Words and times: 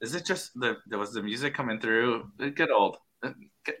Is 0.00 0.14
it 0.14 0.24
just 0.24 0.52
the 0.54 0.76
there 0.86 0.98
was 0.98 1.12
the 1.12 1.22
music 1.22 1.54
coming 1.54 1.80
through? 1.80 2.30
Good 2.38 2.70
old, 2.70 2.98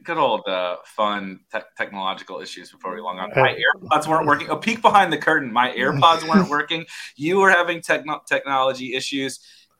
good 0.04 0.18
old 0.18 0.42
uh, 0.48 0.76
fun 0.84 1.40
te- 1.52 1.60
technological 1.76 2.40
issues 2.40 2.72
before 2.72 2.94
we 2.94 3.00
long 3.00 3.18
on. 3.18 3.30
My 3.36 3.56
AirPods 3.56 4.08
weren't 4.08 4.26
working. 4.26 4.48
A 4.48 4.56
peek 4.56 4.82
behind 4.82 5.12
the 5.12 5.18
curtain. 5.18 5.52
My 5.52 5.70
AirPods 5.76 6.28
weren't 6.28 6.50
working. 6.50 6.86
You 7.16 7.38
were 7.38 7.50
having 7.50 7.80
techno- 7.80 8.22
technology 8.28 8.94
issues, 8.94 9.38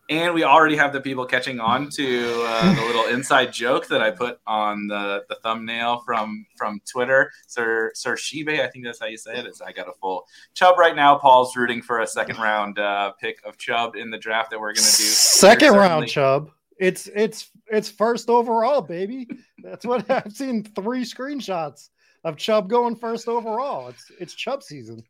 and 0.09 0.33
we 0.33 0.42
already 0.42 0.77
have 0.77 0.92
the 0.92 1.01
people 1.01 1.27
catching 1.27 1.61
on 1.61 1.91
to 1.91 2.42
uh, 2.47 2.75
the 2.75 2.81
little 2.87 3.06
inside 3.06 3.53
joke 3.53 3.87
that 3.89 4.01
I 4.01 4.11
put 4.11 4.41
on 4.47 4.87
the, 4.87 5.25
the 5.28 5.37
thumbnail 5.37 6.00
from 6.00 6.47
from 6.56 6.81
Twitter. 6.91 7.31
Sir 7.47 7.92
Sir 7.95 8.17
Shibe, 8.17 8.61
I 8.61 8.69
think 8.69 8.84
that's 8.84 9.00
how 9.00 9.06
you 9.06 9.19
say 9.19 9.39
it. 9.39 9.47
Is 9.47 9.61
I 9.61 9.73
got 9.73 9.89
a 9.89 9.92
full 9.92 10.27
Chubb 10.55 10.78
right 10.78 10.97
now. 10.97 11.17
Paul's 11.17 11.56
rooting 11.56 11.83
for 11.83 12.00
a 12.00 12.06
second 12.06 12.39
round 12.39 12.78
uh, 12.78 13.12
pick 13.20 13.41
of 13.45 13.59
Chubb 13.59 13.97
in 13.97 14.11
the 14.11 14.19
draft 14.19 14.50
that 14.50 14.60
we're 14.60 14.72
going 14.72 14.77
to 14.77 14.97
do. 14.97 15.05
Second 15.05 15.75
round 15.75 16.09
Chubb. 16.09 16.50
It's 16.78 17.09
it's 17.15 17.50
it's 17.66 17.91
first 17.91 18.31
overall, 18.31 18.81
baby. 18.81 19.28
That's 19.62 19.84
what 19.84 20.11
I've 20.11 20.32
seen. 20.32 20.65
Three 20.65 21.05
screenshots 21.05 21.91
of 22.25 22.37
Chubb 22.37 22.69
going 22.69 22.97
first 22.97 23.28
overall. 23.28 23.88
It's 23.88 24.11
it's 24.19 24.34
Chubb 24.34 24.62
season. 24.62 25.05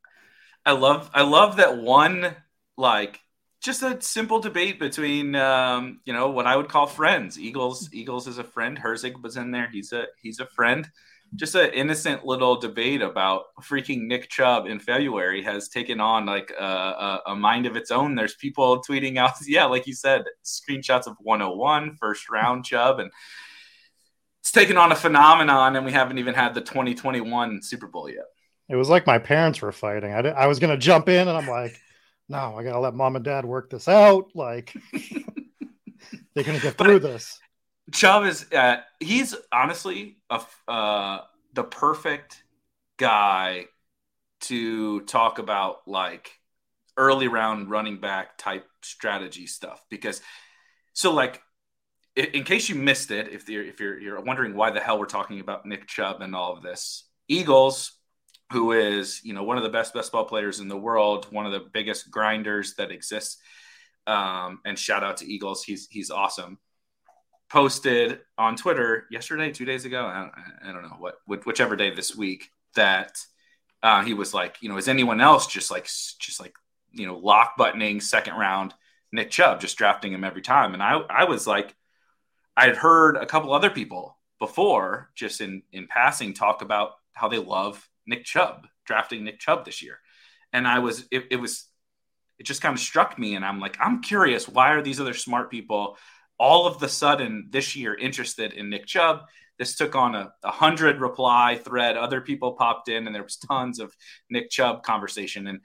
I 0.67 0.72
love 0.72 1.11
I 1.15 1.22
love 1.22 1.56
that 1.56 1.78
one 1.78 2.34
like 2.77 3.21
just 3.61 3.83
a 3.83 4.01
simple 4.01 4.41
debate 4.41 4.79
between 4.79 5.35
um, 5.35 6.01
you 6.05 6.13
know 6.13 6.31
what 6.31 6.47
I 6.47 6.57
would 6.57 6.69
call 6.69 6.87
friends. 6.87 7.39
Eagles 7.39 7.89
Eagles 7.93 8.29
is 8.29 8.39
a 8.39 8.45
friend. 8.45 8.79
Herzig 8.79 9.21
was 9.23 9.37
in 9.37 9.51
there. 9.51 9.69
He's 9.71 9.93
a 9.93 10.07
he's 10.21 10.41
a 10.41 10.47
friend. 10.47 10.89
Just 11.35 11.55
an 11.55 11.71
innocent 11.75 12.25
little 12.25 12.59
debate 12.59 13.03
about 13.03 13.55
freaking 13.63 14.07
Nick 14.07 14.31
Chubb 14.31 14.67
in 14.67 14.79
February 14.79 15.43
has 15.43 15.69
taken 15.69 16.01
on 16.01 16.25
like 16.25 16.51
a, 16.59 16.65
a, 16.65 17.23
a 17.27 17.37
mind 17.37 17.67
of 17.67 17.77
its 17.77 17.91
own. 17.91 18.15
There's 18.15 18.35
people 18.35 18.83
tweeting 18.83 19.19
out, 19.19 19.35
yeah, 19.47 19.67
like 19.67 19.87
you 19.87 19.93
said, 19.93 20.25
screenshots 20.43 21.07
of 21.07 21.17
101 21.21 21.97
first 22.01 22.31
round 22.31 22.65
Chubb, 22.65 22.99
and 22.99 23.11
it's 24.41 24.53
taken 24.53 24.79
on 24.79 24.91
a 24.91 24.97
phenomenon. 24.97 25.77
And 25.77 25.85
we 25.85 25.93
haven't 25.93 26.17
even 26.17 26.33
had 26.33 26.55
the 26.55 26.63
2021 26.63 27.61
Super 27.61 27.89
Bowl 27.89 28.09
yet. 28.09 28.25
It 28.71 28.77
was 28.77 28.89
like 28.89 29.07
my 29.07 29.19
parents 29.19 29.61
were 29.61 29.73
fighting. 29.73 30.15
I, 30.15 30.21
I 30.21 30.47
was 30.47 30.59
going 30.59 30.71
to 30.71 30.79
jump 30.79 31.11
in, 31.11 31.29
and 31.29 31.37
I'm 31.37 31.49
like, 31.49 31.79
no, 32.28 32.56
I 32.56 32.62
gotta 32.62 32.78
let 32.78 32.94
mom 32.94 33.16
and 33.16 33.25
dad 33.25 33.44
work 33.44 33.71
this 33.71 33.89
out. 33.89 34.31
Like 34.34 34.75
they're 36.34 36.44
gonna 36.44 36.61
get 36.61 36.77
through 36.77 37.00
this. 37.00 37.39
Chubb 37.93 38.25
is 38.25 38.47
uh, 38.53 38.78
he's 39.00 39.34
honestly 39.50 40.19
a, 40.28 40.41
uh, 40.66 41.21
the 41.55 41.65
perfect 41.65 42.43
guy 42.99 43.66
to 44.41 45.00
talk 45.03 45.39
about 45.39 45.78
like 45.87 46.31
early 46.97 47.28
round 47.28 47.71
running 47.71 48.00
back 48.00 48.37
type 48.37 48.66
strategy 48.83 49.47
stuff 49.47 49.84
because 49.89 50.21
so 50.93 51.12
like 51.12 51.41
in 52.16 52.43
case 52.43 52.69
you 52.69 52.75
missed 52.75 53.10
it 53.10 53.28
if 53.28 53.49
you're 53.49 53.65
if 53.65 53.78
you're 53.81 53.99
you're 53.99 54.21
wondering 54.21 54.55
why 54.55 54.71
the 54.71 54.81
hell 54.81 54.99
we're 54.99 55.06
talking 55.06 55.41
about 55.41 55.65
Nick 55.65 55.87
Chubb 55.87 56.21
and 56.21 56.34
all 56.34 56.56
of 56.56 56.62
this 56.62 57.09
Eagles 57.28 57.93
who 58.53 58.72
is 58.72 59.20
you 59.25 59.34
know 59.34 59.42
one 59.42 59.56
of 59.56 59.62
the 59.62 59.69
best 59.69 59.94
best 59.94 60.12
ball 60.12 60.25
players 60.25 60.60
in 60.60 60.69
the 60.69 60.76
world, 60.76 61.26
one 61.31 61.47
of 61.47 61.53
the 61.53 61.69
biggest 61.72 62.10
grinders 62.10 62.75
that 62.75 62.91
exists. 62.91 63.38
Um, 64.06 64.60
and 64.64 64.78
shout 64.78 65.04
out 65.04 65.19
to 65.19 65.31
Eagles, 65.31 65.62
he's 65.64 65.86
he's 65.91 66.10
awesome. 66.10 66.59
Posted 67.50 68.20
on 68.36 68.56
Twitter 68.56 69.06
yesterday, 69.10 69.50
two 69.50 69.64
days 69.64 69.84
ago, 69.84 70.04
I, 70.04 70.31
I 70.62 70.72
don't 70.72 70.82
know 70.82 70.97
what, 70.98 71.16
whichever 71.26 71.76
day 71.76 71.94
this 71.94 72.14
week 72.14 72.50
that 72.75 73.19
uh, 73.82 74.03
he 74.03 74.12
was 74.12 74.34
like, 74.34 74.56
you 74.60 74.69
know, 74.69 74.76
is 74.76 74.88
anyone 74.88 75.20
else 75.20 75.47
just 75.47 75.70
like 75.70 75.84
just 75.84 76.41
like 76.41 76.54
you 76.92 77.06
know 77.06 77.19
lock 77.19 77.56
buttoning 77.56 78.00
second 78.00 78.34
round 78.34 78.75
Nick 79.12 79.30
Chubb, 79.30 79.60
just 79.60 79.78
drafting 79.78 80.12
him 80.12 80.25
every 80.25 80.42
time? 80.42 80.75
And 80.75 80.82
I 80.82 80.98
I 81.10 81.25
was 81.25 81.47
like, 81.47 81.75
I 82.56 82.66
had 82.66 82.76
heard 82.76 83.16
a 83.16 83.26
couple 83.26 83.53
other 83.53 83.70
people 83.70 84.19
before, 84.38 85.10
just 85.15 85.41
in 85.41 85.62
in 85.72 85.86
passing, 85.86 86.32
talk 86.32 86.62
about 86.62 86.92
how 87.12 87.28
they 87.28 87.38
love 87.38 87.86
Nick 88.09 88.25
Chubb, 88.25 88.67
drafting 88.87 89.23
Nick 89.23 89.39
Chubb 89.39 89.65
this 89.65 89.83
year. 89.83 90.01
And 90.53 90.67
I 90.67 90.81
was, 90.81 91.07
it, 91.13 91.25
it 91.31 91.37
was, 91.37 91.67
it 92.39 92.47
just 92.47 92.63
kind 92.63 92.75
of 92.75 92.81
struck 92.81 93.19
me. 93.19 93.37
And 93.37 93.45
I'm 93.45 93.61
like, 93.61 93.77
I'm 93.79 94.03
curious, 94.03 94.49
why 94.49 94.71
are 94.73 94.83
these 94.83 95.01
other 95.01 95.15
smart 95.15 95.51
people 95.51 95.97
all 96.39 96.67
of 96.67 96.81
the 96.81 96.89
sudden 96.89 97.49
this 97.51 97.77
year 97.77 97.95
interested 97.95 98.53
in 98.55 98.71
Nick 98.71 98.87
Chubb? 98.87 99.21
This 99.59 99.77
took 99.77 99.95
on 99.95 100.15
a, 100.15 100.33
a 100.43 100.51
hundred 100.51 101.01
reply 101.01 101.61
thread. 101.63 101.97
Other 101.97 102.21
people 102.21 102.53
popped 102.53 102.89
in, 102.89 103.07
and 103.07 103.15
there 103.15 103.25
was 103.25 103.37
tons 103.37 103.81
of 103.81 103.95
Nick 104.31 104.51
Chubb 104.51 104.85
conversation. 104.85 105.49
And 105.49 105.61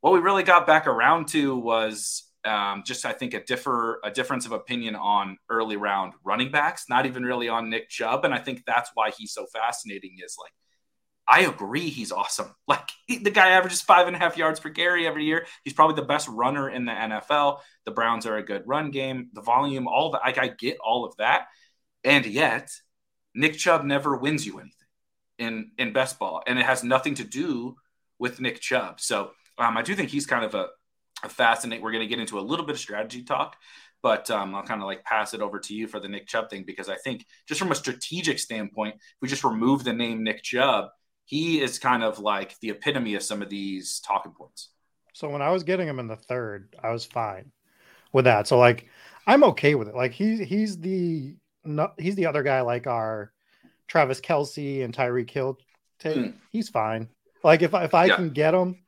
what 0.00 0.12
we 0.12 0.20
really 0.20 0.42
got 0.42 0.66
back 0.66 0.86
around 0.86 1.28
to 1.28 1.56
was 1.56 2.30
um, 2.44 2.82
just 2.86 3.04
I 3.04 3.12
think 3.12 3.34
a 3.34 3.44
differ 3.44 4.00
a 4.04 4.10
difference 4.10 4.46
of 4.46 4.52
opinion 4.52 4.94
on 4.94 5.36
early 5.48 5.76
round 5.76 6.14
running 6.24 6.50
backs, 6.50 6.84
not 6.88 7.06
even 7.06 7.22
really 7.22 7.48
on 7.48 7.70
Nick 7.70 7.88
Chubb, 7.88 8.24
and 8.24 8.34
I 8.34 8.38
think 8.38 8.62
that's 8.66 8.90
why 8.94 9.10
he's 9.10 9.32
so 9.32 9.46
fascinating. 9.52 10.16
Is 10.24 10.36
like 10.42 10.52
I 11.30 11.42
agree 11.42 11.88
he's 11.88 12.12
awesome. 12.12 12.54
Like 12.66 12.88
he, 13.06 13.18
the 13.18 13.30
guy 13.30 13.50
averages 13.50 13.80
five 13.80 14.06
and 14.06 14.14
a 14.14 14.18
half 14.18 14.36
yards 14.36 14.60
per 14.60 14.70
carry 14.70 15.04
every 15.04 15.24
year. 15.24 15.46
He's 15.64 15.72
probably 15.72 15.96
the 15.96 16.06
best 16.06 16.28
runner 16.28 16.70
in 16.70 16.84
the 16.84 16.92
NFL. 16.92 17.58
The 17.84 17.90
Browns 17.90 18.26
are 18.26 18.36
a 18.36 18.44
good 18.44 18.62
run 18.64 18.92
game. 18.92 19.30
The 19.32 19.42
volume, 19.42 19.88
all 19.88 20.12
that. 20.12 20.22
Like 20.24 20.38
I 20.38 20.48
get 20.48 20.78
all 20.78 21.04
of 21.04 21.16
that, 21.16 21.46
and 22.04 22.24
yet 22.26 22.70
Nick 23.34 23.54
Chubb 23.54 23.84
never 23.84 24.16
wins 24.16 24.46
you 24.46 24.60
anything 24.60 24.74
in 25.38 25.72
in 25.78 25.92
best 25.92 26.18
ball, 26.20 26.42
and 26.46 26.60
it 26.60 26.64
has 26.64 26.84
nothing 26.84 27.14
to 27.14 27.24
do 27.24 27.74
with 28.20 28.40
Nick 28.40 28.60
Chubb. 28.60 29.00
So 29.00 29.32
um, 29.58 29.76
I 29.76 29.82
do 29.82 29.96
think 29.96 30.10
he's 30.10 30.26
kind 30.26 30.44
of 30.44 30.54
a, 30.54 30.68
a 31.24 31.28
fascinating. 31.28 31.82
We're 31.82 31.92
going 31.92 32.04
to 32.04 32.08
get 32.08 32.20
into 32.20 32.38
a 32.38 32.40
little 32.40 32.64
bit 32.64 32.76
of 32.76 32.80
strategy 32.80 33.24
talk, 33.24 33.56
but 34.00 34.30
um, 34.30 34.54
I'll 34.54 34.62
kind 34.62 34.80
of 34.80 34.86
like 34.86 35.02
pass 35.02 35.34
it 35.34 35.40
over 35.40 35.58
to 35.58 35.74
you 35.74 35.88
for 35.88 35.98
the 35.98 36.08
Nick 36.08 36.28
Chubb 36.28 36.50
thing 36.50 36.62
because 36.64 36.88
I 36.88 36.96
think 36.96 37.26
just 37.48 37.60
from 37.60 37.72
a 37.72 37.74
strategic 37.74 38.38
standpoint, 38.38 38.94
if 38.94 39.16
we 39.20 39.26
just 39.26 39.42
remove 39.42 39.82
the 39.82 39.92
name 39.92 40.22
Nick 40.22 40.44
Chubb 40.44 40.90
he 41.30 41.60
is 41.60 41.78
kind 41.78 42.02
of 42.02 42.18
like 42.18 42.58
the 42.58 42.70
epitome 42.70 43.14
of 43.14 43.22
some 43.22 43.40
of 43.40 43.48
these 43.48 44.00
talking 44.00 44.32
points. 44.32 44.70
So 45.12 45.28
when 45.28 45.42
I 45.42 45.50
was 45.50 45.62
getting 45.62 45.86
him 45.86 46.00
in 46.00 46.08
the 46.08 46.16
third, 46.16 46.74
I 46.82 46.90
was 46.90 47.04
fine 47.04 47.52
with 48.12 48.24
that. 48.24 48.48
So 48.48 48.58
like 48.58 48.88
I'm 49.28 49.44
okay 49.44 49.76
with 49.76 49.86
it. 49.86 49.94
Like 49.94 50.10
he's 50.10 50.40
he's 50.40 50.76
the 50.76 51.36
he's 51.98 52.16
the 52.16 52.26
other 52.26 52.42
guy 52.42 52.62
like 52.62 52.88
our 52.88 53.32
Travis 53.86 54.20
Kelce 54.20 54.84
and 54.84 54.92
Tyreek 54.92 55.30
Hill 55.30 55.56
Take, 56.00 56.16
mm. 56.16 56.34
He's 56.50 56.68
fine. 56.68 57.08
Like 57.44 57.62
if 57.62 57.74
if 57.74 57.94
I 57.94 58.06
yeah. 58.06 58.16
can 58.16 58.30
get 58.30 58.52
him, 58.52 58.82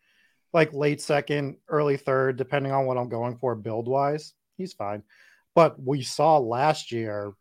like 0.53 0.73
late 0.73 1.01
second, 1.01 1.59
early 1.69 1.97
third, 1.97 2.37
depending 2.37 2.73
on 2.73 2.87
what 2.87 2.97
I'm 2.99 3.09
going 3.09 3.37
for 3.37 3.55
build 3.55 3.87
wise, 3.87 4.35
he's 4.57 4.73
fine. 4.73 5.05
But 5.55 5.81
we 5.81 6.03
saw 6.03 6.39
last 6.39 6.91
year, 6.91 7.35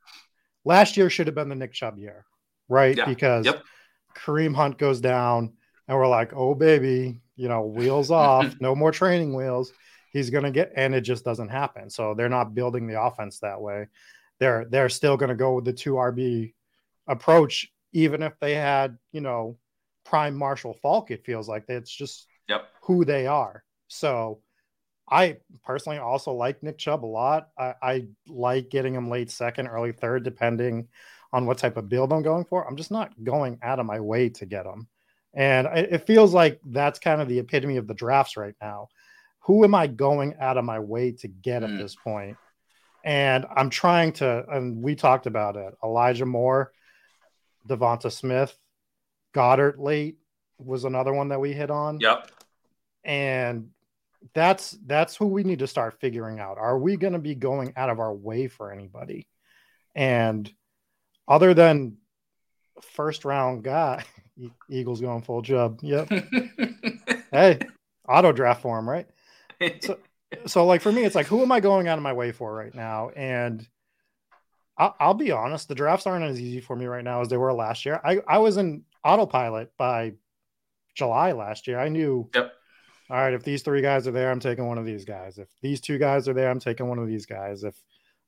last 0.63 0.95
year 0.95 1.09
should 1.09 1.25
have 1.25 1.36
been 1.36 1.50
the 1.50 1.56
Nick 1.56 1.74
Chubb 1.74 1.97
year, 1.97 2.25
right? 2.69 2.95
Yeah. 2.95 3.06
Because 3.06 3.45
yep. 3.45 3.63
Kareem 4.16 4.56
Hunt 4.56 4.78
goes 4.78 5.02
down, 5.02 5.54
and 5.88 5.98
we're 5.98 6.08
like, 6.08 6.34
oh 6.34 6.56
baby, 6.56 7.19
you 7.36 7.48
know, 7.48 7.66
wheels 7.66 8.12
off, 8.12 8.56
no 8.60 8.75
more 8.75 8.92
training 8.92 9.36
wheels. 9.36 9.72
He's 10.12 10.30
gonna 10.30 10.52
get, 10.52 10.74
and 10.75 10.94
it 10.94 11.02
just 11.02 11.24
doesn't 11.24 11.50
happen. 11.50 11.90
So 11.90 12.13
they're 12.13 12.30
not 12.30 12.54
building 12.54 12.88
the 12.88 13.02
offense 13.02 13.40
that 13.40 13.62
way. 13.62 13.88
They're 14.40 14.66
they're 14.69 14.90
still 14.90 15.18
gonna 15.18 15.36
go 15.36 15.56
with 15.56 15.66
the 15.66 15.74
two 15.74 15.94
RB 15.94 16.54
approach, 17.08 17.72
even 17.94 18.22
if 18.24 18.34
they 18.40 18.56
had, 18.56 18.98
you 19.12 19.22
know, 19.22 19.58
prime 20.04 20.36
Marshall 20.36 20.78
Faulk. 20.81 21.12
It 21.12 21.25
feels 21.25 21.48
like 21.48 21.66
it's 21.69 21.92
just 21.92 22.28
yep. 22.48 22.68
who 22.84 23.06
they 23.06 23.28
are. 23.28 23.64
So 23.88 24.42
I 25.10 25.38
personally 25.66 25.98
also 26.00 26.31
like 26.31 26.64
Nick 26.64 26.78
Chubb 26.78 27.04
a 27.04 27.06
lot. 27.06 27.50
I, 27.57 27.74
I, 27.81 28.07
like 28.28 28.69
getting 28.69 28.96
him 28.96 29.10
late 29.10 29.30
second, 29.30 29.68
early 29.68 29.92
third, 29.92 30.24
depending 30.24 30.88
on 31.33 31.45
what 31.45 31.57
type 31.57 31.78
of 31.78 31.89
build 31.89 32.12
I'm 32.12 32.22
going 32.22 32.45
for. 32.45 32.68
I'm 32.68 32.75
just 32.75 32.92
not 32.92 33.12
going 33.24 33.60
out 33.62 33.80
of 33.80 33.86
my 33.86 34.00
way 34.00 34.30
to 34.30 34.45
get 34.45 34.63
them. 34.63 34.88
And 35.33 35.68
it 35.68 36.06
feels 36.06 36.33
like 36.33 36.60
that's 36.66 37.00
kind 37.00 37.22
of 37.22 37.30
the 37.30 37.39
epitome 37.39 37.78
of 37.78 37.88
the 37.88 37.94
drafts 37.94 38.36
right 38.36 38.56
now. 38.62 38.89
Who 39.45 39.63
am 39.63 39.74
I 39.74 39.88
going 39.88 40.36
out 40.39 40.57
of 40.57 40.66
my 40.66 40.80
way 40.80 41.13
to 41.13 41.28
get 41.28 41.62
mm. 41.62 41.72
at 41.72 41.78
this 41.78 41.95
point? 41.95 42.38
And 43.04 43.45
I'm 43.56 43.69
trying 43.69 44.13
to, 44.13 44.45
and 44.50 44.83
we 44.83 44.95
talked 44.95 45.25
about 45.25 45.56
it 45.56 45.74
Elijah 45.83 46.25
Moore, 46.25 46.74
Devonta 47.68 48.12
Smith, 48.12 48.56
Goedert 49.33 49.80
late 49.80 50.18
was 50.60 50.83
another 50.83 51.13
one 51.13 51.30
that 51.30 51.39
we 51.39 51.54
hit 51.54 51.72
on. 51.72 52.00
Yep. 52.00 52.30
And 53.04 53.69
that's 54.33 54.78
that's 54.86 55.16
who 55.16 55.25
we 55.25 55.44
need 55.44 55.60
to 55.60 55.68
start 55.68 56.00
figuring 56.00 56.39
out. 56.39 56.57
Are 56.60 56.78
we 56.78 56.95
going 56.98 57.13
to 57.13 57.19
be 57.19 57.33
going 57.33 57.74
out 57.75 57.89
of 57.89 58.00
our 58.00 58.13
way 58.13 58.48
for 58.48 58.72
anybody? 58.72 59.28
And 59.95 60.51
other 61.27 61.53
than 61.53 61.97
first 62.81 63.25
round 63.25 63.63
guy, 63.63 64.03
Eagles 64.69 65.01
going 65.01 65.21
full 65.21 65.41
job. 65.41 65.79
Yep. 65.81 66.09
hey, 67.31 67.59
auto 68.07 68.31
draft 68.31 68.62
for 68.62 68.77
him, 68.77 68.89
right? 68.89 69.07
So, 69.81 69.97
so 70.45 70.65
like 70.65 70.81
for 70.81 70.91
me, 70.91 71.03
it's 71.03 71.15
like 71.15 71.27
who 71.27 71.41
am 71.41 71.51
I 71.51 71.59
going 71.59 71.88
out 71.88 71.97
of 71.97 72.03
my 72.03 72.13
way 72.13 72.31
for 72.31 72.53
right 72.53 72.73
now? 72.73 73.09
And 73.15 73.68
I'll, 74.77 74.95
I'll 75.00 75.13
be 75.13 75.31
honest, 75.31 75.68
the 75.68 75.75
drafts 75.75 76.07
aren't 76.07 76.25
as 76.25 76.39
easy 76.39 76.62
for 76.62 76.75
me 76.75 76.85
right 76.85 77.03
now 77.03 77.21
as 77.21 77.29
they 77.29 77.38
were 77.38 77.53
last 77.53 77.85
year. 77.85 78.00
I 78.03 78.19
I 78.27 78.39
was 78.39 78.57
in 78.57 78.83
autopilot 79.03 79.71
by 79.77 80.13
July 80.95 81.33
last 81.33 81.68
year. 81.68 81.79
I 81.79 81.89
knew. 81.89 82.29
Yep 82.33 82.53
all 83.12 83.18
right, 83.18 83.33
if 83.33 83.44
these 83.44 83.62
three 83.62 83.81
guys 83.81 84.07
are 84.07 84.12
there, 84.12 84.31
I'm 84.31 84.39
taking 84.39 84.65
one 84.68 84.77
of 84.77 84.85
these 84.85 85.03
guys. 85.03 85.38
If 85.38 85.50
these 85.62 85.81
two 85.81 85.97
guys 85.97 86.29
are 86.29 86.33
there, 86.33 86.50
I'm 86.50 86.62
taking 86.62 86.88
one 86.88 86.97
of 86.97 87.09
these 87.09 87.25
guys. 87.25 87.65
If, 87.65 87.75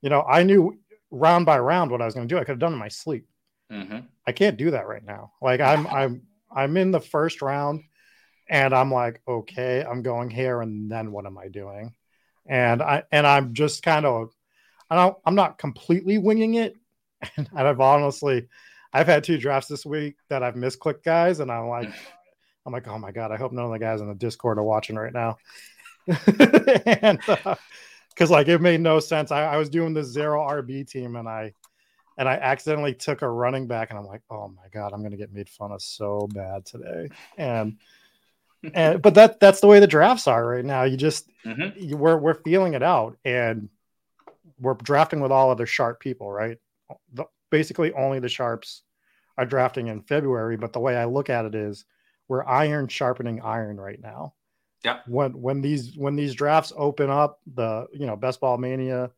you 0.01 0.09
know, 0.09 0.23
I 0.23 0.43
knew 0.43 0.77
round 1.13 1.45
by 1.45 1.59
round 1.59 1.91
what 1.91 2.01
I 2.01 2.05
was 2.05 2.15
going 2.15 2.27
to 2.27 2.33
do. 2.33 2.37
I 2.37 2.43
could 2.43 2.53
have 2.53 2.59
done 2.59 2.73
in 2.73 2.79
my 2.79 2.87
sleep. 2.87 3.27
Mm-hmm. 3.71 3.99
I 4.27 4.31
can't 4.31 4.57
do 4.57 4.71
that 4.71 4.87
right 4.87 5.05
now. 5.05 5.31
Like 5.41 5.61
I'm, 5.61 5.87
I'm, 5.91 6.23
I'm 6.53 6.75
in 6.75 6.91
the 6.91 6.99
first 6.99 7.41
round 7.41 7.83
and 8.49 8.73
I'm 8.73 8.91
like, 8.91 9.21
okay, 9.27 9.83
I'm 9.83 10.01
going 10.01 10.29
here. 10.29 10.61
And 10.61 10.91
then 10.91 11.11
what 11.11 11.25
am 11.25 11.37
I 11.37 11.47
doing? 11.47 11.93
And 12.45 12.81
I, 12.81 13.03
and 13.11 13.25
I'm 13.25 13.53
just 13.53 13.83
kind 13.83 14.05
of, 14.05 14.33
I 14.89 14.95
don't, 14.95 15.17
I'm 15.25 15.35
not 15.35 15.57
completely 15.57 16.17
winging 16.17 16.55
it. 16.55 16.75
And 17.37 17.47
I've 17.55 17.79
honestly, 17.79 18.49
I've 18.91 19.07
had 19.07 19.23
two 19.23 19.37
drafts 19.37 19.69
this 19.69 19.85
week 19.85 20.15
that 20.27 20.43
I've 20.43 20.55
misclicked 20.55 21.05
guys. 21.05 21.39
And 21.39 21.49
I'm 21.49 21.69
like, 21.69 21.89
I'm 22.65 22.73
like, 22.73 22.85
oh 22.89 22.97
my 22.97 23.13
god, 23.13 23.31
I 23.31 23.37
hope 23.37 23.53
none 23.53 23.63
of 23.63 23.71
the 23.71 23.79
guys 23.79 24.01
in 24.01 24.09
the 24.09 24.13
Discord 24.13 24.57
are 24.57 24.63
watching 24.63 24.97
right 24.97 25.13
now. 25.13 25.37
and 26.85 27.21
because 28.13 28.29
like 28.29 28.47
it 28.47 28.61
made 28.61 28.81
no 28.81 28.99
sense. 28.99 29.31
I, 29.31 29.43
I 29.43 29.57
was 29.57 29.69
doing 29.69 29.93
the 29.93 30.03
zero 30.03 30.41
RB 30.41 30.87
team 30.87 31.15
and 31.15 31.27
I 31.27 31.53
and 32.17 32.29
I 32.29 32.35
accidentally 32.35 32.93
took 32.93 33.21
a 33.21 33.29
running 33.29 33.67
back 33.67 33.89
and 33.89 33.97
I'm 33.97 34.05
like, 34.05 34.21
oh 34.29 34.47
my 34.49 34.67
god, 34.71 34.93
I'm 34.93 35.01
gonna 35.03 35.17
get 35.17 35.33
made 35.33 35.49
fun 35.49 35.71
of 35.71 35.81
so 35.81 36.27
bad 36.33 36.65
today. 36.65 37.09
And 37.37 37.77
and 38.73 39.01
but 39.01 39.15
that 39.15 39.39
that's 39.39 39.61
the 39.61 39.67
way 39.67 39.79
the 39.79 39.87
drafts 39.87 40.27
are 40.27 40.45
right 40.45 40.65
now. 40.65 40.83
You 40.83 40.97
just 40.97 41.29
mm-hmm. 41.45 41.77
you, 41.79 41.97
we're 41.97 42.17
we're 42.17 42.41
feeling 42.43 42.73
it 42.73 42.83
out 42.83 43.17
and 43.25 43.69
we're 44.59 44.75
drafting 44.75 45.19
with 45.19 45.31
all 45.31 45.51
other 45.51 45.65
sharp 45.65 45.99
people, 45.99 46.31
right? 46.31 46.57
The, 47.13 47.25
basically, 47.49 47.91
only 47.93 48.19
the 48.19 48.29
sharps 48.29 48.83
are 49.37 49.45
drafting 49.45 49.87
in 49.87 50.01
February. 50.01 50.57
But 50.57 50.73
the 50.73 50.79
way 50.79 50.95
I 50.95 51.05
look 51.05 51.29
at 51.29 51.45
it 51.45 51.55
is 51.55 51.85
we're 52.27 52.45
iron 52.45 52.87
sharpening 52.87 53.41
iron 53.41 53.79
right 53.79 53.99
now. 54.01 54.33
Yeah. 54.83 54.99
When 55.07 55.41
when 55.41 55.61
these 55.61 55.95
when 55.95 56.15
these 56.15 56.33
drafts 56.33 56.73
open 56.75 57.09
up, 57.09 57.39
the 57.55 57.87
you 57.93 58.05
know 58.05 58.15
best 58.15 58.41
ball 58.41 58.57
mania, 58.57 59.11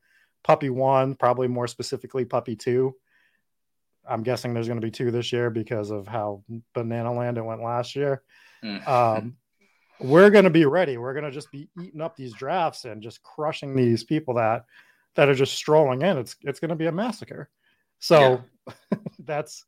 puppy 0.44 0.70
one, 0.70 1.16
probably 1.16 1.48
more 1.48 1.68
specifically 1.68 2.26
puppy 2.26 2.56
two. 2.56 2.96
I'm 4.08 4.24
guessing 4.24 4.54
there's 4.54 4.68
going 4.68 4.80
to 4.80 4.86
be 4.86 4.92
two 4.92 5.10
this 5.10 5.34
year 5.34 5.50
because 5.50 5.90
of 5.90 6.08
how 6.08 6.44
banana 6.74 7.12
land 7.12 7.40
it 7.40 7.46
went 7.46 7.64
last 7.64 7.96
year. 7.96 8.22
Mm. 8.64 8.88
Um, 8.88 9.38
we're 10.00 10.30
going 10.30 10.44
to 10.44 10.52
be 10.52 10.66
ready. 10.66 10.98
We're 10.98 11.14
going 11.14 11.26
to 11.26 11.32
just 11.32 11.52
be 11.52 11.70
eating 11.82 12.02
up 12.02 12.16
these 12.16 12.34
drafts 12.34 12.86
and 12.86 13.02
just 13.02 13.24
crushing 13.24 13.76
these 13.76 14.04
people 14.04 14.36
that 14.36 14.66
that 15.16 15.30
are 15.30 15.36
just 15.36 15.56
strolling 15.56 16.02
in. 16.02 16.18
It's 16.18 16.36
it's 16.42 16.60
going 16.60 16.70
to 16.70 16.76
be 16.76 16.86
a 16.86 16.92
massacre. 16.92 17.50
So 18.00 18.44
yeah. 18.68 18.98
that's 19.20 19.66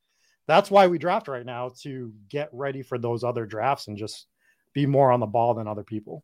that's 0.48 0.70
why 0.70 0.88
we 0.88 0.98
draft 0.98 1.28
right 1.28 1.46
now 1.46 1.72
to 1.82 2.14
get 2.30 2.50
ready 2.52 2.84
for 2.84 2.98
those 2.98 3.24
other 3.24 3.46
drafts 3.46 3.88
and 3.88 3.98
just 3.98 4.28
be 4.78 4.86
more 4.86 5.12
on 5.12 5.20
the 5.20 5.26
ball 5.26 5.56
than 5.56 5.68
other 5.68 5.84
people. 5.84 6.24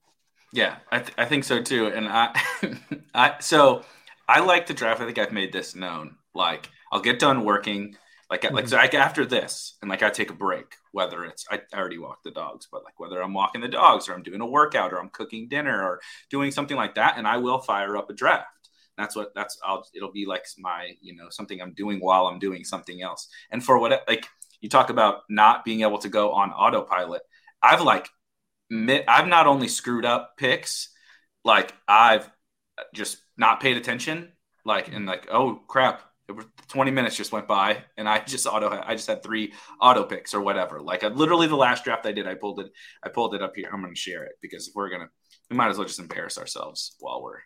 Yeah, 0.51 0.75
I, 0.91 0.99
th- 0.99 1.13
I 1.17 1.25
think 1.25 1.43
so 1.43 1.59
too. 1.59 1.87
And 1.87 2.07
I, 2.07 2.39
I, 3.15 3.39
so 3.39 3.83
I 4.27 4.41
like 4.41 4.67
to 4.67 4.75
draft. 4.75 5.01
I 5.01 5.05
think 5.05 5.17
I've 5.17 5.31
made 5.31 5.51
this 5.51 5.73
known. 5.73 6.17
Like 6.35 6.69
I'll 6.91 7.01
get 7.01 7.17
done 7.17 7.45
working, 7.45 7.97
like 8.29 8.43
mm-hmm. 8.43 8.53
like 8.53 8.67
so 8.67 8.77
like 8.77 8.93
after 8.93 9.25
this, 9.25 9.75
and 9.81 9.89
like 9.89 10.03
I 10.03 10.11
take 10.11 10.29
a 10.29 10.35
break. 10.35 10.75
Whether 10.91 11.25
it's 11.25 11.47
I, 11.49 11.61
I 11.73 11.79
already 11.79 11.97
walk 11.97 12.21
the 12.23 12.29
dogs, 12.29 12.67
but 12.71 12.83
like 12.83 12.99
whether 12.99 13.23
I'm 13.23 13.33
walking 13.33 13.61
the 13.61 13.67
dogs 13.67 14.07
or 14.07 14.13
I'm 14.13 14.21
doing 14.21 14.41
a 14.41 14.45
workout 14.45 14.93
or 14.93 14.99
I'm 14.99 15.09
cooking 15.09 15.47
dinner 15.47 15.81
or 15.81 15.99
doing 16.29 16.51
something 16.51 16.77
like 16.77 16.93
that, 16.93 17.17
and 17.17 17.27
I 17.27 17.37
will 17.37 17.57
fire 17.57 17.97
up 17.97 18.11
a 18.11 18.13
draft 18.13 18.45
that's 18.95 19.15
what 19.15 19.33
that's 19.33 19.57
I'll 19.65 19.87
it'll 19.95 20.11
be 20.11 20.27
like 20.27 20.45
my 20.59 20.91
you 21.01 21.15
know 21.15 21.29
something 21.31 21.59
I'm 21.59 21.73
doing 21.73 21.99
while 21.99 22.27
I'm 22.27 22.37
doing 22.37 22.63
something 22.63 23.01
else. 23.01 23.27
And 23.49 23.63
for 23.65 23.79
what 23.79 24.03
like 24.07 24.27
you 24.61 24.69
talk 24.69 24.91
about 24.91 25.21
not 25.29 25.65
being 25.65 25.81
able 25.81 25.97
to 25.97 26.09
go 26.09 26.31
on 26.33 26.51
autopilot, 26.51 27.23
I've 27.63 27.81
like 27.81 28.07
I've 28.71 29.27
not 29.27 29.47
only 29.47 29.67
screwed 29.67 30.05
up 30.05 30.37
picks, 30.37 30.89
like 31.43 31.73
I've 31.87 32.29
just 32.93 33.17
not 33.37 33.59
paid 33.59 33.77
attention, 33.77 34.31
like 34.65 34.87
and 34.87 35.05
like 35.05 35.27
oh 35.31 35.61
crap, 35.67 36.01
it 36.27 36.31
was 36.33 36.45
20 36.69 36.91
minutes 36.91 37.15
just 37.15 37.31
went 37.31 37.47
by 37.47 37.83
and 37.97 38.07
I 38.07 38.19
just 38.19 38.47
auto 38.47 38.69
I 38.69 38.95
just 38.95 39.07
had 39.07 39.23
three 39.23 39.53
auto 39.81 40.03
picks 40.03 40.33
or 40.33 40.41
whatever. 40.41 40.79
Like 40.81 41.03
I, 41.03 41.07
literally 41.09 41.47
the 41.47 41.55
last 41.55 41.83
draft 41.83 42.05
I 42.05 42.11
did, 42.11 42.27
I 42.27 42.35
pulled 42.35 42.59
it 42.59 42.71
I 43.03 43.09
pulled 43.09 43.35
it 43.35 43.41
up 43.41 43.53
here. 43.55 43.69
I'm 43.71 43.81
going 43.81 43.93
to 43.93 43.99
share 43.99 44.23
it 44.23 44.33
because 44.41 44.69
if 44.69 44.75
we're 44.75 44.89
gonna 44.89 45.09
we 45.49 45.57
might 45.57 45.69
as 45.69 45.77
well 45.77 45.87
just 45.87 45.99
embarrass 45.99 46.37
ourselves 46.37 46.95
while 46.99 47.21
we're 47.21 47.39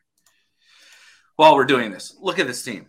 while 1.36 1.56
we're 1.56 1.66
doing 1.66 1.92
this. 1.92 2.16
Look 2.20 2.40
at 2.40 2.48
this 2.48 2.64
team. 2.64 2.88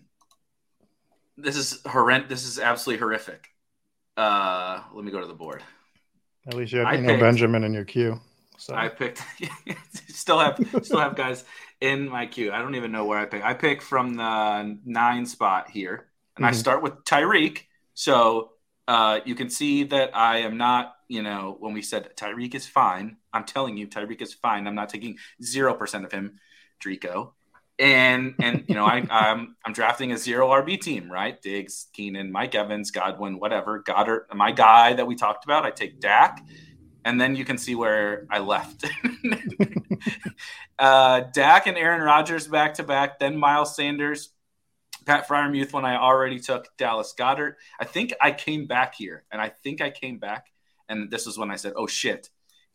This 1.37 1.57
is 1.57 1.81
horrendous. 1.87 2.29
This 2.29 2.45
is 2.45 2.59
absolutely 2.59 3.01
horrific. 3.01 3.47
Uh, 4.17 4.83
let 4.93 5.05
me 5.05 5.13
go 5.13 5.21
to 5.21 5.27
the 5.27 5.35
board. 5.35 5.63
At 6.47 6.55
least 6.55 6.73
you 6.73 6.81
have 6.81 6.95
Eno 6.95 7.19
Benjamin 7.19 7.65
in 7.65 7.73
your 7.73 7.85
queue. 7.85 8.21
So 8.57 8.75
I 8.75 8.89
picked. 8.89 9.23
still 10.09 10.39
have 10.39 10.59
still 10.83 10.99
have 10.99 11.15
guys 11.17 11.45
in 11.81 12.09
my 12.09 12.27
queue. 12.27 12.53
I 12.53 12.59
don't 12.59 12.75
even 12.75 12.93
know 12.93 13.05
where 13.05 13.19
I 13.19 13.27
pick. 13.27 13.45
I 13.45 13.55
pick 13.55 13.83
from 13.83 14.15
the 14.15 14.79
nine 14.85 15.27
spot 15.27 15.71
here, 15.71 16.09
and 16.37 16.45
mm-hmm. 16.45 16.55
I 16.55 16.57
start 16.57 16.83
with 16.83 17.05
Tyreek. 17.05 17.63
So 17.95 18.51
uh, 18.87 19.21
you 19.25 19.35
can 19.35 19.51
see 19.51 19.85
that 19.85 20.17
I 20.17 20.39
am 20.39 20.57
not. 20.57 20.95
You 21.09 21.23
know, 21.23 21.57
when 21.59 21.73
we 21.73 21.83
said 21.83 22.11
Tyreek 22.17 22.55
is 22.55 22.67
fine, 22.67 23.17
I'm 23.33 23.45
telling 23.45 23.77
you, 23.77 23.87
Tyreek 23.87 24.21
is 24.21 24.35
fine. 24.35 24.67
I'm 24.67 24.75
not 24.75 24.91
taking 24.91 25.17
zero 25.43 25.75
percent 25.75 26.05
of 26.05 26.13
him, 26.13 26.39
Drico 26.85 27.33
and 27.79 28.35
and 28.41 28.65
you 28.69 28.75
know 28.75 28.85
I 28.85 29.07
I'm 29.11 29.57
I'm 29.65 29.73
drafting 29.73 30.13
a 30.13 30.19
zero 30.19 30.49
RB 30.49 30.81
team, 30.81 31.11
right? 31.11 31.41
Diggs, 31.41 31.87
Keenan, 31.93 32.33
Mike 32.33 32.55
Evans, 32.55 32.91
Godwin, 32.91 33.39
whatever. 33.39 33.83
Goedert, 33.83 34.35
my 34.35 34.53
guy 34.53 34.95
that 34.95 35.07
we 35.07 35.15
talked 35.15 35.45
about. 35.45 35.65
I 35.65 35.71
take 35.71 36.01
Dak, 36.01 36.45
and 37.05 37.21
then 37.21 37.37
you 37.37 37.45
can 37.45 37.59
see 37.59 37.75
where 37.75 38.27
I 38.31 38.39
left. 38.39 38.85
uh, 40.79 41.23
Dak 41.33 41.67
and 41.67 41.77
Aaron 41.77 42.03
Rodgers 42.03 42.49
back 42.49 42.75
to 42.75 42.83
back, 42.83 43.19
then 43.19 43.37
Miles 43.37 43.77
Sanders, 43.77 44.31
Pat 45.07 45.29
Freiermuth 45.29 45.73
when 45.73 45.85
I 45.85 45.97
already 45.97 46.41
took 46.41 46.77
Dallas 46.77 47.15
Goedert, 47.17 47.55
I 47.81 47.85
think 47.85 48.13
I 48.21 48.33
came 48.33 48.67
back 48.67 48.95
here, 48.95 49.25
and 49.31 49.41
I 49.41 49.49
think 49.49 49.81
I 49.81 49.91
came 49.91 50.19
back, 50.19 50.47
and 50.89 51.11
this 51.11 51.27
was 51.27 51.39
when 51.39 51.51
I 51.51 51.57
said, 51.57 51.75
"Oh 51.77 51.87
shit." 51.87 52.31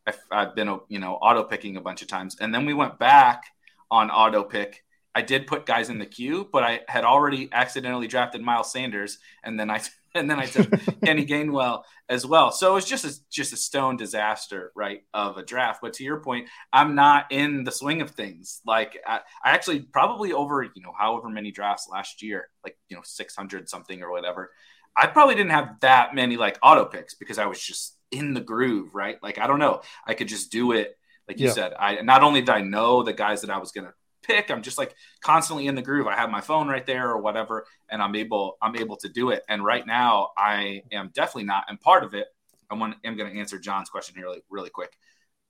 I've, 0.05 0.19
I've 0.29 0.53
been, 0.53 0.81
you 0.89 0.99
know, 0.99 1.13
auto 1.13 1.45
picking 1.45 1.77
a 1.77 1.81
bunch 1.81 2.01
of 2.01 2.09
times, 2.09 2.35
and 2.41 2.53
then 2.53 2.65
we 2.65 2.73
went 2.73 2.99
back 2.99 3.45
on 3.89 4.11
auto 4.11 4.43
pick 4.43 4.82
I 5.15 5.21
did 5.21 5.47
put 5.47 5.65
guys 5.65 5.89
in 5.89 5.99
the 5.99 6.05
queue, 6.05 6.47
but 6.51 6.63
I 6.63 6.81
had 6.87 7.03
already 7.03 7.49
accidentally 7.51 8.07
drafted 8.07 8.41
Miles 8.41 8.71
Sanders, 8.71 9.19
and 9.43 9.59
then 9.59 9.69
I 9.69 9.81
and 10.15 10.29
then 10.29 10.39
I 10.39 10.45
took 10.45 10.69
Kenny 11.03 11.25
Gainwell 11.25 11.83
as 12.09 12.25
well. 12.25 12.51
So 12.51 12.71
it 12.71 12.75
was 12.75 12.85
just 12.85 13.05
a, 13.05 13.13
just 13.31 13.53
a 13.53 13.57
stone 13.57 13.97
disaster, 13.97 14.71
right, 14.75 15.01
of 15.13 15.37
a 15.37 15.43
draft. 15.43 15.79
But 15.81 15.93
to 15.93 16.03
your 16.03 16.19
point, 16.19 16.49
I'm 16.71 16.95
not 16.95 17.31
in 17.31 17.63
the 17.63 17.71
swing 17.71 18.01
of 18.01 18.11
things. 18.11 18.61
Like 18.65 18.97
I, 19.05 19.21
I 19.43 19.51
actually 19.51 19.81
probably 19.81 20.33
over 20.33 20.63
you 20.63 20.81
know 20.81 20.93
however 20.97 21.29
many 21.29 21.51
drafts 21.51 21.87
last 21.89 22.21
year, 22.21 22.49
like 22.63 22.77
you 22.89 22.95
know 22.95 23.03
600 23.03 23.69
something 23.69 24.01
or 24.01 24.11
whatever. 24.11 24.51
I 24.95 25.07
probably 25.07 25.35
didn't 25.35 25.51
have 25.51 25.79
that 25.81 26.13
many 26.13 26.37
like 26.37 26.59
auto 26.61 26.85
picks 26.85 27.15
because 27.15 27.39
I 27.39 27.47
was 27.47 27.61
just 27.61 27.97
in 28.11 28.33
the 28.33 28.41
groove, 28.41 28.93
right? 28.93 29.17
Like 29.21 29.39
I 29.39 29.47
don't 29.47 29.59
know, 29.59 29.81
I 30.05 30.13
could 30.13 30.27
just 30.27 30.51
do 30.51 30.71
it. 30.71 30.97
Like 31.27 31.39
you 31.39 31.47
yeah. 31.47 31.53
said, 31.53 31.73
I 31.79 32.01
not 32.01 32.21
only 32.21 32.41
did 32.41 32.49
I 32.49 32.61
know 32.61 33.01
the 33.01 33.13
guys 33.13 33.41
that 33.41 33.49
I 33.49 33.57
was 33.57 33.71
gonna 33.71 33.93
pick. 34.23 34.49
I'm 34.49 34.61
just 34.61 34.77
like 34.77 34.95
constantly 35.21 35.67
in 35.67 35.75
the 35.75 35.81
groove. 35.81 36.07
I 36.07 36.15
have 36.15 36.29
my 36.29 36.41
phone 36.41 36.67
right 36.67 36.85
there 36.85 37.09
or 37.09 37.19
whatever, 37.19 37.65
and 37.89 38.01
I'm 38.01 38.15
able 38.15 38.57
I'm 38.61 38.75
able 38.75 38.97
to 38.97 39.09
do 39.09 39.29
it. 39.29 39.43
And 39.49 39.63
right 39.63 39.85
now, 39.85 40.29
I 40.37 40.83
am 40.91 41.11
definitely 41.13 41.45
not. 41.45 41.65
And 41.67 41.79
part 41.79 42.03
of 42.03 42.13
it, 42.13 42.27
I 42.69 42.75
want 42.75 42.95
I'm 43.05 43.17
going 43.17 43.31
to 43.31 43.39
answer 43.39 43.59
John's 43.59 43.89
question 43.89 44.15
here 44.15 44.25
really, 44.25 44.41
really 44.49 44.69
quick. 44.69 44.97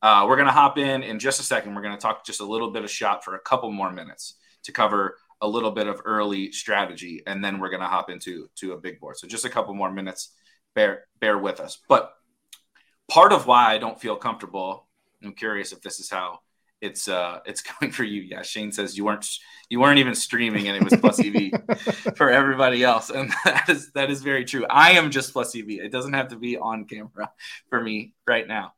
Uh, 0.02 0.26
we're 0.28 0.36
going 0.36 0.48
to 0.48 0.52
hop 0.52 0.78
in 0.78 1.02
in 1.02 1.18
just 1.18 1.40
a 1.40 1.44
second. 1.44 1.74
We're 1.74 1.82
going 1.82 1.96
to 1.96 2.02
talk 2.02 2.26
just 2.26 2.42
a 2.42 2.46
little 2.46 2.72
bit 2.72 2.84
of 2.84 2.92
shop 2.92 3.24
for 3.24 3.36
a 3.36 3.40
couple 3.40 3.72
more 3.72 3.92
minutes 3.92 4.36
to 4.64 4.74
cover 4.74 5.18
a 5.42 5.48
little 5.48 5.72
bit 5.72 5.88
of 5.88 6.02
early 6.06 6.52
strategy, 6.52 7.22
and 7.28 7.44
then 7.44 7.60
we're 7.60 7.70
going 7.70 7.82
to 7.82 7.88
hop 7.88 8.10
into 8.10 8.50
to 8.56 8.74
a 8.74 8.78
big 8.78 9.00
board. 9.00 9.18
So 9.18 9.28
just 9.28 9.46
a 9.46 9.50
couple 9.50 9.74
more 9.74 9.92
minutes. 9.92 10.32
Bear 10.74 11.06
bear 11.20 11.38
with 11.38 11.60
us. 11.60 11.80
But 11.88 12.14
part 13.10 13.32
of 13.32 13.46
why 13.46 13.74
I 13.74 13.78
don't 13.78 14.00
feel 14.00 14.16
comfortable. 14.16 14.88
I'm 15.24 15.34
curious 15.34 15.72
if 15.72 15.82
this 15.82 16.00
is 16.00 16.10
how 16.10 16.40
it's 16.84 17.08
uh 17.08 17.40
it's 17.46 17.62
coming 17.72 17.92
for 17.92 18.04
you. 18.04 18.22
Yeah, 18.22 18.42
Shane 18.44 18.72
says 18.72 18.98
you 18.98 19.06
weren't 19.06 19.28
you 19.70 19.80
weren't 19.80 20.00
even 20.00 20.14
streaming 20.14 20.68
and 20.68 20.78
it 20.78 20.84
was 20.84 21.00
plus 21.00 21.20
EV 21.20 22.16
for 22.18 22.30
everybody 22.30 22.84
else, 22.84 23.10
and 23.10 23.32
that 23.46 23.70
is 23.70 23.92
that 23.94 24.12
is 24.12 24.22
very 24.22 24.46
true. 24.46 24.66
I 24.70 24.92
am 24.92 25.10
just 25.10 25.34
plus 25.34 25.56
EV. 25.56 25.70
It 25.70 25.92
doesn't 25.92 26.14
have 26.14 26.28
to 26.30 26.36
be 26.36 26.58
on 26.58 26.86
camera 26.86 27.32
for 27.70 27.82
me 27.82 28.14
right 28.28 28.48
now, 28.48 28.74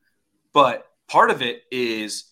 but 0.54 0.86
part 1.08 1.32
of 1.32 1.42
it 1.42 1.64
is 1.72 2.26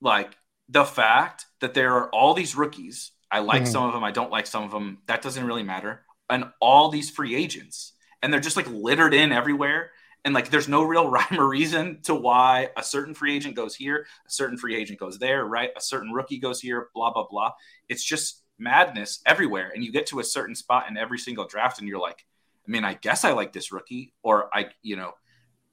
like 0.00 0.36
the 0.68 0.84
fact 0.84 1.46
that 1.60 1.74
there 1.74 1.94
are 1.94 2.08
all 2.10 2.34
these 2.34 2.54
rookies. 2.54 3.12
I 3.30 3.38
like 3.38 3.62
mm. 3.62 3.68
some 3.68 3.84
of 3.84 3.94
them. 3.94 4.04
I 4.04 4.10
don't 4.10 4.30
like 4.30 4.46
some 4.46 4.62
of 4.62 4.70
them. 4.70 4.98
That 5.06 5.22
doesn't 5.22 5.46
really 5.46 5.62
matter. 5.62 6.02
And 6.28 6.44
all 6.60 6.90
these 6.90 7.08
free 7.08 7.34
agents, 7.34 7.92
and 8.22 8.30
they're 8.30 8.40
just 8.40 8.56
like 8.58 8.68
littered 8.68 9.14
in 9.14 9.32
everywhere 9.32 9.90
and 10.24 10.34
like 10.34 10.50
there's 10.50 10.68
no 10.68 10.82
real 10.82 11.08
rhyme 11.10 11.38
or 11.38 11.48
reason 11.48 12.00
to 12.02 12.14
why 12.14 12.68
a 12.76 12.82
certain 12.82 13.14
free 13.14 13.34
agent 13.34 13.56
goes 13.56 13.74
here, 13.74 14.06
a 14.26 14.30
certain 14.30 14.56
free 14.56 14.76
agent 14.76 14.98
goes 14.98 15.18
there, 15.18 15.44
right? 15.44 15.70
A 15.76 15.80
certain 15.80 16.12
rookie 16.12 16.38
goes 16.38 16.60
here, 16.60 16.88
blah 16.94 17.12
blah 17.12 17.26
blah. 17.28 17.52
It's 17.88 18.04
just 18.04 18.42
madness 18.58 19.20
everywhere, 19.26 19.72
and 19.74 19.84
you 19.84 19.92
get 19.92 20.06
to 20.06 20.20
a 20.20 20.24
certain 20.24 20.54
spot 20.54 20.88
in 20.88 20.96
every 20.96 21.18
single 21.18 21.46
draft, 21.46 21.78
and 21.78 21.88
you're 21.88 22.00
like, 22.00 22.24
I 22.66 22.70
mean, 22.70 22.84
I 22.84 22.94
guess 22.94 23.24
I 23.24 23.32
like 23.32 23.52
this 23.52 23.72
rookie, 23.72 24.14
or 24.22 24.54
I, 24.54 24.66
you 24.82 24.96
know, 24.96 25.12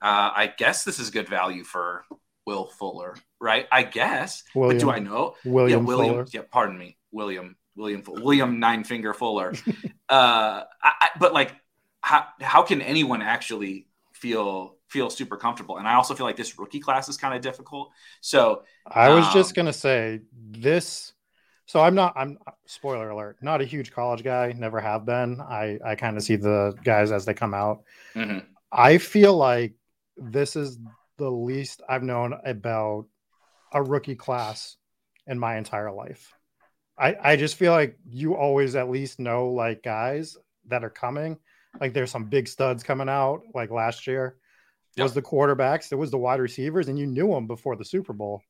uh, 0.01 0.31
I 0.35 0.53
guess 0.57 0.83
this 0.83 0.99
is 0.99 1.11
good 1.11 1.29
value 1.29 1.63
for 1.63 2.05
Will 2.45 2.67
Fuller, 2.67 3.15
right? 3.39 3.67
I 3.71 3.83
guess, 3.83 4.43
William, 4.55 4.77
but 4.77 4.81
do 4.81 4.91
I 4.91 4.99
know? 4.99 5.35
William, 5.45 5.81
yeah, 5.81 5.85
William, 5.85 6.13
Fuller. 6.13 6.25
yeah, 6.31 6.41
pardon 6.49 6.77
me, 6.77 6.97
William, 7.11 7.55
William, 7.75 8.03
William 8.07 8.59
Nine 8.59 8.83
Finger 8.83 9.13
Fuller. 9.13 9.53
uh, 10.09 10.63
I, 10.81 10.91
I, 11.01 11.09
but 11.19 11.33
like, 11.33 11.53
how 12.01 12.25
how 12.41 12.63
can 12.63 12.81
anyone 12.81 13.21
actually 13.21 13.88
feel 14.19 14.75
feel 14.87 15.09
super 15.09 15.37
comfortable. 15.37 15.77
And 15.77 15.87
I 15.87 15.93
also 15.95 16.13
feel 16.13 16.25
like 16.25 16.35
this 16.35 16.57
rookie 16.59 16.79
class 16.79 17.09
is 17.09 17.17
kind 17.17 17.33
of 17.33 17.41
difficult. 17.41 17.91
So 18.21 18.63
I 18.85 19.09
was 19.09 19.25
um, 19.25 19.33
just 19.33 19.55
gonna 19.55 19.73
say 19.73 20.21
this. 20.33 21.13
So 21.65 21.81
I'm 21.81 21.95
not. 21.95 22.13
I'm 22.15 22.37
spoiler 22.65 23.09
alert. 23.09 23.37
Not 23.41 23.61
a 23.61 23.65
huge 23.65 23.91
college 23.91 24.23
guy. 24.23 24.53
Never 24.57 24.79
have 24.79 25.05
been. 25.05 25.39
I 25.39 25.77
I 25.85 25.95
kind 25.95 26.17
of 26.17 26.23
see 26.23 26.35
the 26.35 26.75
guys 26.83 27.11
as 27.11 27.25
they 27.25 27.33
come 27.33 27.53
out. 27.53 27.83
Mm-hmm. 28.15 28.39
I 28.71 28.97
feel 28.97 29.35
like 29.35 29.73
this 30.17 30.55
is 30.55 30.79
the 31.17 31.29
least 31.29 31.81
I've 31.87 32.03
known 32.03 32.33
about 32.45 33.05
a 33.71 33.81
rookie 33.81 34.15
class 34.15 34.77
in 35.27 35.39
my 35.39 35.57
entire 35.57 35.91
life. 35.91 36.33
I 36.97 37.15
I 37.21 37.35
just 37.35 37.55
feel 37.55 37.71
like 37.71 37.97
you 38.05 38.35
always 38.35 38.75
at 38.75 38.89
least 38.89 39.19
know 39.19 39.49
like 39.49 39.83
guys 39.83 40.35
that 40.67 40.83
are 40.83 40.89
coming 40.89 41.37
like 41.79 41.93
there's 41.93 42.11
some 42.11 42.25
big 42.25 42.47
studs 42.47 42.83
coming 42.83 43.09
out 43.09 43.41
like 43.53 43.71
last 43.71 44.07
year. 44.07 44.37
Yep. 44.95 45.03
Was 45.03 45.13
the 45.13 45.21
quarterbacks, 45.21 45.91
it 45.91 45.95
was 45.95 46.11
the 46.11 46.17
wide 46.17 46.39
receivers, 46.39 46.87
and 46.87 46.97
you 46.97 47.05
knew 47.05 47.29
them 47.29 47.47
before 47.47 47.75
the 47.75 47.85
Super 47.85 48.11
Bowl. 48.11 48.41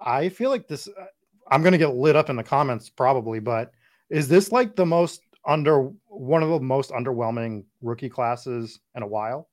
I 0.00 0.28
feel 0.28 0.50
like 0.50 0.66
this. 0.68 0.88
Uh, 0.88 1.04
I'm 1.48 1.62
going 1.62 1.72
to 1.72 1.78
get 1.78 1.94
lit 1.94 2.16
up 2.16 2.30
in 2.30 2.36
the 2.36 2.42
comments 2.42 2.88
probably, 2.90 3.40
but 3.40 3.72
is 4.10 4.28
this 4.28 4.52
like 4.52 4.76
the 4.76 4.86
most 4.86 5.20
under 5.46 5.90
one 6.06 6.42
of 6.42 6.50
the 6.50 6.60
most 6.60 6.90
underwhelming 6.90 7.64
rookie 7.80 8.08
classes 8.08 8.80
in 8.94 9.02
a 9.02 9.06
while? 9.06 9.48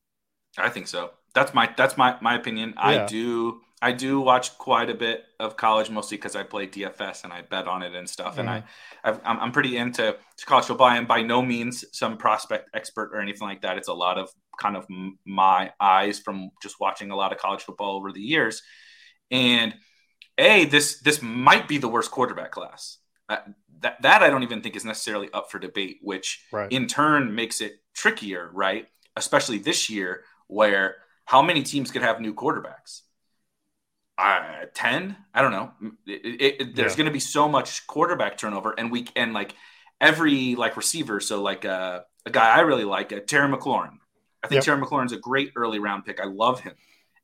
I 0.58 0.70
think 0.70 0.88
so. 0.88 1.12
That's 1.34 1.54
my 1.54 1.74
that's 1.78 1.98
my 1.98 2.18
my 2.22 2.36
opinion. 2.36 2.74
Yeah. 2.76 2.84
I 2.84 3.06
do 3.06 3.62
I 3.82 3.92
do 3.94 4.20
watch 4.20 4.58
quite 4.58 4.90
a 4.90 4.94
bit 4.94 5.24
of 5.40 5.56
college, 5.56 5.90
mostly 5.90 6.18
because 6.18 6.36
I 6.36 6.44
play 6.44 6.68
DFS 6.68 7.24
and 7.24 7.32
I 7.32 7.42
bet 7.42 7.68
on 7.68 7.82
it 7.82 7.96
and 7.96 8.10
stuff. 8.10 8.32
Mm-hmm. 8.32 8.40
And 8.42 8.50
I, 8.50 8.64
mm-hmm. 9.10 9.40
i 9.40 9.44
am 9.44 9.52
pretty 9.52 9.78
into 9.78 10.18
college 10.46 10.66
football. 10.66 10.88
I 10.88 10.98
am 10.98 11.06
by 11.06 11.22
no 11.22 11.42
means 11.42 11.86
some 11.94 12.18
prospect 12.18 12.70
expert 12.74 13.12
or 13.14 13.22
anything 13.22 13.48
like 13.48 13.62
that. 13.62 13.78
It's 13.78 13.88
a 13.88 13.94
lot 13.94 14.18
of 14.18 14.30
kind 14.60 14.76
of 14.76 14.86
my 15.26 15.72
eyes 15.80 16.20
from 16.20 16.50
just 16.62 16.80
watching 16.80 17.12
a 17.12 17.16
lot 17.16 17.32
of 17.32 17.38
college 17.38 17.62
football 17.62 17.96
over 17.96 18.12
the 18.12 18.22
years. 18.22 18.62
And 19.32 19.76
a 20.38 20.66
this 20.66 21.00
this 21.02 21.22
might 21.22 21.68
be 21.68 21.78
the 21.78 21.88
worst 21.88 22.12
quarterback 22.12 22.52
class. 22.52 22.98
Uh, 23.30 23.38
that 23.82 24.02
that 24.02 24.24
I 24.24 24.30
don't 24.30 24.44
even 24.44 24.62
think 24.62 24.76
is 24.76 24.84
necessarily 24.84 25.30
up 25.32 25.52
for 25.52 25.60
debate, 25.60 26.00
which 26.02 26.44
right. 26.52 26.72
in 26.72 26.88
turn 26.88 27.34
makes 27.34 27.62
it 27.62 27.80
trickier, 27.94 28.50
right? 28.54 28.88
Especially 29.16 29.58
this 29.58 29.90
year, 29.90 30.24
where 30.48 30.98
how 31.30 31.44
many 31.44 31.62
teams 31.62 31.92
could 31.92 32.02
have 32.02 32.20
new 32.20 32.34
quarterbacks? 32.34 33.02
uh, 34.20 34.66
10 34.74 35.16
i 35.34 35.42
don't 35.42 35.52
know. 35.52 35.72
It, 36.06 36.26
it, 36.26 36.62
it, 36.62 36.76
there's 36.76 36.94
yeah. 36.94 36.98
going 36.98 37.06
to 37.06 37.14
be 37.14 37.20
so 37.20 37.48
much 37.48 37.88
quarterback 37.88 38.38
turnover 38.38 38.74
and 38.78 38.92
we 38.92 39.08
and 39.16 39.34
like 39.34 39.56
every 40.02 40.56
like 40.56 40.76
receiver 40.76 41.20
so 41.20 41.42
like 41.42 41.64
uh, 41.66 42.02
a 42.26 42.30
guy 42.30 42.50
i 42.58 42.60
really 42.62 42.84
like 42.84 43.14
uh, 43.14 43.20
terry 43.26 43.50
mclaurin. 43.50 43.98
I 44.44 44.48
think 44.48 44.58
yep. 44.58 44.64
terry 44.66 44.82
mclaurin's 44.82 45.14
a 45.14 45.18
great 45.18 45.52
early 45.56 45.80
round 45.80 46.06
pick. 46.06 46.20
I 46.20 46.26
love 46.26 46.60
him. 46.60 46.74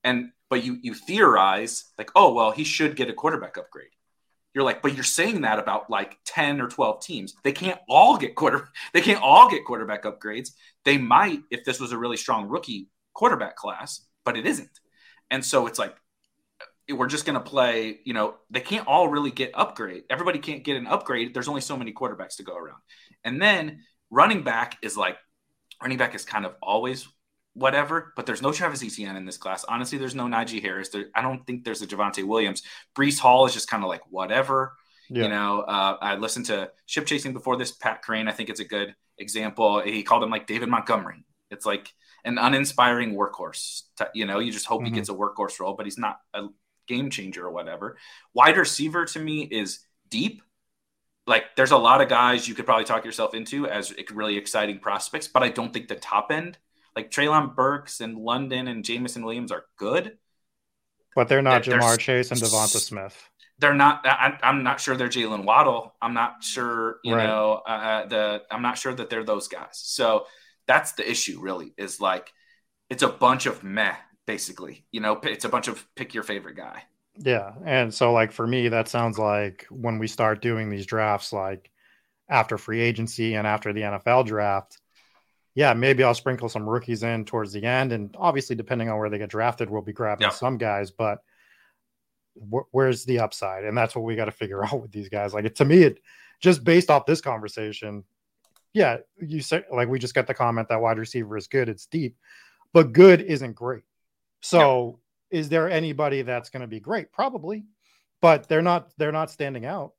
And 0.03 0.31
but 0.49 0.63
you 0.63 0.77
you 0.81 0.93
theorize 0.93 1.85
like 1.97 2.11
oh 2.15 2.33
well 2.33 2.51
he 2.51 2.63
should 2.63 2.95
get 2.95 3.09
a 3.09 3.13
quarterback 3.13 3.57
upgrade. 3.57 3.89
You're 4.53 4.63
like 4.63 4.81
but 4.81 4.95
you're 4.95 5.03
saying 5.03 5.41
that 5.41 5.59
about 5.59 5.89
like 5.89 6.17
10 6.25 6.61
or 6.61 6.69
12 6.69 7.01
teams. 7.01 7.33
They 7.43 7.51
can't 7.51 7.79
all 7.89 8.17
get 8.17 8.35
quarter 8.35 8.69
they 8.93 9.01
can't 9.01 9.21
all 9.21 9.49
get 9.49 9.65
quarterback 9.65 10.03
upgrades. 10.03 10.51
They 10.85 10.97
might 10.97 11.41
if 11.51 11.65
this 11.65 11.81
was 11.81 11.91
a 11.91 11.97
really 11.97 12.17
strong 12.17 12.47
rookie 12.47 12.87
quarterback 13.15 13.55
class 13.55 14.05
but 14.23 14.37
it 14.37 14.45
isn't 14.45 14.79
and 15.31 15.43
so 15.43 15.65
it's 15.65 15.79
like 15.79 15.95
we're 16.93 17.07
just 17.07 17.25
going 17.25 17.35
to 17.35 17.39
play, 17.39 17.99
you 18.03 18.13
know, 18.13 18.35
they 18.51 18.59
can't 18.59 18.87
all 18.87 19.07
really 19.07 19.31
get 19.31 19.51
upgrade. 19.55 20.03
Everybody 20.09 20.39
can't 20.39 20.63
get 20.63 20.77
an 20.77 20.87
upgrade. 20.87 21.33
There's 21.33 21.47
only 21.47 21.61
so 21.61 21.77
many 21.77 21.93
quarterbacks 21.93 22.37
to 22.37 22.43
go 22.43 22.55
around. 22.55 22.79
And 23.23 23.41
then 23.41 23.81
running 24.11 24.43
back 24.43 24.77
is 24.83 24.95
like, 24.95 25.17
running 25.81 25.97
back 25.97 26.13
is 26.13 26.25
kind 26.25 26.45
of 26.45 26.53
always 26.61 27.07
whatever, 27.53 28.13
but 28.15 28.25
there's 28.25 28.41
no 28.41 28.51
Travis 28.51 28.83
Etienne 28.83 29.15
in 29.15 29.25
this 29.25 29.37
class. 29.37 29.63
Honestly, 29.63 29.97
there's 29.97 30.13
no 30.13 30.25
Najee 30.25 30.61
Harris. 30.61 30.89
There, 30.89 31.05
I 31.15 31.21
don't 31.21 31.45
think 31.47 31.63
there's 31.63 31.81
a 31.81 31.87
Javonte 31.87 32.23
Williams. 32.23 32.61
Breece 32.95 33.17
Hall 33.17 33.45
is 33.45 33.53
just 33.53 33.69
kind 33.69 33.83
of 33.83 33.89
like 33.89 34.01
whatever. 34.09 34.73
Yeah. 35.09 35.23
You 35.23 35.29
know, 35.29 35.61
uh, 35.61 35.97
I 36.01 36.15
listened 36.15 36.47
to 36.47 36.69
Ship 36.85 37.05
Chasing 37.05 37.33
before 37.33 37.57
this. 37.57 37.71
Pat 37.71 38.03
Kerrane, 38.03 38.27
I 38.27 38.31
think 38.31 38.49
it's 38.49 38.59
a 38.59 38.65
good 38.65 38.95
example. 39.17 39.81
He 39.81 40.03
called 40.03 40.23
him 40.23 40.29
like 40.29 40.47
David 40.47 40.69
Montgomery. 40.69 41.25
It's 41.49 41.65
like 41.65 41.91
an 42.25 42.37
uninspiring 42.37 43.13
workhorse. 43.13 43.83
You 44.13 44.25
know, 44.25 44.39
you 44.39 44.51
just 44.51 44.65
hope 44.65 44.81
mm-hmm. 44.81 44.87
he 44.87 44.91
gets 44.91 45.09
a 45.09 45.13
workhorse 45.13 45.59
role, 45.59 45.75
but 45.75 45.85
he's 45.85 45.97
not 45.97 46.19
a 46.33 46.47
game 46.87 47.09
changer 47.09 47.45
or 47.45 47.51
whatever. 47.51 47.97
Wide 48.33 48.57
receiver 48.57 49.05
to 49.05 49.19
me 49.19 49.43
is 49.43 49.79
deep. 50.09 50.41
Like 51.27 51.55
there's 51.55 51.71
a 51.71 51.77
lot 51.77 52.01
of 52.01 52.09
guys 52.09 52.47
you 52.47 52.55
could 52.55 52.65
probably 52.65 52.85
talk 52.85 53.05
yourself 53.05 53.33
into 53.33 53.67
as 53.67 53.93
really 54.13 54.37
exciting 54.37 54.79
prospects, 54.79 55.27
but 55.27 55.43
I 55.43 55.49
don't 55.49 55.73
think 55.73 55.87
the 55.87 55.95
top 55.95 56.31
end, 56.31 56.57
like 56.95 57.09
Treylon 57.09 57.55
Burks 57.55 58.01
and 58.01 58.17
London 58.17 58.67
and 58.67 58.83
Jameson 58.83 59.23
Williams, 59.23 59.51
are 59.51 59.65
good. 59.77 60.17
But 61.15 61.29
they're 61.29 61.41
not 61.41 61.63
they're, 61.63 61.79
Ja'Marr 61.79 61.97
Chase 61.97 62.31
and 62.31 62.39
Devonta 62.39 62.77
Smith. 62.77 63.29
They're 63.57 63.73
not. 63.73 64.05
I, 64.05 64.37
am 64.43 64.63
not 64.63 64.81
sure 64.81 64.97
they're 64.97 65.07
Jaylen 65.07 65.45
Waddle. 65.45 65.95
I'm 66.01 66.13
not 66.13 66.43
sure. 66.43 66.99
You 67.03 67.15
right. 67.15 67.25
know, 67.25 67.61
uh, 67.65 67.71
uh, 67.71 68.05
the 68.07 68.41
I'm 68.51 68.61
not 68.61 68.77
sure 68.77 68.93
that 68.93 69.09
they're 69.09 69.23
those 69.23 69.47
guys. 69.47 69.69
So 69.71 70.25
that's 70.67 70.93
the 70.93 71.09
issue. 71.09 71.39
Really, 71.39 71.73
is 71.77 71.99
like 71.99 72.31
it's 72.89 73.03
a 73.03 73.09
bunch 73.09 73.45
of 73.45 73.63
meh 73.63 73.95
basically. 74.25 74.85
You 74.91 75.01
know, 75.01 75.19
it's 75.23 75.45
a 75.45 75.49
bunch 75.49 75.67
of 75.67 75.85
pick 75.95 76.13
your 76.13 76.23
favorite 76.23 76.57
guy. 76.57 76.83
Yeah. 77.17 77.53
And 77.65 77.93
so, 77.93 78.11
like, 78.11 78.31
for 78.31 78.45
me, 78.45 78.69
that 78.69 78.87
sounds 78.87 79.17
like 79.17 79.65
when 79.69 79.99
we 79.99 80.07
start 80.07 80.41
doing 80.41 80.69
these 80.69 80.85
drafts, 80.85 81.31
like 81.31 81.71
after 82.29 82.57
free 82.57 82.81
agency 82.81 83.35
and 83.35 83.47
after 83.47 83.71
the 83.71 83.81
NFL 83.81 84.25
draft, 84.25 84.79
yeah, 85.53 85.73
maybe 85.73 86.03
I'll 86.03 86.13
sprinkle 86.13 86.49
some 86.49 86.67
rookies 86.67 87.03
in 87.03 87.23
towards 87.23 87.53
the 87.53 87.63
end. 87.63 87.93
And 87.93 88.13
obviously, 88.17 88.55
depending 88.55 88.89
on 88.89 88.97
where 88.99 89.09
they 89.09 89.17
get 89.17 89.29
drafted, 89.29 89.69
we'll 89.69 89.81
be 89.81 89.93
grabbing 89.93 90.31
some 90.31 90.57
guys, 90.57 90.91
but 90.91 91.19
wh- 92.35 92.67
where's 92.71 93.05
the 93.05 93.19
upside? 93.19 93.63
And 93.63 93.77
that's 93.77 93.95
what 93.95 94.03
we 94.03 94.15
got 94.15 94.25
to 94.25 94.31
figure 94.31 94.65
out 94.65 94.81
with 94.81 94.91
these 94.91 95.09
guys. 95.09 95.33
Like, 95.33 95.45
it, 95.45 95.55
to 95.57 95.65
me, 95.65 95.83
it 95.83 95.99
just 96.41 96.65
based 96.65 96.89
off 96.89 97.05
this 97.05 97.21
conversation, 97.21 98.03
yeah, 98.75 98.97
you 99.21 99.41
say 99.41 99.63
like 99.71 99.87
we 99.87 99.99
just 99.99 100.13
got 100.13 100.27
the 100.27 100.33
comment 100.33 100.67
that 100.67 100.81
wide 100.81 100.99
receiver 100.99 101.37
is 101.37 101.47
good, 101.47 101.69
it's 101.69 101.85
deep, 101.85 102.17
but 102.73 102.91
good 102.91 103.21
isn't 103.21 103.53
great. 103.53 103.83
So 104.41 104.99
yeah. 105.31 105.39
is 105.39 105.47
there 105.47 105.69
anybody 105.69 106.23
that's 106.23 106.49
going 106.49 106.59
to 106.59 106.67
be 106.67 106.81
great? 106.81 107.09
Probably, 107.13 107.63
but 108.21 108.49
they're 108.49 108.61
not 108.61 108.91
they're 108.97 109.13
not 109.13 109.31
standing 109.31 109.65
out 109.65 109.93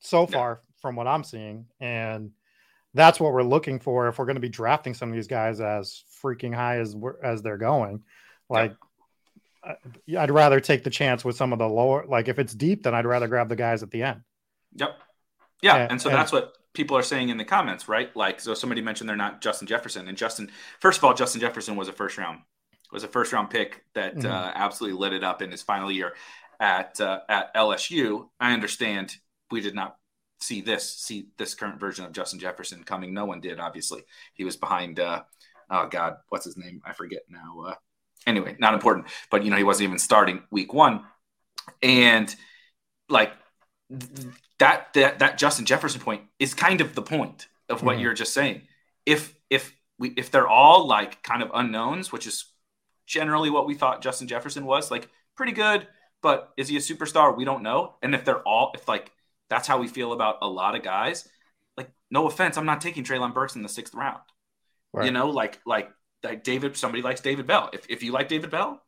so 0.00 0.26
far 0.26 0.62
from 0.80 0.96
what 0.96 1.06
I'm 1.06 1.22
seeing. 1.22 1.66
And 1.78 2.30
that's 2.94 3.20
what 3.20 3.34
we're 3.34 3.42
looking 3.42 3.78
for 3.78 4.08
if 4.08 4.18
we're 4.18 4.24
going 4.24 4.36
to 4.36 4.40
be 4.40 4.48
drafting 4.48 4.94
some 4.94 5.10
of 5.10 5.14
these 5.14 5.28
guys 5.28 5.60
as 5.60 6.02
freaking 6.24 6.54
high 6.54 6.78
as 6.78 6.96
as 7.22 7.42
they're 7.42 7.58
going. 7.58 8.02
Like 8.48 8.74
yeah. 10.06 10.22
I'd 10.22 10.30
rather 10.30 10.58
take 10.58 10.84
the 10.84 10.90
chance 10.90 11.22
with 11.22 11.36
some 11.36 11.52
of 11.52 11.58
the 11.58 11.68
lower 11.68 12.06
like 12.08 12.28
if 12.28 12.38
it's 12.38 12.54
deep 12.54 12.82
then 12.82 12.94
I'd 12.94 13.04
rather 13.04 13.28
grab 13.28 13.50
the 13.50 13.56
guys 13.56 13.82
at 13.82 13.90
the 13.90 14.04
end. 14.04 14.22
Yep. 14.76 14.98
Yeah, 15.60 15.76
and, 15.76 15.92
and 15.92 16.00
so 16.00 16.08
and, 16.08 16.18
that's 16.18 16.32
what 16.32 16.54
people 16.72 16.96
are 16.96 17.02
saying 17.02 17.28
in 17.28 17.36
the 17.36 17.44
comments, 17.44 17.88
right? 17.88 18.14
Like 18.16 18.40
so 18.40 18.54
somebody 18.54 18.80
mentioned 18.80 19.08
they're 19.08 19.16
not 19.16 19.40
Justin 19.40 19.66
Jefferson 19.66 20.08
and 20.08 20.16
Justin 20.16 20.50
first 20.80 20.98
of 20.98 21.04
all 21.04 21.14
Justin 21.14 21.40
Jefferson 21.40 21.76
was 21.76 21.88
a 21.88 21.92
first 21.92 22.18
round 22.18 22.40
was 22.92 23.04
a 23.04 23.08
first 23.08 23.32
round 23.32 23.50
pick 23.50 23.84
that 23.94 24.16
mm-hmm. 24.16 24.30
uh, 24.30 24.52
absolutely 24.54 24.98
lit 24.98 25.12
it 25.12 25.24
up 25.24 25.42
in 25.42 25.50
his 25.50 25.62
final 25.62 25.90
year 25.90 26.14
at 26.58 27.00
uh, 27.00 27.20
at 27.28 27.54
LSU. 27.54 28.28
I 28.38 28.52
understand 28.52 29.16
we 29.50 29.60
did 29.60 29.74
not 29.74 29.96
see 30.40 30.60
this 30.60 30.96
see 30.96 31.28
this 31.36 31.54
current 31.54 31.80
version 31.80 32.04
of 32.04 32.12
Justin 32.12 32.40
Jefferson 32.40 32.84
coming. 32.84 33.14
No 33.14 33.24
one 33.24 33.40
did. 33.40 33.60
Obviously, 33.60 34.02
he 34.34 34.44
was 34.44 34.56
behind. 34.56 35.00
Uh, 35.00 35.22
oh 35.70 35.88
God, 35.88 36.16
what's 36.28 36.44
his 36.44 36.56
name? 36.56 36.82
I 36.84 36.92
forget 36.92 37.22
now. 37.28 37.64
Uh, 37.68 37.74
anyway, 38.26 38.56
not 38.58 38.74
important. 38.74 39.06
But 39.30 39.44
you 39.44 39.50
know, 39.50 39.56
he 39.56 39.64
wasn't 39.64 39.88
even 39.88 39.98
starting 39.98 40.42
week 40.50 40.72
one, 40.72 41.04
and 41.82 42.34
like 43.08 43.32
that 44.58 44.92
that 44.94 45.18
that 45.18 45.38
Justin 45.38 45.66
Jefferson 45.66 46.00
point 46.00 46.22
is 46.38 46.54
kind 46.54 46.80
of 46.80 46.94
the 46.94 47.02
point 47.02 47.48
of 47.68 47.82
what 47.82 47.94
mm-hmm. 47.94 48.02
you're 48.02 48.14
just 48.14 48.32
saying. 48.32 48.62
If 49.04 49.34
if 49.48 49.74
we 49.98 50.10
if 50.10 50.30
they're 50.30 50.48
all 50.48 50.86
like 50.86 51.22
kind 51.22 51.42
of 51.42 51.50
unknowns, 51.52 52.12
which 52.12 52.26
is 52.26 52.44
generally 53.06 53.50
what 53.50 53.66
we 53.66 53.74
thought 53.74 54.02
Justin 54.02 54.28
Jefferson 54.28 54.64
was, 54.64 54.90
like 54.90 55.08
pretty 55.36 55.52
good, 55.52 55.86
but 56.22 56.50
is 56.56 56.68
he 56.68 56.76
a 56.76 56.80
superstar? 56.80 57.36
We 57.36 57.44
don't 57.44 57.62
know. 57.62 57.96
And 58.02 58.14
if 58.14 58.24
they're 58.24 58.42
all 58.42 58.72
if 58.74 58.86
like 58.86 59.10
that's 59.48 59.66
how 59.66 59.78
we 59.78 59.88
feel 59.88 60.12
about 60.12 60.38
a 60.42 60.48
lot 60.48 60.76
of 60.76 60.82
guys. 60.82 61.28
Like, 61.76 61.90
no 62.10 62.26
offense, 62.26 62.56
I'm 62.56 62.66
not 62.66 62.80
taking 62.80 63.04
Treylon 63.04 63.34
Burks 63.34 63.56
in 63.56 63.62
the 63.62 63.68
sixth 63.68 63.94
round. 63.94 64.20
Right. 64.92 65.06
You 65.06 65.10
know, 65.12 65.30
like 65.30 65.60
like 65.66 65.90
like 66.22 66.44
David. 66.44 66.76
Somebody 66.76 67.02
likes 67.02 67.20
David 67.20 67.46
Bell. 67.46 67.70
If 67.72 67.86
if 67.88 68.02
you 68.02 68.12
like 68.12 68.28
David 68.28 68.50
Bell, 68.50 68.82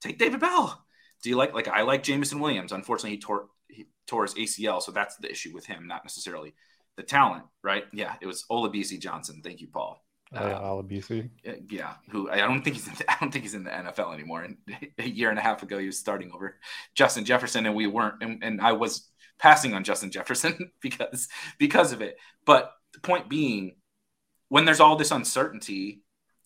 take 0.00 0.18
David 0.18 0.40
Bell. 0.40 0.84
Do 1.22 1.30
you 1.30 1.36
like 1.36 1.54
like 1.54 1.68
I 1.68 1.82
like 1.82 2.02
Jameson 2.02 2.40
Williams? 2.40 2.72
Unfortunately, 2.72 3.10
he 3.10 3.18
tore 3.18 3.48
he 3.68 3.86
tore 4.06 4.22
his 4.22 4.34
ACL, 4.34 4.82
so 4.82 4.92
that's 4.92 5.16
the 5.16 5.30
issue 5.30 5.52
with 5.52 5.66
him, 5.66 5.86
not 5.86 6.04
necessarily 6.04 6.54
the 6.96 7.02
talent, 7.02 7.44
right? 7.62 7.84
Yeah, 7.92 8.14
it 8.20 8.26
was 8.26 8.44
Olabisi 8.50 9.00
Johnson. 9.00 9.40
Thank 9.42 9.60
you, 9.60 9.68
Paul. 9.68 10.04
Uh, 10.34 10.38
uh, 10.38 10.60
Olabisi. 10.62 11.30
Yeah, 11.68 11.94
who 12.10 12.30
I 12.30 12.38
don't 12.38 12.62
think 12.62 12.76
he's 12.76 12.88
in 12.88 12.94
the, 12.94 13.10
I 13.10 13.16
don't 13.20 13.30
think 13.30 13.44
he's 13.44 13.54
in 13.54 13.64
the 13.64 13.70
NFL 13.70 14.14
anymore. 14.14 14.42
And 14.42 14.56
a 14.98 15.08
year 15.08 15.30
and 15.30 15.38
a 15.38 15.42
half 15.42 15.62
ago, 15.62 15.78
he 15.78 15.86
was 15.86 15.98
starting 15.98 16.30
over 16.32 16.56
Justin 16.94 17.24
Jefferson, 17.24 17.66
and 17.66 17.74
we 17.74 17.86
weren't. 17.86 18.22
And, 18.22 18.42
and 18.42 18.60
I 18.60 18.72
was 18.72 19.08
passing 19.38 19.74
on 19.74 19.84
Justin 19.84 20.10
Jefferson 20.10 20.70
because 20.82 21.28
because 21.58 21.92
of 21.92 22.02
it. 22.02 22.16
But 22.46 22.72
the 22.92 23.00
point 23.00 23.28
being, 23.28 23.76
when 24.48 24.64
there's 24.64 24.80
all 24.80 24.96
this 24.96 25.10
uncertainty, 25.10 26.02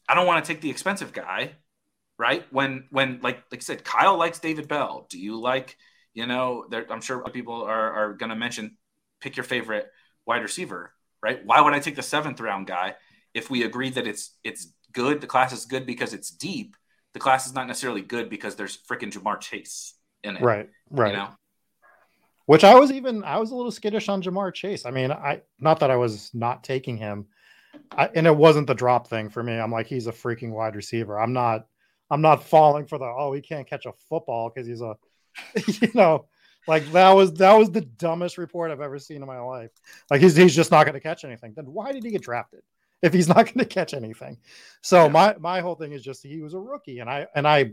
I 0.08 0.14
don't 0.14 0.26
want 0.26 0.44
to 0.44 0.52
take 0.52 0.60
the 0.60 0.70
expensive 0.70 1.12
guy, 1.12 1.52
right? 2.18 2.44
When 2.50 2.88
when 2.90 3.20
like 3.22 3.42
like 3.50 3.60
I 3.60 3.64
said, 3.64 3.84
Kyle 3.84 4.16
likes 4.16 4.38
David 4.38 4.68
Bell. 4.68 5.06
Do 5.10 5.18
you 5.18 5.38
like 5.38 5.76
you 6.14 6.26
know? 6.26 6.66
I'm 6.90 7.00
sure 7.00 7.22
people 7.30 7.62
are 7.62 7.92
are 7.92 8.12
going 8.14 8.30
to 8.30 8.36
mention 8.36 8.76
pick 9.20 9.36
your 9.36 9.44
favorite 9.44 9.88
wide 10.26 10.42
receiver, 10.42 10.92
right? 11.22 11.44
Why 11.44 11.60
would 11.60 11.74
I 11.74 11.80
take 11.80 11.96
the 11.96 12.02
seventh 12.02 12.40
round 12.40 12.66
guy 12.66 12.94
if 13.34 13.50
we 13.50 13.64
agree 13.64 13.90
that 13.90 14.06
it's 14.06 14.34
it's 14.44 14.72
good? 14.92 15.20
The 15.20 15.26
class 15.26 15.52
is 15.52 15.66
good 15.66 15.86
because 15.86 16.14
it's 16.14 16.30
deep. 16.30 16.76
The 17.14 17.20
class 17.20 17.46
is 17.46 17.54
not 17.54 17.66
necessarily 17.66 18.02
good 18.02 18.28
because 18.28 18.56
there's 18.56 18.76
freaking 18.76 19.10
Ja'Marr 19.10 19.40
Chase 19.40 19.94
in 20.22 20.36
it. 20.36 20.42
Right. 20.42 20.68
Right. 20.90 21.12
You 21.12 21.16
know? 21.16 21.28
Which 22.46 22.64
I 22.64 22.74
was 22.74 22.92
even 22.92 23.24
I 23.24 23.38
was 23.38 23.50
a 23.50 23.54
little 23.54 23.70
skittish 23.70 24.08
on 24.08 24.22
Ja'Marr 24.22 24.54
Chase. 24.54 24.86
I 24.86 24.90
mean, 24.90 25.12
I 25.12 25.42
not 25.58 25.80
that 25.80 25.90
I 25.90 25.96
was 25.96 26.30
not 26.32 26.64
taking 26.64 26.96
him, 26.96 27.26
I, 27.92 28.08
and 28.14 28.26
it 28.26 28.34
wasn't 28.34 28.66
the 28.66 28.74
drop 28.74 29.08
thing 29.08 29.28
for 29.28 29.42
me. 29.42 29.52
I'm 29.58 29.70
like, 29.70 29.86
he's 29.86 30.06
a 30.06 30.12
freaking 30.12 30.52
wide 30.52 30.74
receiver. 30.74 31.20
I'm 31.20 31.32
not 31.32 31.66
I'm 32.10 32.22
not 32.22 32.44
falling 32.44 32.86
for 32.86 32.98
the 32.98 33.04
oh 33.04 33.32
he 33.32 33.42
can't 33.42 33.68
catch 33.68 33.86
a 33.86 33.92
football 34.08 34.50
because 34.50 34.66
he's 34.66 34.80
a 34.80 34.96
you 35.66 35.90
know 35.94 36.26
like 36.66 36.90
that 36.92 37.12
was 37.12 37.32
that 37.34 37.54
was 37.54 37.70
the 37.70 37.80
dumbest 37.80 38.36
report 38.36 38.70
I've 38.70 38.80
ever 38.80 38.98
seen 38.98 39.22
in 39.22 39.26
my 39.26 39.40
life. 39.40 39.70
Like 40.10 40.20
he's 40.20 40.36
he's 40.36 40.54
just 40.54 40.70
not 40.70 40.84
going 40.84 40.94
to 40.94 41.00
catch 41.00 41.24
anything. 41.24 41.54
Then 41.56 41.64
why 41.66 41.92
did 41.92 42.04
he 42.04 42.10
get 42.10 42.22
drafted 42.22 42.60
if 43.02 43.12
he's 43.12 43.28
not 43.34 43.46
going 43.46 43.58
to 43.58 43.64
catch 43.64 43.94
anything? 43.94 44.38
So 44.82 45.04
yeah. 45.04 45.08
my 45.08 45.36
my 45.38 45.60
whole 45.60 45.74
thing 45.74 45.92
is 45.92 46.02
just 46.02 46.22
he 46.22 46.42
was 46.42 46.54
a 46.54 46.58
rookie, 46.58 46.98
and 46.98 47.08
I 47.08 47.26
and 47.34 47.48
I, 47.48 47.72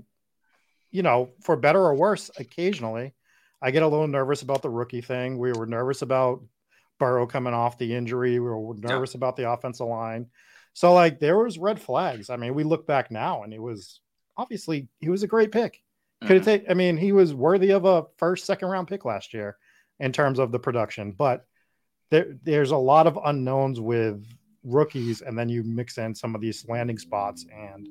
you 0.91 1.03
know, 1.03 1.31
for 1.41 1.57
better 1.57 1.81
or 1.81 1.93
worse, 1.93 2.31
occasionally 2.39 3.13
I 3.61 3.71
get 3.71 3.83
a 3.83 3.87
little 3.87 4.07
nervous 4.07 4.43
about 4.43 4.61
the 4.61 4.69
rookie 4.69 5.01
thing. 5.01 5.37
We 5.37 5.51
were 5.51 5.65
nervous 5.65 6.01
about 6.01 6.43
Burrow 6.99 7.25
coming 7.25 7.53
off 7.53 7.77
the 7.77 7.93
injury. 7.95 8.39
We 8.39 8.49
were 8.49 8.75
nervous 8.75 9.13
yeah. 9.13 9.19
about 9.19 9.35
the 9.35 9.49
offensive 9.49 9.87
line. 9.87 10.27
So 10.73 10.93
like 10.93 11.19
there 11.19 11.37
was 11.37 11.57
red 11.57 11.81
flags. 11.81 12.29
I 12.29 12.37
mean, 12.37 12.53
we 12.53 12.63
look 12.63 12.85
back 12.85 13.11
now 13.11 13.43
and 13.43 13.53
it 13.53 13.61
was 13.61 14.01
obviously 14.37 14.87
he 14.99 15.09
was 15.09 15.23
a 15.23 15.27
great 15.27 15.51
pick. 15.51 15.81
Could 16.21 16.41
mm-hmm. 16.41 16.45
take 16.45 16.65
I 16.69 16.73
mean, 16.73 16.97
he 16.97 17.11
was 17.11 17.33
worthy 17.33 17.71
of 17.71 17.85
a 17.85 18.05
first, 18.17 18.45
second 18.45 18.69
round 18.69 18.87
pick 18.87 19.05
last 19.05 19.33
year 19.33 19.57
in 19.99 20.11
terms 20.11 20.39
of 20.39 20.51
the 20.51 20.59
production, 20.59 21.11
but 21.11 21.45
there, 22.11 22.37
there's 22.43 22.71
a 22.71 22.77
lot 22.77 23.07
of 23.07 23.19
unknowns 23.25 23.79
with 23.79 24.25
rookies, 24.63 25.21
and 25.21 25.37
then 25.37 25.49
you 25.49 25.63
mix 25.63 25.97
in 25.97 26.15
some 26.15 26.35
of 26.35 26.41
these 26.41 26.65
landing 26.67 26.97
spots 26.97 27.45
and 27.53 27.87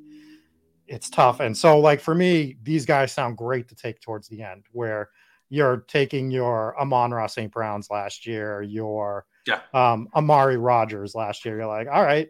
it's 0.87 1.09
tough. 1.09 1.41
And 1.41 1.57
so, 1.57 1.79
like 1.79 2.01
for 2.01 2.15
me, 2.15 2.57
these 2.63 2.85
guys 2.85 3.13
sound 3.13 3.37
great 3.37 3.69
to 3.69 3.75
take 3.75 4.01
towards 4.01 4.29
the 4.29 4.43
end, 4.43 4.65
where 4.73 5.11
you're 5.49 5.85
taking 5.89 6.31
your 6.31 6.79
Amon-Ra 6.81 7.27
St. 7.27 7.53
Browns 7.53 7.89
last 7.91 8.27
year, 8.27 8.63
your 8.63 9.27
yeah. 9.47 9.61
um, 9.73 10.09
Amari 10.15 10.57
Rodgers 10.57 11.15
last 11.15 11.45
year. 11.45 11.59
You're 11.59 11.67
like, 11.67 11.89
all 11.91 12.03
right, 12.03 12.29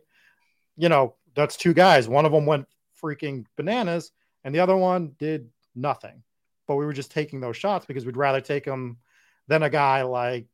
you 0.76 0.88
know, 0.88 1.16
that's 1.34 1.56
two 1.56 1.74
guys. 1.74 2.08
One 2.08 2.26
of 2.26 2.32
them 2.32 2.46
went 2.46 2.66
freaking 3.02 3.44
bananas, 3.56 4.12
and 4.44 4.54
the 4.54 4.60
other 4.60 4.76
one 4.76 5.14
did 5.18 5.48
nothing. 5.74 6.22
But 6.66 6.76
we 6.76 6.86
were 6.86 6.92
just 6.92 7.10
taking 7.10 7.40
those 7.40 7.56
shots 7.56 7.86
because 7.86 8.06
we'd 8.06 8.16
rather 8.16 8.40
take 8.40 8.64
them 8.64 8.98
than 9.48 9.62
a 9.62 9.70
guy 9.70 10.02
like, 10.02 10.46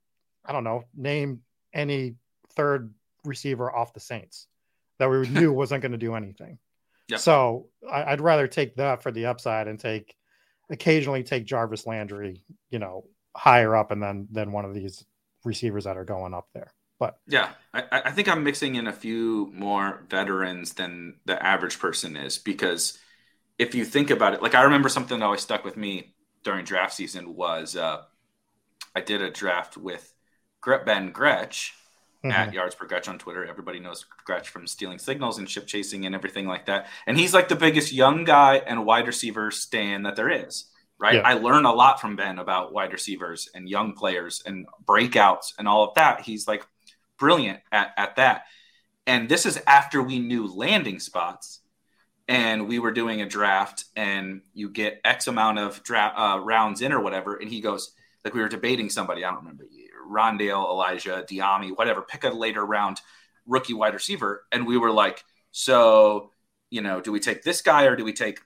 I 0.44 0.52
don't 0.52 0.64
know, 0.64 0.84
name 0.96 1.40
any 1.72 2.16
third 2.54 2.92
receiver 3.24 3.74
off 3.74 3.94
the 3.94 4.00
Saints 4.00 4.46
that 4.98 5.08
we 5.08 5.28
knew 5.28 5.52
wasn't 5.52 5.82
going 5.82 5.92
to 5.92 5.98
do 5.98 6.14
anything. 6.14 6.58
Yeah. 7.08 7.16
So 7.16 7.68
I, 7.90 8.10
would 8.10 8.20
rather 8.20 8.46
take 8.46 8.76
that 8.76 9.02
for 9.02 9.10
the 9.10 9.26
upside 9.26 9.66
and 9.66 9.78
take 9.78 10.14
occasionally 10.70 11.24
take 11.24 11.44
Jarvis 11.44 11.86
Landry, 11.86 12.44
you 12.70 12.78
know, 12.78 13.04
higher 13.36 13.74
up 13.76 13.90
and 13.90 14.02
then 14.02 14.28
than 14.30 14.52
one 14.52 14.64
of 14.64 14.74
these 14.74 15.04
receivers 15.44 15.84
that 15.84 15.96
are 15.96 16.04
going 16.04 16.34
up 16.34 16.48
there. 16.54 16.72
But 17.00 17.18
yeah, 17.26 17.50
I, 17.72 17.84
I 17.90 18.10
think 18.10 18.28
I'm 18.28 18.44
mixing 18.44 18.74
in 18.74 18.86
a 18.86 18.92
few 18.92 19.50
more 19.54 20.04
veterans 20.08 20.74
than 20.74 21.16
the 21.24 21.42
average 21.44 21.78
person 21.78 22.16
is 22.16 22.38
because 22.38 22.98
if 23.60 23.74
you 23.74 23.84
think 23.84 24.08
about 24.10 24.32
it, 24.32 24.40
like 24.40 24.54
I 24.54 24.62
remember 24.62 24.88
something 24.88 25.18
that 25.18 25.24
always 25.24 25.42
stuck 25.42 25.66
with 25.66 25.76
me 25.76 26.14
during 26.42 26.64
draft 26.64 26.94
season 26.94 27.36
was 27.36 27.76
uh, 27.76 28.00
I 28.96 29.02
did 29.02 29.20
a 29.20 29.30
draft 29.30 29.76
with 29.76 30.14
Ben 30.64 31.12
Gretch 31.12 31.74
mm-hmm. 32.24 32.30
at 32.30 32.54
Yards 32.54 32.74
Per 32.74 32.86
Gretch 32.86 33.06
on 33.06 33.18
Twitter. 33.18 33.44
Everybody 33.44 33.78
knows 33.78 34.06
Gretch 34.24 34.48
from 34.48 34.66
stealing 34.66 34.98
signals 34.98 35.36
and 35.36 35.48
ship 35.48 35.66
chasing 35.66 36.06
and 36.06 36.14
everything 36.14 36.46
like 36.46 36.64
that. 36.66 36.86
And 37.06 37.18
he's 37.18 37.34
like 37.34 37.48
the 37.48 37.54
biggest 37.54 37.92
young 37.92 38.24
guy 38.24 38.56
and 38.66 38.86
wide 38.86 39.06
receiver 39.06 39.50
stand 39.50 40.06
that 40.06 40.16
there 40.16 40.30
is. 40.30 40.64
Right. 40.98 41.16
Yeah. 41.16 41.22
I 41.22 41.34
learn 41.34 41.66
a 41.66 41.72
lot 41.72 42.00
from 42.00 42.16
Ben 42.16 42.38
about 42.38 42.72
wide 42.72 42.92
receivers 42.92 43.50
and 43.54 43.68
young 43.68 43.92
players 43.92 44.42
and 44.46 44.66
breakouts 44.86 45.52
and 45.58 45.68
all 45.68 45.86
of 45.86 45.94
that. 45.96 46.22
He's 46.22 46.48
like 46.48 46.66
brilliant 47.18 47.60
at, 47.70 47.92
at 47.98 48.16
that. 48.16 48.44
And 49.06 49.28
this 49.28 49.44
is 49.44 49.60
after 49.66 50.02
we 50.02 50.18
knew 50.18 50.46
landing 50.46 50.98
spots 50.98 51.59
and 52.30 52.68
we 52.68 52.78
were 52.78 52.92
doing 52.92 53.20
a 53.20 53.26
draft 53.26 53.86
and 53.96 54.42
you 54.54 54.70
get 54.70 55.00
X 55.04 55.26
amount 55.26 55.58
of 55.58 55.82
draft 55.82 56.16
uh, 56.16 56.38
rounds 56.38 56.80
in 56.80 56.92
or 56.92 57.00
whatever. 57.00 57.34
And 57.34 57.50
he 57.50 57.60
goes, 57.60 57.92
like 58.24 58.34
we 58.34 58.40
were 58.40 58.48
debating 58.48 58.88
somebody, 58.88 59.24
I 59.24 59.30
don't 59.30 59.40
remember 59.40 59.64
Rondale, 60.08 60.64
Elijah, 60.70 61.24
Dyami, 61.28 61.76
whatever, 61.76 62.02
pick 62.02 62.22
a 62.22 62.30
later 62.30 62.64
round 62.64 63.00
rookie 63.46 63.74
wide 63.74 63.94
receiver. 63.94 64.44
And 64.52 64.64
we 64.64 64.78
were 64.78 64.92
like, 64.92 65.24
so, 65.50 66.30
you 66.70 66.82
know, 66.82 67.00
do 67.00 67.10
we 67.10 67.18
take 67.18 67.42
this 67.42 67.62
guy 67.62 67.86
or 67.86 67.96
do 67.96 68.04
we 68.04 68.12
take 68.12 68.38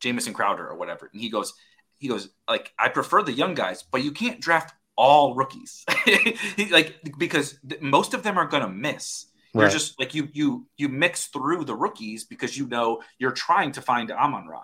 Jamison 0.00 0.34
Crowder 0.34 0.66
or 0.66 0.76
whatever? 0.76 1.08
And 1.12 1.22
he 1.22 1.28
goes, 1.28 1.54
he 1.98 2.08
goes, 2.08 2.28
like, 2.48 2.72
I 2.76 2.88
prefer 2.88 3.22
the 3.22 3.32
young 3.32 3.54
guys, 3.54 3.84
but 3.84 4.02
you 4.02 4.10
can't 4.10 4.40
draft 4.40 4.74
all 4.96 5.36
rookies. 5.36 5.84
like, 6.72 6.96
because 7.18 7.56
most 7.80 8.14
of 8.14 8.24
them 8.24 8.36
are 8.36 8.46
going 8.46 8.64
to 8.64 8.68
miss. 8.68 9.26
You're 9.54 9.64
right. 9.64 9.72
just 9.72 9.98
like 9.98 10.14
you 10.14 10.28
you 10.32 10.66
you 10.78 10.88
mix 10.88 11.26
through 11.26 11.64
the 11.64 11.74
rookies 11.74 12.24
because 12.24 12.56
you 12.56 12.66
know 12.66 13.02
you're 13.18 13.32
trying 13.32 13.72
to 13.72 13.82
find 13.82 14.10
Amon 14.10 14.46
Ra. 14.46 14.62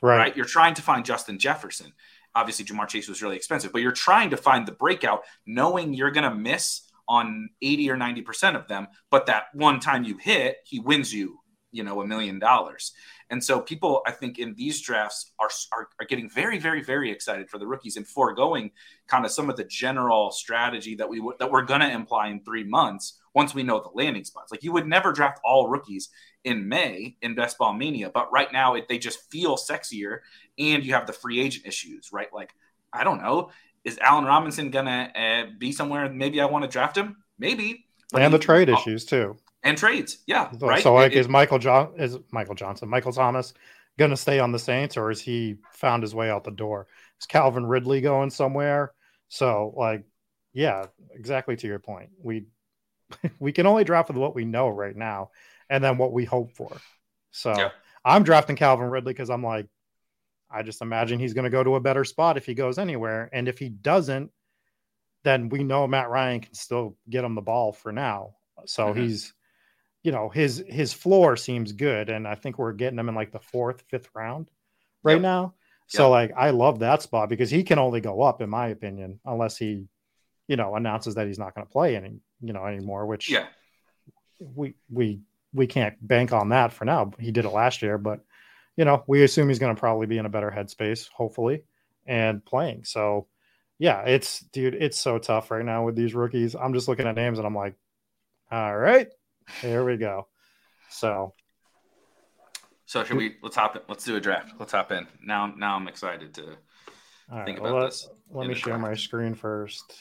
Right. 0.00 0.18
right. 0.18 0.36
You're 0.36 0.46
trying 0.46 0.74
to 0.74 0.82
find 0.82 1.04
Justin 1.04 1.38
Jefferson 1.38 1.92
obviously 2.34 2.64
Ja'Marr 2.64 2.88
Chase 2.88 3.08
was 3.08 3.22
really 3.22 3.36
expensive, 3.36 3.72
but 3.72 3.82
you're 3.82 3.92
trying 3.92 4.30
to 4.30 4.36
find 4.36 4.66
the 4.66 4.72
breakout, 4.72 5.22
knowing 5.46 5.92
you're 5.92 6.10
going 6.10 6.30
to 6.30 6.34
miss 6.34 6.82
on 7.08 7.48
80 7.62 7.90
or 7.90 7.96
90% 7.96 8.54
of 8.54 8.68
them. 8.68 8.88
But 9.10 9.26
that 9.26 9.46
one 9.54 9.80
time 9.80 10.04
you 10.04 10.16
hit, 10.16 10.58
he 10.64 10.78
wins 10.78 11.12
you, 11.12 11.40
you 11.72 11.82
know, 11.82 12.00
a 12.00 12.06
million 12.06 12.38
dollars. 12.38 12.92
And 13.30 13.42
so 13.42 13.60
people, 13.60 14.02
I 14.06 14.12
think, 14.12 14.38
in 14.38 14.54
these 14.54 14.80
drafts 14.80 15.32
are, 15.38 15.50
are, 15.72 15.88
are 16.00 16.06
getting 16.06 16.30
very, 16.30 16.58
very, 16.58 16.82
very 16.82 17.10
excited 17.10 17.50
for 17.50 17.58
the 17.58 17.66
rookies 17.66 17.96
and 17.96 18.06
foregoing 18.06 18.70
kind 19.06 19.24
of 19.24 19.30
some 19.30 19.50
of 19.50 19.56
the 19.56 19.64
general 19.64 20.30
strategy 20.30 20.94
that 20.96 21.08
we 21.08 21.18
w- 21.18 21.36
that 21.38 21.50
we're 21.50 21.62
going 21.62 21.80
to 21.80 21.90
imply 21.90 22.28
in 22.28 22.42
three 22.42 22.64
months 22.64 23.18
once 23.34 23.54
we 23.54 23.62
know 23.62 23.80
the 23.80 23.90
landing 23.94 24.24
spots. 24.24 24.50
Like 24.50 24.62
you 24.62 24.72
would 24.72 24.86
never 24.86 25.12
draft 25.12 25.40
all 25.44 25.68
rookies 25.68 26.08
in 26.44 26.68
May 26.68 27.16
in 27.22 27.34
Best 27.34 27.58
Ball 27.58 27.72
Mania, 27.72 28.10
but 28.10 28.30
right 28.32 28.52
now 28.52 28.74
it, 28.74 28.88
they 28.88 28.98
just 28.98 29.30
feel 29.30 29.56
sexier, 29.56 30.18
and 30.58 30.84
you 30.84 30.94
have 30.94 31.06
the 31.06 31.12
free 31.12 31.40
agent 31.40 31.66
issues, 31.66 32.10
right? 32.12 32.32
Like 32.32 32.54
I 32.92 33.04
don't 33.04 33.22
know, 33.22 33.50
is 33.84 33.98
Allen 33.98 34.24
Robinson 34.24 34.70
gonna 34.70 35.12
uh, 35.14 35.50
be 35.58 35.72
somewhere? 35.72 36.08
Maybe 36.08 36.40
I 36.40 36.46
want 36.46 36.64
to 36.64 36.68
draft 36.68 36.96
him, 36.96 37.16
maybe. 37.38 37.84
And 38.14 38.32
the 38.32 38.38
trade 38.38 38.70
issues 38.70 39.04
too 39.04 39.36
and 39.62 39.76
trades. 39.76 40.18
Yeah, 40.26 40.50
so, 40.52 40.66
right. 40.66 40.82
So 40.82 40.94
like, 40.94 41.12
it, 41.12 41.18
is 41.18 41.28
Michael 41.28 41.58
John 41.58 41.92
is 41.96 42.18
Michael 42.30 42.54
Johnson, 42.54 42.88
Michael 42.88 43.12
Thomas 43.12 43.54
going 43.98 44.10
to 44.10 44.16
stay 44.16 44.38
on 44.38 44.52
the 44.52 44.58
Saints, 44.58 44.96
or 44.96 45.10
is 45.10 45.20
he 45.20 45.56
found 45.72 46.02
his 46.02 46.14
way 46.14 46.30
out 46.30 46.44
the 46.44 46.50
door? 46.52 46.86
Is 47.20 47.26
Calvin 47.26 47.66
Ridley 47.66 48.00
going 48.00 48.30
somewhere? 48.30 48.92
So 49.28 49.74
like, 49.76 50.04
yeah, 50.52 50.86
exactly 51.12 51.56
to 51.56 51.66
your 51.66 51.80
point. 51.80 52.10
We 52.22 52.44
we 53.38 53.52
can 53.52 53.66
only 53.66 53.84
draft 53.84 54.08
with 54.08 54.16
what 54.16 54.34
we 54.34 54.44
know 54.44 54.68
right 54.68 54.96
now, 54.96 55.30
and 55.68 55.82
then 55.82 55.98
what 55.98 56.12
we 56.12 56.24
hope 56.24 56.52
for. 56.52 56.76
So 57.30 57.54
yeah. 57.56 57.70
I'm 58.04 58.22
drafting 58.22 58.56
Calvin 58.56 58.90
Ridley 58.90 59.12
because 59.12 59.30
I'm 59.30 59.44
like, 59.44 59.66
I 60.50 60.62
just 60.62 60.82
imagine 60.82 61.18
he's 61.18 61.34
going 61.34 61.44
to 61.44 61.50
go 61.50 61.62
to 61.62 61.76
a 61.76 61.80
better 61.80 62.04
spot 62.04 62.36
if 62.36 62.46
he 62.46 62.54
goes 62.54 62.78
anywhere, 62.78 63.28
and 63.32 63.48
if 63.48 63.58
he 63.58 63.68
doesn't, 63.68 64.30
then 65.24 65.48
we 65.48 65.64
know 65.64 65.86
Matt 65.86 66.10
Ryan 66.10 66.40
can 66.40 66.54
still 66.54 66.96
get 67.08 67.24
him 67.24 67.34
the 67.34 67.42
ball 67.42 67.72
for 67.72 67.92
now. 67.92 68.34
So 68.66 68.86
mm-hmm. 68.86 69.00
he's 69.02 69.34
you 70.02 70.12
know 70.12 70.28
his 70.28 70.64
his 70.68 70.92
floor 70.92 71.36
seems 71.36 71.72
good 71.72 72.08
and 72.08 72.26
i 72.26 72.34
think 72.34 72.58
we're 72.58 72.72
getting 72.72 72.98
him 72.98 73.08
in 73.08 73.14
like 73.14 73.32
the 73.32 73.40
fourth 73.40 73.82
fifth 73.88 74.08
round 74.14 74.50
right 75.02 75.14
yep. 75.14 75.22
now 75.22 75.54
so 75.86 76.04
yep. 76.04 76.10
like 76.10 76.32
i 76.38 76.50
love 76.50 76.78
that 76.78 77.02
spot 77.02 77.28
because 77.28 77.50
he 77.50 77.62
can 77.62 77.78
only 77.78 78.00
go 78.00 78.22
up 78.22 78.40
in 78.40 78.48
my 78.48 78.68
opinion 78.68 79.20
unless 79.24 79.56
he 79.56 79.84
you 80.46 80.56
know 80.56 80.74
announces 80.76 81.14
that 81.14 81.26
he's 81.26 81.38
not 81.38 81.54
going 81.54 81.66
to 81.66 81.70
play 81.70 81.96
any 81.96 82.20
you 82.40 82.52
know 82.52 82.64
anymore 82.64 83.06
which 83.06 83.30
yeah 83.30 83.46
we 84.54 84.74
we 84.90 85.20
we 85.52 85.66
can't 85.66 85.94
bank 86.06 86.32
on 86.32 86.50
that 86.50 86.72
for 86.72 86.84
now 86.84 87.10
he 87.18 87.30
did 87.32 87.44
it 87.44 87.50
last 87.50 87.82
year 87.82 87.98
but 87.98 88.20
you 88.76 88.84
know 88.84 89.02
we 89.06 89.22
assume 89.22 89.48
he's 89.48 89.58
going 89.58 89.74
to 89.74 89.78
probably 89.78 90.06
be 90.06 90.18
in 90.18 90.26
a 90.26 90.30
better 90.30 90.50
headspace 90.50 91.08
hopefully 91.10 91.64
and 92.06 92.44
playing 92.44 92.84
so 92.84 93.26
yeah 93.78 94.02
it's 94.02 94.40
dude 94.52 94.74
it's 94.74 94.98
so 94.98 95.18
tough 95.18 95.50
right 95.50 95.64
now 95.64 95.84
with 95.84 95.96
these 95.96 96.14
rookies 96.14 96.54
i'm 96.54 96.74
just 96.74 96.88
looking 96.88 97.06
at 97.06 97.16
names 97.16 97.38
and 97.38 97.46
i'm 97.46 97.54
like 97.54 97.74
all 98.50 98.76
right 98.76 99.08
here 99.62 99.84
we 99.84 99.96
go. 99.96 100.28
So, 100.90 101.34
so 102.86 103.04
should 103.04 103.16
we? 103.16 103.36
Let's 103.42 103.56
hop. 103.56 103.76
In, 103.76 103.82
let's 103.88 104.04
do 104.04 104.16
a 104.16 104.20
draft. 104.20 104.54
Let's 104.58 104.72
hop 104.72 104.92
in 104.92 105.06
now. 105.22 105.52
Now 105.56 105.76
I'm 105.76 105.88
excited 105.88 106.34
to 106.34 106.56
think 107.44 107.58
about 107.58 107.74
let, 107.74 107.86
this. 107.86 108.08
Let 108.30 108.48
me 108.48 108.54
share 108.54 108.74
draft. 108.74 108.82
my 108.82 108.94
screen 108.94 109.34
first. 109.34 109.94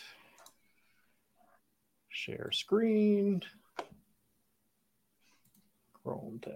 Share 2.18 2.50
screen. 2.52 3.44
Chrome 5.94 6.40
tab. 6.42 6.54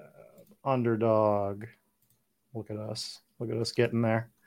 Underdog. 0.66 1.66
Look 2.56 2.72
at 2.72 2.78
us. 2.78 3.20
Look 3.38 3.52
at 3.52 3.58
us 3.58 3.72
getting 3.72 4.02
there. 4.02 4.32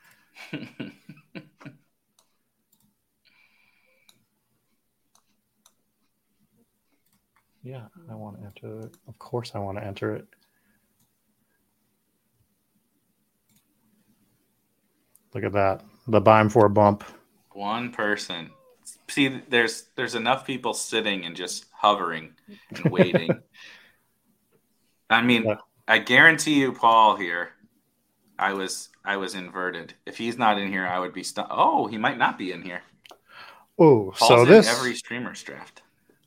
Yeah, 7.63 7.85
I 8.11 8.13
want 8.13 8.39
to 8.39 8.45
enter 8.45 8.81
it. 8.81 8.95
Of 9.07 9.17
course, 9.17 9.53
I 9.55 9.57
want 9.57 9.79
to 9.79 9.83
enter 9.83 10.15
it. 10.15 10.27
Look 15.33 15.43
at 15.43 15.53
that. 15.53 15.83
The 16.07 16.21
buying 16.21 16.49
for 16.49 16.67
a 16.67 16.69
bump. 16.69 17.03
One 17.53 17.91
person. 17.91 18.51
See, 19.07 19.41
there's 19.49 19.85
there's 19.95 20.15
enough 20.15 20.45
people 20.45 20.73
sitting 20.73 21.25
and 21.25 21.35
just 21.35 21.65
hovering 21.71 22.33
and 22.69 22.91
waiting. 22.91 23.29
I 25.09 25.21
mean, 25.21 25.43
yeah. 25.45 25.57
I 25.87 25.99
guarantee 25.99 26.59
you, 26.59 26.73
Paul 26.73 27.15
here. 27.15 27.51
I 28.37 28.53
was 28.53 28.89
I 29.03 29.17
was 29.17 29.35
inverted. 29.35 29.93
If 30.05 30.17
he's 30.17 30.37
not 30.37 30.57
in 30.57 30.69
here, 30.69 30.85
I 30.85 30.99
would 30.99 31.13
be 31.13 31.23
stuck. 31.23 31.47
Oh, 31.49 31.87
he 31.87 31.97
might 31.97 32.17
not 32.17 32.37
be 32.37 32.51
in 32.51 32.61
here. 32.61 32.81
Oh, 33.77 34.13
so 34.15 34.45
this 34.45 34.67
every 34.67 34.95
streamer's 34.95 35.43
draft. 35.43 35.83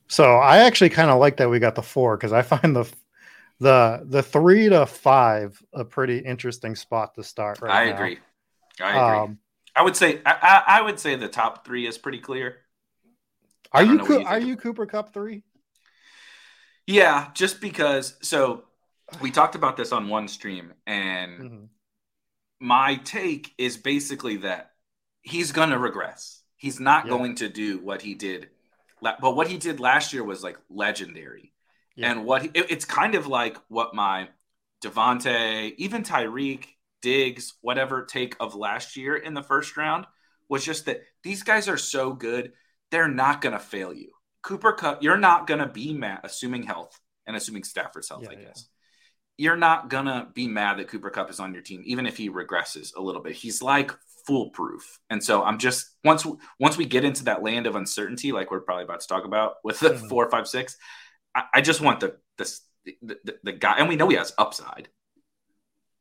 So 0.07 0.37
I 0.37 0.59
actually 0.59 0.89
kind 0.89 1.11
of 1.11 1.19
like 1.19 1.37
that 1.37 1.49
we 1.49 1.59
got 1.59 1.75
the 1.75 1.83
four 1.83 2.17
because 2.17 2.33
I 2.33 2.41
find 2.41 2.75
the 2.75 2.91
the 3.59 4.03
the 4.05 4.23
three 4.23 4.69
to 4.69 4.85
five 4.85 5.61
a 5.73 5.83
pretty 5.83 6.19
interesting 6.19 6.75
spot 6.75 7.15
to 7.15 7.23
start. 7.23 7.59
Right 7.61 7.71
I 7.71 7.85
now. 7.89 7.95
agree. 7.95 8.19
I 8.81 8.89
agree. 8.89 9.19
Um, 9.19 9.39
I 9.75 9.83
would 9.83 9.95
say 9.95 10.21
I, 10.25 10.63
I, 10.67 10.81
would 10.81 10.99
say 10.99 11.15
the 11.15 11.27
top 11.27 11.65
three 11.65 11.85
is 11.85 11.97
pretty 11.97 12.19
clear. 12.19 12.57
Are 13.71 13.83
you, 13.83 14.05
you 14.07 14.25
are 14.25 14.39
you 14.39 14.55
Cooper 14.57 14.85
Kupp 14.85 15.13
three? 15.13 15.43
Yeah, 16.87 17.29
just 17.33 17.61
because. 17.61 18.15
So 18.21 18.63
we 19.21 19.31
talked 19.31 19.55
about 19.55 19.77
this 19.77 19.91
on 19.91 20.09
one 20.09 20.27
stream, 20.27 20.73
and 20.87 21.39
mm-hmm. 21.39 21.65
my 22.59 22.95
take 22.95 23.53
is 23.57 23.77
basically 23.77 24.37
that 24.37 24.71
he's 25.21 25.51
going 25.51 25.69
to 25.69 25.77
regress. 25.77 26.41
He's 26.57 26.79
not 26.79 27.05
yeah. 27.05 27.11
going 27.11 27.35
to 27.35 27.49
do 27.49 27.79
what 27.79 28.01
he 28.01 28.15
did 28.15 28.49
but 29.01 29.35
what 29.35 29.47
he 29.47 29.57
did 29.57 29.79
last 29.79 30.13
year 30.13 30.23
was 30.23 30.43
like 30.43 30.57
legendary. 30.69 31.53
Yeah. 31.95 32.11
And 32.11 32.25
what 32.25 32.43
he, 32.43 32.47
it, 32.53 32.67
it's 32.69 32.85
kind 32.85 33.15
of 33.15 33.27
like 33.27 33.57
what 33.67 33.93
my 33.93 34.29
Davante, 34.83 35.73
even 35.77 36.03
Tyreek, 36.03 36.65
Diggs, 37.01 37.53
whatever 37.61 38.05
take 38.05 38.35
of 38.39 38.55
last 38.55 38.97
year 38.97 39.15
in 39.15 39.33
the 39.33 39.43
first 39.43 39.75
round 39.77 40.05
was 40.47 40.65
just 40.65 40.85
that 40.85 41.01
these 41.23 41.43
guys 41.43 41.67
are 41.67 41.77
so 41.77 42.13
good, 42.13 42.53
they're 42.91 43.07
not 43.07 43.41
going 43.41 43.53
to 43.53 43.59
fail 43.59 43.93
you. 43.93 44.11
Cooper 44.41 44.73
Kupp, 44.73 45.03
you're 45.03 45.17
not 45.17 45.47
going 45.47 45.59
to 45.59 45.67
be 45.67 45.93
mad, 45.93 46.21
assuming 46.23 46.63
health 46.63 46.99
and 47.27 47.35
assuming 47.35 47.63
Stafford's 47.63 48.09
health, 48.09 48.23
yeah, 48.23 48.31
I 48.31 48.35
guess. 48.35 48.67
Yeah. 49.37 49.45
You're 49.45 49.57
not 49.57 49.89
going 49.89 50.05
to 50.05 50.27
be 50.33 50.47
mad 50.47 50.79
that 50.79 50.89
Cooper 50.89 51.09
Kupp 51.09 51.29
is 51.29 51.39
on 51.39 51.53
your 51.53 51.61
team, 51.61 51.81
even 51.85 52.05
if 52.05 52.17
he 52.17 52.29
regresses 52.29 52.95
a 52.95 53.01
little 53.01 53.21
bit. 53.21 53.35
He's 53.35 53.61
like 53.61 53.91
foolproof. 54.25 54.99
And 55.09 55.23
so 55.23 55.43
I'm 55.43 55.57
just 55.57 55.89
once 56.03 56.25
once 56.59 56.77
we 56.77 56.85
get 56.85 57.05
into 57.05 57.25
that 57.25 57.41
land 57.41 57.65
of 57.65 57.75
uncertainty, 57.75 58.31
like 58.31 58.51
we're 58.51 58.59
probably 58.61 58.83
about 58.83 59.01
to 59.01 59.07
talk 59.07 59.25
about 59.25 59.55
with 59.63 59.79
the 59.79 59.89
mm-hmm. 59.89 60.07
four, 60.07 60.29
five, 60.29 60.47
six, 60.47 60.77
I, 61.33 61.43
I 61.55 61.61
just 61.61 61.81
want 61.81 61.99
the 61.99 62.17
the, 62.37 63.17
the, 63.23 63.39
the, 63.43 63.51
guy, 63.51 63.75
and 63.77 63.89
we 63.89 63.95
know 63.95 64.07
he 64.07 64.15
has 64.15 64.33
upside. 64.37 64.87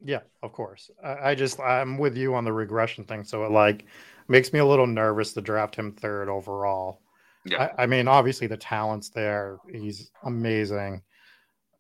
Yeah, 0.05 0.21
of 0.43 0.53
course. 0.53 0.91
I, 1.03 1.31
I 1.31 1.35
just 1.35 1.59
I'm 1.59 1.99
with 1.99 2.17
you 2.17 2.35
on 2.35 2.45
the 2.45 2.53
regression 2.53 3.05
thing, 3.05 3.25
so 3.25 3.45
it 3.45 3.51
like 3.51 3.85
makes 4.29 4.53
me 4.53 4.59
a 4.59 4.67
little 4.67 4.87
nervous 4.87 5.33
to 5.35 5.41
draft 5.41 5.75
him 5.75 5.93
third 5.93 6.29
overall. 6.29 7.01
Yeah, 7.45 7.71
I, 7.79 7.85
I 7.85 7.87
mean, 7.87 8.09
obviously 8.09 8.47
the 8.47 8.57
talent's 8.57 9.11
there; 9.11 9.59
he's 9.71 10.11
amazing. 10.25 11.03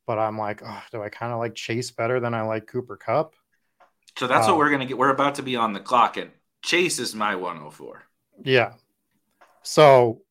But 0.07 0.19
I'm 0.19 0.39
like, 0.39 0.63
oh, 0.65 0.83
do 0.91 1.03
I 1.03 1.11
kind 1.11 1.33
of 1.33 1.39
like 1.39 1.55
Chase 1.55 1.91
better 1.91 2.19
than 2.19 2.33
I 2.33 2.41
like 2.43 2.67
Cooper 2.67 2.97
Kupp? 2.97 3.35
So 4.17 4.27
that's 4.27 4.47
what 4.47 4.57
we're 4.57 4.71
gonna 4.71 4.87
get. 4.87 4.99
We're 4.99 5.11
about 5.11 5.35
to 5.37 5.43
be 5.43 5.57
on 5.57 5.73
the 5.73 5.81
clock, 5.81 6.17
and 6.17 6.31
Chase 6.63 6.99
is 6.99 7.15
my 7.15 7.37
104. 7.37 8.05
Yeah. 8.45 8.73
So 9.63 10.23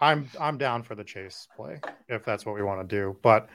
I'm 0.00 0.28
I'm 0.40 0.58
down 0.58 0.82
for 0.82 0.94
the 0.94 1.04
chase 1.04 1.48
play 1.56 1.80
if 2.08 2.24
that's 2.24 2.46
what 2.46 2.54
we 2.54 2.62
want 2.62 2.88
to 2.88 2.96
do. 2.96 3.16
But 3.22 3.48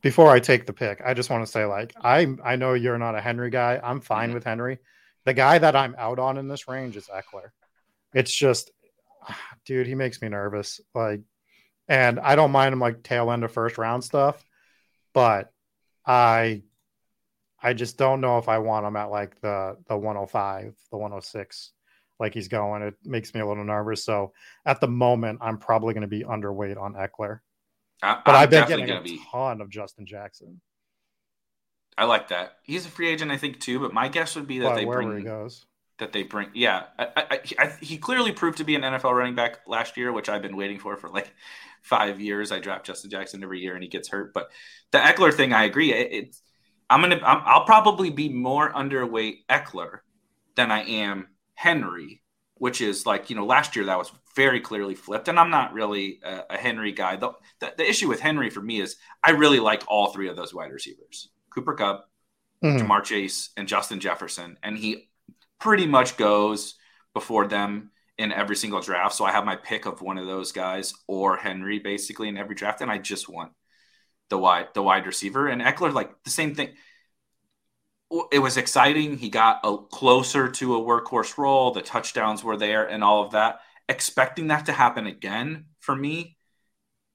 before 0.00 0.30
I 0.30 0.40
take 0.40 0.66
the 0.66 0.72
pick, 0.72 1.00
I 1.04 1.14
just 1.14 1.30
want 1.30 1.44
to 1.44 1.50
say 1.50 1.64
like 1.64 1.94
I 2.02 2.34
I 2.42 2.56
know 2.56 2.74
you're 2.74 2.98
not 2.98 3.14
a 3.14 3.20
Henry 3.20 3.50
guy. 3.50 3.80
I'm 3.82 4.00
fine 4.00 4.28
mm-hmm. 4.28 4.34
with 4.34 4.44
Henry. 4.44 4.78
The 5.24 5.34
guy 5.34 5.58
that 5.58 5.76
I'm 5.76 5.94
out 5.98 6.18
on 6.18 6.38
in 6.38 6.48
this 6.48 6.68
range 6.68 6.96
is 6.96 7.08
Ekeler. 7.08 7.50
It's 8.12 8.34
just 8.34 8.70
dude, 9.64 9.86
he 9.86 9.94
makes 9.94 10.20
me 10.20 10.28
nervous. 10.28 10.80
Like 10.94 11.20
and 11.88 12.18
I 12.18 12.36
don't 12.36 12.50
mind 12.50 12.72
him 12.72 12.80
like 12.80 13.02
tail 13.02 13.30
end 13.30 13.44
of 13.44 13.52
first 13.52 13.78
round 13.78 14.04
stuff, 14.04 14.42
but 15.12 15.52
I 16.06 16.62
I 17.62 17.72
just 17.72 17.96
don't 17.96 18.20
know 18.20 18.38
if 18.38 18.48
I 18.48 18.58
want 18.58 18.86
him 18.86 18.96
at 18.96 19.10
like 19.10 19.40
the 19.40 19.76
the 19.88 19.96
105, 19.96 20.74
the 20.90 20.96
106, 20.96 21.72
like 22.18 22.34
he's 22.34 22.48
going. 22.48 22.82
It 22.82 22.94
makes 23.04 23.34
me 23.34 23.40
a 23.40 23.46
little 23.46 23.64
nervous. 23.64 24.04
So 24.04 24.32
at 24.64 24.80
the 24.80 24.88
moment, 24.88 25.40
I'm 25.42 25.58
probably 25.58 25.94
going 25.94 26.02
to 26.02 26.08
be 26.08 26.24
underweight 26.24 26.80
on 26.80 26.94
Ekeler. 26.94 27.40
I, 28.02 28.20
but 28.24 28.34
i 28.34 28.40
have 28.40 28.50
been 28.50 28.68
getting 28.68 28.90
a 28.90 29.00
be... 29.00 29.20
ton 29.30 29.60
of 29.60 29.70
Justin 29.70 30.06
Jackson. 30.06 30.60
I 31.96 32.04
like 32.04 32.28
that. 32.28 32.58
He's 32.62 32.86
a 32.86 32.88
free 32.88 33.08
agent, 33.08 33.30
I 33.30 33.36
think, 33.36 33.60
too. 33.60 33.80
But 33.80 33.92
my 33.92 34.08
guess 34.08 34.34
would 34.36 34.46
be 34.46 34.58
that 34.60 34.74
they 34.74 34.84
bring 34.84 35.16
he 35.16 35.24
goes. 35.24 35.64
That 35.98 36.12
they 36.12 36.24
bring, 36.24 36.48
yeah. 36.54 36.84
I, 36.98 37.40
I, 37.56 37.72
he 37.80 37.98
clearly 37.98 38.32
proved 38.32 38.58
to 38.58 38.64
be 38.64 38.74
an 38.74 38.82
NFL 38.82 39.16
running 39.16 39.36
back 39.36 39.60
last 39.68 39.96
year, 39.96 40.12
which 40.12 40.28
I've 40.28 40.42
been 40.42 40.56
waiting 40.56 40.80
for 40.80 40.96
for 40.96 41.08
like 41.08 41.32
five 41.82 42.20
years. 42.20 42.50
I 42.50 42.58
draft 42.58 42.86
Justin 42.86 43.10
Jackson 43.10 43.44
every 43.44 43.60
year, 43.60 43.74
and 43.74 43.82
he 43.82 43.88
gets 43.88 44.08
hurt. 44.08 44.34
But 44.34 44.50
the 44.90 44.98
Ekeler 44.98 45.32
thing, 45.32 45.52
I 45.52 45.64
agree. 45.64 45.92
It, 45.92 46.08
it's 46.12 46.42
I'm 46.90 47.00
gonna 47.00 47.20
i 47.22 47.58
will 47.58 47.64
probably 47.64 48.10
be 48.10 48.28
more 48.28 48.72
underweight 48.72 49.46
Ekeler 49.48 50.00
than 50.56 50.72
I 50.72 50.82
am 50.82 51.28
Henry 51.54 52.22
which 52.56 52.80
is 52.80 53.06
like 53.06 53.30
you 53.30 53.36
know 53.36 53.44
last 53.44 53.76
year 53.76 53.84
that 53.84 53.98
was 53.98 54.12
very 54.34 54.60
clearly 54.60 54.94
flipped, 54.94 55.28
and 55.28 55.38
I'm 55.38 55.50
not 55.50 55.72
really 55.72 56.20
a, 56.24 56.42
a 56.50 56.56
Henry 56.56 56.92
guy. 56.92 57.16
The, 57.16 57.32
the, 57.60 57.74
the 57.76 57.88
issue 57.88 58.08
with 58.08 58.20
Henry 58.20 58.50
for 58.50 58.60
me 58.60 58.80
is 58.80 58.96
I 59.22 59.30
really 59.30 59.60
like 59.60 59.84
all 59.86 60.12
three 60.12 60.28
of 60.28 60.36
those 60.36 60.54
wide 60.54 60.72
receivers: 60.72 61.28
Cooper 61.54 61.74
Kupp, 61.74 62.08
mm-hmm. 62.62 62.84
Ja'Marr 62.84 63.04
Chase, 63.04 63.50
and 63.56 63.68
Justin 63.68 64.00
Jefferson, 64.00 64.58
and 64.62 64.76
he 64.76 65.08
pretty 65.60 65.86
much 65.86 66.16
goes 66.16 66.74
before 67.14 67.46
them 67.46 67.90
in 68.18 68.32
every 68.32 68.56
single 68.56 68.80
draft. 68.80 69.14
So 69.14 69.24
I 69.24 69.32
have 69.32 69.44
my 69.44 69.56
pick 69.56 69.86
of 69.86 70.02
one 70.02 70.18
of 70.18 70.26
those 70.26 70.52
guys 70.52 70.94
or 71.06 71.36
Henry 71.36 71.78
basically 71.78 72.28
in 72.28 72.36
every 72.36 72.54
draft, 72.54 72.80
and 72.80 72.90
I 72.90 72.98
just 72.98 73.28
want 73.28 73.52
the 74.30 74.38
wide 74.38 74.68
the 74.74 74.82
wide 74.82 75.06
receiver 75.06 75.48
and 75.48 75.60
Ekeler 75.60 75.92
like 75.92 76.22
the 76.24 76.30
same 76.30 76.54
thing. 76.54 76.70
It 78.30 78.38
was 78.38 78.56
exciting. 78.56 79.16
He 79.16 79.28
got 79.28 79.60
a 79.64 79.76
closer 79.76 80.48
to 80.48 80.76
a 80.76 80.80
workhorse 80.80 81.36
role. 81.36 81.72
The 81.72 81.82
touchdowns 81.82 82.44
were 82.44 82.56
there 82.56 82.86
and 82.88 83.02
all 83.02 83.24
of 83.24 83.32
that. 83.32 83.60
Expecting 83.88 84.48
that 84.48 84.66
to 84.66 84.72
happen 84.72 85.06
again 85.06 85.66
for 85.80 85.96
me 85.96 86.36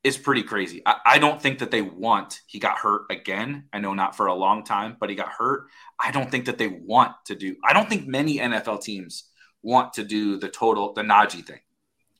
is 0.03 0.17
pretty 0.17 0.43
crazy. 0.43 0.81
I, 0.85 0.95
I, 1.05 1.19
don't 1.19 1.41
think 1.41 1.59
that 1.59 1.71
they 1.71 1.81
want 1.81 2.39
he 2.47 2.59
got 2.59 2.77
hurt 2.77 3.03
again. 3.09 3.65
I 3.73 3.79
know 3.79 3.93
not 3.93 4.15
for 4.15 4.27
a 4.27 4.33
long 4.33 4.63
time, 4.63 4.95
but 4.99 5.09
he 5.09 5.15
got 5.15 5.29
hurt. 5.29 5.67
I 5.99 6.11
don't 6.11 6.31
think 6.31 6.45
that 6.45 6.57
they 6.57 6.67
want 6.67 7.13
to 7.25 7.35
do. 7.35 7.57
I 7.67 7.73
don't 7.73 7.89
think 7.89 8.07
many 8.07 8.37
NFL 8.37 8.81
teams 8.81 9.25
want 9.61 9.93
to 9.93 10.03
do 10.03 10.37
the 10.37 10.49
total 10.49 10.93
the 10.93 11.01
Najee 11.01 11.45
thing. 11.45 11.59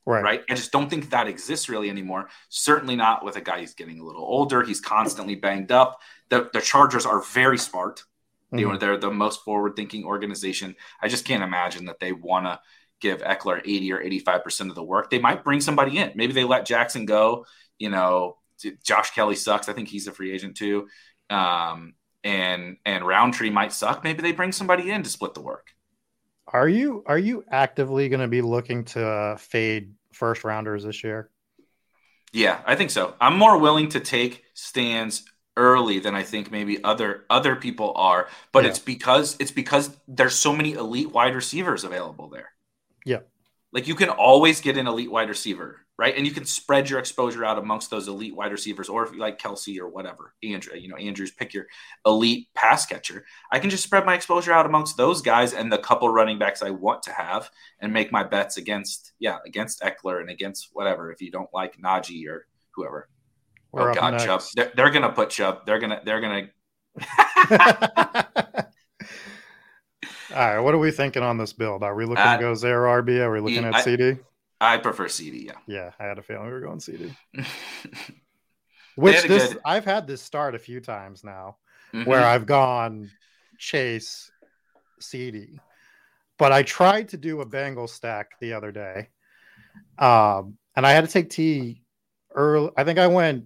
Right. 0.06 0.24
right. 0.24 0.42
I 0.50 0.56
just 0.56 0.72
don't 0.72 0.90
think 0.90 1.12
that 1.12 1.28
exists 1.28 1.70
really 1.70 1.90
anymore. 1.90 2.30
Certainly 2.50 2.96
not 2.96 3.24
with 3.24 3.36
a 3.36 3.42
guy 3.42 3.60
who's 3.60 3.76
getting 3.76 4.00
a 4.00 4.04
little 4.04 4.24
older. 4.24 4.64
He's 4.64 4.82
constantly 4.82 5.36
banged 5.36 5.72
up. 5.72 6.00
The, 6.30 6.50
the 6.52 6.62
Chargers 6.62 7.06
are 7.06 7.22
very 7.22 7.60
smart. 7.60 8.00
Mm-hmm. 8.48 8.60
You 8.60 8.68
know, 8.70 8.78
they're 8.78 8.98
the 8.98 9.12
most 9.12 9.44
forward 9.44 9.76
thinking 9.76 10.06
organization. 10.06 10.76
I 11.00 11.10
just 11.10 11.26
can't 11.26 11.44
imagine 11.44 11.86
that 11.86 12.00
they 12.00 12.12
want 12.12 12.46
to 12.46 12.60
give 13.00 13.22
Ekeler 13.22 13.60
80 13.60 13.94
or 13.94 14.04
85% 14.04 14.70
of 14.70 14.76
the 14.76 14.84
work. 14.84 15.10
They 15.10 15.20
might 15.20 15.44
bring 15.44 15.62
somebody 15.62 16.00
in. 16.00 16.12
Maybe 16.16 16.34
they 16.34 16.44
let 16.44 16.66
Jackson 16.66 17.06
go. 17.06 17.46
You 17.80 17.90
know, 17.90 18.38
Josh 18.84 19.12
Kelley 19.12 19.36
sucks. 19.36 19.70
I 19.70 19.74
think 19.74 19.88
he's 19.88 20.08
a 20.08 20.12
free 20.12 20.32
agent 20.32 20.56
too. 20.56 20.88
Um, 21.30 21.94
and 22.24 22.78
and 22.86 23.06
Rountree 23.06 23.50
might 23.50 23.74
suck. 23.74 24.04
Maybe 24.04 24.22
they 24.22 24.32
bring 24.32 24.52
somebody 24.52 24.92
in 24.92 25.04
to 25.04 25.10
split 25.10 25.34
the 25.34 25.42
work. 25.42 25.72
Are 26.48 26.68
you 26.68 27.04
are 27.06 27.18
you 27.18 27.44
actively 27.50 28.10
going 28.10 28.22
to 28.22 28.28
be 28.28 28.42
looking 28.42 28.84
to 28.86 29.08
uh, 29.08 29.38
fade 29.38 29.94
first 30.14 30.44
rounders 30.44 30.84
this 30.84 31.04
year? 31.04 31.30
Yeah, 32.34 32.60
I 32.66 32.76
think 32.76 32.92
so. 32.92 33.16
I'm 33.20 33.38
more 33.38 33.58
willing 33.58 33.90
to 33.90 34.00
take 34.00 34.44
stands 34.54 35.24
early 35.58 36.00
than 36.00 36.16
I 36.16 36.24
think 36.24 36.52
maybe 36.52 36.84
other 36.84 37.26
other 37.30 37.56
people 37.56 37.94
are, 37.96 38.28
but 38.52 38.64
yeah. 38.64 38.72
it's 38.72 38.80
because 38.80 39.36
it's 39.40 39.52
because 39.52 39.96
there's 40.08 40.36
so 40.36 40.56
many 40.56 40.74
elite 40.74 41.12
wide 41.12 41.36
receivers 41.36 41.84
available 41.84 42.30
there. 42.30 42.50
Yeah. 43.06 43.20
Like 43.72 43.88
you 43.88 43.96
can 43.96 44.10
always 44.10 44.62
get 44.62 44.78
an 44.78 44.88
elite 44.88 45.12
wide 45.12 45.30
receiver 45.30 45.86
right? 46.00 46.16
And 46.16 46.26
you 46.26 46.32
can 46.32 46.46
spread 46.46 46.90
your 46.90 46.98
exposure 46.98 47.44
out 47.44 47.58
amongst 47.58 47.90
those 47.90 48.08
elite 48.08 48.34
wide 48.34 48.54
receivers, 48.54 48.88
or 48.88 49.06
if 49.06 49.12
you 49.12 49.20
like 49.20 49.38
Kelce 49.38 49.78
or 49.80 49.90
whatever, 49.90 50.34
Andrew, 50.42 50.74
you 50.78 50.88
know, 50.88 50.96
Andrews, 50.96 51.32
pick 51.32 51.54
your 51.54 51.68
elite 52.06 52.48
pass 52.56 52.86
catcher. 52.86 53.26
I 53.52 53.60
can 53.60 53.70
just 53.70 53.84
spread 53.84 54.06
my 54.06 54.16
exposure 54.16 54.54
out 54.54 54.66
amongst 54.66 54.96
those 54.96 55.22
guys 55.22 55.54
and 55.54 55.70
the 55.70 55.78
couple 55.78 56.08
running 56.08 56.40
backs 56.40 56.64
I 56.64 56.70
want 56.70 57.04
to 57.04 57.12
have, 57.12 57.52
and 57.82 57.92
make 57.92 58.14
my 58.14 58.24
bets 58.24 58.56
against, 58.56 59.12
yeah, 59.20 59.40
against 59.46 59.82
Ekeler 59.82 60.22
and 60.22 60.30
against 60.30 60.70
whatever. 60.72 61.12
If 61.12 61.22
you 61.22 61.32
don't 61.32 61.50
like 61.54 61.78
Najee 61.78 62.30
or 62.30 62.48
whoever, 62.72 63.10
We're 63.74 63.92
oh 63.92 63.94
God, 63.94 64.12
next. 64.12 64.24
Chubb, 64.24 64.42
they're, 64.56 64.72
they're 64.74 64.92
gonna 64.92 65.12
put 65.12 65.32
Chubb. 65.32 65.66
They're 65.66 65.80
gonna, 65.80 66.02
they're 66.06 66.22
gonna. 66.22 66.48
All 70.32 70.38
right, 70.38 70.60
what 70.60 70.74
are 70.74 70.80
we 70.80 70.92
thinking 70.92 71.24
on 71.24 71.38
this 71.38 71.52
build? 71.52 71.84
Are 71.84 71.94
we 71.94 72.06
looking 72.06 72.24
uh, 72.24 72.38
to 72.38 72.42
go 72.42 72.56
zero 72.56 73.02
RB? 73.02 73.20
Are 73.20 73.32
we 73.32 73.42
looking 73.42 73.66
at 73.66 73.76
I, 73.76 73.82
CD? 73.82 74.18
I 74.62 74.78
prefer 74.78 75.08
CD. 75.08 75.46
Yeah. 75.48 75.54
Yeah, 75.68 75.92
I 76.00 76.06
had 76.06 76.18
a 76.20 76.22
feeling 76.22 76.46
we 76.46 76.52
were 76.52 76.62
going 76.62 76.80
CD. 76.80 77.14
Which 78.96 79.24
this 79.24 79.54
good... 79.54 79.62
I've 79.64 79.86
had 79.86 80.08
this 80.08 80.22
start 80.22 80.56
a 80.56 80.60
few 80.60 80.82
times 80.82 81.24
now, 81.24 81.58
mm-hmm. 81.94 82.10
where 82.10 82.24
I've 82.24 82.46
gone 82.46 83.10
Chase 83.58 84.32
CD, 85.00 85.60
but 86.38 86.52
I 86.52 86.64
tried 86.64 87.10
to 87.10 87.18
do 87.18 87.42
a 87.42 87.46
Bengal 87.46 87.88
stack 87.88 88.32
the 88.42 88.54
other 88.54 88.72
day, 88.72 89.10
um, 89.98 90.58
and 90.76 90.86
I 90.86 90.92
had 90.92 91.06
to 91.06 91.12
take 91.12 91.30
T 91.30 91.84
early. 92.36 92.72
I 92.76 92.84
think 92.84 93.00
I 93.00 93.08
went 93.08 93.46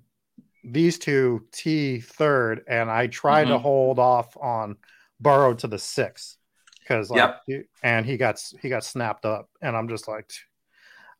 these 0.64 0.98
two 0.98 1.46
T 1.52 2.00
third, 2.00 2.64
and 2.68 2.90
I 2.90 3.08
tried 3.08 3.44
mm-hmm. 3.44 3.54
to 3.54 3.60
hold 3.60 4.00
off 4.00 4.36
on 4.38 4.78
Burrow 5.20 5.54
to 5.56 5.68
the 5.68 5.78
sixth 5.78 6.38
because 6.80 7.12
like, 7.12 7.36
yep. 7.48 7.66
and 7.84 8.08
he 8.08 8.18
got 8.18 8.42
he 8.60 8.70
got 8.70 8.84
snapped 8.84 9.26
up, 9.26 9.50
and 9.62 9.78
I'm 9.78 9.88
just 9.88 10.08
like 10.08 10.32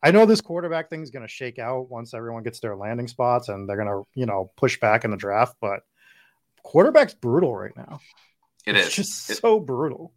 I 0.04 0.10
know 0.10 0.26
this 0.26 0.42
quarterback 0.42 0.90
thing 0.90 1.02
is 1.02 1.10
going 1.10 1.22
to 1.22 1.32
shake 1.32 1.58
out 1.58 1.90
once 1.90 2.12
everyone 2.12 2.42
gets 2.42 2.60
their 2.60 2.76
landing 2.76 3.08
spots 3.08 3.48
and 3.48 3.66
they're 3.66 3.78
going 3.78 3.88
to, 3.88 4.06
you 4.14 4.26
know, 4.26 4.52
push 4.54 4.78
back 4.78 5.06
in 5.06 5.10
the 5.10 5.16
draft, 5.16 5.56
but 5.62 5.80
quarterback's 6.62 7.14
brutal 7.14 7.56
right 7.56 7.74
now. 7.74 8.00
It 8.66 8.76
it's 8.76 8.88
is. 8.88 8.94
just 8.94 9.30
it, 9.30 9.38
so 9.38 9.58
brutal. 9.58 10.12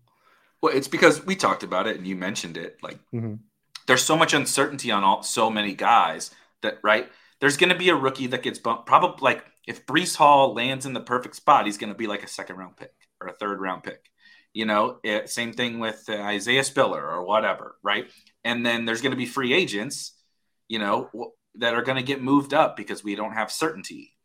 Well, 0.61 0.75
it's 0.75 0.89
because 0.89 1.25
we 1.25 1.37
talked 1.37 1.63
about 1.63 1.87
it 1.87 1.95
and 1.95 2.05
you 2.05 2.17
mentioned 2.17 2.57
it. 2.57 2.77
Like, 2.83 2.99
mm-hmm. 3.13 3.35
there's 3.87 4.03
so 4.03 4.17
much 4.17 4.33
uncertainty 4.33 4.91
on 4.91 5.05
all 5.05 5.23
so 5.23 5.49
many 5.49 5.73
guys 5.73 6.31
that, 6.63 6.79
right? 6.83 7.09
There's 7.39 7.55
going 7.55 7.69
to 7.69 7.77
be 7.77 7.87
a 7.87 7.95
rookie 7.95 8.27
that 8.27 8.43
gets 8.43 8.59
bumped. 8.59 8.87
Probably 8.87 9.19
like 9.21 9.45
if 9.65 9.85
Breece 9.85 10.17
Hall 10.17 10.53
lands 10.53 10.85
in 10.85 10.91
the 10.91 10.99
perfect 10.99 11.35
spot, 11.35 11.65
he's 11.65 11.77
going 11.77 11.93
to 11.93 11.97
be 11.97 12.07
like 12.07 12.23
a 12.23 12.27
second 12.27 12.57
round 12.57 12.75
pick 12.75 12.93
or 13.21 13.27
a 13.27 13.33
third 13.33 13.61
round 13.61 13.83
pick. 13.83 14.09
You 14.57 14.65
know, 14.65 14.97
it, 15.03 15.29
same 15.29 15.53
thing 15.53 15.77
with 15.77 16.03
uh, 16.09 16.15
Isaiah 16.15 16.63
Spiller 16.63 17.07
or 17.07 17.23
whatever, 17.23 17.75
right? 17.83 18.07
And 18.43 18.65
then 18.65 18.85
there's 18.85 19.01
going 19.01 19.11
to 19.11 19.17
be 19.17 19.27
free 19.27 19.53
agents, 19.53 20.13
you 20.67 20.79
know, 20.79 21.11
that 21.59 21.75
are 21.75 21.83
going 21.83 21.97
to 21.97 22.03
get 22.03 22.23
moved 22.23 22.55
up 22.55 22.75
because 22.75 23.03
we 23.03 23.13
don't 23.13 23.33
have 23.33 23.51
certainty 23.51 24.17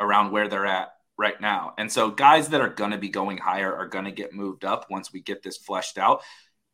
around 0.00 0.32
where 0.32 0.48
they're 0.48 0.64
at 0.64 0.88
right 1.18 1.38
now. 1.38 1.74
And 1.76 1.92
so 1.92 2.10
guys 2.10 2.48
that 2.48 2.62
are 2.62 2.70
going 2.70 2.92
to 2.92 2.96
be 2.96 3.10
going 3.10 3.36
higher 3.36 3.76
are 3.76 3.86
going 3.86 4.06
to 4.06 4.10
get 4.10 4.32
moved 4.32 4.64
up 4.64 4.86
once 4.88 5.12
we 5.12 5.20
get 5.20 5.42
this 5.42 5.58
fleshed 5.58 5.98
out. 5.98 6.22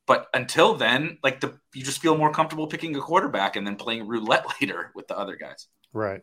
But 0.07 0.29
until 0.33 0.77
then, 0.77 1.19
like 1.25 1.41
the 1.41 1.59
you 1.75 1.83
just 1.83 2.01
feel 2.01 2.17
more 2.17 2.33
comfortable 2.33 2.69
picking 2.69 2.95
a 2.95 3.01
quarterback 3.01 3.57
and 3.57 3.67
then 3.67 3.75
playing 3.75 4.07
roulette 4.07 4.47
later 4.61 4.93
with 4.95 5.09
the 5.09 5.19
other 5.19 5.35
guys. 5.35 5.67
Right. 5.93 6.23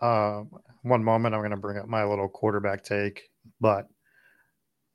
Um, 0.00 0.50
one 0.82 1.04
moment, 1.04 1.36
I'm 1.36 1.42
going 1.42 1.52
to 1.52 1.56
bring 1.56 1.78
up 1.78 1.86
my 1.86 2.02
little 2.02 2.28
quarterback 2.28 2.82
take, 2.82 3.22
but 3.60 3.86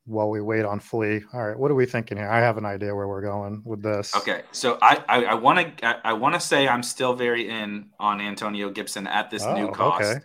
while 0.08 0.30
we 0.30 0.42
wait 0.42 0.66
on 0.66 0.80
Flea. 0.80 1.22
All 1.34 1.46
right, 1.46 1.58
what 1.58 1.70
are 1.70 1.76
we 1.76 1.86
thinking 1.86 2.18
here? 2.18 2.30
I 2.30 2.40
have 2.40 2.58
an 2.58 2.66
idea 2.66 2.96
where 2.96 3.08
we're 3.08 3.22
going 3.22 3.62
with 3.66 3.84
this. 3.84 4.16
Okay, 4.16 4.42
so 4.52 4.78
I 4.82 5.04
I 5.08 5.34
want 5.36 5.78
to 5.78 6.08
I, 6.08 6.14
want 6.14 6.34
to 6.34 6.40
say 6.40 6.68
I'm 6.68 6.82
still 6.82 7.14
very 7.14 7.50
in 7.50 7.90
on 8.00 8.22
Antonio 8.22 8.70
Gibson 8.70 9.06
at 9.06 9.30
this 9.30 9.44
oh, 9.44 9.54
new 9.54 9.72
cost. 9.72 10.04
Okay. 10.04 10.20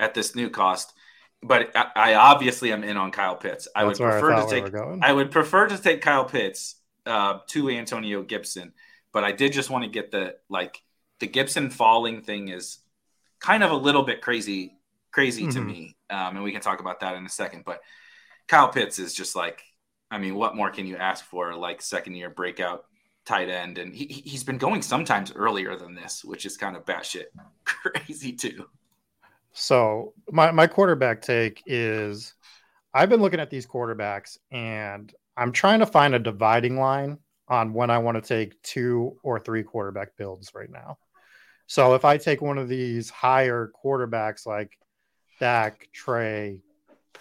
At 0.00 0.14
this 0.14 0.36
new 0.36 0.48
cost, 0.48 0.94
but 1.42 1.76
I, 1.76 1.90
I, 1.96 2.14
obviously 2.14 2.72
am 2.72 2.84
in 2.84 2.96
on 2.96 3.10
Kyle 3.10 3.34
Pitts. 3.34 3.66
I 3.74 3.84
That's 3.84 3.98
would 3.98 4.10
prefer 4.10 4.32
I 4.32 4.44
to 4.44 4.48
take 4.48 4.74
I 5.02 5.12
would 5.12 5.32
prefer 5.32 5.66
to 5.66 5.76
take 5.76 6.02
Kyle 6.02 6.24
Pitts 6.24 6.76
uh, 7.04 7.40
to 7.48 7.68
Antonio 7.68 8.22
Gibson, 8.22 8.72
but 9.12 9.24
I 9.24 9.32
did 9.32 9.52
just 9.52 9.70
want 9.70 9.82
to 9.82 9.90
get 9.90 10.12
the 10.12 10.36
like 10.48 10.80
the 11.18 11.26
Gibson 11.26 11.70
falling 11.70 12.22
thing 12.22 12.46
is 12.46 12.78
kind 13.40 13.64
of 13.64 13.72
a 13.72 13.76
little 13.76 14.04
bit 14.04 14.20
crazy 14.20 14.78
crazy 15.10 15.42
mm-hmm. 15.42 15.50
to 15.50 15.60
me, 15.60 15.96
um, 16.10 16.36
and 16.36 16.44
we 16.44 16.52
can 16.52 16.60
talk 16.60 16.78
about 16.78 17.00
that 17.00 17.16
in 17.16 17.26
a 17.26 17.30
second, 17.30 17.64
but. 17.66 17.80
Kyle 18.48 18.68
Pitts 18.68 18.98
is 18.98 19.14
just 19.14 19.36
like, 19.36 19.62
I 20.10 20.18
mean, 20.18 20.34
what 20.34 20.56
more 20.56 20.70
can 20.70 20.86
you 20.86 20.96
ask 20.96 21.24
for? 21.24 21.54
Like 21.54 21.82
second 21.82 22.14
year 22.14 22.30
breakout 22.30 22.84
tight 23.26 23.50
end, 23.50 23.78
and 23.78 23.94
he 23.94 24.06
he's 24.06 24.42
been 24.42 24.58
going 24.58 24.82
sometimes 24.82 25.32
earlier 25.34 25.76
than 25.76 25.94
this, 25.94 26.24
which 26.24 26.46
is 26.46 26.56
kind 26.56 26.76
of 26.76 26.84
batshit 26.84 27.26
crazy 27.64 28.32
too. 28.32 28.66
So 29.52 30.14
my 30.30 30.50
my 30.50 30.66
quarterback 30.66 31.20
take 31.20 31.62
is, 31.66 32.34
I've 32.94 33.10
been 33.10 33.20
looking 33.20 33.40
at 33.40 33.50
these 33.50 33.66
quarterbacks, 33.66 34.38
and 34.50 35.12
I'm 35.36 35.52
trying 35.52 35.80
to 35.80 35.86
find 35.86 36.14
a 36.14 36.18
dividing 36.18 36.78
line 36.78 37.18
on 37.48 37.72
when 37.72 37.90
I 37.90 37.98
want 37.98 38.16
to 38.16 38.26
take 38.26 38.60
two 38.62 39.16
or 39.22 39.38
three 39.38 39.62
quarterback 39.62 40.16
builds 40.16 40.52
right 40.54 40.70
now. 40.70 40.98
So 41.66 41.94
if 41.94 42.04
I 42.04 42.16
take 42.16 42.40
one 42.40 42.56
of 42.56 42.68
these 42.68 43.10
higher 43.10 43.70
quarterbacks 43.84 44.46
like 44.46 44.78
Dak, 45.38 45.88
Trey, 45.92 46.62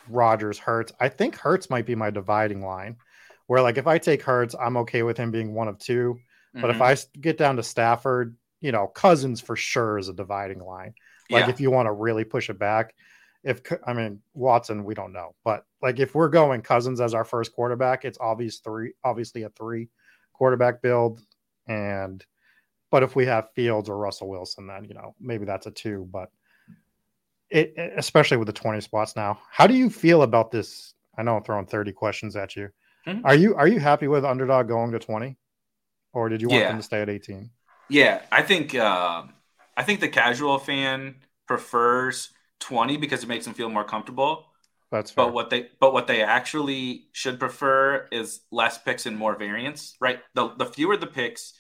Rodgers, 0.10 0.58
Hurts. 0.58 0.92
I 1.00 1.10
think 1.10 1.36
Hurts 1.36 1.70
might 1.70 1.86
be 1.86 1.96
my 1.96 2.10
dividing 2.10 2.66
line. 2.66 2.98
Where 3.48 3.62
like 3.62 3.78
if 3.78 3.88
I 3.88 3.98
take 3.98 4.22
Hurts, 4.22 4.56
I'm 4.60 4.78
okay 4.78 5.04
with 5.04 5.18
him 5.18 5.32
being 5.32 5.54
one 5.54 5.68
of 5.68 5.80
2 5.80 6.14
mm-hmm. 6.14 6.62
But 6.62 6.70
if 6.70 6.78
mm-hmm. 6.78 6.84
I 7.18 7.20
get 7.22 7.38
down 7.38 7.56
to 7.56 7.64
Stafford, 7.64 8.36
you 8.62 8.72
know, 8.72 8.88
Cousins 8.88 9.40
for 9.40 9.56
sure 9.56 9.98
is 9.98 10.10
a 10.10 10.14
dividing 10.14 10.60
line. 10.60 10.94
Like 11.30 11.46
yeah. 11.46 11.50
if 11.50 11.60
you 11.60 11.72
want 11.72 11.88
to 11.88 11.94
really 11.94 12.24
push 12.24 12.50
it 12.50 12.60
back, 12.60 12.94
if 13.44 13.62
I 13.86 13.94
mean 13.94 14.20
Watson, 14.34 14.84
we 14.84 14.94
don't 14.94 15.14
know, 15.14 15.36
but 15.44 15.66
like 15.82 16.00
if 16.00 16.16
we're 16.16 16.30
going 16.30 16.62
Cousins 16.62 17.00
as 17.00 17.14
our 17.14 17.24
first 17.24 17.54
quarterback, 17.54 18.04
it's 18.04 18.18
obvious 18.20 18.60
three, 18.60 18.94
obviously 19.04 19.44
a 19.44 19.50
three 19.50 19.90
quarterback 20.34 20.82
build, 20.82 21.22
and 21.68 22.26
but 22.92 23.04
if 23.04 23.16
we 23.16 23.26
have 23.26 23.52
Fields 23.54 23.90
or 23.90 23.98
Russell 23.98 24.30
Wilson, 24.30 24.68
then 24.68 24.86
you 24.86 24.94
know 24.94 25.16
maybe 25.20 25.46
that's 25.46 25.68
a 25.68 25.72
two. 25.72 26.08
But 26.12 26.30
it, 27.50 27.74
especially 27.98 28.38
with 28.38 28.48
the 28.48 28.54
20 28.54 28.82
spots 28.82 29.16
now. 29.16 29.40
How 29.50 29.68
do 29.68 29.74
you 29.74 29.90
feel 29.90 30.24
about 30.24 30.52
this? 30.52 30.94
I 31.18 31.24
know 31.24 31.38
I'm 31.38 31.44
throwing 31.44 31.66
30 31.66 31.92
questions 31.94 32.36
at 32.36 32.56
you. 32.56 32.70
Mm-hmm. 33.08 33.26
Are 33.26 33.36
you 33.36 33.56
are 33.56 33.68
you 33.68 33.80
happy 33.80 34.08
with 34.08 34.26
underdog 34.26 34.68
going 34.68 34.92
to 34.92 35.00
20? 35.00 35.38
or 36.18 36.30
did 36.30 36.42
you 36.42 36.48
want 36.48 36.62
yeah. 36.62 36.70
them 36.70 36.78
to 36.78 36.84
stay 36.84 37.02
at 37.02 37.10
18? 37.10 37.50
Yeah, 37.90 38.22
I 38.32 38.42
think 38.42 38.76
uh, 38.76 39.24
I 39.76 39.84
think 39.84 40.00
the 40.00 40.10
casual 40.10 40.58
fan 40.58 41.16
prefers 41.48 42.30
20 42.60 42.98
because 42.98 43.24
it 43.24 43.28
makes 43.28 43.46
them 43.46 43.54
feel 43.54 43.70
more 43.70 43.84
comfortable. 43.84 44.46
That's 44.92 45.12
fair. 45.12 45.26
But 45.26 45.34
what 45.34 45.50
they 45.50 45.68
but 45.80 45.94
what 45.94 46.08
they 46.08 46.24
actually 46.24 47.06
should 47.12 47.40
prefer 47.40 48.08
is 48.12 48.42
less 48.52 48.78
picks 48.78 49.06
and 49.06 49.18
more 49.18 49.38
variance, 49.38 49.96
right? 50.02 50.20
The 50.34 50.54
the 50.58 50.66
fewer 50.66 50.98
the 50.98 51.08
picks, 51.08 51.54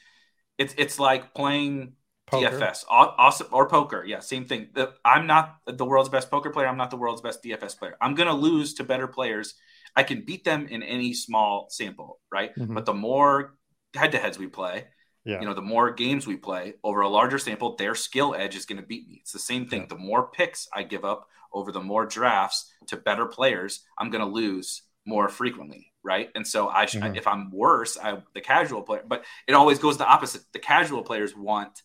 it's 0.58 0.74
it's 0.78 1.00
like 1.00 1.34
playing 1.34 1.94
poker. 2.28 2.50
DFS, 2.50 2.84
awesome 2.90 3.48
or 3.52 3.68
poker. 3.68 4.04
Yeah, 4.06 4.20
same 4.20 4.46
thing. 4.46 4.70
I'm 5.04 5.28
not 5.28 5.58
the 5.66 5.86
world's 5.86 6.10
best 6.10 6.30
poker 6.30 6.50
player. 6.50 6.68
I'm 6.68 6.78
not 6.78 6.92
the 6.92 6.98
world's 6.98 7.22
best 7.22 7.44
DFS 7.44 7.78
player. 7.78 7.96
I'm 8.02 8.16
gonna 8.16 8.36
lose 8.36 8.76
to 8.76 8.84
better 8.84 9.08
players. 9.08 9.56
I 9.96 10.04
can 10.04 10.24
beat 10.26 10.44
them 10.44 10.68
in 10.68 10.84
any 10.84 11.14
small 11.14 11.68
sample, 11.70 12.20
right? 12.32 12.56
Mm-hmm. 12.56 12.74
But 12.74 12.86
the 12.86 12.94
more 12.94 13.56
head 13.96 14.12
to 14.12 14.20
heads 14.20 14.38
we 14.38 14.48
play, 14.48 14.86
yeah. 15.26 15.40
you 15.40 15.46
know, 15.46 15.54
the 15.54 15.62
more 15.62 15.92
games 15.92 16.28
we 16.28 16.38
play 16.38 16.76
over 16.84 17.02
a 17.02 17.10
larger 17.10 17.40
sample, 17.40 17.76
their 17.76 17.96
skill 17.96 18.36
edge 18.36 18.56
is 18.56 18.66
going 18.66 18.80
to 18.80 18.86
beat 18.86 19.08
me. 19.08 19.20
It's 19.22 19.32
the 19.32 19.40
same 19.40 19.68
thing. 19.68 19.82
Yeah. 19.82 19.88
The 19.90 19.98
more 19.98 20.30
picks 20.32 20.68
I 20.74 20.84
give 20.84 21.04
up 21.04 21.28
over 21.52 21.72
the 21.72 21.82
more 21.82 22.06
drafts 22.06 22.72
to 22.88 22.98
better 22.98 23.26
players, 23.26 23.84
I'm 23.98 24.10
going 24.10 24.24
to 24.24 24.30
lose 24.30 24.84
more 25.06 25.30
frequently, 25.30 25.92
right? 26.04 26.30
And 26.36 26.46
so 26.46 26.70
I, 26.70 26.86
mm-hmm. 26.86 27.16
if 27.16 27.28
I'm 27.28 27.50
worse, 27.52 27.98
I 27.98 28.20
the 28.34 28.42
casual 28.42 28.84
player, 28.84 29.04
but 29.08 29.26
it 29.48 29.54
always 29.54 29.80
goes 29.80 29.98
the 29.98 30.08
opposite. 30.08 30.44
The 30.54 30.60
casual 30.60 31.02
players 31.02 31.36
want 31.36 31.82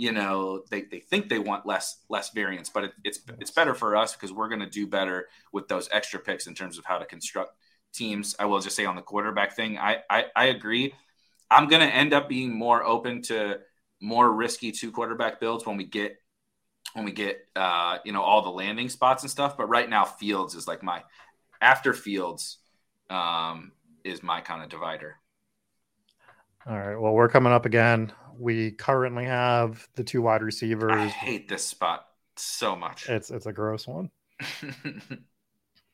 you 0.00 0.12
know 0.12 0.64
they, 0.70 0.80
they 0.90 0.98
think 0.98 1.28
they 1.28 1.38
want 1.38 1.66
less 1.66 1.98
less 2.08 2.30
variance 2.30 2.70
but 2.70 2.84
it, 2.84 2.92
it's 3.04 3.20
it's 3.38 3.50
better 3.50 3.74
for 3.74 3.94
us 3.94 4.14
because 4.14 4.32
we're 4.32 4.48
going 4.48 4.62
to 4.62 4.66
do 4.66 4.86
better 4.86 5.28
with 5.52 5.68
those 5.68 5.90
extra 5.92 6.18
picks 6.18 6.46
in 6.46 6.54
terms 6.54 6.78
of 6.78 6.86
how 6.86 6.96
to 6.96 7.04
construct 7.04 7.52
teams. 7.92 8.34
I 8.38 8.46
will 8.46 8.60
just 8.60 8.76
say 8.76 8.86
on 8.86 8.96
the 8.96 9.02
quarterback 9.02 9.54
thing 9.54 9.76
i 9.76 9.98
i, 10.08 10.24
I 10.34 10.46
agree. 10.46 10.94
I'm 11.50 11.68
going 11.68 11.86
to 11.86 11.94
end 11.94 12.14
up 12.14 12.30
being 12.30 12.50
more 12.50 12.82
open 12.82 13.20
to 13.24 13.58
more 14.00 14.32
risky 14.32 14.72
two 14.72 14.90
quarterback 14.90 15.38
builds 15.38 15.66
when 15.66 15.76
we 15.76 15.84
get 15.84 16.16
when 16.94 17.04
we 17.04 17.12
get 17.12 17.46
uh 17.54 17.98
you 18.02 18.12
know 18.12 18.22
all 18.22 18.40
the 18.40 18.48
landing 18.48 18.88
spots 18.88 19.22
and 19.22 19.30
stuff 19.30 19.58
but 19.58 19.68
right 19.68 19.90
now 19.90 20.06
fields 20.06 20.54
is 20.54 20.66
like 20.66 20.82
my 20.82 21.02
after 21.60 21.92
fields 21.92 22.56
um 23.10 23.72
is 24.02 24.22
my 24.22 24.40
kind 24.40 24.62
of 24.62 24.70
divider. 24.70 25.16
All 26.66 26.78
right. 26.78 26.96
Well 26.96 27.12
we're 27.12 27.28
coming 27.28 27.52
up 27.52 27.66
again 27.66 28.12
we 28.40 28.70
currently 28.70 29.26
have 29.26 29.86
the 29.94 30.04
two 30.04 30.22
wide 30.22 30.42
receivers. 30.42 30.92
I 30.92 31.06
hate 31.06 31.48
this 31.48 31.64
spot 31.64 32.06
so 32.36 32.74
much. 32.74 33.08
It's 33.08 33.30
it's 33.30 33.46
a 33.46 33.52
gross 33.52 33.86
one. 33.86 34.10
it, 34.40 35.24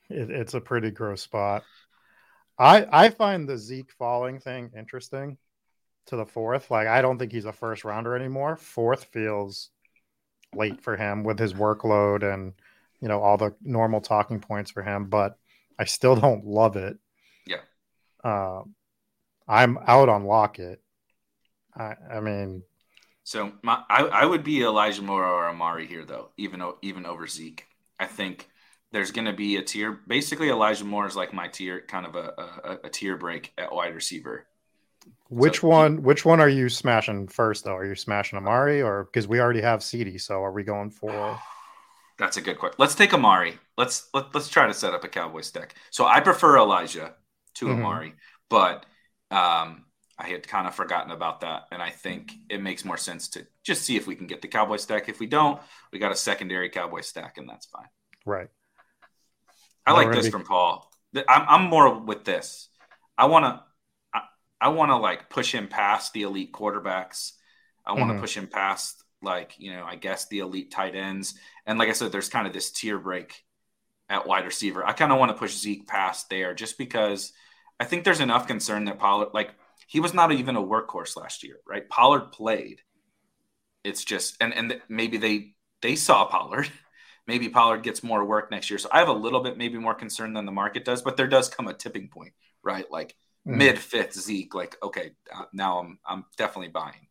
it's 0.08 0.54
a 0.54 0.60
pretty 0.60 0.92
gross 0.92 1.22
spot. 1.22 1.64
I 2.58 2.86
I 2.90 3.10
find 3.10 3.48
the 3.48 3.58
Zeke 3.58 3.90
falling 3.92 4.38
thing 4.38 4.70
interesting 4.76 5.38
to 6.06 6.16
the 6.16 6.24
fourth. 6.24 6.70
Like 6.70 6.86
I 6.86 7.02
don't 7.02 7.18
think 7.18 7.32
he's 7.32 7.46
a 7.46 7.52
first 7.52 7.84
rounder 7.84 8.14
anymore. 8.14 8.56
Fourth 8.56 9.04
feels 9.04 9.70
late 10.54 10.80
for 10.80 10.96
him 10.96 11.24
with 11.24 11.38
his 11.38 11.52
workload 11.52 12.22
and 12.22 12.52
you 13.00 13.08
know 13.08 13.20
all 13.20 13.36
the 13.36 13.54
normal 13.60 14.00
talking 14.00 14.40
points 14.40 14.70
for 14.70 14.82
him, 14.82 15.06
but 15.06 15.36
I 15.78 15.84
still 15.84 16.14
don't 16.14 16.46
love 16.46 16.76
it. 16.76 16.96
Yeah. 17.44 17.60
Uh, 18.22 18.62
I'm 19.48 19.78
out 19.78 20.08
on 20.08 20.24
Lockett. 20.24 20.80
I, 21.76 21.94
I 22.10 22.20
mean, 22.20 22.62
so 23.26 23.52
my, 23.62 23.82
I, 23.90 24.04
I 24.04 24.24
would 24.24 24.44
be 24.44 24.62
Elijah 24.62 25.02
Moore 25.02 25.26
or 25.26 25.48
Amari 25.48 25.86
here 25.86 26.04
though, 26.04 26.30
even 26.36 26.62
even 26.82 27.04
over 27.04 27.26
Zeke. 27.26 27.66
I 27.98 28.06
think 28.06 28.48
there's 28.92 29.10
going 29.10 29.24
to 29.24 29.32
be 29.32 29.56
a 29.56 29.62
tier. 29.62 29.98
Basically, 30.06 30.48
Elijah 30.48 30.84
Moore 30.84 31.06
is 31.06 31.16
like 31.16 31.32
my 31.32 31.48
tier, 31.48 31.82
kind 31.88 32.06
of 32.06 32.14
a, 32.14 32.32
a, 32.64 32.78
a 32.84 32.88
tier 32.88 33.16
break 33.16 33.52
at 33.58 33.72
wide 33.72 33.94
receiver. 33.94 34.46
Which 35.28 35.60
so, 35.60 35.68
one? 35.68 36.02
Which 36.04 36.24
one 36.24 36.40
are 36.40 36.48
you 36.48 36.68
smashing 36.68 37.26
first, 37.26 37.64
though? 37.64 37.74
Are 37.74 37.84
you 37.84 37.96
smashing 37.96 38.36
Amari, 38.36 38.80
or 38.80 39.04
because 39.04 39.26
we 39.26 39.40
already 39.40 39.60
have 39.60 39.80
CeeDee? 39.80 40.20
So 40.20 40.42
are 40.42 40.52
we 40.52 40.62
going 40.62 40.90
for? 40.90 41.38
That's 42.18 42.36
a 42.36 42.40
good 42.40 42.58
question. 42.58 42.76
Let's 42.78 42.94
take 42.94 43.12
Amari. 43.12 43.58
Let's 43.76 44.08
let, 44.14 44.32
let's 44.34 44.48
try 44.48 44.68
to 44.68 44.74
set 44.74 44.94
up 44.94 45.02
a 45.02 45.08
Cowboys 45.08 45.50
deck. 45.50 45.74
So 45.90 46.06
I 46.06 46.20
prefer 46.20 46.58
Elijah 46.58 47.14
to 47.54 47.66
mm-hmm. 47.66 47.80
Amari, 47.80 48.14
but 48.48 48.86
um, 49.32 49.85
I 50.18 50.28
had 50.28 50.48
kind 50.48 50.66
of 50.66 50.74
forgotten 50.74 51.10
about 51.10 51.40
that. 51.42 51.64
And 51.70 51.82
I 51.82 51.90
think 51.90 52.32
it 52.48 52.62
makes 52.62 52.84
more 52.84 52.96
sense 52.96 53.28
to 53.30 53.46
just 53.62 53.82
see 53.82 53.96
if 53.96 54.06
we 54.06 54.14
can 54.14 54.26
get 54.26 54.42
the 54.42 54.48
Cowboy 54.48 54.76
stack. 54.76 55.08
If 55.08 55.20
we 55.20 55.26
don't, 55.26 55.60
we 55.92 55.98
got 55.98 56.12
a 56.12 56.16
secondary 56.16 56.70
Cowboy 56.70 57.02
stack, 57.02 57.36
and 57.38 57.48
that's 57.48 57.66
fine. 57.66 57.88
Right. 58.24 58.48
I 59.84 59.92
like 59.92 60.12
this 60.12 60.26
be... 60.26 60.30
from 60.30 60.44
Paul. 60.44 60.90
I'm, 61.28 61.44
I'm 61.48 61.62
more 61.68 61.98
with 61.98 62.24
this. 62.24 62.68
I 63.16 63.26
want 63.26 63.44
to, 63.44 63.62
I, 64.12 64.22
I 64.60 64.68
want 64.68 64.90
to 64.90 64.96
like 64.96 65.30
push 65.30 65.52
him 65.52 65.68
past 65.68 66.12
the 66.12 66.22
elite 66.22 66.52
quarterbacks. 66.52 67.32
I 67.84 67.92
want 67.92 68.08
to 68.08 68.14
mm-hmm. 68.14 68.20
push 68.20 68.36
him 68.36 68.48
past 68.48 69.04
like, 69.22 69.54
you 69.58 69.72
know, 69.72 69.84
I 69.84 69.96
guess 69.96 70.28
the 70.28 70.40
elite 70.40 70.70
tight 70.70 70.94
ends. 70.94 71.34
And 71.66 71.78
like 71.78 71.88
I 71.88 71.92
said, 71.92 72.12
there's 72.12 72.28
kind 72.28 72.46
of 72.46 72.52
this 72.52 72.70
tier 72.70 72.98
break 72.98 73.44
at 74.08 74.26
wide 74.26 74.44
receiver. 74.44 74.84
I 74.84 74.92
kind 74.92 75.12
of 75.12 75.18
want 75.18 75.30
to 75.30 75.38
push 75.38 75.54
Zeke 75.54 75.86
past 75.86 76.28
there 76.30 76.54
just 76.54 76.78
because 76.78 77.32
I 77.78 77.84
think 77.84 78.04
there's 78.04 78.20
enough 78.20 78.46
concern 78.46 78.84
that 78.86 78.98
Pollard, 78.98 79.28
like 79.34 79.50
he 79.86 80.00
was 80.00 80.12
not 80.12 80.32
even 80.32 80.56
a 80.56 80.62
workhorse 80.62 81.16
last 81.16 81.42
year, 81.42 81.58
right? 81.66 81.88
Pollard 81.88 82.32
played. 82.32 82.82
It's 83.84 84.04
just 84.04 84.36
and 84.40 84.52
and 84.52 84.80
maybe 84.88 85.16
they 85.16 85.54
they 85.82 85.96
saw 85.96 86.26
Pollard. 86.26 86.68
Maybe 87.28 87.48
Pollard 87.48 87.82
gets 87.82 88.04
more 88.04 88.24
work 88.24 88.52
next 88.52 88.70
year. 88.70 88.78
So 88.78 88.88
I 88.92 89.00
have 89.00 89.08
a 89.08 89.12
little 89.12 89.40
bit 89.40 89.58
maybe 89.58 89.78
more 89.78 89.96
concern 89.96 90.32
than 90.32 90.46
the 90.46 90.52
market 90.52 90.84
does, 90.84 91.02
but 91.02 91.16
there 91.16 91.26
does 91.26 91.48
come 91.48 91.66
a 91.66 91.74
tipping 91.74 92.06
point, 92.06 92.32
right? 92.62 92.88
Like 92.88 93.16
mm. 93.44 93.56
mid 93.56 93.80
fifth 93.80 94.12
Zeke, 94.12 94.54
like 94.54 94.76
okay, 94.80 95.10
uh, 95.34 95.46
now 95.52 95.80
I'm 95.80 95.98
I'm 96.06 96.24
definitely 96.36 96.68
buying. 96.68 97.08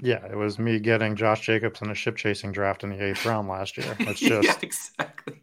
Yeah, 0.00 0.24
it 0.24 0.36
was 0.36 0.58
me 0.58 0.78
getting 0.78 1.16
Josh 1.16 1.42
Jacobs 1.42 1.82
in 1.82 1.90
a 1.90 1.94
ship 1.94 2.16
chasing 2.16 2.50
draft 2.50 2.82
in 2.82 2.90
the 2.90 3.04
eighth 3.04 3.26
round 3.26 3.48
last 3.48 3.76
year. 3.76 3.94
It's 4.00 4.20
just 4.20 4.48
yeah, 4.48 4.56
exactly. 4.62 5.42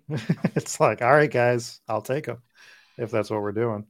it's 0.56 0.80
like, 0.80 1.04
all 1.04 1.14
right, 1.14 1.30
guys, 1.30 1.80
I'll 1.88 2.02
take 2.02 2.26
him 2.26 2.42
if 2.98 3.12
that's 3.12 3.30
what 3.30 3.44
we're 3.44 3.52
doing. 3.52 3.86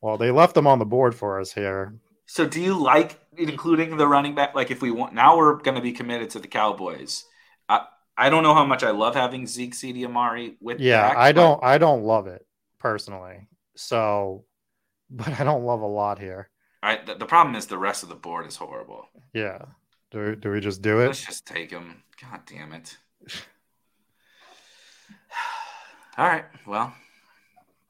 Well, 0.00 0.16
they 0.16 0.32
left 0.32 0.54
them 0.54 0.66
on 0.66 0.78
the 0.78 0.84
board 0.84 1.14
for 1.14 1.40
us 1.40 1.52
here. 1.52 1.94
So 2.30 2.46
do 2.46 2.60
you 2.60 2.80
like 2.80 3.18
including 3.36 3.96
the 3.96 4.06
running 4.06 4.36
back? 4.36 4.54
Like 4.54 4.70
if 4.70 4.80
we 4.80 4.92
want 4.92 5.14
now 5.14 5.36
we're 5.36 5.56
going 5.56 5.74
to 5.74 5.80
be 5.80 5.90
committed 5.90 6.30
to 6.30 6.38
the 6.38 6.46
Cowboys. 6.46 7.24
I 7.68 7.86
I 8.16 8.30
don't 8.30 8.44
know 8.44 8.54
how 8.54 8.64
much 8.64 8.84
I 8.84 8.92
love 8.92 9.16
having 9.16 9.48
Zeke, 9.48 9.74
CeeDee, 9.74 10.04
Amari 10.04 10.56
with. 10.60 10.78
Yeah, 10.78 11.12
I 11.16 11.32
don't. 11.32 11.58
I 11.64 11.78
don't 11.78 12.04
love 12.04 12.28
it 12.28 12.46
personally. 12.78 13.48
So, 13.74 14.44
but 15.10 15.40
I 15.40 15.42
don't 15.42 15.64
love 15.64 15.80
a 15.80 15.86
lot 15.86 16.20
here. 16.20 16.50
I 16.84 17.00
the, 17.04 17.16
the 17.16 17.26
problem 17.26 17.56
is 17.56 17.66
the 17.66 17.78
rest 17.78 18.04
of 18.04 18.08
the 18.08 18.14
board 18.14 18.46
is 18.46 18.54
horrible. 18.54 19.08
Yeah. 19.34 19.62
Do 20.12 20.36
do 20.36 20.52
we 20.52 20.60
just 20.60 20.82
do 20.82 21.00
it? 21.00 21.08
Let's 21.08 21.26
just 21.26 21.46
take 21.46 21.72
him. 21.72 22.04
God 22.22 22.42
damn 22.46 22.72
it. 22.74 22.96
All 26.16 26.28
right. 26.28 26.44
Well, 26.64 26.94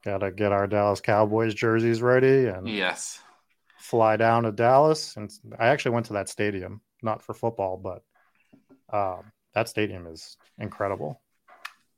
gotta 0.03 0.31
get 0.31 0.51
our 0.51 0.65
Dallas 0.65 0.99
Cowboys 0.99 1.53
jerseys 1.53 2.01
ready 2.01 2.47
and 2.47 2.67
yes 2.67 3.21
fly 3.91 4.15
down 4.15 4.43
to 4.43 4.53
Dallas, 4.53 5.17
and 5.17 5.29
I 5.59 5.67
actually 5.67 5.91
went 5.91 6.05
to 6.05 6.13
that 6.13 6.29
stadium, 6.29 6.79
not 7.03 7.21
for 7.21 7.33
football, 7.33 7.75
but 7.75 8.03
um, 8.91 9.33
that 9.53 9.67
stadium 9.67 10.07
is 10.07 10.37
incredible. 10.57 11.21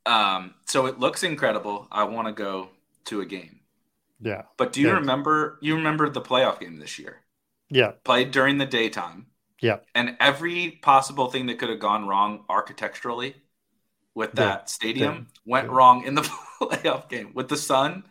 Um, 0.04 0.54
so 0.66 0.86
it 0.86 0.98
looks 0.98 1.22
incredible. 1.22 1.86
I 1.92 2.02
want 2.02 2.26
to 2.26 2.34
go 2.34 2.68
to 3.06 3.20
a 3.20 3.26
game. 3.26 3.60
Yeah. 4.20 4.42
But 4.56 4.72
do 4.72 4.80
you 4.80 4.88
yeah. 4.88 4.94
remember? 4.94 5.58
You 5.62 5.76
remember 5.76 6.10
the 6.10 6.20
playoff 6.20 6.58
game 6.58 6.80
this 6.80 6.98
year? 6.98 7.20
Yeah. 7.70 7.92
Played 8.02 8.32
during 8.32 8.58
the 8.58 8.66
daytime. 8.66 9.26
Yeah. 9.62 9.78
And 9.94 10.16
every 10.18 10.72
possible 10.82 11.30
thing 11.30 11.46
that 11.46 11.58
could 11.58 11.70
have 11.70 11.78
gone 11.78 12.08
wrong 12.08 12.44
architecturally 12.48 13.36
with 14.16 14.32
that 14.32 14.60
yeah. 14.60 14.64
stadium 14.64 15.14
yeah. 15.14 15.40
went 15.52 15.70
wrong 15.70 16.04
in 16.04 16.16
the 16.16 16.22
playoff 16.60 17.08
game 17.08 17.30
with 17.34 17.48
the 17.48 17.56
sun 17.56 18.04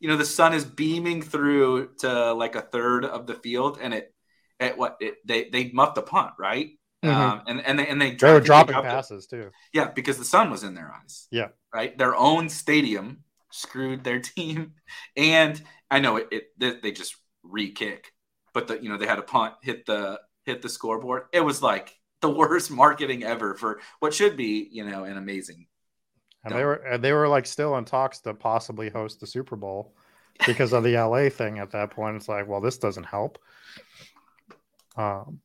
you 0.00 0.08
know 0.08 0.16
the 0.16 0.24
sun 0.24 0.54
is 0.54 0.64
beaming 0.64 1.22
through 1.22 1.90
to 1.98 2.32
like 2.32 2.54
a 2.54 2.60
third 2.60 3.04
of 3.04 3.26
the 3.26 3.34
field, 3.34 3.78
and 3.80 3.94
it 3.94 4.14
at 4.60 4.78
what 4.78 4.96
it, 5.00 5.16
they 5.24 5.48
they 5.50 5.70
muffed 5.70 5.96
the 5.96 6.02
punt 6.02 6.32
right, 6.38 6.70
mm-hmm. 7.04 7.14
um, 7.14 7.42
and 7.46 7.60
and 7.60 7.78
they 7.78 7.86
and 7.86 8.00
they, 8.00 8.14
they 8.14 8.32
were 8.32 8.40
dropping 8.40 8.74
passes 8.74 9.26
the, 9.26 9.36
too. 9.36 9.50
Yeah, 9.72 9.90
because 9.90 10.18
the 10.18 10.24
sun 10.24 10.50
was 10.50 10.62
in 10.62 10.74
their 10.74 10.92
eyes. 10.92 11.26
Yeah, 11.30 11.48
right. 11.72 11.96
Their 11.96 12.14
own 12.14 12.48
stadium 12.48 13.24
screwed 13.50 14.04
their 14.04 14.20
team, 14.20 14.74
and 15.16 15.60
I 15.90 16.00
know 16.00 16.16
it. 16.16 16.28
it 16.30 16.44
they, 16.58 16.74
they 16.82 16.92
just 16.92 17.16
re-kick, 17.42 18.12
but 18.54 18.68
the 18.68 18.82
you 18.82 18.88
know 18.88 18.98
they 18.98 19.06
had 19.06 19.18
a 19.18 19.22
punt 19.22 19.54
hit 19.62 19.86
the 19.86 20.20
hit 20.44 20.62
the 20.62 20.68
scoreboard. 20.68 21.24
It 21.32 21.40
was 21.40 21.62
like 21.62 21.94
the 22.20 22.30
worst 22.34 22.70
marketing 22.70 23.24
ever 23.24 23.54
for 23.54 23.80
what 24.00 24.14
should 24.14 24.36
be 24.36 24.68
you 24.70 24.88
know 24.88 25.04
an 25.04 25.16
amazing 25.16 25.66
and 26.44 26.54
they 26.54 26.64
were 26.64 26.98
they 26.98 27.12
were 27.12 27.28
like 27.28 27.46
still 27.46 27.76
in 27.76 27.84
talks 27.84 28.20
to 28.20 28.34
possibly 28.34 28.90
host 28.90 29.20
the 29.20 29.26
Super 29.26 29.56
Bowl 29.56 29.94
because 30.46 30.72
of 30.72 30.82
the 30.84 30.92
LA 30.98 31.28
thing 31.28 31.58
at 31.58 31.70
that 31.72 31.90
point. 31.90 32.16
It's 32.16 32.28
like, 32.28 32.46
well, 32.46 32.60
this 32.60 32.78
doesn't 32.78 33.04
help. 33.04 33.38
Um, 34.96 35.40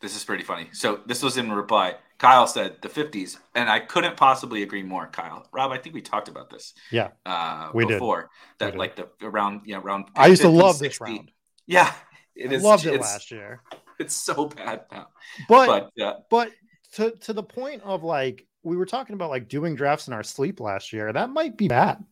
this 0.00 0.16
is 0.16 0.24
pretty 0.24 0.44
funny. 0.44 0.68
So 0.72 1.00
this 1.06 1.22
was 1.22 1.36
in 1.36 1.50
reply. 1.50 1.96
Kyle 2.18 2.46
said 2.46 2.76
the 2.80 2.88
50s, 2.88 3.36
and 3.54 3.68
I 3.68 3.80
couldn't 3.80 4.16
possibly 4.16 4.62
agree 4.62 4.82
more. 4.82 5.06
Kyle, 5.06 5.46
Rob, 5.52 5.72
I 5.72 5.78
think 5.78 5.94
we 5.94 6.00
talked 6.00 6.28
about 6.28 6.50
this. 6.50 6.74
Yeah, 6.90 7.10
uh, 7.24 7.70
we 7.74 7.84
before 7.84 8.22
did. 8.22 8.28
that, 8.58 8.72
we 8.74 8.78
like 8.78 8.96
the 8.96 9.08
around 9.22 9.62
you 9.64 9.74
know 9.74 9.80
around. 9.80 10.06
I 10.14 10.28
used 10.28 10.42
50, 10.42 10.56
to 10.56 10.62
love 10.64 10.76
60. 10.76 10.88
this 10.88 11.00
round. 11.00 11.30
Yeah, 11.66 11.92
It 12.34 12.52
is. 12.52 12.62
Loved 12.62 12.86
it 12.86 13.00
last 13.00 13.30
year. 13.30 13.62
It's 13.98 14.14
so 14.14 14.44
bad 14.48 14.84
now. 14.92 15.06
But 15.48 15.90
but, 15.96 16.04
uh, 16.04 16.14
but 16.28 16.52
to 16.96 17.12
to 17.12 17.32
the 17.32 17.42
point 17.42 17.80
of 17.82 18.04
like 18.04 18.46
we 18.66 18.76
were 18.76 18.84
talking 18.84 19.14
about 19.14 19.30
like 19.30 19.48
doing 19.48 19.76
drafts 19.76 20.08
in 20.08 20.12
our 20.12 20.24
sleep 20.24 20.58
last 20.58 20.92
year. 20.92 21.12
That 21.12 21.30
might 21.30 21.56
be 21.56 21.68
bad 21.68 22.04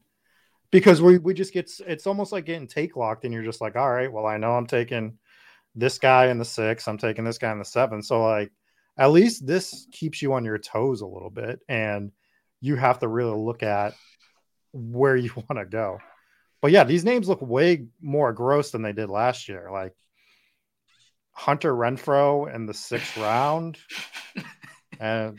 because 0.70 1.02
we 1.02 1.18
we 1.18 1.34
just 1.34 1.52
get 1.52 1.68
it's 1.84 2.06
almost 2.06 2.30
like 2.30 2.44
getting 2.46 2.68
take 2.68 2.94
locked, 2.94 3.24
and 3.24 3.34
you're 3.34 3.42
just 3.42 3.60
like, 3.60 3.74
all 3.74 3.90
right, 3.90 4.10
well, 4.10 4.24
I 4.24 4.36
know 4.36 4.52
I'm 4.52 4.68
taking 4.68 5.18
this 5.74 5.98
guy 5.98 6.28
in 6.28 6.38
the 6.38 6.44
six, 6.44 6.86
I'm 6.86 6.96
taking 6.96 7.24
this 7.24 7.38
guy 7.38 7.50
in 7.50 7.58
the 7.58 7.64
seven, 7.64 8.02
so 8.02 8.22
like 8.22 8.52
at 8.96 9.10
least 9.10 9.44
this 9.44 9.88
keeps 9.90 10.22
you 10.22 10.32
on 10.34 10.44
your 10.44 10.58
toes 10.58 11.00
a 11.00 11.06
little 11.06 11.28
bit, 11.28 11.58
and 11.68 12.12
you 12.60 12.76
have 12.76 13.00
to 13.00 13.08
really 13.08 13.36
look 13.36 13.64
at 13.64 13.94
where 14.72 15.16
you 15.16 15.32
want 15.34 15.58
to 15.58 15.66
go. 15.66 15.98
But 16.62 16.70
yeah, 16.70 16.84
these 16.84 17.04
names 17.04 17.28
look 17.28 17.42
way 17.42 17.88
more 18.00 18.32
gross 18.32 18.70
than 18.70 18.82
they 18.82 18.92
did 18.92 19.10
last 19.10 19.48
year. 19.48 19.70
Like 19.72 19.92
Hunter 21.32 21.74
Renfrow 21.74 22.54
in 22.54 22.66
the 22.66 22.74
sixth 22.74 23.16
round. 23.16 23.76
And 25.00 25.38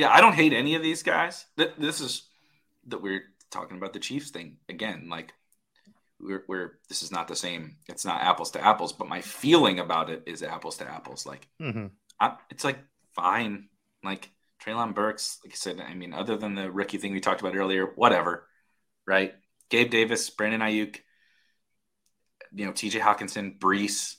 yeah, 0.00 0.10
I 0.10 0.22
don't 0.22 0.32
hate 0.34 0.54
any 0.54 0.74
of 0.76 0.82
these 0.82 1.02
guys. 1.02 1.44
This 1.56 2.00
is 2.00 2.22
that 2.86 3.02
we're 3.02 3.24
talking 3.50 3.76
about 3.76 3.92
the 3.92 3.98
Chiefs 3.98 4.30
thing 4.30 4.56
again. 4.66 5.08
Like 5.10 5.34
we're, 6.18 6.42
we're 6.48 6.78
this 6.88 7.02
is 7.02 7.12
not 7.12 7.28
the 7.28 7.36
same. 7.36 7.76
It's 7.86 8.06
not 8.06 8.22
apples 8.22 8.52
to 8.52 8.64
apples, 8.64 8.94
but 8.94 9.08
my 9.08 9.20
feeling 9.20 9.78
about 9.78 10.08
it 10.08 10.22
is 10.24 10.42
apples 10.42 10.78
to 10.78 10.90
apples. 10.90 11.26
Like 11.26 11.46
mm-hmm. 11.60 11.88
I, 12.18 12.36
it's 12.48 12.64
like 12.64 12.78
fine. 13.14 13.68
Like 14.02 14.30
Treylon 14.64 14.94
Burks, 14.94 15.38
like 15.44 15.52
I 15.52 15.56
said, 15.56 15.80
I 15.86 15.92
mean, 15.92 16.14
other 16.14 16.38
than 16.38 16.54
the 16.54 16.70
rookie 16.70 16.96
thing 16.96 17.12
we 17.12 17.20
talked 17.20 17.42
about 17.42 17.54
earlier, 17.54 17.84
whatever, 17.84 18.46
right? 19.06 19.34
Gabe 19.68 19.90
Davis, 19.90 20.30
Brandon 20.30 20.62
Aiyuk, 20.62 20.96
you 22.54 22.64
know, 22.64 22.72
TJ 22.72 23.00
Hockenson, 23.00 23.58
Breece, 23.58 24.16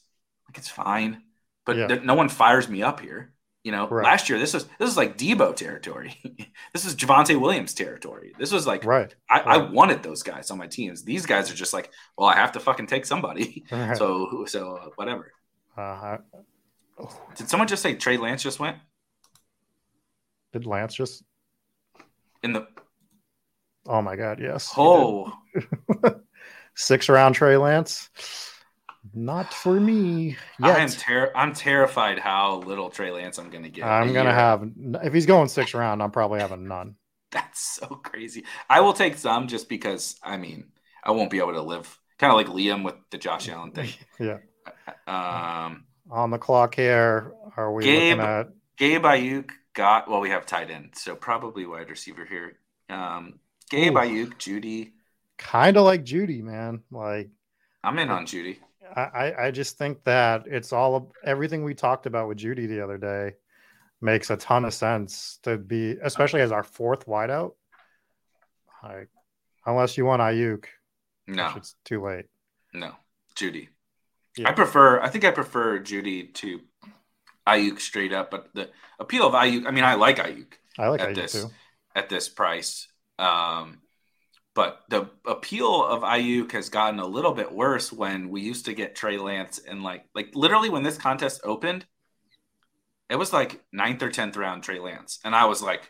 like 0.48 0.60
it's 0.60 0.70
fine, 0.70 1.24
but 1.66 1.76
yeah. 1.76 1.88
th- 1.88 2.04
no 2.04 2.14
one 2.14 2.30
fires 2.30 2.70
me 2.70 2.84
up 2.84 3.00
here. 3.00 3.34
You 3.64 3.72
know, 3.72 3.88
right. 3.88 4.04
last 4.04 4.28
year 4.28 4.40
this 4.40 4.56
was 4.56 4.66
this 4.66 4.88
was 4.88 4.98
like 4.98 5.18
Deebo 5.18 5.56
territory. 5.56 6.18
this 6.74 6.84
is 6.84 6.96
Javonte 6.96 7.40
Williams 7.40 7.76
territory. 7.76 8.34
This 8.40 8.52
was 8.52 8.66
like 8.66 8.84
right. 8.86 9.14
I, 9.30 9.36
right. 9.36 9.48
I, 9.48 9.58
wanted 9.58 10.02
those 10.02 10.24
guys 10.24 10.50
on 10.50 10.58
my 10.58 10.66
teams. 10.66 11.04
These 11.04 11.28
guys 11.28 11.52
are 11.52 11.56
just 11.56 11.72
like, 11.72 11.92
well, 12.18 12.28
I 12.28 12.36
have 12.36 12.54
to 12.54 12.60
fucking 12.60 12.88
take 12.88 13.06
somebody. 13.06 13.64
Right. 13.72 13.96
So 13.96 14.46
so 14.48 14.78
uh, 14.78 14.90
whatever. 14.96 15.32
Uh, 15.78 16.18
oh. 17.00 17.22
Did 17.36 17.50
someone 17.50 17.68
just 17.68 17.84
say 17.84 17.96
Trey 17.96 18.18
Lance 18.18 18.42
just 18.44 18.60
went? 18.60 18.78
Did 20.54 20.66
Lance 20.66 20.94
just 20.96 21.24
in 22.44 22.54
the? 22.54 22.68
Oh 23.86 24.02
my 24.02 24.16
God! 24.16 24.40
Yes. 24.40 24.74
Oh. 24.76 25.32
Six 26.76 27.10
round 27.10 27.36
Trey 27.36 27.58
Lance. 27.58 28.10
Not 29.14 29.54
for 29.54 29.80
me. 29.80 30.38
Yet. 30.60 30.80
I'm 30.80 30.90
ter- 30.90 31.32
I'm 31.36 31.54
terrified 31.54 32.20
how 32.20 32.58
little 32.58 32.90
Trey 32.90 33.12
Lance 33.12 33.40
I'm 33.40 33.50
going 33.50 33.64
to 33.64 33.70
get. 33.70 33.86
I'm 33.86 34.14
going 34.14 34.28
to 34.28 34.34
have 34.34 34.70
if 35.04 35.14
he's 35.14 35.26
going 35.26 35.48
six 35.48 35.74
round, 35.74 36.04
I'm 36.04 36.12
probably 36.12 36.40
having 36.40 36.68
none. 36.68 36.96
That's 37.32 37.62
so 37.62 37.88
crazy. 37.88 38.46
I 38.70 38.82
will 38.82 38.94
take 38.94 39.18
some 39.18 39.48
just 39.48 39.70
because 39.70 40.18
I 40.22 40.38
mean 40.38 40.72
I 41.04 41.12
won't 41.12 41.32
be 41.32 41.40
able 41.40 41.54
to 41.54 41.62
live 41.62 41.98
kind 42.20 42.32
of 42.32 42.38
like 42.38 42.48
Liam 42.48 42.84
with 42.84 42.96
the 43.10 43.18
Josh 43.18 43.50
Allen 43.50 43.72
thing. 43.72 43.90
yeah. 44.20 44.38
Um, 45.08 45.86
on 46.10 46.30
the 46.30 46.38
clock 46.38 46.76
here, 46.76 47.34
are 47.58 47.74
we 47.74 47.84
Gabe, 47.84 48.18
looking 48.18 48.32
at 48.32 48.50
Gabe 48.78 49.04
Aiyuk 49.04 49.50
got 49.74 50.10
well? 50.10 50.22
We 50.22 50.30
have 50.30 50.46
tight 50.46 50.70
end, 50.70 50.92
so 50.94 51.16
probably 51.16 51.66
wide 51.66 51.90
receiver 51.90 52.26
here. 52.26 52.58
Um, 52.90 53.40
Gabe 53.72 53.94
Ooh. 53.94 54.00
Aiyuk, 54.00 54.34
Jeudy, 54.38 54.92
kind 55.38 55.78
of 55.78 55.86
like 55.86 56.06
Jeudy, 56.06 56.44
man. 56.44 56.84
Like 56.92 57.30
I'm 57.84 57.98
in 57.98 58.10
on 58.10 58.26
Jeudy. 58.28 58.60
I, 58.96 59.48
I 59.48 59.52
just 59.52 59.78
think 59.78 60.04
that 60.04 60.44
it's 60.48 60.74
all 60.74 61.14
everything 61.24 61.64
we 61.64 61.74
talked 61.74 62.06
about 62.06 62.28
with 62.28 62.38
Jeudy 62.38 62.68
the 62.68 62.84
other 62.84 62.98
day 62.98 63.36
makes 64.02 64.30
a 64.30 64.38
ton 64.38 64.66
of 64.66 64.74
sense 64.74 65.40
to 65.44 65.58
be, 65.58 65.96
especially 66.02 66.42
as 66.42 66.52
our 66.52 66.64
fourth 66.64 67.06
wideout. 67.06 67.52
Like, 68.84 69.10
unless 69.66 69.98
you 69.98 70.06
want 70.06 70.22
Aiyuk, 70.22 70.66
no, 71.28 71.54
it's 71.56 71.76
too 71.86 72.04
late. 72.04 72.26
No, 72.74 72.94
Jeudy. 73.36 73.70
Yeah. 74.38 74.50
I 74.50 74.54
prefer. 74.54 75.00
I 75.00 75.10
think 75.10 75.26
I 75.26 75.32
prefer 75.32 75.80
Jeudy 75.80 76.34
to 76.36 76.62
Aiyuk 77.48 77.80
straight 77.80 78.14
up. 78.14 78.32
But 78.32 78.50
the 78.54 78.70
appeal 79.00 79.28
of 79.28 79.34
Aiyuk, 79.34 79.68
I 79.68 79.72
mean, 79.72 79.84
I 79.84 79.96
like 79.96 80.18
Aiyuk. 80.18 80.54
I 80.80 80.88
like 80.88 81.02
at 81.02 81.10
Aiyuk 81.10 81.16
this 81.16 81.32
too. 81.34 81.52
at 81.96 82.10
this 82.10 82.30
price. 82.30 82.88
Um, 83.20 83.82
but 84.54 84.82
the 84.90 85.10
appeal 85.26 85.84
of 85.84 86.02
Aiyuk 86.02 86.52
has 86.52 86.70
gotten 86.70 87.00
a 87.00 87.06
little 87.08 87.34
bit 87.34 87.52
worse 87.52 87.92
when 87.92 88.30
we 88.30 88.42
used 88.42 88.66
to 88.66 88.74
get 88.74 88.96
Trey 88.96 89.18
Lance 89.18 89.60
and 89.60 89.84
like 89.84 90.06
like 90.14 90.32
literally 90.36 90.70
when 90.70 90.84
this 90.84 90.98
contest 90.98 91.42
opened, 91.44 91.86
it 93.10 93.16
was 93.16 93.34
like 93.34 93.64
ninth 93.72 94.04
or 94.04 94.10
tenth 94.10 94.36
round 94.38 94.64
Trey 94.64 94.80
Lance, 94.80 95.20
and 95.24 95.36
I 95.36 95.46
was 95.46 95.62
like 95.62 95.90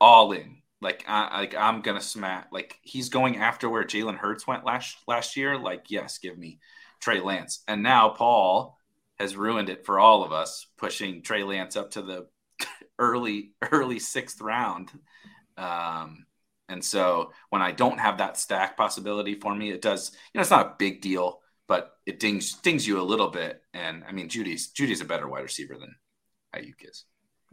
all 0.00 0.32
in. 0.32 0.58
Like 0.80 1.04
I 1.06 1.40
like 1.40 1.54
I'm 1.54 1.82
gonna 1.82 2.00
smack. 2.00 2.48
Like 2.50 2.78
he's 2.82 3.08
going 3.08 3.36
after 3.36 3.70
where 3.70 3.84
Jalen 3.84 4.16
Hurts 4.16 4.46
went 4.46 4.64
last 4.64 4.96
last 5.06 5.36
year. 5.36 5.56
Like 5.56 5.84
yes, 5.90 6.18
give 6.18 6.36
me 6.36 6.58
Trey 7.00 7.20
Lance. 7.20 7.62
And 7.68 7.82
now 7.82 8.08
Paul 8.08 8.76
has 9.20 9.36
ruined 9.36 9.68
it 9.68 9.86
for 9.86 10.00
all 10.00 10.24
of 10.24 10.32
us, 10.32 10.66
pushing 10.76 11.22
Trey 11.22 11.44
Lance 11.44 11.76
up 11.76 11.92
to 11.92 12.02
the 12.02 12.26
early 12.98 13.52
early 13.70 14.00
sixth 14.00 14.40
round. 14.40 14.90
Um, 15.56 16.26
and 16.72 16.84
so 16.84 17.32
when 17.50 17.62
I 17.62 17.70
don't 17.70 18.00
have 18.00 18.18
that 18.18 18.38
stack 18.38 18.76
possibility 18.76 19.34
for 19.34 19.54
me, 19.54 19.70
it 19.70 19.82
does, 19.82 20.10
you 20.12 20.38
know, 20.38 20.40
it's 20.40 20.50
not 20.50 20.66
a 20.66 20.74
big 20.78 21.02
deal, 21.02 21.40
but 21.68 21.92
it 22.06 22.18
dings 22.18 22.54
dings 22.54 22.86
you 22.86 23.00
a 23.00 23.02
little 23.02 23.28
bit. 23.28 23.62
And 23.74 24.02
I 24.08 24.12
mean, 24.12 24.28
Jeudy's 24.28 24.68
Jeudy's 24.68 25.00
a 25.00 25.04
better 25.04 25.28
wide 25.28 25.42
receiver 25.42 25.76
than 25.78 25.94
Aiyuk 26.56 26.88
is. 26.88 27.04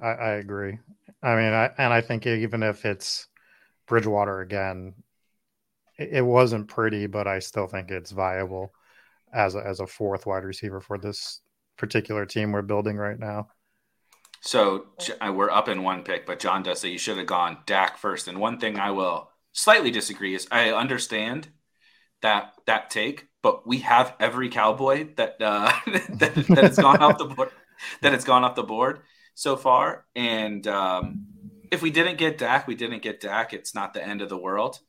I, 0.02 0.08
I 0.08 0.30
agree. 0.36 0.80
I 1.22 1.36
mean, 1.36 1.54
I, 1.54 1.70
and 1.78 1.94
I 1.94 2.02
think 2.02 2.26
even 2.26 2.64
if 2.64 2.86
it's 2.86 3.28
Bridgewater 3.88 4.40
again, 4.40 4.94
it, 5.98 6.10
it 6.14 6.26
wasn't 6.26 6.70
pretty, 6.70 7.08
but 7.08 7.28
I 7.28 7.40
still 7.40 7.68
think 7.68 7.92
it's 7.92 8.12
viable 8.12 8.74
as 9.34 9.56
a, 9.56 9.60
as 9.60 9.82
a 9.82 9.88
fourth 9.88 10.26
wide 10.26 10.46
receiver 10.46 10.80
for 10.80 10.98
this 10.98 11.42
particular 11.78 12.26
team 12.26 12.52
we're 12.52 12.62
building 12.62 12.96
right 12.96 13.20
now. 13.20 13.50
So 14.42 14.88
we're 15.22 15.50
up 15.50 15.68
in 15.68 15.84
one 15.84 16.04
pick, 16.04 16.26
but 16.26 16.40
John 16.40 16.64
does 16.64 16.80
say 16.80 16.90
you 16.90 16.98
should 16.98 17.18
have 17.18 17.28
gone 17.28 17.58
Dak 17.66 17.98
first. 17.98 18.28
And 18.28 18.40
one 18.40 18.60
thing 18.60 18.80
I 18.80 18.92
will 18.92 19.30
slightly 19.52 19.92
disagree 19.92 20.34
is 20.36 20.48
I 20.52 20.72
understand 20.72 21.50
that 22.22 22.54
that 22.66 22.90
take, 22.90 23.28
but 23.42 23.68
we 23.68 23.80
have 23.80 24.16
every 24.20 24.50
cowboy 24.50 25.10
that 25.16 25.38
uh, 25.42 25.72
that, 25.88 26.34
has 26.50 26.78
gone 26.78 26.98
off 26.98 27.18
the 27.18 27.26
board 27.26 27.50
that 28.02 28.14
it's 28.14 28.26
gone 28.26 28.44
off 28.44 28.56
the 28.56 28.64
board 28.64 29.02
so 29.36 29.56
far. 29.56 30.06
And 30.16 30.66
um, 30.68 31.26
if 31.72 31.82
we 31.82 31.92
didn't 31.92 32.18
get 32.18 32.38
Dak, 32.38 32.68
we 32.68 32.76
didn't 32.76 33.02
get 33.02 33.22
Dak. 33.22 33.54
It's 33.54 33.76
not 33.76 33.94
the 33.94 34.06
end 34.06 34.22
of 34.22 34.30
the 34.30 34.38
world. 34.38 34.80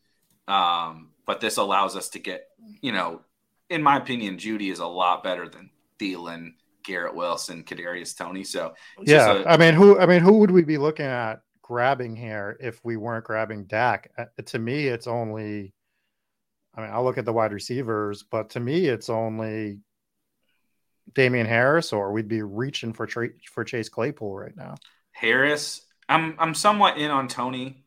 Um, 0.49 1.11
but 1.27 1.41
this 1.41 1.59
allows 1.59 1.97
us 1.97 2.09
to 2.11 2.19
get, 2.19 2.49
you 2.81 2.91
know, 2.91 3.21
in 3.69 3.83
my 3.83 3.97
opinion, 3.97 4.39
Jeudy 4.39 4.73
is 4.73 4.81
a 4.81 4.87
lot 4.87 5.23
better 5.23 5.49
than 5.49 5.71
Thielen 5.99 6.55
Garrett 6.85 7.15
Wilson, 7.15 7.65
Kadarius 7.65 8.17
Toney. 8.17 8.45
So 8.45 8.75
yeah, 9.03 9.43
a, 9.43 9.47
I 9.47 9.57
mean, 9.57 9.75
who 9.75 9.99
I 9.99 10.07
mean, 10.07 10.21
who 10.21 10.39
would 10.39 10.51
we 10.51 10.63
be 10.63 10.79
looking 10.79 11.07
at 11.07 11.43
grabbing 11.63 12.17
here 12.17 12.57
if 12.61 12.85
we 12.85 12.97
weren't 12.97 13.25
grabbing 13.25 13.65
Dak? 13.65 14.11
Uh, 14.17 14.25
to 14.47 14.59
me, 14.59 14.87
it's 14.87 15.07
only. 15.07 15.73
I 16.75 16.83
mean, 16.83 16.91
I'll 16.93 17.05
look 17.05 17.19
at 17.19 17.25
the 17.25 17.33
wide 17.33 17.53
receivers, 17.53 18.23
but 18.23 18.51
to 18.51 18.61
me, 18.61 18.87
it's 18.87 19.11
only 19.11 19.81
Damien 21.15 21.47
Harris, 21.47 21.93
or 21.93 22.13
we'd 22.13 22.29
be 22.29 22.43
reaching 22.43 22.93
for 22.93 23.07
tra- 23.07 23.31
for 23.53 23.65
Chase 23.65 23.89
Claypool 23.89 24.37
right 24.37 24.57
now. 24.57 24.77
Harris, 25.13 25.83
I'm 26.09 26.37
I'm 26.39 26.55
somewhat 26.55 26.99
in 26.99 27.11
on 27.11 27.29
Toney. 27.29 27.85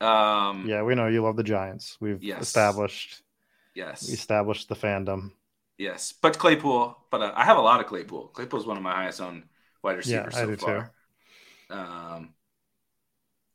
Um, 0.00 0.66
yeah, 0.66 0.82
we 0.82 0.94
know 0.94 1.06
you 1.06 1.22
love 1.22 1.36
the 1.36 1.42
Giants. 1.42 1.96
We've 2.00 2.22
yes. 2.22 2.42
established. 2.42 3.22
Yes, 3.74 4.08
we 4.08 4.14
established 4.14 4.68
the 4.68 4.76
fandom. 4.76 5.32
Yes, 5.78 6.14
but 6.20 6.38
Claypool. 6.38 6.96
But 7.10 7.22
uh, 7.22 7.32
I 7.34 7.44
have 7.44 7.58
a 7.58 7.62
lot 7.62 7.80
of 7.80 7.86
Claypool. 7.86 8.28
Claypool 8.28 8.60
is 8.60 8.66
one 8.66 8.76
of 8.76 8.82
my 8.82 8.92
highest 8.92 9.20
owned 9.20 9.44
wide 9.82 9.96
receivers 9.96 10.34
yeah, 10.34 10.38
so 10.38 10.42
I 10.42 10.46
do 10.46 10.56
far. 10.56 10.92
Too. 11.70 11.76
Um, 11.76 12.34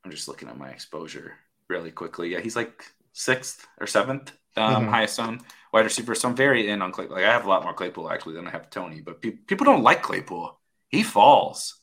I'm 0.04 0.12
just 0.12 0.28
looking 0.28 0.50
at 0.50 0.58
my 0.58 0.70
exposure 0.70 1.34
really 1.68 1.92
quickly. 1.92 2.30
Yeah, 2.30 2.40
he's 2.40 2.56
like 2.56 2.86
sixth 3.14 3.68
or 3.80 3.88
seventh 3.88 4.32
um, 4.58 4.76
mm-hmm. 4.76 4.90
highest 4.90 5.20
owned 5.20 5.42
wide 5.74 5.86
receiver. 5.86 6.16
So 6.16 6.30
I'm 6.30 6.36
very 6.36 6.70
in 6.70 6.82
on 6.82 6.92
Claypool. 6.92 7.16
Like 7.16 7.26
I 7.26 7.32
have 7.32 7.46
a 7.46 7.50
lot 7.50 7.64
more 7.64 7.74
Claypool 7.74 8.10
actually 8.10 8.36
than 8.36 8.48
I 8.48 8.52
have 8.52 8.70
Toney. 8.70 9.02
But 9.02 9.22
pe- 9.22 9.32
people 9.32 9.66
don't 9.66 9.84
like 9.84 10.02
Claypool. 10.02 10.60
He 10.90 11.04
falls. 11.04 11.78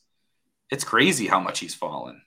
It's 0.69 0.83
crazy 0.83 1.27
how 1.27 1.39
much 1.39 1.59
he's 1.59 1.73
fallen. 1.73 2.21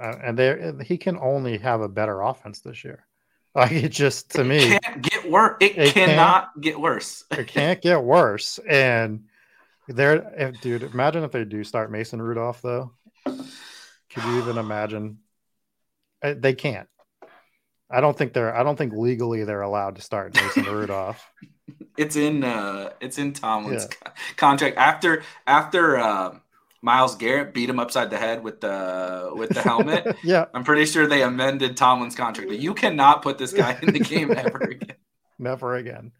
Uh, 0.00 0.14
and 0.22 0.38
there, 0.38 0.80
he 0.82 0.96
can 0.96 1.18
only 1.18 1.58
have 1.58 1.80
a 1.80 1.88
better 1.88 2.20
offense 2.22 2.60
this 2.60 2.84
year. 2.84 3.06
Like 3.52 3.72
it 3.72 3.88
just 3.88 4.30
to 4.36 4.44
me 4.44 4.78
can't 4.78 5.02
get 5.02 5.19
worse. 5.30 5.56
It, 5.60 5.78
it 5.78 5.94
cannot 5.94 6.60
get 6.60 6.80
worse. 6.80 7.24
it 7.30 7.46
can't 7.46 7.80
get 7.80 8.02
worse. 8.02 8.58
And 8.68 9.24
there, 9.88 10.52
dude, 10.60 10.82
imagine 10.82 11.24
if 11.24 11.32
they 11.32 11.44
do 11.44 11.64
start 11.64 11.90
Mason 11.90 12.20
Rudolph 12.20 12.62
though. 12.62 12.92
Could 13.24 14.24
you 14.24 14.38
even 14.38 14.58
imagine? 14.58 15.18
Uh, 16.22 16.34
they 16.36 16.54
can't. 16.54 16.88
I 17.90 18.00
don't 18.00 18.16
think 18.16 18.32
they're. 18.32 18.54
I 18.54 18.62
don't 18.62 18.76
think 18.76 18.92
legally 18.92 19.44
they're 19.44 19.62
allowed 19.62 19.96
to 19.96 20.02
start 20.02 20.34
Mason 20.34 20.64
Rudolph. 20.72 21.24
it's 21.96 22.16
in 22.16 22.44
uh 22.44 22.90
it's 23.00 23.18
in 23.18 23.32
Tomlin's 23.32 23.88
yeah. 24.04 24.12
contract 24.36 24.76
after 24.76 25.22
after 25.46 25.98
uh, 25.98 26.36
Myles 26.82 27.16
Garrett 27.16 27.52
beat 27.52 27.68
him 27.68 27.80
upside 27.80 28.10
the 28.10 28.18
head 28.18 28.44
with 28.44 28.60
the 28.60 29.30
with 29.34 29.50
the 29.50 29.62
helmet. 29.62 30.16
yeah, 30.24 30.46
I'm 30.54 30.64
pretty 30.64 30.86
sure 30.86 31.06
they 31.06 31.22
amended 31.22 31.76
Tomlin's 31.76 32.14
contract. 32.14 32.50
You 32.52 32.74
cannot 32.74 33.22
put 33.22 33.38
this 33.38 33.52
guy 33.52 33.78
in 33.82 33.92
the 33.92 34.00
game 34.00 34.30
ever 34.30 34.58
again. 34.58 34.96
Never 35.40 35.76
again. 35.76 36.12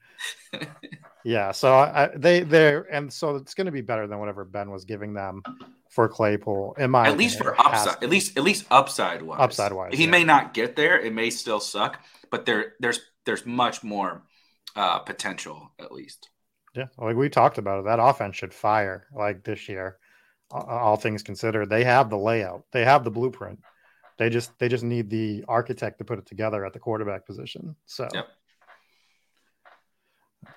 yeah, 1.24 1.52
so 1.52 1.74
I, 1.74 2.10
they 2.14 2.40
they're 2.40 2.82
and 2.92 3.12
so 3.12 3.36
it's 3.36 3.54
going 3.54 3.66
to 3.66 3.72
be 3.72 3.80
better 3.80 4.06
than 4.06 4.18
whatever 4.18 4.44
Ben 4.44 4.70
was 4.70 4.84
giving 4.84 5.14
them 5.14 5.42
for 5.88 6.08
Claypool. 6.08 6.76
In 6.78 6.90
my 6.90 7.08
at 7.08 7.16
least 7.16 7.38
for 7.38 7.58
upside, 7.60 8.02
at 8.02 8.10
least 8.10 8.36
at 8.36 8.42
least 8.42 8.66
upside 8.70 9.22
wise. 9.22 9.38
Upside 9.40 9.72
wise, 9.72 9.92
he 9.94 10.04
yeah. 10.04 10.10
may 10.10 10.24
not 10.24 10.54
get 10.54 10.76
there. 10.76 11.00
It 11.00 11.12
may 11.12 11.30
still 11.30 11.60
suck, 11.60 12.00
but 12.30 12.44
there 12.46 12.74
there's 12.80 13.00
there's 13.24 13.46
much 13.46 13.82
more 13.82 14.22
uh, 14.76 14.98
potential 15.00 15.72
at 15.78 15.92
least. 15.92 16.28
Yeah, 16.74 16.86
like 16.98 17.16
we 17.16 17.28
talked 17.28 17.58
about 17.58 17.80
it, 17.80 17.84
that 17.86 17.98
offense 17.98 18.36
should 18.36 18.54
fire 18.54 19.06
like 19.14 19.42
this 19.42 19.68
year 19.68 19.98
all 20.52 20.96
things 20.96 21.22
considered. 21.22 21.70
They 21.70 21.84
have 21.84 22.10
the 22.10 22.18
layout, 22.18 22.64
they 22.72 22.84
have 22.84 23.04
the 23.04 23.10
blueprint. 23.10 23.60
They 24.18 24.28
just 24.28 24.58
they 24.58 24.68
just 24.68 24.84
need 24.84 25.08
the 25.08 25.44
architect 25.48 25.98
to 25.98 26.04
put 26.04 26.18
it 26.18 26.26
together 26.26 26.66
at 26.66 26.72
the 26.72 26.78
quarterback 26.78 27.26
position. 27.26 27.74
So 27.86 28.08
yep. 28.12 28.28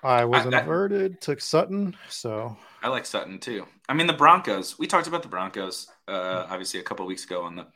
I 0.03 0.25
was 0.25 0.45
I, 0.45 0.59
inverted, 0.59 1.21
took 1.21 1.41
Sutton. 1.41 1.95
So 2.09 2.57
I 2.81 2.89
like 2.89 3.05
Sutton 3.05 3.39
too. 3.39 3.65
I 3.87 3.93
mean 3.93 4.07
the 4.07 4.13
Broncos. 4.13 4.77
We 4.79 4.87
talked 4.87 5.07
about 5.07 5.23
the 5.23 5.29
Broncos 5.29 5.87
uh, 6.07 6.47
obviously 6.49 6.79
a 6.79 6.83
couple 6.83 7.05
weeks 7.05 7.25
ago 7.25 7.43
on 7.43 7.55
the 7.55 7.67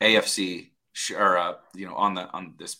AFC 0.00 0.70
or 1.16 1.36
uh, 1.36 1.54
you 1.74 1.86
know 1.86 1.94
on 1.94 2.14
the 2.14 2.30
on 2.30 2.54
this 2.58 2.78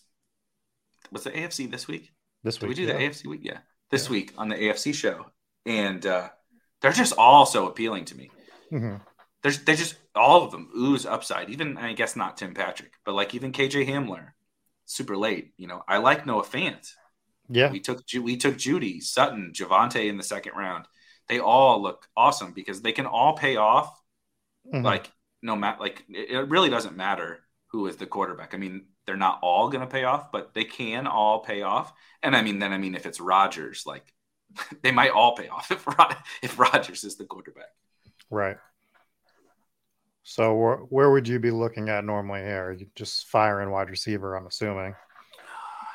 was 1.13 1.25
the 1.25 1.31
AFC 1.31 1.71
this 1.71 1.87
week. 1.87 2.13
This 2.43 2.61
week 2.61 2.61
Did 2.61 2.69
we 2.69 2.75
do 2.75 2.93
yeah. 2.93 2.99
the 2.99 3.05
AFC 3.05 3.27
week. 3.27 3.41
Yeah, 3.43 3.59
this 3.91 4.07
yeah. 4.07 4.13
week 4.13 4.33
on 4.39 4.49
the 4.49 4.57
AFC 4.57 4.95
show, 4.95 5.27
and 5.65 6.05
uh, 6.05 6.29
they're 6.81 6.93
just 6.93 7.15
all 7.19 7.47
so 7.47 7.67
appealing 7.67 8.05
to 8.07 8.17
me. 8.17 8.31
Mm-hmm. 8.73 8.97
There's 9.43 9.61
they 9.61 9.77
just 9.77 9.97
all 10.15 10.45
of 10.45 10.51
them 10.51 10.71
ooze 10.77 11.07
upside. 11.07 11.51
Even 11.51 11.77
I 11.77 11.93
guess 11.93 12.17
not 12.17 12.37
Tim 12.37 12.55
Patrick, 12.55 12.93
but 13.05 13.15
like 13.15 13.35
even 13.35 13.53
KJ 13.53 13.87
Hamler, 13.89 14.31
super 14.87 15.17
late. 15.17 15.53
You 15.57 15.69
know, 15.69 15.83
I 15.87 15.99
like 15.99 16.27
Noah 16.27 16.45
Fant. 16.45 16.91
Yeah, 17.49 17.71
we 17.71 17.81
took 17.81 18.03
we 18.21 18.37
took 18.37 18.57
Jeudy 18.57 19.03
Sutton 19.03 19.53
Javonte 19.55 20.09
in 20.09 20.17
the 20.17 20.23
second 20.23 20.53
round. 20.57 20.87
They 21.29 21.41
all 21.41 21.83
look 21.83 22.07
awesome 22.17 22.53
because 22.53 22.83
they 22.83 22.93
can 22.93 23.07
all 23.07 23.35
pay 23.35 23.57
off. 23.57 24.01
Mm-hmm. 24.73 24.85
Like 24.85 25.11
no 25.43 25.57
matter 25.57 25.81
like 25.81 26.05
it 26.09 26.49
really 26.49 26.71
doesn't 26.71 26.97
matter 26.97 27.41
who 27.69 27.87
is 27.87 27.97
the 27.97 28.07
quarterback. 28.07 28.55
I 28.55 28.59
mean, 28.59 28.87
they're 29.07 29.17
not 29.17 29.41
all 29.43 29.69
going 29.69 29.81
to 29.81 29.87
pay 29.87 30.05
off, 30.05 30.33
but 30.33 30.55
they 30.55 30.65
can 30.65 31.07
all 31.07 31.41
pay 31.41 31.63
off. 31.63 31.93
And 32.23 32.37
I 32.37 32.43
mean, 32.43 32.59
then 32.59 32.73
I 32.73 32.79
mean, 32.79 32.95
if 32.95 33.07
it's 33.07 33.21
Rodgers, 33.21 33.85
like 33.87 34.13
they 34.83 34.93
might 34.93 35.11
all 35.11 35.37
pay 35.37 35.49
off 35.49 35.71
if 35.71 35.87
if 36.43 36.59
Rodgers 36.59 37.05
is 37.05 37.17
the 37.17 37.25
quarterback. 37.25 37.71
Right. 38.31 38.57
So 40.29 40.55
where, 40.55 40.77
where 40.79 41.11
would 41.13 41.29
you 41.29 41.39
be 41.39 41.53
looking 41.53 41.89
at 41.89 42.05
normally 42.05 42.41
here? 42.41 42.73
You 42.73 42.89
just 42.97 43.27
firing 43.29 43.71
wide 43.71 43.91
receiver, 43.91 44.35
I'm 44.35 44.49
assuming. 44.49 44.97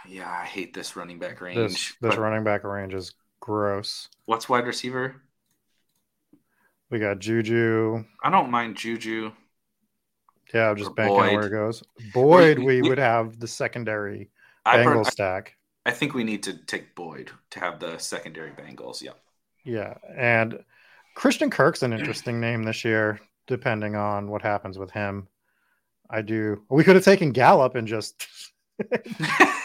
Yeah, 0.07 0.29
I 0.29 0.45
hate 0.45 0.73
this 0.73 0.95
running 0.95 1.19
back 1.19 1.41
range. 1.41 1.57
This, 1.57 1.93
this 2.01 2.17
running 2.17 2.43
back 2.43 2.63
range 2.63 2.93
is 2.93 3.13
gross. 3.39 4.09
What's 4.25 4.49
wide 4.49 4.65
receiver? 4.65 5.21
We 6.89 6.99
got 6.99 7.19
Juju. 7.19 8.03
I 8.23 8.29
don't 8.29 8.51
mind 8.51 8.75
Juju. 8.75 9.31
Yeah, 10.53 10.69
I'm 10.69 10.77
just 10.77 10.95
banking 10.95 11.17
Boyd. 11.17 11.33
where 11.33 11.47
it 11.47 11.51
goes. 11.51 11.83
Boyd, 12.13 12.59
we, 12.59 12.81
we, 12.81 12.89
would 12.89 12.97
have 12.97 13.39
the 13.39 13.47
secondary 13.47 14.29
Bengal 14.65 15.05
stack. 15.05 15.55
I 15.85 15.91
think 15.91 16.13
we 16.13 16.23
need 16.23 16.43
to 16.43 16.53
take 16.53 16.93
Boyd 16.93 17.31
to 17.51 17.59
have 17.59 17.79
the 17.79 17.97
secondary 17.97 18.51
Bengals. 18.51 19.01
Yeah. 19.01 19.11
Yeah, 19.63 19.93
and 20.17 20.63
Christian 21.15 21.49
Kirk's 21.49 21.83
an 21.83 21.93
interesting 21.93 22.39
name 22.39 22.63
this 22.63 22.83
year, 22.83 23.19
depending 23.47 23.95
on 23.95 24.29
what 24.29 24.41
happens 24.41 24.77
with 24.77 24.91
him. 24.91 25.27
I 26.09 26.21
do. 26.21 26.63
We 26.69 26.83
could 26.83 26.95
have 26.95 27.05
taken 27.05 27.31
Gallup 27.31 27.75
and 27.75 27.87
just. 27.87 28.27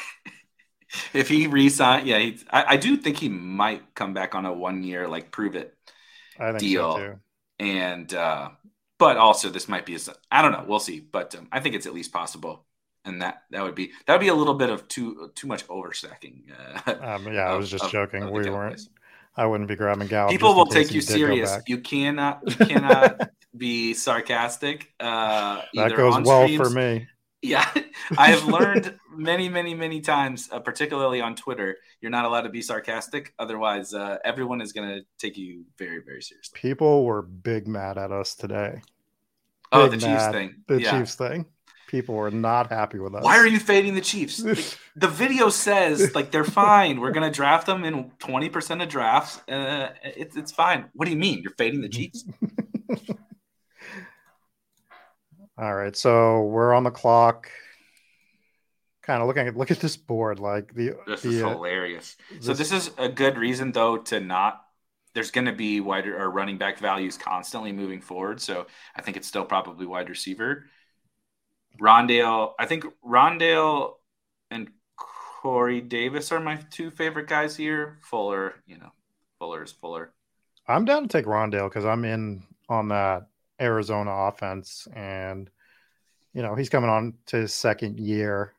if 1.13 1.29
he 1.29 1.47
resign, 1.47 2.07
yeah, 2.07 2.19
he, 2.19 2.39
I, 2.51 2.65
I, 2.75 2.77
do 2.77 2.97
think 2.97 3.19
he 3.19 3.29
might 3.29 3.95
come 3.95 4.15
back 4.15 4.35
on 4.35 4.47
a 4.47 4.53
one 4.53 4.83
year 4.83 5.09
like 5.09 5.31
prove 5.31 5.57
it 5.57 5.77
deal. 6.59 6.97
So 6.97 7.19
and 7.59 8.13
uh, 8.13 8.51
but 8.99 9.17
also 9.17 9.51
this 9.51 9.69
might 9.69 9.87
be 9.87 9.97
a, 9.97 9.99
I 10.31 10.43
don't 10.43 10.53
know, 10.53 10.65
we'll 10.67 10.81
see. 10.81 11.01
But 11.01 11.35
um, 11.35 11.49
I 11.53 11.61
think 11.61 11.75
it's 11.75 11.87
at 11.87 11.95
least 11.95 12.13
possible, 12.13 12.65
and 13.05 13.23
that 13.23 13.43
that 13.51 13.63
would 13.63 13.75
be 13.75 13.93
that 14.07 14.13
would 14.13 14.21
be 14.21 14.29
a 14.29 14.35
little 14.35 14.55
bit 14.55 14.71
of 14.71 14.89
too 14.89 15.31
too 15.35 15.47
much 15.47 15.67
overstacking. 15.69 16.45
Uh, 16.87 16.95
um, 17.01 17.33
yeah, 17.33 17.47
of, 17.47 17.55
I 17.55 17.57
was 17.57 17.71
just 17.71 17.85
of, 17.85 17.91
joking. 17.91 18.23
Of 18.23 18.31
we 18.31 18.49
weren't. 18.51 18.81
I 19.39 19.45
wouldn't 19.45 19.69
be 19.69 19.77
grabbing 19.77 20.09
Gallup. 20.09 20.31
People 20.31 20.55
will 20.55 20.67
take 20.67 20.93
you 20.93 21.03
serious. 21.03 21.59
You 21.67 21.79
cannot. 21.79 22.41
You 22.47 22.67
cannot 22.67 23.31
be 23.57 23.93
sarcastic. 23.93 24.93
Uh, 24.99 25.61
that 25.75 25.95
goes 25.95 26.25
well 26.25 26.45
streams. 26.45 26.69
for 26.69 26.71
me. 26.71 27.07
Yeah, 27.43 27.69
I 28.19 28.31
have 28.31 28.47
learned 28.47 28.99
many, 29.15 29.49
many, 29.49 29.75
many 29.75 30.01
times, 30.01 30.49
uh, 30.51 30.59
particularly 30.59 31.21
on 31.21 31.37
Twitter, 31.37 31.77
you're 32.01 32.11
not 32.11 32.25
allowed 32.25 32.43
to 32.43 32.49
be 32.49 32.63
sarcastic. 32.63 33.35
Otherwise, 33.39 33.95
uh, 33.95 34.19
everyone 34.25 34.61
is 34.61 34.73
going 34.73 34.89
to 34.89 35.03
take 35.19 35.37
you 35.37 35.65
very, 35.79 36.03
very 36.05 36.23
seriously. 36.23 36.59
People 36.59 37.05
were 37.05 37.23
big 37.23 37.69
mad 37.69 37.99
at 37.99 38.13
us 38.13 38.35
today. 38.35 38.81
oh, 39.73 39.89
the 39.89 39.97
Chiefs 39.97 40.29
thing. 40.29 40.55
The 40.67 40.81
yeah. 40.81 40.99
Chiefs 40.99 41.15
thing 41.15 41.47
people 41.87 42.15
were 42.15 42.31
not 42.31 42.71
happy 42.71 42.99
with 42.99 43.15
us. 43.15 43.23
Why 43.23 43.39
are 43.39 43.47
you 43.47 43.59
fading 43.59 43.95
the 43.95 44.01
Chiefs? 44.01 44.43
Like, 44.57 44.79
the 44.95 45.09
video 45.09 45.51
says 45.51 46.15
like 46.15 46.31
they're 46.31 46.45
fine. 46.45 47.01
We're 47.01 47.11
gonna 47.11 47.31
draft 47.31 47.67
them 47.67 47.85
in 47.85 48.13
twenty 48.19 48.49
percent 48.49 48.81
of 48.81 48.89
drafts. 48.89 49.39
Uh, 49.49 49.91
it's 50.03 50.37
it's 50.37 50.53
fine. 50.53 50.87
What 50.95 51.05
do 51.05 51.11
you 51.11 51.19
mean 51.19 51.43
you're 51.43 51.53
fading 51.59 51.83
the 51.83 51.89
Chiefs? 51.89 52.25
All 55.59 55.75
right, 55.75 55.97
so 55.97 56.43
we're 56.43 56.75
on 56.75 56.85
the 56.85 56.91
clock. 56.91 57.51
Kind 59.03 59.23
of 59.23 59.29
looking 59.29 59.47
at 59.47 59.57
look 59.57 59.71
at 59.71 59.81
this 59.81 59.97
board. 59.97 60.39
Like 60.39 60.75
the 60.75 60.95
this 61.07 61.23
the, 61.23 61.31
is 61.31 61.43
uh, 61.43 61.51
hilarious. 61.51 62.17
Uh, 62.31 62.41
so 62.41 62.53
this 62.53 62.73
is 62.73 62.91
a 62.99 63.09
good 63.09 63.39
reason 63.39 63.73
though 63.73 63.99
to 63.99 64.21
not. 64.21 64.63
There's 65.15 65.31
going 65.31 65.47
to 65.47 65.53
be 65.53 65.81
wider 65.81 66.19
or 66.21 66.31
running 66.31 66.59
back 66.59 66.79
values 66.79 67.17
constantly 67.17 67.73
moving 67.73 68.03
forward. 68.03 68.41
So 68.41 68.67
I 68.95 69.01
think 69.01 69.17
it's 69.17 69.27
still 69.27 69.47
probably 69.47 69.87
wide 69.87 70.11
receiver. 70.11 70.67
Rondale, 71.81 72.53
I 72.59 72.67
think 72.67 72.85
Rondale 73.03 73.95
and 74.51 74.69
Corey 74.97 75.81
Davis 75.81 76.33
are 76.33 76.41
my 76.41 76.57
two 76.71 76.91
favorite 76.91 77.29
guys 77.29 77.57
here. 77.57 77.99
Fuller, 78.03 78.57
you 78.67 78.77
know, 78.77 78.93
Fuller 79.39 79.63
is 79.63 79.73
Fuller. 79.73 80.13
I'm 80.69 80.85
down 80.85 81.03
to 81.03 81.09
take 81.09 81.25
Rondale 81.25 81.71
because 81.71 81.87
I'm 81.87 82.05
in 82.05 82.43
on 82.69 82.89
that 82.89 83.29
Arizona 83.61 84.11
offense, 84.11 84.87
and 84.95 85.51
you 86.33 86.43
know 86.43 86.55
he's 86.55 86.69
coming 86.69 86.91
on 86.91 87.15
to 87.27 87.37
his 87.37 87.55
second 87.55 87.99
year. 87.99 88.53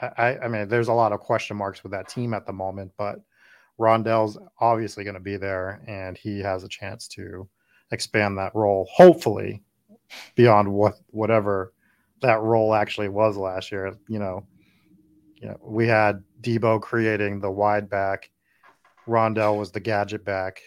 I, 0.00 0.38
I 0.38 0.48
mean, 0.48 0.68
there's 0.68 0.88
a 0.88 0.92
lot 0.92 1.12
of 1.12 1.20
question 1.20 1.56
marks 1.56 1.82
with 1.82 1.92
that 1.92 2.08
team 2.08 2.34
at 2.34 2.46
the 2.46 2.52
moment, 2.52 2.92
but 2.98 3.20
Rondale's 3.78 4.38
obviously 4.60 5.04
going 5.04 5.14
to 5.14 5.20
be 5.20 5.36
there, 5.36 5.82
and 5.86 6.18
he 6.18 6.40
has 6.40 6.64
a 6.64 6.68
chance 6.68 7.08
to 7.08 7.48
expand 7.90 8.36
that 8.38 8.54
role. 8.54 8.88
Hopefully, 8.92 9.62
beyond 10.34 10.72
what 10.72 10.98
whatever 11.08 11.72
that 12.22 12.40
role 12.40 12.74
actually 12.74 13.08
was 13.08 13.36
last 13.36 13.72
year. 13.72 13.96
You 14.08 14.18
know, 14.18 14.46
you 15.36 15.48
know, 15.48 15.58
we 15.62 15.86
had 15.86 16.22
Deebo 16.40 16.80
creating 16.80 17.40
the 17.40 17.50
wide 17.50 17.88
back, 17.88 18.30
Rondale 19.06 19.58
was 19.58 19.70
the 19.70 19.80
gadget 19.80 20.24
back, 20.24 20.60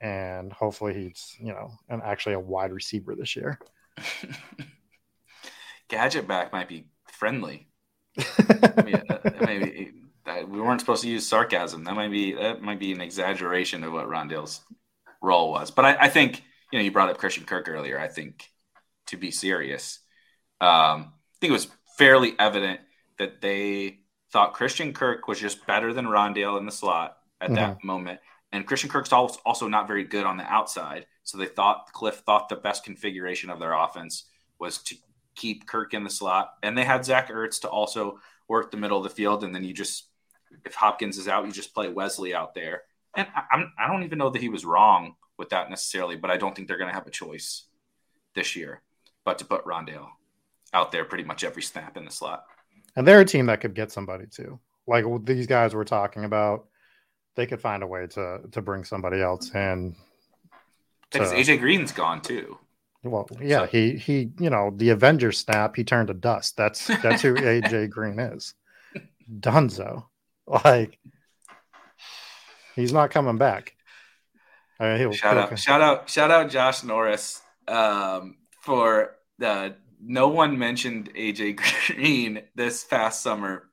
and 0.00 0.52
hopefully 0.52 0.94
he's 0.94 1.36
you 1.38 1.52
know 1.52 1.72
and 1.88 2.02
actually 2.02 2.34
a 2.34 2.40
wide 2.40 2.72
receiver 2.72 3.14
this 3.14 3.36
year. 3.36 3.58
gadget 5.90 6.26
back 6.26 6.52
might 6.52 6.68
be 6.68 6.86
friendly. 7.12 7.68
maybe 8.84 9.92
we 10.48 10.60
weren't 10.60 10.80
supposed 10.80 11.02
to 11.02 11.08
use 11.08 11.26
sarcasm. 11.26 11.84
That 11.84 11.94
might 11.94 12.10
be 12.10 12.32
that 12.34 12.62
might 12.62 12.78
be 12.78 12.92
an 12.92 13.00
exaggeration 13.00 13.84
of 13.84 13.92
what 13.92 14.06
Rondale's 14.06 14.60
role 15.20 15.50
was. 15.50 15.70
But 15.70 15.84
I, 15.84 15.96
I 16.02 16.08
think 16.08 16.42
you 16.72 16.78
know, 16.78 16.84
you 16.84 16.92
brought 16.92 17.10
up 17.10 17.18
Christian 17.18 17.44
Kirk 17.44 17.68
earlier. 17.68 17.98
I 17.98 18.08
think 18.08 18.48
to 19.08 19.16
be 19.16 19.30
serious, 19.30 19.98
um, 20.60 21.12
I 21.12 21.38
think 21.40 21.50
it 21.50 21.52
was 21.52 21.68
fairly 21.98 22.34
evident 22.38 22.80
that 23.18 23.40
they 23.40 23.98
thought 24.32 24.54
Christian 24.54 24.92
Kirk 24.92 25.28
was 25.28 25.40
just 25.40 25.66
better 25.66 25.92
than 25.92 26.06
Rondale 26.06 26.58
in 26.58 26.64
the 26.64 26.72
slot 26.72 27.18
at 27.40 27.46
mm-hmm. 27.46 27.56
that 27.56 27.84
moment. 27.84 28.20
And 28.52 28.66
Christian 28.66 28.90
Kirk's 28.90 29.12
also 29.12 29.68
not 29.68 29.86
very 29.86 30.04
good 30.04 30.24
on 30.24 30.36
the 30.36 30.44
outside. 30.44 31.06
So 31.22 31.38
they 31.38 31.46
thought 31.46 31.92
Cliff 31.92 32.22
thought 32.26 32.48
the 32.48 32.56
best 32.56 32.84
configuration 32.84 33.50
of 33.50 33.60
their 33.60 33.72
offense 33.72 34.24
was 34.58 34.78
to 34.78 34.96
keep 35.36 35.66
Kirk 35.66 35.94
in 35.94 36.04
the 36.04 36.10
slot. 36.10 36.52
And 36.62 36.76
they 36.76 36.84
had 36.84 37.04
Zach 37.04 37.30
Ertz 37.30 37.60
to 37.60 37.68
also 37.68 38.18
work 38.48 38.70
the 38.70 38.76
middle 38.76 38.98
of 38.98 39.04
the 39.04 39.10
field. 39.10 39.44
And 39.44 39.54
then 39.54 39.62
you 39.62 39.72
just, 39.72 40.08
if 40.64 40.74
Hopkins 40.74 41.16
is 41.16 41.28
out, 41.28 41.46
you 41.46 41.52
just 41.52 41.74
play 41.74 41.88
Wesley 41.88 42.34
out 42.34 42.54
there. 42.54 42.82
And 43.16 43.28
I, 43.34 43.64
I 43.78 43.88
don't 43.88 44.02
even 44.02 44.18
know 44.18 44.30
that 44.30 44.42
he 44.42 44.48
was 44.48 44.64
wrong 44.64 45.14
with 45.38 45.50
that 45.50 45.70
necessarily, 45.70 46.16
but 46.16 46.30
I 46.30 46.36
don't 46.36 46.54
think 46.54 46.66
they're 46.66 46.78
going 46.78 46.90
to 46.90 46.94
have 46.94 47.06
a 47.06 47.10
choice 47.10 47.64
this 48.34 48.56
year 48.56 48.82
but 49.24 49.38
to 49.38 49.44
put 49.44 49.64
Rondale 49.64 50.08
out 50.72 50.92
there 50.92 51.04
pretty 51.04 51.24
much 51.24 51.44
every 51.44 51.62
snap 51.62 51.96
in 51.96 52.04
the 52.04 52.10
slot. 52.10 52.44
And 52.96 53.06
they're 53.06 53.20
a 53.20 53.24
team 53.24 53.46
that 53.46 53.60
could 53.60 53.74
get 53.74 53.92
somebody 53.92 54.26
too. 54.26 54.58
like 54.86 55.04
these 55.24 55.46
guys 55.46 55.74
we're 55.74 55.84
talking 55.84 56.24
about, 56.24 56.66
they 57.36 57.46
could 57.46 57.60
find 57.60 57.82
a 57.82 57.86
way 57.86 58.06
to 58.08 58.40
to 58.52 58.62
bring 58.62 58.84
somebody 58.84 59.20
else 59.20 59.54
in. 59.54 59.96
Because 61.10 61.32
AJ 61.32 61.60
Green's 61.60 61.92
gone 61.92 62.20
too. 62.20 62.58
Well, 63.02 63.28
yeah, 63.40 63.60
so. 63.60 63.66
he 63.66 63.96
he, 63.96 64.30
you 64.38 64.50
know, 64.50 64.72
the 64.74 64.90
Avengers 64.90 65.38
snap, 65.38 65.74
he 65.76 65.84
turned 65.84 66.08
to 66.08 66.14
dust. 66.14 66.56
That's 66.56 66.86
that's 66.86 67.22
who 67.22 67.34
AJ 67.34 67.90
Green 67.90 68.18
is. 68.18 68.54
Dunzo. 69.38 70.04
Like 70.46 70.98
he's 72.76 72.92
not 72.92 73.10
coming 73.10 73.38
back. 73.38 73.74
I 74.78 74.96
mean, 74.96 75.12
shout 75.12 75.36
out, 75.36 75.58
shout 75.58 75.80
out, 75.80 76.08
shout 76.08 76.30
out 76.30 76.50
Josh 76.50 76.82
Norris 76.82 77.42
um, 77.68 78.36
for 78.60 79.16
the 79.38 79.76
no 80.02 80.28
one 80.28 80.58
mentioned 80.58 81.12
AJ 81.14 81.60
Green 81.86 82.42
this 82.54 82.84
past 82.84 83.22
summer 83.22 83.68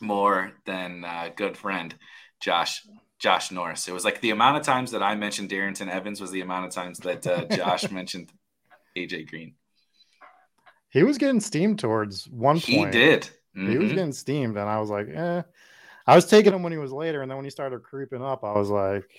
more 0.00 0.52
than 0.64 1.04
uh, 1.04 1.30
good 1.34 1.56
friend 1.56 1.94
Josh 2.40 2.86
Josh 3.18 3.50
Norris. 3.50 3.88
It 3.88 3.92
was 3.92 4.04
like 4.04 4.20
the 4.20 4.30
amount 4.30 4.58
of 4.58 4.62
times 4.62 4.92
that 4.92 5.02
I 5.02 5.14
mentioned 5.14 5.50
Darrynton 5.50 5.88
Evans 5.88 6.20
was 6.20 6.30
the 6.30 6.40
amount 6.40 6.66
of 6.66 6.72
times 6.72 6.98
that 7.00 7.26
uh, 7.26 7.44
Josh 7.50 7.90
mentioned 7.90 8.32
AJ 8.96 9.28
Green. 9.28 9.54
He 10.90 11.02
was 11.02 11.18
getting 11.18 11.40
steamed 11.40 11.78
towards 11.78 12.28
one 12.28 12.60
point. 12.60 12.64
He 12.64 12.84
did. 12.86 13.22
Mm-hmm. 13.56 13.70
He 13.70 13.78
was 13.78 13.86
mm-hmm. 13.86 13.96
getting 13.96 14.12
steamed, 14.12 14.56
and 14.56 14.68
I 14.68 14.78
was 14.78 14.90
like, 14.90 15.08
eh. 15.08 15.42
I 16.06 16.14
was 16.14 16.24
taking 16.26 16.54
him 16.54 16.62
when 16.62 16.72
he 16.72 16.78
was 16.78 16.92
later, 16.92 17.20
and 17.20 17.30
then 17.30 17.36
when 17.36 17.44
he 17.44 17.50
started 17.50 17.82
creeping 17.82 18.22
up, 18.22 18.42
I 18.42 18.52
was 18.52 18.70
like, 18.70 19.10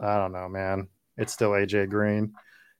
I 0.00 0.16
don't 0.16 0.32
know, 0.32 0.48
man. 0.48 0.88
It's 1.18 1.34
still 1.34 1.50
AJ 1.50 1.90
Green. 1.90 2.32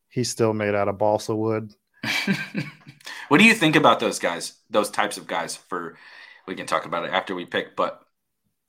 He's 0.09 0.31
still 0.31 0.55
made 0.55 0.75
out 0.75 0.89
of 0.89 0.97
balsa 0.97 1.37
wood. 1.37 1.75
what 3.29 3.39
do 3.39 3.45
you 3.45 3.55
think 3.55 3.77
about 3.77 4.01
those 4.01 4.19
guys? 4.19 4.55
Those 4.71 4.89
types 4.89 5.19
of 5.19 5.27
guys? 5.27 5.57
For 5.57 5.99
we 6.47 6.55
can 6.55 6.67
talk 6.67 6.87
about 6.87 7.05
it 7.05 7.13
after 7.13 7.35
we 7.35 7.45
pick, 7.45 7.77
but 7.77 8.01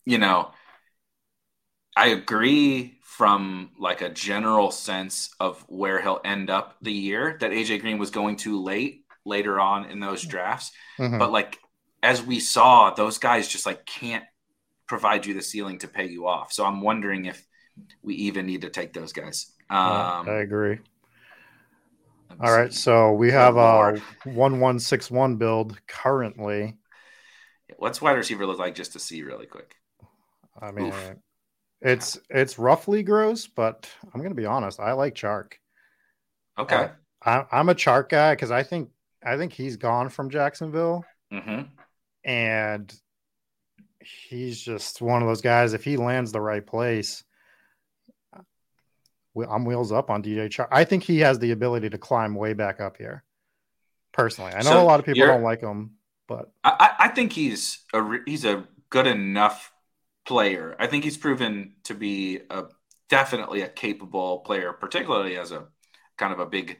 you 0.03 0.17
know, 0.17 0.51
I 1.96 2.08
agree 2.08 2.98
from 3.04 3.72
like 3.78 4.02
a 4.02 4.10
general 4.10 4.72
sense 4.72 5.34
of 5.39 5.64
where 5.68 6.02
he'll 6.02 6.22
end 6.24 6.50
up 6.50 6.78
the 6.82 6.94
year 6.94 7.38
that 7.39 7.52
AJ 7.52 7.82
Green 7.82 7.98
was 7.98 8.10
going 8.10 8.38
too 8.38 8.62
late 8.62 9.06
later 9.26 9.60
on 9.60 9.86
in 9.86 10.00
those 10.00 10.24
drafts. 10.24 10.72
Mm-hmm. 10.98 11.18
But 11.18 11.32
like 11.32 11.60
as 12.02 12.24
we 12.24 12.39
saw, 12.39 12.94
those 12.94 13.18
guys 13.18 13.48
just 13.48 13.66
like 13.66 13.86
can't 13.86 14.24
provide 14.88 15.26
you 15.26 15.34
the 15.34 15.42
ceiling 15.42 15.78
to 15.80 15.88
pay 15.88 16.08
you 16.08 16.28
off. 16.28 16.52
So 16.52 16.66
I'm 16.66 16.82
wondering 16.82 17.26
if 17.26 17.46
we 18.02 18.16
even 18.16 18.46
need 18.46 18.62
to 18.62 18.70
take 18.70 18.94
those 18.94 19.14
guys. 19.14 19.52
Um, 19.70 20.28
I 20.28 20.39
agree. 20.42 20.80
All 22.39 22.52
right, 22.52 22.74
so 22.74 23.14
we 23.14 23.30
have 23.32 23.58
a 23.58 24.02
one 24.24 24.60
one 24.60 24.80
six 24.80 25.12
one 25.12 25.36
build 25.36 25.80
currently. 25.86 26.78
What's 27.78 28.02
wide 28.02 28.14
receiver 28.14 28.46
look 28.46 28.58
like 28.58 28.74
just 28.74 28.94
to 28.94 29.00
see 29.00 29.22
really 29.22 29.46
quick? 29.46 29.76
I 30.60 30.72
mean, 30.72 30.88
Oof. 30.88 31.14
It's 31.82 32.20
it's 32.30 32.60
roughly 32.60 33.04
gross, 33.04 33.48
but 33.48 33.90
I'm 34.14 34.22
gonna 34.22 34.36
be 34.36 34.46
honest. 34.46 34.80
I 34.80 34.94
like 34.94 35.16
Chark. 35.16 35.54
Okay, 36.58 36.90
I, 37.26 37.46
am 37.52 37.70
a 37.70 37.76
Chark 37.76 38.10
guy 38.10 38.34
because 38.34 38.52
I 38.52 38.64
think 38.64 38.90
I 39.24 39.38
think 39.38 39.54
he's 39.54 39.78
gone 39.78 40.10
from 40.10 40.30
Jacksonville, 40.30 41.06
mm-hmm. 41.34 41.62
and 42.24 42.94
he's 44.00 44.62
just 44.62 45.02
one 45.02 45.22
of 45.22 45.28
those 45.28 45.42
guys. 45.42 45.74
If 45.74 45.84
he 45.84 45.98
lands 45.98 46.32
the 46.32 46.42
right 46.42 46.66
place, 46.66 47.24
I'm 49.36 49.66
wheels 49.66 49.92
up 49.92 50.12
on 50.12 50.22
DJ 50.22 50.50
Chark. 50.50 50.68
I 50.72 50.84
think 50.84 51.04
he 51.04 51.20
has 51.20 51.40
the 51.40 51.52
ability 51.52 51.90
to 51.90 51.98
climb 51.98 52.36
way 52.36 52.54
back 52.54 52.80
up 52.80 52.98
here. 52.98 53.24
Personally, 54.12 54.52
I 54.52 54.58
know 54.58 54.72
so 54.72 54.82
a 54.82 54.86
lot 54.86 55.00
of 55.00 55.06
people 55.06 55.26
don't 55.26 55.44
like 55.44 55.62
him, 55.62 55.92
but 56.28 56.52
I, 56.64 56.92
I 57.00 57.08
think 57.08 57.34
he's 57.34 57.80
a 57.94 58.04
he's 58.28 58.46
a 58.46 58.68
good 58.90 59.08
enough 59.08 59.72
player. 60.26 60.76
I 60.80 60.88
think 60.88 61.03
he's 61.03 61.17
proven 61.17 61.74
to 61.86 61.93
be 61.93 62.41
a 62.49 62.65
definitely 63.09 63.61
a 63.61 63.67
capable 63.67 64.39
player, 64.39 64.74
particularly 64.74 65.38
as 65.38 65.51
a 65.51 65.67
kind 66.17 66.34
of 66.34 66.39
a 66.39 66.45
big 66.45 66.78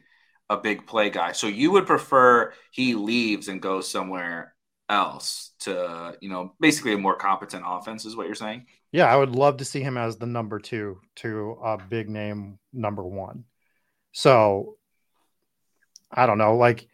a 0.50 0.56
big 0.56 0.86
play 0.86 1.10
guy. 1.10 1.32
So 1.32 1.46
you 1.46 1.70
would 1.72 1.86
prefer 1.86 2.52
he 2.70 2.94
leaves 2.94 3.48
and 3.48 3.60
goes 3.60 3.88
somewhere 3.88 4.54
else 4.88 5.52
to, 5.60 6.16
you 6.20 6.28
know, 6.28 6.54
basically 6.60 6.92
a 6.92 6.98
more 6.98 7.16
competent 7.16 7.64
offense 7.66 8.04
is 8.04 8.16
what 8.16 8.26
you're 8.26 8.34
saying? 8.34 8.66
Yeah, 8.92 9.06
I 9.06 9.16
would 9.16 9.34
love 9.34 9.56
to 9.58 9.64
see 9.64 9.80
him 9.80 9.96
as 9.96 10.16
the 10.16 10.26
number 10.26 10.58
2 10.58 11.00
to 11.16 11.58
a 11.64 11.78
big 11.78 12.10
name 12.10 12.58
number 12.72 13.02
1. 13.02 13.44
So 14.12 14.76
I 16.10 16.26
don't 16.26 16.38
know, 16.38 16.56
like 16.56 16.88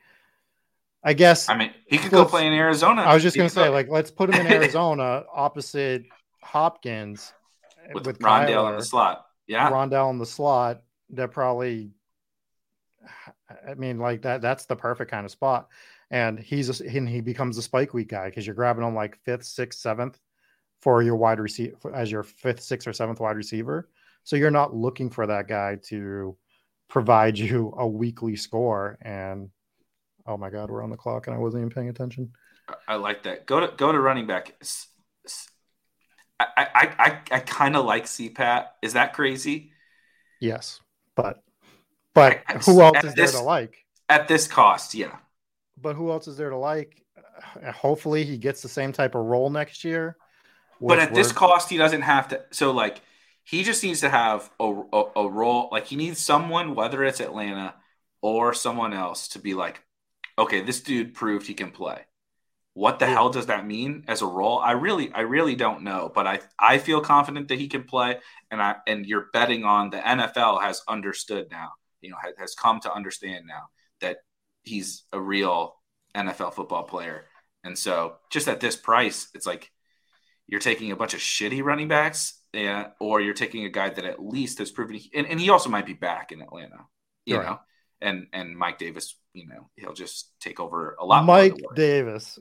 I 1.02 1.12
guess 1.12 1.48
I 1.48 1.56
mean, 1.56 1.72
he 1.86 1.98
could 1.98 2.10
go 2.10 2.24
play 2.24 2.46
in 2.46 2.52
Arizona. 2.52 3.02
I 3.02 3.14
was 3.14 3.22
just 3.22 3.36
going 3.36 3.48
to 3.48 3.54
say 3.54 3.68
like 3.68 3.88
let's 3.88 4.10
put 4.10 4.32
him 4.32 4.46
in 4.46 4.52
Arizona 4.52 5.24
opposite 5.32 6.04
Hopkins 6.48 7.32
with, 7.92 8.06
with 8.06 8.18
Rondale 8.20 8.48
Kyler, 8.48 8.70
in 8.70 8.76
the 8.78 8.84
slot. 8.84 9.26
Yeah. 9.46 9.70
Rondale 9.70 10.10
in 10.10 10.18
the 10.18 10.26
slot. 10.26 10.82
That 11.10 11.30
probably 11.30 11.90
I 13.68 13.74
mean, 13.74 13.98
like 13.98 14.22
that. 14.22 14.40
That's 14.40 14.66
the 14.66 14.76
perfect 14.76 15.10
kind 15.10 15.24
of 15.24 15.30
spot. 15.30 15.68
And 16.10 16.38
he's 16.38 16.80
a, 16.80 16.86
and 16.86 17.08
he 17.08 17.20
becomes 17.20 17.58
a 17.58 17.62
spike 17.62 17.92
week 17.92 18.08
guy 18.08 18.28
because 18.28 18.46
you're 18.46 18.54
grabbing 18.54 18.84
him 18.84 18.94
like 18.94 19.18
fifth, 19.24 19.44
sixth, 19.44 19.80
seventh 19.80 20.18
for 20.80 21.02
your 21.02 21.16
wide 21.16 21.40
receiver 21.40 21.94
as 21.94 22.10
your 22.10 22.22
fifth, 22.22 22.62
sixth, 22.62 22.88
or 22.88 22.92
seventh 22.92 23.20
wide 23.20 23.36
receiver. 23.36 23.88
So 24.24 24.36
you're 24.36 24.50
not 24.50 24.74
looking 24.74 25.10
for 25.10 25.26
that 25.26 25.48
guy 25.48 25.78
to 25.84 26.36
provide 26.88 27.38
you 27.38 27.74
a 27.76 27.86
weekly 27.86 28.36
score. 28.36 28.98
And 29.02 29.50
oh 30.26 30.36
my 30.36 30.50
god, 30.50 30.70
we're 30.70 30.82
on 30.82 30.90
the 30.90 30.96
clock, 30.96 31.26
and 31.26 31.36
I 31.36 31.38
wasn't 31.38 31.62
even 31.62 31.74
paying 31.74 31.88
attention. 31.90 32.32
I 32.86 32.96
like 32.96 33.22
that. 33.24 33.46
Go 33.46 33.60
to 33.60 33.72
go 33.76 33.92
to 33.92 34.00
running 34.00 34.26
back. 34.26 34.62
I 36.40 36.46
I 36.56 36.94
I, 36.98 37.20
I 37.32 37.40
kind 37.40 37.76
of 37.76 37.84
like 37.84 38.04
CPAT. 38.04 38.66
Is 38.82 38.92
that 38.92 39.12
crazy? 39.12 39.72
Yes, 40.40 40.80
but 41.16 41.42
but 42.14 42.40
who 42.64 42.80
else 42.80 43.04
is 43.04 43.14
this, 43.14 43.32
there 43.32 43.40
to 43.40 43.46
like? 43.46 43.84
At 44.08 44.28
this 44.28 44.46
cost, 44.46 44.94
yeah. 44.94 45.16
But 45.80 45.94
who 45.94 46.10
else 46.10 46.26
is 46.26 46.36
there 46.36 46.50
to 46.50 46.56
like? 46.56 47.04
Uh, 47.16 47.72
hopefully, 47.72 48.24
he 48.24 48.38
gets 48.38 48.62
the 48.62 48.68
same 48.68 48.92
type 48.92 49.14
of 49.14 49.24
role 49.24 49.50
next 49.50 49.84
year. 49.84 50.16
But 50.80 50.98
at 50.98 51.14
this 51.14 51.32
cost, 51.32 51.70
he 51.70 51.76
doesn't 51.76 52.02
have 52.02 52.28
to. 52.28 52.44
So, 52.50 52.70
like, 52.70 53.00
he 53.44 53.64
just 53.64 53.82
needs 53.82 54.00
to 54.00 54.08
have 54.08 54.50
a, 54.60 54.82
a, 54.92 55.04
a 55.16 55.28
role. 55.28 55.68
Like, 55.72 55.86
he 55.86 55.96
needs 55.96 56.20
someone, 56.20 56.74
whether 56.74 57.02
it's 57.04 57.20
Atlanta 57.20 57.74
or 58.20 58.54
someone 58.54 58.92
else, 58.92 59.28
to 59.28 59.38
be 59.40 59.54
like, 59.54 59.82
okay, 60.38 60.60
this 60.60 60.80
dude 60.80 61.14
proved 61.14 61.46
he 61.46 61.54
can 61.54 61.70
play. 61.72 62.00
What 62.78 62.98
the 62.98 63.06
yeah. 63.06 63.14
hell 63.14 63.30
does 63.30 63.46
that 63.46 63.66
mean 63.66 64.04
as 64.06 64.22
a 64.22 64.26
role? 64.26 64.58
I 64.58 64.72
really, 64.72 65.12
I 65.12 65.22
really 65.22 65.56
don't 65.56 65.82
know. 65.82 66.12
But 66.14 66.26
I, 66.26 66.40
I 66.58 66.78
feel 66.78 67.00
confident 67.00 67.48
that 67.48 67.58
he 67.58 67.68
can 67.68 67.82
play, 67.84 68.18
and 68.50 68.62
I, 68.62 68.76
and 68.86 69.04
you're 69.04 69.26
betting 69.32 69.64
on 69.64 69.90
the 69.90 69.98
NFL 69.98 70.62
has 70.62 70.82
understood 70.88 71.48
now 71.50 71.70
you 72.00 72.10
know 72.10 72.16
has 72.38 72.54
come 72.54 72.80
to 72.80 72.92
understand 72.92 73.46
now 73.46 73.68
that 74.00 74.18
he's 74.62 75.04
a 75.12 75.20
real 75.20 75.76
NFL 76.14 76.54
football 76.54 76.84
player. 76.84 77.24
And 77.64 77.76
so 77.76 78.16
just 78.30 78.48
at 78.48 78.60
this 78.60 78.76
price, 78.76 79.28
it's 79.34 79.46
like 79.46 79.70
you're 80.46 80.60
taking 80.60 80.92
a 80.92 80.96
bunch 80.96 81.14
of 81.14 81.20
shitty 81.20 81.62
running 81.62 81.88
backs, 81.88 82.40
yeah, 82.52 82.88
or 83.00 83.20
you're 83.20 83.34
taking 83.34 83.64
a 83.64 83.70
guy 83.70 83.90
that 83.90 84.04
at 84.04 84.24
least 84.24 84.58
has 84.58 84.70
proven, 84.70 85.00
and, 85.14 85.26
and 85.26 85.40
he 85.40 85.50
also 85.50 85.68
might 85.68 85.86
be 85.86 85.94
back 85.94 86.32
in 86.32 86.40
Atlanta, 86.40 86.86
you 87.26 87.36
right. 87.36 87.46
know, 87.46 87.60
and 88.00 88.26
and 88.32 88.56
Mike 88.56 88.78
Davis, 88.78 89.16
you 89.32 89.48
know, 89.48 89.68
he'll 89.76 89.92
just 89.92 90.32
take 90.40 90.60
over 90.60 90.96
a 91.00 91.04
lot. 91.04 91.24
Mike 91.24 91.56
Davis, 91.74 92.38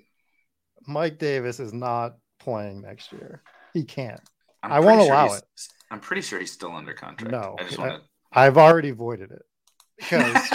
Mike 0.88 1.20
Davis 1.20 1.60
is 1.60 1.74
not 1.74 2.18
playing 2.40 2.82
next 2.82 3.12
year. 3.12 3.42
He 3.74 3.84
can't. 3.84 4.22
I'm 4.64 4.72
I 4.72 4.80
won't 4.80 5.02
sure 5.02 5.14
allow 5.14 5.34
it. 5.34 5.44
I'm 5.92 6.00
pretty 6.00 6.22
sure 6.22 6.40
he's 6.40 6.52
still 6.52 6.76
under 6.76 6.94
contract. 6.94 7.32
No, 7.32 7.56
I 7.60 7.64
just 7.64 7.78
want 7.78 8.02
to 8.02 8.02
I've 8.32 8.58
already 8.58 8.92
voided 8.92 9.32
it 9.32 9.46
because 9.98 10.50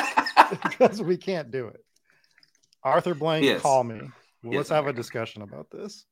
because 0.62 1.02
we 1.02 1.16
can't 1.16 1.50
do 1.50 1.68
it. 1.68 1.84
Arthur 2.82 3.14
Blank, 3.14 3.44
yes. 3.44 3.62
call 3.62 3.84
me. 3.84 4.00
Well, 4.42 4.56
let's 4.56 4.70
have 4.70 4.86
a 4.86 4.92
discussion 4.92 5.42
about 5.42 5.70
this. 5.70 6.04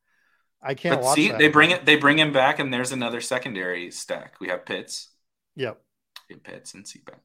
I 0.62 0.74
can't 0.74 1.00
but 1.00 1.14
see. 1.14 1.30
They 1.32 1.48
bring 1.48 1.70
it. 1.70 1.84
They 1.84 1.96
bring 1.96 2.18
him 2.18 2.32
back, 2.32 2.58
and 2.58 2.72
there's 2.72 2.92
another 2.92 3.20
secondary 3.20 3.90
stack. 3.90 4.34
We 4.40 4.48
have 4.48 4.66
Pitts. 4.66 5.08
Yep. 5.56 5.80
Pitts 6.44 6.74
and 6.74 6.84
CPAT. 6.84 7.18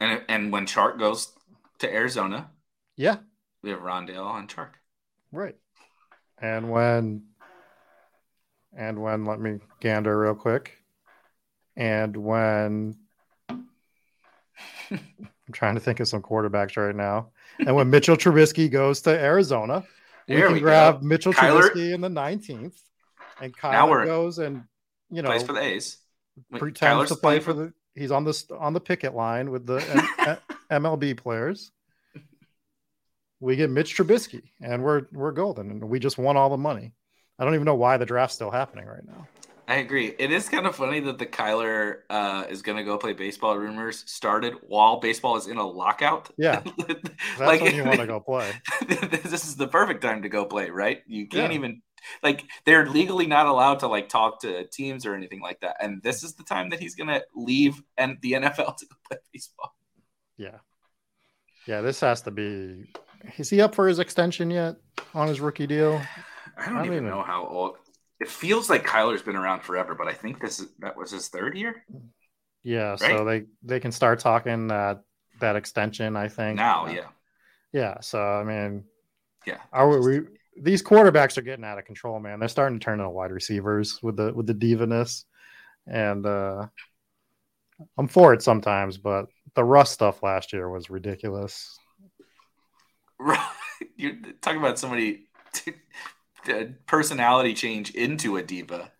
And 0.00 0.22
and 0.28 0.52
when 0.52 0.66
Chark 0.66 0.98
goes 0.98 1.32
to 1.80 1.92
Arizona, 1.92 2.50
yeah, 2.96 3.16
we 3.62 3.70
have 3.70 3.80
Rondale 3.80 4.24
on 4.24 4.46
Chark. 4.46 4.74
Right. 5.32 5.56
And 6.40 6.70
when 6.70 7.24
and 8.76 9.00
when 9.00 9.24
let 9.24 9.40
me 9.40 9.58
gander 9.80 10.18
real 10.18 10.34
quick. 10.34 10.78
And 11.76 12.16
when 12.16 12.96
I'm 14.90 15.00
trying 15.52 15.74
to 15.74 15.80
think 15.80 16.00
of 16.00 16.08
some 16.08 16.22
quarterbacks 16.22 16.76
right 16.76 16.94
now. 16.94 17.28
And 17.58 17.74
when 17.74 17.90
Mitchell 17.90 18.16
Trubisky 18.18 18.70
goes 18.70 19.00
to 19.02 19.10
Arizona, 19.10 19.84
we 20.28 20.36
can 20.36 20.52
we 20.52 20.60
grab 20.60 21.00
go. 21.00 21.06
Mitchell 21.06 21.32
Kyler, 21.32 21.70
Trubisky 21.70 21.94
in 21.94 22.00
the 22.00 22.08
19th. 22.08 22.80
And 23.40 23.56
Kyler 23.56 24.04
goes 24.04 24.38
and 24.38 24.64
you 25.10 25.22
know 25.22 25.30
plays 25.30 25.42
for 25.42 25.52
the 25.52 25.62
A's. 25.62 25.98
Pretends 26.52 26.80
Kyler's 26.80 27.08
to 27.08 27.16
play 27.16 27.40
for 27.40 27.52
the 27.52 27.72
he's 27.94 28.10
on 28.10 28.24
the 28.24 28.44
on 28.58 28.72
the 28.72 28.80
picket 28.80 29.14
line 29.14 29.50
with 29.50 29.66
the 29.66 30.38
MLB 30.70 31.16
players. 31.16 31.72
We 33.40 33.56
get 33.56 33.70
Mitch 33.70 33.96
Trubisky 33.96 34.42
and 34.60 34.82
we're 34.82 35.06
we're 35.12 35.32
golden 35.32 35.70
and 35.70 35.88
we 35.88 35.98
just 35.98 36.18
won 36.18 36.36
all 36.36 36.50
the 36.50 36.56
money. 36.56 36.92
I 37.38 37.44
don't 37.44 37.54
even 37.54 37.66
know 37.66 37.76
why 37.76 37.96
the 37.96 38.06
draft's 38.06 38.34
still 38.34 38.50
happening 38.50 38.86
right 38.86 39.06
now. 39.06 39.26
I 39.68 39.76
agree. 39.76 40.14
It 40.18 40.32
is 40.32 40.48
kind 40.48 40.66
of 40.66 40.74
funny 40.74 40.98
that 41.00 41.18
the 41.18 41.26
Kyler 41.26 41.98
uh, 42.08 42.46
is 42.48 42.62
going 42.62 42.78
to 42.78 42.84
go 42.84 42.96
play 42.96 43.12
baseball 43.12 43.56
rumors 43.58 44.02
started 44.10 44.54
while 44.66 44.98
baseball 44.98 45.36
is 45.36 45.46
in 45.46 45.58
a 45.58 45.66
lockout. 45.66 46.30
Yeah, 46.38 46.62
that's 46.88 47.38
like, 47.38 47.60
when 47.60 47.74
you 47.74 47.84
want 47.84 48.00
to 48.00 48.06
go 48.06 48.18
play. 48.18 48.50
this 48.88 49.46
is 49.46 49.56
the 49.56 49.68
perfect 49.68 50.00
time 50.00 50.22
to 50.22 50.30
go 50.30 50.46
play, 50.46 50.70
right? 50.70 51.02
You 51.06 51.28
can't 51.28 51.52
yeah. 51.52 51.58
even 51.58 51.82
like 52.22 52.44
they're 52.64 52.88
legally 52.88 53.26
not 53.26 53.44
allowed 53.44 53.80
to 53.80 53.88
like 53.88 54.08
talk 54.08 54.40
to 54.40 54.66
teams 54.68 55.04
or 55.04 55.14
anything 55.14 55.42
like 55.42 55.60
that, 55.60 55.76
and 55.80 56.02
this 56.02 56.22
is 56.22 56.32
the 56.32 56.44
time 56.44 56.70
that 56.70 56.80
he's 56.80 56.94
going 56.94 57.08
to 57.08 57.22
leave 57.34 57.82
and 57.98 58.16
the 58.22 58.32
NFL 58.32 58.76
to 58.78 58.86
go 58.86 58.96
play 59.06 59.18
baseball. 59.34 59.74
Yeah, 60.38 60.58
yeah. 61.66 61.82
This 61.82 62.00
has 62.00 62.22
to 62.22 62.30
be. 62.30 62.86
Is 63.36 63.50
he 63.50 63.60
up 63.60 63.74
for 63.74 63.88
his 63.88 63.98
extension 63.98 64.50
yet 64.50 64.76
on 65.14 65.28
his 65.28 65.40
rookie 65.40 65.66
deal? 65.66 66.00
I 66.56 66.66
don't, 66.66 66.76
I 66.76 66.78
don't 66.78 66.86
even, 66.86 66.98
even 66.98 67.08
know 67.10 67.22
how 67.22 67.46
old 67.46 67.76
it 68.20 68.28
feels 68.28 68.68
like 68.68 68.84
Kyler's 68.84 69.22
been 69.22 69.36
around 69.36 69.62
forever, 69.62 69.94
but 69.94 70.08
I 70.08 70.12
think 70.12 70.40
this 70.40 70.60
is 70.60 70.68
that 70.80 70.96
was 70.96 71.10
his 71.10 71.28
third 71.28 71.56
year. 71.56 71.84
Yeah, 72.62 72.90
right? 72.90 73.00
so 73.00 73.24
they 73.24 73.44
they 73.62 73.80
can 73.80 73.92
start 73.92 74.20
talking 74.20 74.68
that 74.68 75.02
that 75.40 75.56
extension. 75.56 76.16
I 76.16 76.28
think 76.28 76.56
now, 76.56 76.86
uh, 76.86 76.90
yeah, 76.90 77.06
yeah. 77.72 78.00
So 78.00 78.20
I 78.20 78.44
mean, 78.44 78.84
yeah, 79.46 79.58
are 79.72 79.88
we, 79.88 80.20
we? 80.20 80.26
These 80.60 80.82
quarterbacks 80.82 81.38
are 81.38 81.42
getting 81.42 81.64
out 81.64 81.78
of 81.78 81.84
control, 81.84 82.18
man. 82.18 82.40
They're 82.40 82.48
starting 82.48 82.80
to 82.80 82.84
turn 82.84 82.98
into 82.98 83.10
wide 83.10 83.30
receivers 83.30 84.00
with 84.02 84.16
the 84.16 84.32
with 84.32 84.46
the 84.46 84.54
divaness, 84.54 85.24
and 85.86 86.26
uh 86.26 86.66
I'm 87.96 88.08
for 88.08 88.34
it 88.34 88.42
sometimes, 88.42 88.98
but 88.98 89.26
the 89.54 89.62
Russ 89.62 89.90
stuff 89.90 90.22
last 90.24 90.52
year 90.52 90.68
was 90.68 90.90
ridiculous. 90.90 91.78
You're 93.96 94.16
talking 94.40 94.58
about 94.58 94.78
somebody 94.78 95.26
personality 96.86 97.54
change 97.54 97.90
into 97.90 98.36
a 98.36 98.42
diva. 98.42 98.92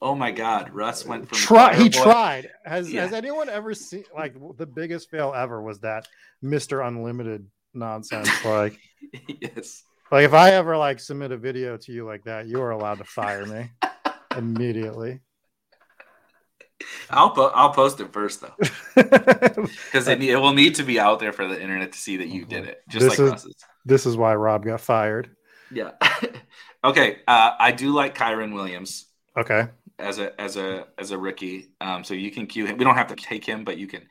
Oh 0.00 0.14
my 0.14 0.30
God, 0.30 0.70
Russ 0.72 1.04
went 1.04 1.28
from 1.28 1.38
Try, 1.38 1.74
he 1.74 1.88
tried. 1.88 2.50
Has 2.64 2.92
yeah. 2.92 3.02
has 3.02 3.12
anyone 3.12 3.48
ever 3.48 3.74
seen 3.74 4.04
like 4.14 4.34
the 4.56 4.66
biggest 4.66 5.10
fail 5.10 5.32
ever 5.34 5.60
was 5.60 5.80
that 5.80 6.06
Mister 6.40 6.82
Unlimited 6.82 7.46
nonsense? 7.74 8.28
Like, 8.44 8.78
yes, 9.40 9.82
like 10.12 10.24
if 10.24 10.34
I 10.34 10.52
ever 10.52 10.76
like 10.76 11.00
submit 11.00 11.32
a 11.32 11.36
video 11.36 11.76
to 11.76 11.92
you 11.92 12.04
like 12.04 12.24
that, 12.24 12.46
you 12.46 12.60
are 12.60 12.70
allowed 12.70 12.98
to 12.98 13.04
fire 13.04 13.44
me 13.44 13.70
immediately. 14.36 15.20
I'll 17.10 17.30
po- 17.30 17.52
I'll 17.54 17.72
post 17.72 18.00
it 18.00 18.12
first 18.12 18.40
though, 18.40 18.54
because 18.94 20.08
it, 20.08 20.22
it, 20.22 20.36
will 20.36 20.52
need 20.52 20.76
to 20.76 20.84
be 20.84 21.00
out 21.00 21.18
there 21.18 21.32
for 21.32 21.46
the 21.46 21.60
internet 21.60 21.92
to 21.92 21.98
see 21.98 22.18
that 22.18 22.28
you 22.28 22.44
did 22.44 22.66
it, 22.66 22.82
just 22.88 23.04
this 23.04 23.18
like 23.18 23.26
is, 23.26 23.30
Russ's. 23.32 23.64
This 23.84 24.06
is 24.06 24.16
why 24.16 24.34
Rob 24.34 24.64
got 24.64 24.80
fired. 24.80 25.34
Yeah. 25.72 25.92
okay. 26.84 27.18
Uh, 27.26 27.52
I 27.58 27.72
do 27.72 27.92
like 27.92 28.16
Kyren 28.16 28.52
Williams. 28.52 29.06
Okay. 29.36 29.68
As 29.98 30.18
a 30.18 30.40
as 30.40 30.56
a 30.56 30.86
as 30.96 31.10
a 31.10 31.18
rookie, 31.18 31.68
um, 31.80 32.04
so 32.04 32.14
you 32.14 32.30
can 32.30 32.46
cue 32.46 32.66
him. 32.66 32.78
We 32.78 32.84
don't 32.84 32.94
have 32.94 33.08
to 33.08 33.16
take 33.16 33.44
him, 33.44 33.64
but 33.64 33.78
you 33.78 33.88
can 33.88 34.06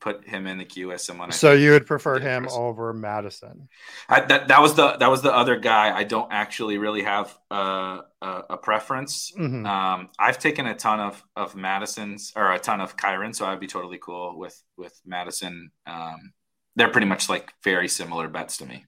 put 0.00 0.26
him 0.26 0.46
in 0.46 0.58
the 0.58 0.64
queue 0.64 0.92
as 0.92 1.04
someone. 1.04 1.32
so 1.32 1.52
you 1.52 1.72
would 1.72 1.86
prefer 1.86 2.18
him 2.18 2.48
over 2.50 2.92
Mattison. 2.92 3.68
I, 4.08 4.20
that 4.20 4.48
that 4.48 4.60
was 4.60 4.74
the 4.74 4.96
that 4.96 5.10
was 5.10 5.22
the 5.22 5.34
other 5.34 5.56
guy. 5.56 5.96
I 5.96 6.04
don't 6.04 6.32
actually 6.32 6.78
really 6.78 7.02
have 7.02 7.36
a, 7.50 8.00
a, 8.22 8.42
a 8.50 8.56
preference. 8.56 9.32
Mm-hmm. 9.38 9.66
Um, 9.66 10.10
I've 10.18 10.38
taken 10.38 10.66
a 10.66 10.74
ton 10.74 11.00
of 11.00 11.22
of 11.36 11.54
Mattison's 11.56 12.32
or 12.36 12.52
a 12.52 12.58
ton 12.58 12.80
of 12.80 12.96
Kyren, 12.96 13.34
so 13.34 13.46
I'd 13.46 13.60
be 13.60 13.66
totally 13.66 13.98
cool 13.98 14.38
with 14.38 14.62
with 14.76 15.00
Mattison. 15.04 15.70
Um, 15.86 16.32
they're 16.76 16.90
pretty 16.90 17.06
much 17.06 17.28
like 17.28 17.52
very 17.64 17.88
similar 17.88 18.28
bets 18.28 18.56
to 18.58 18.66
me. 18.66 18.84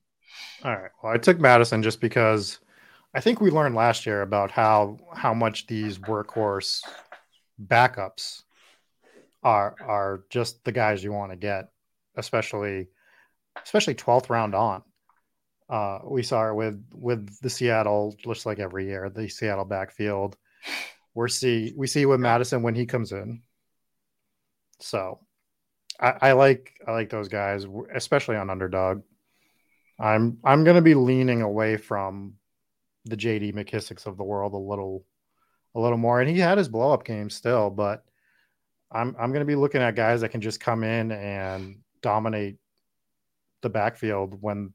All 0.64 0.72
right. 0.72 0.90
Well, 1.02 1.12
I 1.12 1.18
took 1.18 1.40
Mattison 1.40 1.82
just 1.82 2.00
because 2.00 2.58
I 3.14 3.20
think 3.20 3.40
we 3.40 3.50
learned 3.50 3.74
last 3.74 4.06
year 4.06 4.22
about 4.22 4.50
how 4.50 4.98
how 5.14 5.34
much 5.34 5.66
these 5.66 5.98
workhorse 5.98 6.82
backups 7.66 8.42
are 9.42 9.74
are 9.80 10.24
just 10.30 10.64
the 10.64 10.72
guys 10.72 11.02
you 11.02 11.12
want 11.12 11.32
to 11.32 11.36
get, 11.36 11.70
especially 12.16 12.88
especially 13.64 13.94
12th 13.94 14.30
round 14.30 14.54
on. 14.54 14.82
Uh, 15.68 16.00
we 16.04 16.22
saw 16.22 16.48
it 16.48 16.54
with 16.54 16.84
with 16.92 17.40
the 17.40 17.50
Seattle, 17.50 18.16
just 18.18 18.46
like 18.46 18.58
every 18.58 18.86
year, 18.86 19.08
the 19.08 19.28
Seattle 19.28 19.64
backfield. 19.64 20.36
We're 21.14 21.28
see 21.28 21.72
we 21.76 21.86
see 21.86 22.06
with 22.06 22.20
Mattison 22.20 22.62
when 22.62 22.74
he 22.74 22.86
comes 22.86 23.12
in. 23.12 23.42
So 24.80 25.20
I, 26.00 26.14
I 26.20 26.32
like 26.32 26.72
I 26.86 26.92
like 26.92 27.10
those 27.10 27.28
guys, 27.28 27.66
especially 27.94 28.36
on 28.36 28.50
underdog. 28.50 29.02
I'm 29.98 30.38
I'm 30.44 30.64
to 30.76 30.82
be 30.82 30.94
leaning 30.94 31.42
away 31.42 31.76
from 31.76 32.34
the 33.04 33.16
JD 33.16 33.54
McKissicks 33.54 34.06
of 34.06 34.16
the 34.16 34.24
world 34.24 34.54
a 34.54 34.56
little 34.56 35.04
a 35.74 35.80
little 35.80 35.98
more. 35.98 36.20
And 36.20 36.28
he 36.28 36.38
had 36.38 36.58
his 36.58 36.68
blow 36.68 36.92
up 36.92 37.04
game 37.04 37.30
still, 37.30 37.70
but 37.70 38.04
I'm 38.92 39.14
I'm 39.18 39.30
going 39.30 39.40
to 39.40 39.46
be 39.46 39.54
looking 39.54 39.82
at 39.82 39.94
guys 39.94 40.20
that 40.22 40.30
can 40.30 40.40
just 40.40 40.60
come 40.60 40.84
in 40.84 41.12
and 41.12 41.76
dominate 42.02 42.56
the 43.62 43.70
backfield 43.70 44.40
when 44.40 44.72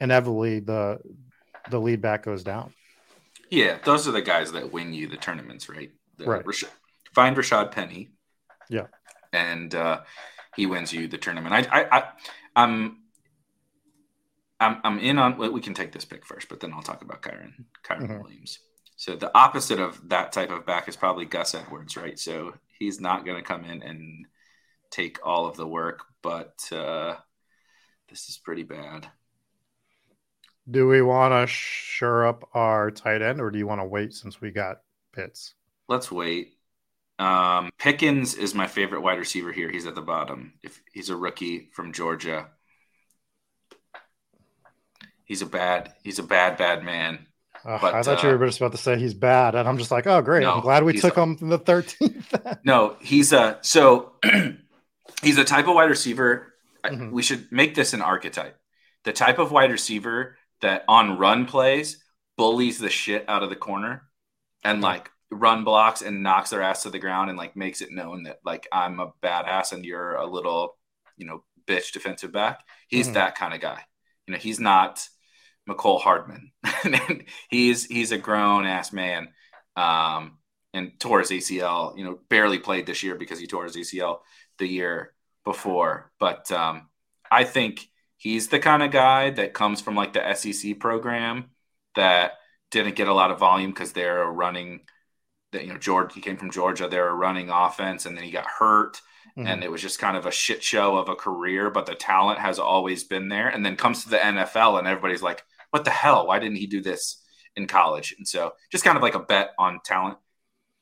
inevitably 0.00 0.60
the 0.60 1.00
the 1.70 1.80
lead 1.80 2.00
back 2.00 2.24
goes 2.24 2.42
down. 2.42 2.72
Yeah, 3.50 3.78
those 3.84 4.06
are 4.06 4.12
the 4.12 4.22
guys 4.22 4.52
that 4.52 4.72
win 4.72 4.92
you 4.92 5.08
the 5.08 5.16
tournaments, 5.16 5.68
right? 5.68 5.90
The, 6.16 6.24
right. 6.24 6.44
find 7.14 7.36
Rashad 7.36 7.72
Penny. 7.72 8.10
Yeah. 8.68 8.86
And 9.32 9.74
uh, 9.74 10.00
he 10.56 10.66
wins 10.66 10.92
you 10.92 11.08
the 11.08 11.18
tournament. 11.18 11.54
I, 11.54 11.80
I, 11.82 11.98
I 11.98 12.04
I'm 12.56 12.98
I'm, 14.60 14.80
I'm 14.84 14.98
in 14.98 15.18
on. 15.18 15.38
We 15.52 15.60
can 15.60 15.74
take 15.74 15.92
this 15.92 16.04
pick 16.04 16.24
first, 16.24 16.48
but 16.48 16.60
then 16.60 16.72
I'll 16.72 16.82
talk 16.82 17.02
about 17.02 17.22
Kyren 17.22 17.64
Kyren 17.84 18.02
mm-hmm. 18.02 18.22
Williams. 18.22 18.58
So 18.96 19.16
the 19.16 19.36
opposite 19.36 19.80
of 19.80 20.08
that 20.10 20.30
type 20.30 20.50
of 20.50 20.66
back 20.66 20.86
is 20.86 20.96
probably 20.96 21.24
Gus 21.24 21.54
Edwards, 21.54 21.96
right? 21.96 22.18
So 22.18 22.52
he's 22.80 23.00
not 23.00 23.24
going 23.24 23.36
to 23.36 23.46
come 23.46 23.64
in 23.64 23.82
and 23.82 24.26
take 24.90 25.24
all 25.24 25.46
of 25.46 25.56
the 25.56 25.66
work, 25.66 26.02
but 26.22 26.58
uh, 26.72 27.14
this 28.08 28.28
is 28.28 28.38
pretty 28.38 28.64
bad. 28.64 29.06
Do 30.68 30.88
we 30.88 31.02
want 31.02 31.32
to 31.32 31.46
shore 31.46 32.26
up 32.26 32.48
our 32.54 32.90
tight 32.90 33.22
end, 33.22 33.40
or 33.40 33.50
do 33.50 33.58
you 33.58 33.66
want 33.66 33.80
to 33.80 33.86
wait 33.86 34.12
since 34.14 34.40
we 34.40 34.50
got 34.50 34.80
Pitts? 35.12 35.54
Let's 35.88 36.10
wait. 36.10 36.54
Um, 37.18 37.70
Pickens 37.78 38.34
is 38.34 38.54
my 38.54 38.66
favorite 38.66 39.02
wide 39.02 39.18
receiver 39.18 39.52
here. 39.52 39.70
He's 39.70 39.86
at 39.86 39.94
the 39.94 40.00
bottom. 40.00 40.54
If 40.62 40.80
he's 40.92 41.10
a 41.10 41.16
rookie 41.16 41.68
from 41.72 41.92
Georgia, 41.92 42.48
he's 45.24 45.42
a 45.42 45.46
bad 45.46 45.92
he's 46.02 46.18
a 46.18 46.22
bad 46.22 46.56
bad 46.56 46.82
man. 46.82 47.26
Uh, 47.64 47.78
but, 47.80 47.94
I 47.94 48.02
thought 48.02 48.24
uh, 48.24 48.28
you 48.28 48.38
were 48.38 48.46
just 48.46 48.60
about 48.60 48.72
to 48.72 48.78
say 48.78 48.98
he's 48.98 49.14
bad, 49.14 49.54
and 49.54 49.68
I'm 49.68 49.78
just 49.78 49.90
like, 49.90 50.06
oh 50.06 50.22
great, 50.22 50.42
no, 50.42 50.54
I'm 50.54 50.60
glad 50.60 50.84
we 50.84 50.98
took 50.98 51.16
a, 51.16 51.22
him 51.22 51.36
in 51.40 51.48
the 51.48 51.58
13th. 51.58 52.58
no, 52.64 52.96
he's 53.00 53.32
a 53.32 53.58
so 53.60 54.12
he's 55.22 55.38
a 55.38 55.44
type 55.44 55.68
of 55.68 55.74
wide 55.74 55.90
receiver. 55.90 56.54
Mm-hmm. 56.84 57.10
We 57.10 57.22
should 57.22 57.52
make 57.52 57.74
this 57.74 57.92
an 57.92 58.00
archetype. 58.00 58.56
The 59.04 59.12
type 59.12 59.38
of 59.38 59.52
wide 59.52 59.70
receiver 59.70 60.36
that 60.60 60.84
on 60.88 61.18
run 61.18 61.46
plays 61.46 62.02
bullies 62.36 62.78
the 62.78 62.88
shit 62.88 63.24
out 63.28 63.42
of 63.42 63.50
the 63.50 63.56
corner 63.56 64.02
and 64.64 64.76
mm-hmm. 64.76 64.84
like 64.84 65.10
run 65.30 65.64
blocks 65.64 66.02
and 66.02 66.22
knocks 66.22 66.50
their 66.50 66.62
ass 66.62 66.82
to 66.82 66.90
the 66.90 66.98
ground 66.98 67.28
and 67.28 67.38
like 67.38 67.54
makes 67.54 67.82
it 67.82 67.92
known 67.92 68.24
that 68.24 68.38
like 68.44 68.66
I'm 68.72 68.98
a 68.98 69.12
badass 69.22 69.72
and 69.72 69.84
you're 69.84 70.14
a 70.14 70.26
little, 70.26 70.76
you 71.16 71.26
know, 71.26 71.44
bitch 71.66 71.92
defensive 71.92 72.32
back. 72.32 72.64
He's 72.88 73.06
mm-hmm. 73.06 73.14
that 73.14 73.36
kind 73.36 73.54
of 73.54 73.60
guy. 73.60 73.82
You 74.26 74.32
know, 74.32 74.38
he's 74.38 74.58
not 74.58 75.06
Mecole 75.68 76.00
Hardman. 76.00 76.52
he's 77.50 77.86
he's 77.86 78.12
a 78.12 78.18
grown 78.18 78.66
ass 78.66 78.92
man, 78.92 79.28
um, 79.76 80.38
and 80.72 80.92
tore 80.98 81.20
his 81.20 81.30
ACL. 81.30 81.96
You 81.96 82.04
know, 82.04 82.18
barely 82.28 82.58
played 82.58 82.86
this 82.86 83.02
year 83.02 83.14
because 83.14 83.38
he 83.38 83.46
tore 83.46 83.64
his 83.64 83.76
ACL 83.76 84.20
the 84.58 84.66
year 84.66 85.12
before. 85.44 86.10
But 86.18 86.50
um, 86.52 86.88
I 87.30 87.44
think 87.44 87.88
he's 88.16 88.48
the 88.48 88.58
kind 88.58 88.82
of 88.82 88.90
guy 88.90 89.30
that 89.30 89.54
comes 89.54 89.80
from 89.80 89.94
like 89.94 90.12
the 90.12 90.34
SEC 90.34 90.78
program 90.78 91.50
that 91.94 92.32
didn't 92.70 92.96
get 92.96 93.08
a 93.08 93.14
lot 93.14 93.30
of 93.30 93.38
volume 93.38 93.70
because 93.70 93.92
they're 93.92 94.24
running. 94.24 94.80
That 95.52 95.66
you 95.66 95.72
know, 95.72 95.78
George 95.78 96.14
he 96.14 96.20
came 96.20 96.36
from 96.36 96.52
Georgia. 96.52 96.88
They 96.88 97.00
were 97.00 97.14
running 97.14 97.50
offense, 97.50 98.06
and 98.06 98.16
then 98.16 98.24
he 98.24 98.30
got 98.30 98.46
hurt. 98.46 99.00
Mm-hmm. 99.38 99.46
and 99.46 99.62
it 99.62 99.70
was 99.70 99.80
just 99.80 100.00
kind 100.00 100.16
of 100.16 100.26
a 100.26 100.30
shit 100.32 100.62
show 100.62 100.96
of 100.96 101.08
a 101.08 101.14
career, 101.14 101.70
but 101.70 101.86
the 101.86 101.94
talent 101.94 102.40
has 102.40 102.58
always 102.58 103.04
been 103.04 103.28
there. 103.28 103.48
And 103.48 103.64
then 103.64 103.76
comes 103.76 104.02
to 104.02 104.10
the 104.10 104.16
NFL, 104.16 104.78
and 104.78 104.88
everybody's 104.88 105.22
like, 105.22 105.44
what 105.70 105.84
the 105.84 105.90
hell? 105.90 106.26
Why 106.26 106.38
didn't 106.38 106.56
he 106.56 106.66
do 106.66 106.80
this 106.80 107.22
in 107.56 107.66
college? 107.66 108.14
And 108.16 108.26
so 108.26 108.52
just 108.70 108.84
kind 108.84 108.96
of 108.96 109.02
like 109.02 109.14
a 109.14 109.20
bet 109.20 109.50
on 109.58 109.80
talent 109.84 110.18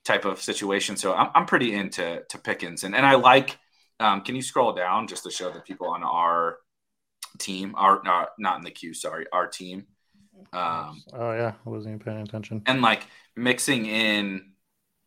type 0.05 0.25
of 0.25 0.41
situation. 0.41 0.97
So 0.97 1.15
I'm, 1.15 1.31
I'm 1.35 1.47
pretty 1.47 1.75
into 1.75 2.23
to 2.29 2.39
Pickens. 2.39 2.85
And, 2.85 2.95
and 2.95 3.05
I 3.05 3.15
like, 3.17 3.59
um, 4.01 4.23
can 4.23 4.37
you 4.37 4.43
scroll 4.43 4.73
down 4.73 5.07
just 5.07 5.25
to 5.25 5.31
show 5.31 5.51
the 5.51 5.61
people 5.61 5.89
on 5.89 6.03
our 6.03 6.59
team, 7.39 7.75
our, 7.77 8.01
not, 8.05 8.31
not 8.39 8.59
in 8.59 8.65
the 8.65 8.71
queue, 8.71 8.95
sorry, 8.95 9.27
our 9.33 9.47
team. 9.47 9.87
Um, 10.53 11.03
oh 11.13 11.33
yeah, 11.33 11.55
I 11.67 11.69
wasn't 11.69 11.95
even 11.95 12.05
paying 12.05 12.23
attention. 12.23 12.63
And 12.67 12.81
like 12.81 13.07
mixing 13.37 13.87
in 13.87 14.53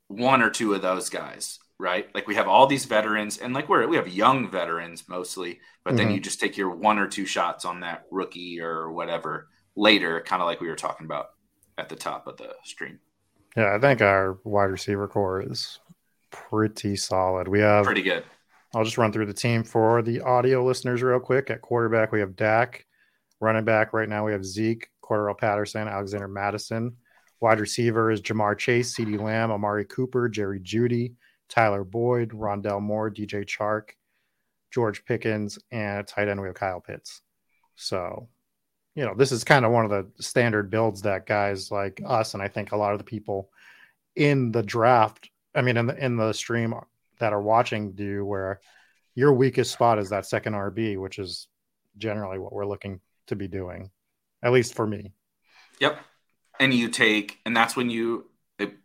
one 0.08 0.42
or 0.42 0.50
two 0.50 0.74
of 0.74 0.82
those 0.82 1.10
guys 1.10 1.60
right? 1.82 2.14
Like 2.14 2.28
we 2.28 2.36
have 2.36 2.48
all 2.48 2.68
these 2.68 2.86
veterans, 2.86 3.40
and 3.40 3.56
like 3.56 3.68
we're 3.68 3.88
we 3.88 3.96
have 3.96 4.08
young 4.08 4.52
veterans 4.52 5.10
mostly, 5.10 5.60
but 5.84 5.96
mm-hmm. 5.96 5.98
then 5.98 6.12
you 6.12 6.20
just 6.20 6.40
take 6.40 6.56
your 6.56 6.70
one 6.70 7.00
or 7.00 7.08
two 7.08 7.26
shots 7.26 7.66
on 7.66 7.80
that 7.80 8.06
rookie 8.12 8.62
or 8.62 8.92
whatever 8.92 9.50
later, 9.76 10.22
kind 10.22 10.42
of 10.42 10.48
like 10.48 10.62
we 10.62 10.68
were 10.68 10.76
talking 10.76 11.06
about 11.06 11.32
at 11.78 11.90
the 11.90 11.96
top 11.96 12.28
of 12.28 12.38
the 12.38 12.54
stream. 12.64 13.00
Yeah, 13.56 13.76
I 13.76 13.80
think 13.80 14.02
our 14.02 14.40
wide 14.44 14.66
receiver 14.66 15.08
core 15.08 15.42
is 15.42 15.80
pretty 16.32 16.96
solid. 16.96 17.48
We 17.48 17.60
have 17.60 17.86
pretty 17.86 18.02
good. 18.02 18.24
I'll 18.74 18.86
just 18.86 18.98
run 18.98 19.12
through 19.12 19.26
the 19.26 19.34
team 19.34 19.64
for 19.64 20.02
the 20.02 20.22
audio 20.22 20.64
listeners 20.64 21.04
real 21.04 21.20
quick. 21.20 21.50
At 21.50 21.62
quarterback, 21.62 22.12
we 22.12 22.22
have 22.22 22.38
Dak. 22.38 22.86
Running 23.42 23.66
back 23.66 23.92
right 23.92 24.08
now, 24.08 24.26
we 24.26 24.32
have 24.32 24.46
Zeke, 24.46 24.88
Cordarrelle 25.04 25.38
Patterson, 25.38 25.88
Alexander 25.88 26.28
Mattison. 26.28 26.96
Wide 27.42 27.60
receiver 27.60 28.12
is 28.12 28.22
Ja'Marr 28.22 28.58
Chase, 28.58 28.96
CeeDee 28.96 29.20
Lamb, 29.20 29.52
Amari 29.52 29.84
Cooper, 29.84 30.30
Jerry 30.30 30.60
Jeudy, 30.60 31.16
Tyler 31.50 31.84
Boyd, 31.84 32.30
Rondale 32.30 32.82
Moore, 32.82 33.10
DJ 33.10 33.46
Chark, 33.46 33.90
George 34.72 35.04
Pickens, 35.06 35.58
and 35.72 36.08
tight 36.08 36.30
end 36.30 36.40
we 36.40 36.48
have 36.48 36.56
Kyle 36.56 36.80
Pitts. 36.80 37.22
So, 37.76 38.30
you 38.96 39.06
know, 39.06 39.14
this 39.16 39.32
is 39.32 39.44
kind 39.44 39.66
of 39.66 39.72
one 39.72 39.86
of 39.86 39.92
the 39.92 40.08
standard 40.22 40.70
builds 40.70 41.04
that 41.04 41.26
guys 41.26 41.72
like 41.72 42.02
us 42.06 42.34
and 42.34 42.44
I 42.44 42.48
think 42.48 42.72
a 42.72 42.78
lot 42.78 42.94
of 42.94 42.98
the 42.98 43.06
people 43.06 43.50
in 44.16 44.52
the 44.52 44.64
draft, 44.64 45.30
I 45.56 45.62
mean, 45.62 45.78
in 45.78 45.88
the 45.88 46.06
in 46.06 46.18
the 46.18 46.34
stream 46.34 46.74
that 47.20 47.34
are 47.34 47.42
watching 47.42 47.94
do, 47.94 48.26
where 48.26 48.60
your 49.16 49.34
weakest 49.34 49.72
spot 49.72 50.00
is 50.00 50.10
that 50.10 50.26
second 50.26 50.54
RB, 50.54 50.98
which 50.98 51.20
is 51.20 51.48
generally 51.98 52.40
what 52.40 52.54
we're 52.54 52.66
looking 52.66 53.00
to 53.28 53.36
be 53.36 53.48
doing, 53.48 53.90
at 54.44 54.52
least 54.52 54.74
for 54.74 54.88
me. 54.88 55.14
Yep. 55.80 56.00
And 56.60 56.74
you 56.74 56.90
take, 56.90 57.40
and 57.46 57.56
that's 57.56 57.76
when 57.76 57.90
you 57.90 58.26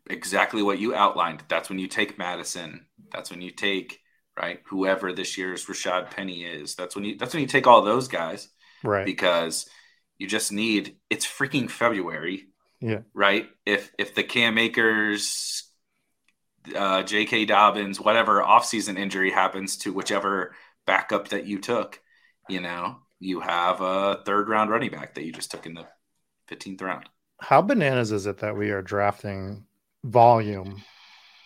exactly 0.08 0.62
what 0.62 0.78
you 0.78 0.94
outlined. 0.94 1.42
That's 1.48 1.68
when 1.68 1.78
you 1.78 1.88
take 1.88 2.18
Mattison. 2.18 2.86
That's 3.12 3.30
when 3.30 3.40
you 3.42 3.50
take 3.50 4.00
right 4.38 4.60
whoever 4.66 5.12
this 5.12 5.36
year's 5.36 5.64
Rashad 5.66 6.10
Penny 6.10 6.44
is. 6.44 6.74
That's 6.74 6.94
when 6.94 7.04
you. 7.04 7.16
That's 7.16 7.34
when 7.34 7.42
you 7.42 7.48
take 7.48 7.66
all 7.66 7.82
those 7.82 8.08
guys. 8.08 8.48
Right. 8.82 9.04
Because 9.04 9.68
you 10.18 10.26
just 10.26 10.52
need. 10.52 10.96
It's 11.10 11.26
freaking 11.26 11.70
February. 11.70 12.46
Yeah. 12.80 13.00
Right. 13.14 13.46
If 13.64 13.90
if 13.98 14.14
the 14.14 14.22
Cam 14.22 14.58
Akers, 14.58 15.64
uh, 16.74 17.02
J.K. 17.02 17.46
Dobbins, 17.46 18.00
whatever 18.00 18.42
offseason 18.42 18.98
injury 18.98 19.30
happens 19.30 19.78
to 19.78 19.92
whichever 19.92 20.54
backup 20.86 21.28
that 21.28 21.46
you 21.46 21.58
took, 21.58 22.00
you 22.48 22.60
know, 22.60 22.96
you 23.18 23.40
have 23.40 23.80
a 23.80 24.22
third 24.24 24.48
round 24.48 24.70
running 24.70 24.90
back 24.90 25.14
that 25.14 25.24
you 25.24 25.32
just 25.32 25.50
took 25.50 25.66
in 25.66 25.74
the 25.74 25.86
15th 26.50 26.82
round. 26.82 27.08
How 27.40 27.62
bananas 27.62 28.12
is 28.12 28.26
it 28.26 28.38
that 28.38 28.56
we 28.56 28.70
are 28.70 28.82
drafting 28.82 29.64
volume 30.04 30.82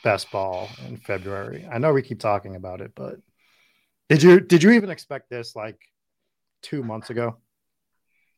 best 0.05 0.31
ball 0.31 0.68
in 0.87 0.99
February? 0.99 1.66
I 1.71 1.79
know 1.79 1.93
we 1.93 2.03
keep 2.03 2.21
talking 2.21 2.55
about 2.55 2.81
it, 2.81 2.93
but 2.95 3.16
did 4.09 4.23
you 4.23 4.41
did 4.41 4.62
you 4.62 4.71
even 4.73 4.91
expect 4.91 5.31
this 5.31 5.55
like 5.55 5.79
two 6.62 6.83
months 6.83 7.11
ago? 7.11 7.37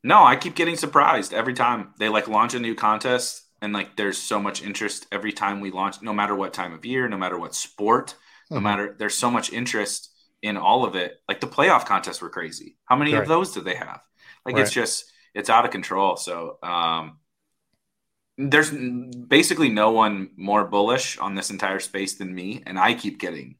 No, 0.04 0.24
I 0.24 0.36
keep 0.36 0.54
getting 0.54 0.76
surprised 0.76 1.32
every 1.32 1.54
time 1.54 1.94
they 1.98 2.08
like 2.08 2.28
launch 2.28 2.54
a 2.54 2.60
new 2.60 2.74
contest 2.74 3.42
and 3.60 3.72
like 3.72 3.96
there's 3.96 4.18
so 4.18 4.40
much 4.40 4.62
interest 4.62 5.06
every 5.12 5.32
time 5.32 5.60
we 5.60 5.70
launch, 5.70 6.02
no 6.02 6.12
matter 6.12 6.34
what 6.34 6.52
time 6.52 6.72
of 6.72 6.84
year, 6.84 7.08
no 7.08 7.16
matter 7.16 7.38
what 7.38 7.54
sport, 7.54 8.08
mm-hmm. 8.08 8.56
no 8.56 8.60
matter 8.60 8.96
there's 8.98 9.14
so 9.14 9.30
much 9.30 9.52
interest 9.52 10.10
in 10.42 10.56
all 10.56 10.84
of 10.84 10.96
it. 10.96 11.20
Like 11.28 11.40
the 11.40 11.46
playoff 11.46 11.86
contests 11.86 12.20
were 12.20 12.30
crazy. 12.30 12.76
How 12.84 12.96
many 12.96 13.12
right. 13.12 13.22
of 13.22 13.28
those 13.28 13.52
do 13.52 13.60
they 13.60 13.76
have? 13.76 14.00
Like 14.44 14.56
right. 14.56 14.62
it's 14.62 14.72
just 14.72 15.04
it's 15.34 15.48
out 15.48 15.64
of 15.64 15.70
control. 15.70 16.16
So 16.16 16.58
um 16.62 17.18
there's 18.38 18.70
basically 18.70 19.68
no 19.68 19.92
one 19.92 20.30
more 20.36 20.64
bullish 20.64 21.18
on 21.18 21.34
this 21.34 21.50
entire 21.50 21.78
space 21.78 22.14
than 22.14 22.34
me, 22.34 22.62
and 22.66 22.78
I 22.78 22.94
keep 22.94 23.20
getting 23.20 23.56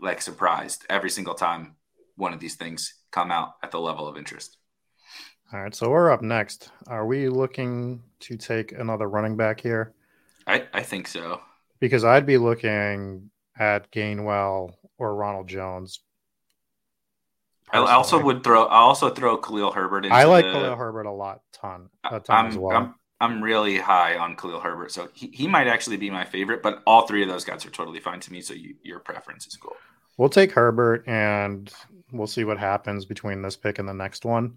like 0.00 0.22
surprised 0.22 0.84
every 0.88 1.10
single 1.10 1.34
time 1.34 1.76
one 2.16 2.32
of 2.32 2.38
these 2.38 2.54
things 2.54 2.94
come 3.10 3.32
out 3.32 3.54
at 3.62 3.70
the 3.70 3.80
level 3.80 4.06
of 4.06 4.16
interest. 4.16 4.58
All 5.54 5.62
right, 5.62 5.72
so 5.72 5.88
we're 5.88 6.10
up 6.10 6.20
next. 6.20 6.70
Are 6.88 7.06
we 7.06 7.28
looking 7.28 8.02
to 8.18 8.36
take 8.36 8.72
another 8.72 9.08
running 9.08 9.36
back 9.36 9.60
here? 9.60 9.94
I, 10.48 10.66
I 10.72 10.82
think 10.82 11.06
so. 11.06 11.42
Because 11.78 12.02
I'd 12.02 12.26
be 12.26 12.38
looking 12.38 13.30
at 13.56 13.88
Gainwell 13.92 14.74
or 14.98 15.14
Ronald 15.14 15.46
Jones. 15.46 16.00
Personally. 17.66 17.88
I 17.88 17.94
also 17.94 18.20
would 18.20 18.42
throw. 18.42 18.64
I 18.64 18.78
also 18.78 19.10
throw 19.10 19.36
Khalil 19.36 19.70
Herbert. 19.70 20.06
I 20.06 20.24
like 20.24 20.44
the, 20.44 20.50
Khalil 20.50 20.74
Herbert 20.74 21.06
a 21.06 21.12
lot, 21.12 21.42
ton, 21.52 21.88
a 22.02 22.18
ton 22.18 22.46
I'm, 22.46 22.46
as 22.46 22.58
well. 22.58 22.76
I'm, 22.76 22.94
I'm 23.20 23.40
really 23.40 23.78
high 23.78 24.16
on 24.16 24.34
Khalil 24.34 24.58
Herbert, 24.58 24.90
so 24.90 25.08
he, 25.14 25.28
he 25.28 25.46
might 25.46 25.68
actually 25.68 25.98
be 25.98 26.10
my 26.10 26.24
favorite. 26.24 26.64
But 26.64 26.82
all 26.84 27.06
three 27.06 27.22
of 27.22 27.28
those 27.28 27.44
guys 27.44 27.64
are 27.64 27.70
totally 27.70 28.00
fine 28.00 28.18
to 28.18 28.32
me. 28.32 28.40
So 28.40 28.54
you, 28.54 28.74
your 28.82 28.98
preference 28.98 29.46
is 29.46 29.54
cool. 29.54 29.76
We'll 30.16 30.30
take 30.30 30.50
Herbert, 30.50 31.06
and 31.06 31.72
we'll 32.10 32.26
see 32.26 32.42
what 32.42 32.58
happens 32.58 33.04
between 33.04 33.40
this 33.40 33.56
pick 33.56 33.78
and 33.78 33.88
the 33.88 33.94
next 33.94 34.24
one. 34.24 34.56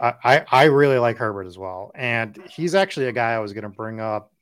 I, 0.00 0.14
I, 0.24 0.44
I 0.50 0.64
really 0.64 0.98
like 0.98 1.16
Herbert 1.16 1.46
as 1.46 1.58
well, 1.58 1.92
and 1.94 2.36
he's 2.50 2.74
actually 2.74 3.06
a 3.06 3.12
guy 3.12 3.32
I 3.32 3.38
was 3.38 3.52
going 3.52 3.62
to 3.64 3.68
bring 3.68 4.00
up 4.00 4.32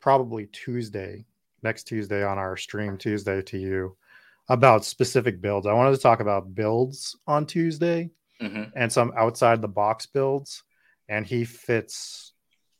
probably 0.00 0.46
Tuesday, 0.46 1.24
next 1.62 1.84
Tuesday 1.84 2.24
on 2.24 2.38
our 2.38 2.56
stream 2.56 2.98
Tuesday 2.98 3.42
to 3.42 3.58
you 3.58 3.96
about 4.48 4.84
specific 4.84 5.40
builds. 5.40 5.66
I 5.66 5.72
wanted 5.72 5.92
to 5.92 6.02
talk 6.02 6.20
about 6.20 6.54
builds 6.54 7.16
on 7.26 7.46
Tuesday 7.46 8.10
mm-hmm. 8.40 8.64
and 8.74 8.92
some 8.92 9.12
outside 9.16 9.62
the 9.62 9.68
box 9.68 10.06
builds, 10.06 10.64
and 11.08 11.24
he 11.24 11.44
fits 11.44 12.32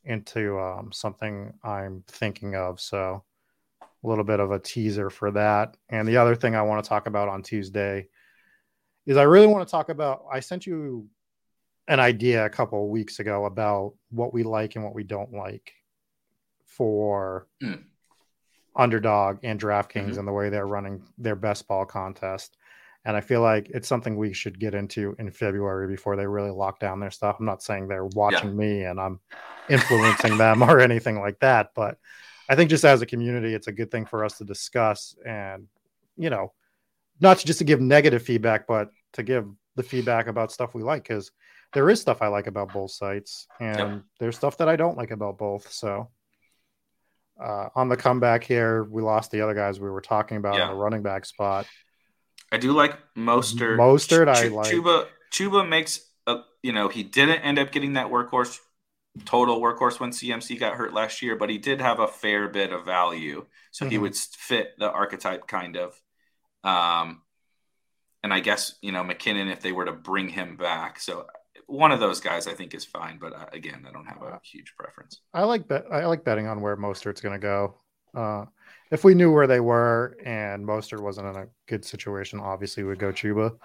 into 0.05 0.59
um, 0.59 0.91
something 0.93 1.53
I'm 1.63 2.03
thinking 2.09 2.57
of. 2.57 2.81
So 2.81 3.25
a 3.81 4.09
little 4.09 4.25
bit 4.25 4.41
of 4.41 4.51
a 4.51 4.59
teaser 4.59 5.11
for 5.11 5.31
that. 5.33 5.77
And 5.89 6.07
the 6.09 6.17
other 6.17 6.35
thing 6.35 6.55
I 6.57 6.63
want 6.63 6.85
to 6.85 6.89
talk 6.89 7.07
about 7.07 7.29
on 7.29 7.43
Tuesday 7.43 8.09
is 9.07 9.17
I 9.17 9.23
really 9.23 9.47
want 9.47 9.67
to 9.67 9.71
talk 9.71 9.89
about. 9.89 10.25
I 10.33 10.41
sent 10.41 10.67
you 10.67 11.07
an 11.89 12.01
idea 12.01 12.45
a 12.45 12.51
couple 12.51 12.89
weeks 12.89 13.19
ago 13.19 13.45
about 13.45 13.95
what 14.11 14.33
we 14.33 14.43
like 14.43 14.77
and 14.77 14.85
what 14.85 14.95
we 14.95 15.03
don't 15.03 15.33
like 15.33 15.73
for 16.65 17.49
mm. 17.63 17.83
underdog 18.77 19.39
and 19.43 19.61
DraftKings 19.61 20.11
mm-hmm. 20.11 20.19
and 20.19 20.29
the 20.29 20.33
way 20.33 20.49
they're 20.49 20.67
running 20.67 21.03
their 21.19 21.37
best 21.37 21.67
ball 21.67 21.85
contest. 21.85 22.57
And 23.05 23.17
I 23.17 23.21
feel 23.21 23.41
like 23.41 23.69
it's 23.71 23.89
something 23.89 24.17
we 24.17 24.33
should 24.33 24.61
get 24.61 24.75
into 24.75 25.17
in 25.19 25.31
February 25.31 25.89
before 25.89 26.15
they 26.15 26.27
really 26.27 26.53
lock 26.53 26.79
down 26.79 27.01
their 27.01 27.11
stuff. 27.11 27.37
I'm 27.41 27.47
not 27.47 27.63
saying 27.63 27.89
they're 27.89 28.07
watching 28.07 28.51
yeah. 28.51 28.55
me 28.55 28.85
and 28.85 29.01
I'm 29.01 29.19
influencing 29.69 30.39
them 30.39 30.63
or 30.63 30.79
anything 30.81 31.19
like 31.19 31.41
that, 31.41 31.73
but 31.75 31.99
I 32.49 32.55
think 32.55 32.71
just 32.71 32.85
as 32.85 33.03
a 33.03 33.07
community, 33.07 33.55
it's 33.55 33.67
a 33.67 33.73
good 33.73 33.91
thing 33.91 34.07
for 34.07 34.25
us 34.25 34.39
to 34.39 34.45
discuss 34.45 35.17
and, 35.27 35.67
you 36.17 36.31
know, 36.31 36.53
not 37.21 37.39
just 37.39 37.59
to 37.59 37.65
give 37.65 37.81
negative 37.81 38.23
feedback, 38.23 38.67
but 38.67 38.91
to 39.15 39.23
give 39.23 39.47
the 39.75 39.83
feedback 39.83 40.27
about 40.27 40.53
stuff 40.53 40.75
we 40.75 40.83
like 40.83 41.03
because 41.03 41.33
there 41.73 41.89
is 41.89 42.01
stuff 42.01 42.23
I 42.23 42.29
like 42.29 42.47
about 42.47 42.73
both 42.73 42.91
sites, 42.91 43.47
and 43.61 43.79
yep. 43.79 44.03
there's 44.21 44.37
stuff 44.37 44.59
that 44.59 44.69
I 44.69 44.77
don't 44.77 44.97
like 44.97 45.11
about 45.11 45.39
both. 45.39 45.71
So, 45.73 46.11
uh, 47.43 47.69
on 47.75 47.89
the 47.89 47.97
comeback 47.97 48.45
here, 48.45 48.85
we 48.85 49.03
lost 49.03 49.31
the 49.31 49.41
other 49.41 49.55
guys 49.55 49.81
we 49.81 49.91
were 49.91 50.01
talking 50.01 50.37
about 50.37 50.57
yeah. 50.57 50.65
in 50.65 50.69
the 50.69 50.77
running 50.77 51.03
back 51.03 51.25
spot. 51.25 51.67
I 52.51 52.59
do 52.59 52.73
like 52.73 52.99
Mostert. 53.17 53.79
Mostert, 53.79 54.35
Ch- 54.35 54.45
I 54.45 54.49
like. 54.49 54.73
Chuba, 54.73 55.07
Chuba 55.33 55.67
makes 55.67 56.01
a, 56.27 56.41
you 56.63 56.73
know, 56.73 56.89
he 56.89 57.03
didn't 57.03 57.41
end 57.41 57.59
up 57.59 57.73
getting 57.73 57.95
that 57.95 58.09
workhorse 58.09 58.59
total 59.25 59.61
workhorse 59.61 60.01
when 60.01 60.11
CMC 60.11 60.59
got 60.59 60.75
hurt 60.75 60.93
last 60.93 61.23
year, 61.23 61.37
but 61.37 61.51
he 61.51 61.59
did 61.59 61.81
have 61.81 61.99
a 61.99 62.07
fair 62.07 62.49
bit 62.49 62.73
of 62.73 62.85
value. 62.85 63.45
So 63.71 63.85
mm-hmm. 63.85 63.93
he 63.93 63.99
would 63.99 64.17
fit 64.17 64.75
the 64.79 64.91
archetype 64.91 65.47
kind 65.47 65.77
of. 65.77 66.01
Um, 66.65 67.23
and 68.23 68.33
I 68.33 68.41
guess, 68.41 68.75
you 68.83 68.93
know, 68.93 69.03
McKinnon, 69.03 69.51
if 69.51 69.61
they 69.61 69.73
were 69.73 69.85
to 69.85 69.93
bring 69.93 70.29
him 70.29 70.57
back. 70.57 71.01
So 71.01 71.27
one 71.67 71.93
of 71.93 72.01
those 72.01 72.21
guys 72.21 72.47
I 72.47 72.55
think 72.55 72.75
is 72.75 72.85
fine, 72.85 73.19
but 73.19 73.33
uh, 73.33 73.47
again, 73.53 73.85
I 73.89 73.93
don't 73.93 74.07
have 74.07 74.23
a 74.23 74.41
huge 74.43 74.75
preference. 74.77 75.21
I 75.33 75.45
like 75.45 75.69
bet 75.69 75.87
I 75.91 76.07
like 76.07 76.25
betting 76.25 76.47
on 76.47 76.61
where 76.61 76.77
Mostert's 76.77 77.21
going 77.21 77.39
to 77.39 77.39
go. 77.39 77.75
Uh, 78.15 78.45
if 78.91 79.05
we 79.05 79.15
knew 79.15 79.33
where 79.33 79.47
they 79.47 79.61
were 79.61 80.17
and 80.25 80.67
Mostert 80.67 81.01
wasn't 81.01 81.29
in 81.29 81.37
a 81.37 81.47
good 81.67 81.85
situation, 81.85 82.41
obviously 82.41 82.83
we'd 82.83 82.99
go 82.99 83.13
Chuba. 83.13 83.57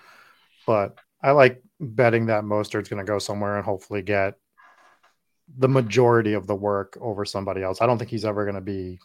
But 0.66 0.98
I 1.22 1.32
like 1.32 1.62
betting 1.80 2.28
that 2.28 2.44
Mostert's 2.44 2.90
going 2.90 3.06
to 3.06 3.10
go 3.10 3.20
somewhere 3.20 3.58
and 3.58 3.66
hopefully 3.66 4.02
get 4.02 4.36
the 5.58 5.68
majority 5.68 6.34
of 6.34 6.48
the 6.48 6.56
work 6.56 6.98
over 7.02 7.26
somebody 7.26 7.64
else. 7.64 7.82
I 7.82 7.88
don't 7.88 7.98
think 7.98 8.10
he's 8.10 8.26
ever 8.26 8.46
going 8.46 8.56
to 8.56 8.62
be 8.62 9.00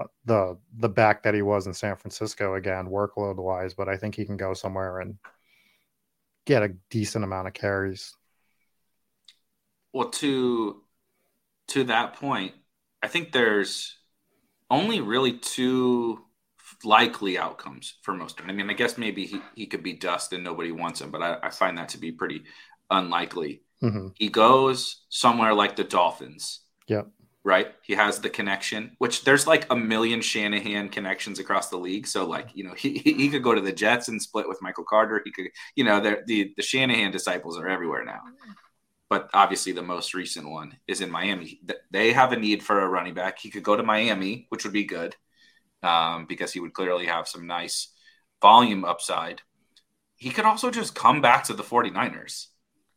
uh, 0.00 0.06
the 0.24 0.58
the 0.78 0.88
back 0.88 1.22
that 1.22 1.34
he 1.34 1.42
was 1.42 1.66
in 1.66 1.74
San 1.74 1.96
Francisco 1.96 2.54
again, 2.54 2.86
workload 2.86 3.36
wise. 3.36 3.74
But 3.74 3.88
I 3.88 3.96
think 3.96 4.14
he 4.14 4.24
can 4.24 4.36
go 4.36 4.54
somewhere 4.54 5.00
and 5.00 5.16
get 6.46 6.62
a 6.62 6.74
decent 6.90 7.24
amount 7.24 7.48
of 7.48 7.54
carries. 7.54 8.14
Well, 9.92 10.10
to 10.10 10.82
to 11.68 11.84
that 11.84 12.14
point, 12.14 12.52
I 13.02 13.08
think 13.08 13.32
there's 13.32 13.96
only 14.70 15.00
really 15.00 15.38
two 15.38 16.24
likely 16.84 17.38
outcomes 17.38 17.94
for 18.02 18.14
most. 18.14 18.40
Of 18.40 18.46
them. 18.46 18.50
I 18.50 18.56
mean, 18.56 18.70
I 18.70 18.74
guess 18.74 18.98
maybe 18.98 19.26
he, 19.26 19.40
he 19.54 19.66
could 19.66 19.82
be 19.82 19.92
dust 19.92 20.32
and 20.32 20.42
nobody 20.42 20.72
wants 20.72 21.00
him, 21.00 21.10
but 21.10 21.22
I, 21.22 21.38
I 21.42 21.50
find 21.50 21.78
that 21.78 21.90
to 21.90 21.98
be 21.98 22.12
pretty 22.12 22.42
unlikely. 22.90 23.62
Mm-hmm. 23.82 24.08
He 24.14 24.28
goes 24.28 25.04
somewhere 25.08 25.54
like 25.54 25.76
the 25.76 25.84
Dolphins. 25.84 26.60
Yep 26.88 27.08
right? 27.44 27.74
He 27.82 27.94
has 27.94 28.20
the 28.20 28.30
connection, 28.30 28.92
which 28.98 29.24
there's 29.24 29.46
like 29.46 29.66
a 29.70 29.76
million 29.76 30.20
Shanahan 30.20 30.88
connections 30.88 31.38
across 31.38 31.70
the 31.70 31.76
league. 31.76 32.06
So 32.06 32.24
like, 32.24 32.50
you 32.54 32.64
know, 32.64 32.74
he, 32.74 32.98
he 32.98 33.28
could 33.28 33.42
go 33.42 33.54
to 33.54 33.60
the 33.60 33.72
Jets 33.72 34.08
and 34.08 34.22
split 34.22 34.48
with 34.48 34.62
Michael 34.62 34.84
Carter. 34.84 35.20
He 35.24 35.32
could, 35.32 35.48
you 35.74 35.84
know, 35.84 36.00
the, 36.00 36.22
the, 36.26 36.62
Shanahan 36.62 37.10
disciples 37.10 37.58
are 37.58 37.68
everywhere 37.68 38.04
now. 38.04 38.20
but 39.08 39.28
obviously 39.34 39.72
the 39.72 39.82
most 39.82 40.14
recent 40.14 40.48
one 40.48 40.76
is 40.86 41.00
in 41.00 41.10
Miami. 41.10 41.60
They 41.90 42.12
have 42.12 42.32
a 42.32 42.36
need 42.36 42.62
for 42.62 42.80
a 42.80 42.88
running 42.88 43.14
back. 43.14 43.38
He 43.38 43.50
could 43.50 43.64
go 43.64 43.76
to 43.76 43.82
Miami, 43.82 44.46
which 44.50 44.64
would 44.64 44.72
be 44.72 44.84
good 44.84 45.16
um, 45.82 46.26
because 46.26 46.52
he 46.52 46.60
would 46.60 46.72
clearly 46.72 47.06
have 47.06 47.26
some 47.26 47.46
nice 47.46 47.88
volume 48.40 48.84
upside. 48.84 49.42
He 50.16 50.30
could 50.30 50.44
also 50.44 50.70
just 50.70 50.94
come 50.94 51.20
back 51.20 51.44
to 51.44 51.54
the 51.54 51.64
49ers. 51.64 52.46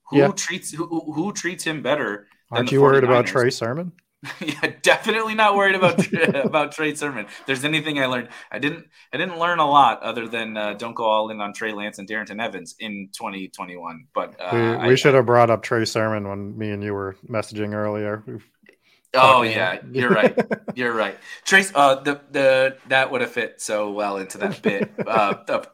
Who 0.10 0.20
yeah. 0.20 0.28
treats 0.28 0.72
who, 0.72 0.86
who 0.86 1.34
treats 1.34 1.64
him 1.64 1.82
better? 1.82 2.28
Aren't 2.52 2.72
you 2.72 2.82
worried 2.82 3.04
about 3.04 3.26
Trey 3.26 3.50
Sermon? 3.50 3.92
yeah, 4.40 4.74
definitely 4.82 5.36
not 5.36 5.56
worried 5.56 5.76
about 5.76 6.06
about 6.46 6.72
Trey 6.72 6.96
Sermon. 6.96 7.26
If 7.26 7.46
there's 7.46 7.66
anything 7.66 8.00
I 8.00 8.06
learned, 8.06 8.30
I 8.52 8.60
didn't 8.60 8.88
I 9.14 9.18
didn't 9.18 9.40
learn 9.40 9.60
a 9.60 9.70
lot 9.70 10.02
other 10.02 10.28
than 10.28 10.58
uh, 10.58 10.74
don't 10.74 10.96
go 10.96 11.06
all 11.06 11.30
in 11.30 11.42
on 11.42 11.54
Trey 11.54 11.74
Lance 11.74 12.00
and 12.00 12.08
Darrynton 12.08 12.42
Evans 12.42 12.76
in 12.80 13.10
2021. 13.14 14.08
But 14.14 14.36
uh, 14.40 14.50
we, 14.54 14.60
we 14.60 14.94
I, 14.94 14.96
should 14.96 15.14
have 15.14 15.26
brought 15.26 15.50
up 15.50 15.64
Trey 15.64 15.86
Sermon 15.86 16.28
when 16.28 16.58
me 16.58 16.72
and 16.72 16.84
you 16.84 16.94
were 16.94 17.16
messaging 17.28 17.74
earlier. 17.74 18.24
Oh 19.16 19.42
yeah, 19.44 19.80
you're 19.92 20.10
right. 20.10 20.38
You're 20.76 20.94
right. 20.94 21.18
Trace, 21.46 21.72
uh, 21.74 21.96
the 21.96 22.22
the 22.32 22.78
that 22.88 23.12
would 23.12 23.22
have 23.22 23.32
fit 23.32 23.62
so 23.62 23.92
well 23.92 24.18
into 24.18 24.38
that 24.40 24.62
bit. 24.62 24.92
Uh, 25.06 25.36
the, 25.48 25.68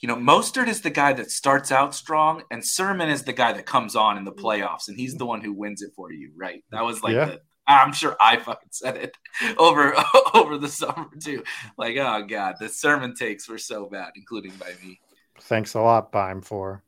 you 0.00 0.08
know, 0.08 0.16
Mostert 0.16 0.68
is 0.68 0.80
the 0.80 0.90
guy 0.90 1.12
that 1.12 1.30
starts 1.30 1.70
out 1.70 1.94
strong, 1.94 2.42
and 2.50 2.66
Sermon 2.66 3.08
is 3.08 3.22
the 3.22 3.32
guy 3.32 3.52
that 3.52 3.66
comes 3.66 3.94
on 3.94 4.18
in 4.18 4.24
the 4.24 4.32
playoffs, 4.32 4.88
and 4.88 4.98
he's 4.98 5.14
the 5.14 5.26
one 5.26 5.42
who 5.42 5.52
wins 5.52 5.80
it 5.80 5.92
for 5.94 6.12
you, 6.12 6.32
right? 6.36 6.64
That 6.70 6.84
was 6.84 7.02
like 7.02 7.14
yeah. 7.14 7.24
the, 7.26 7.40
I'm 7.66 7.92
sure 7.92 8.16
I 8.20 8.36
fucking 8.38 8.70
said 8.70 8.96
it 8.96 9.16
over 9.58 9.94
over 10.34 10.58
the 10.58 10.68
summer 10.68 11.08
too. 11.20 11.44
Like, 11.76 11.96
oh 11.96 12.24
god, 12.26 12.56
the 12.60 12.68
sermon 12.68 13.14
takes 13.14 13.48
were 13.48 13.58
so 13.58 13.86
bad, 13.86 14.12
including 14.16 14.52
by 14.52 14.72
me. 14.82 15.00
Thanks 15.40 15.74
a 15.74 15.80
lot, 15.80 16.12
Bime, 16.12 16.40
for. 16.40 16.82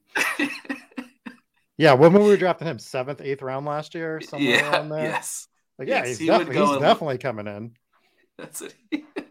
yeah, 1.77 1.95
when 1.95 2.13
we 2.13 2.21
were 2.21 2.37
drafting 2.37 2.69
him, 2.69 2.79
seventh, 2.79 3.21
eighth 3.21 3.43
round 3.43 3.67
last 3.67 3.95
year, 3.95 4.21
somewhere 4.29 4.49
yeah, 4.49 4.71
around 4.71 4.89
there. 4.91 5.05
Yes. 5.05 5.49
Like, 5.79 5.89
yeah, 5.89 5.99
yes, 5.99 6.09
he's, 6.09 6.19
he 6.19 6.27
definitely, 6.27 6.57
he's 6.57 6.79
definitely 6.79 7.19
coming 7.19 7.49
in. 7.49 7.73
That's 8.39 8.63
it. 8.63 8.75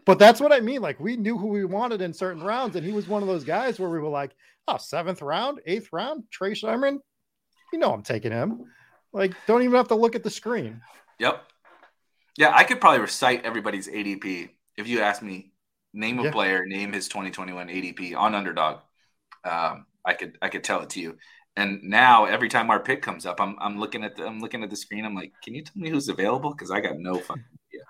but 0.04 0.18
that's 0.18 0.40
what 0.40 0.52
I 0.52 0.60
mean. 0.60 0.82
Like, 0.82 1.00
we 1.00 1.16
knew 1.16 1.38
who 1.38 1.46
we 1.48 1.64
wanted 1.64 2.02
in 2.02 2.12
certain 2.12 2.42
rounds, 2.42 2.76
and 2.76 2.84
he 2.84 2.92
was 2.92 3.08
one 3.08 3.22
of 3.22 3.28
those 3.28 3.44
guys 3.44 3.80
where 3.80 3.88
we 3.88 3.98
were 3.98 4.10
like, 4.10 4.34
oh, 4.68 4.76
seventh 4.76 5.22
round, 5.22 5.60
eighth 5.64 5.88
round, 5.90 6.24
Trey 6.30 6.54
Sermon. 6.54 7.00
You 7.72 7.78
know, 7.78 7.92
I'm 7.92 8.02
taking 8.02 8.32
him. 8.32 8.64
Like, 9.12 9.32
don't 9.46 9.62
even 9.62 9.76
have 9.76 9.88
to 9.88 9.94
look 9.94 10.14
at 10.14 10.22
the 10.22 10.30
screen. 10.30 10.82
Yep. 11.18 11.44
Yeah, 12.36 12.52
I 12.54 12.64
could 12.64 12.80
probably 12.80 13.00
recite 13.00 13.44
everybody's 13.44 13.88
ADP 13.88 14.50
if 14.76 14.88
you 14.88 15.00
ask 15.00 15.22
me 15.22 15.52
name 15.92 16.18
a 16.18 16.24
yeah. 16.24 16.30
player, 16.32 16.66
name 16.66 16.92
his 16.92 17.08
2021 17.08 17.68
ADP 17.68 18.16
on 18.16 18.34
underdog. 18.34 18.80
Um, 19.44 19.86
I 20.04 20.14
could 20.14 20.36
I 20.42 20.48
could 20.48 20.64
tell 20.64 20.82
it 20.82 20.90
to 20.90 21.00
you. 21.00 21.16
And 21.56 21.84
now 21.84 22.24
every 22.24 22.48
time 22.48 22.70
our 22.70 22.80
pick 22.80 23.02
comes 23.02 23.24
up, 23.24 23.40
I'm 23.40 23.56
I'm 23.60 23.78
looking 23.78 24.02
at 24.02 24.16
the 24.16 24.26
I'm 24.26 24.40
looking 24.40 24.64
at 24.64 24.70
the 24.70 24.76
screen. 24.76 25.04
I'm 25.04 25.14
like, 25.14 25.32
can 25.42 25.54
you 25.54 25.62
tell 25.62 25.80
me 25.80 25.90
who's 25.90 26.08
available? 26.08 26.50
Because 26.50 26.70
I 26.70 26.80
got 26.80 26.98
no 26.98 27.18
fun. 27.18 27.44
idea. 27.70 27.84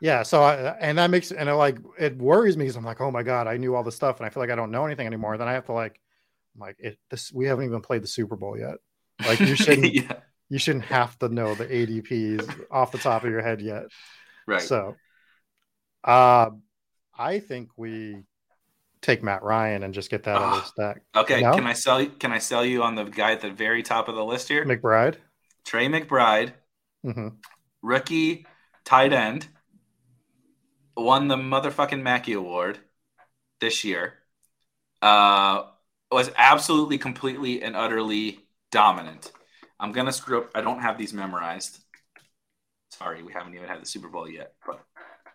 Yeah. 0.00 0.22
So 0.22 0.42
I, 0.42 0.54
and 0.80 0.96
that 0.96 1.10
makes 1.10 1.30
and 1.30 1.48
it 1.48 1.54
like 1.54 1.78
it 1.98 2.16
worries 2.16 2.56
me 2.56 2.64
because 2.64 2.76
I'm 2.76 2.84
like, 2.84 3.02
oh 3.02 3.10
my 3.10 3.22
god, 3.22 3.46
I 3.46 3.58
knew 3.58 3.74
all 3.74 3.84
this 3.84 3.96
stuff 3.96 4.18
and 4.18 4.26
I 4.26 4.30
feel 4.30 4.42
like 4.42 4.50
I 4.50 4.56
don't 4.56 4.70
know 4.70 4.86
anything 4.86 5.06
anymore. 5.06 5.36
Then 5.36 5.48
I 5.48 5.52
have 5.52 5.66
to 5.66 5.72
like, 5.72 6.00
I'm 6.54 6.60
like 6.60 6.76
it. 6.78 6.98
This 7.10 7.30
we 7.30 7.46
haven't 7.46 7.66
even 7.66 7.82
played 7.82 8.02
the 8.02 8.08
Super 8.08 8.36
Bowl 8.36 8.58
yet. 8.58 8.76
Like 9.26 9.40
you 9.40 9.54
shouldn't. 9.54 9.92
yeah 9.92 10.20
you 10.48 10.58
shouldn't 10.58 10.84
have 10.86 11.18
to 11.18 11.28
know 11.28 11.54
the 11.54 11.66
ADPs 11.66 12.66
off 12.70 12.92
the 12.92 12.98
top 12.98 13.24
of 13.24 13.30
your 13.30 13.42
head 13.42 13.60
yet. 13.60 13.84
Right. 14.46 14.62
So, 14.62 14.96
uh, 16.02 16.50
I 17.16 17.38
think 17.38 17.70
we 17.76 18.24
take 19.00 19.22
Matt 19.22 19.42
Ryan 19.42 19.82
and 19.82 19.94
just 19.94 20.10
get 20.10 20.24
that 20.24 20.36
oh, 20.40 20.56
the 20.56 20.62
stack. 20.64 21.02
Okay. 21.14 21.40
No? 21.40 21.54
Can 21.54 21.66
I 21.66 21.72
sell 21.72 22.00
you? 22.00 22.10
Can 22.10 22.32
I 22.32 22.38
sell 22.38 22.64
you 22.64 22.82
on 22.82 22.94
the 22.94 23.04
guy 23.04 23.32
at 23.32 23.40
the 23.40 23.50
very 23.50 23.82
top 23.82 24.08
of 24.08 24.14
the 24.14 24.24
list 24.24 24.48
here? 24.48 24.64
McBride. 24.64 25.16
Trey 25.64 25.88
McBride, 25.88 26.52
mm-hmm. 27.04 27.28
rookie 27.82 28.46
tight 28.84 29.12
end, 29.12 29.48
won 30.96 31.28
the 31.28 31.36
motherfucking 31.36 32.02
Mackey 32.02 32.34
Award 32.34 32.78
this 33.60 33.82
year. 33.82 34.14
Uh, 35.00 35.64
was 36.12 36.30
absolutely, 36.36 36.98
completely, 36.98 37.62
and 37.62 37.74
utterly 37.74 38.40
dominant. 38.70 39.32
I'm 39.80 39.92
gonna 39.92 40.12
screw 40.12 40.38
up. 40.38 40.50
I 40.54 40.60
don't 40.60 40.80
have 40.80 40.98
these 40.98 41.12
memorized. 41.12 41.78
Sorry, 42.90 43.22
we 43.22 43.32
haven't 43.32 43.54
even 43.54 43.68
had 43.68 43.80
the 43.80 43.86
Super 43.86 44.08
Bowl 44.08 44.28
yet. 44.28 44.54
But 44.66 44.80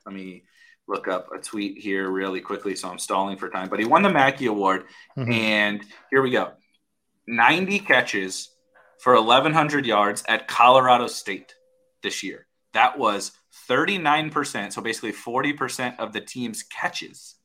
let 0.06 0.16
me 0.16 0.44
look 0.88 1.08
up 1.08 1.30
a 1.34 1.40
tweet 1.40 1.78
here 1.78 2.10
really 2.10 2.42
quickly. 2.42 2.76
So 2.76 2.90
I'm 2.90 3.00
stalling 3.00 3.38
for 3.38 3.50
time. 3.50 3.70
But 3.70 3.80
he 3.80 3.86
won 3.86 4.02
the 4.02 4.10
Mackey 4.10 4.48
Award, 4.48 4.86
mm-hmm. 5.18 5.32
and 5.32 5.84
here 6.10 6.22
we 6.22 6.32
go: 6.32 6.54
90 7.28 7.80
catches 7.80 8.50
for 9.00 9.16
1,100 9.16 9.86
yards 9.86 10.24
at 10.28 10.48
Colorado 10.48 11.08
State 11.08 11.56
this 12.04 12.24
year. 12.24 12.48
That 12.74 12.98
was 12.98 13.32
39%. 13.70 14.74
So 14.74 14.82
basically 14.82 15.14
40% 15.14 16.00
of 16.00 16.14
the 16.14 16.22
team's 16.22 16.64
catches. 16.64 17.36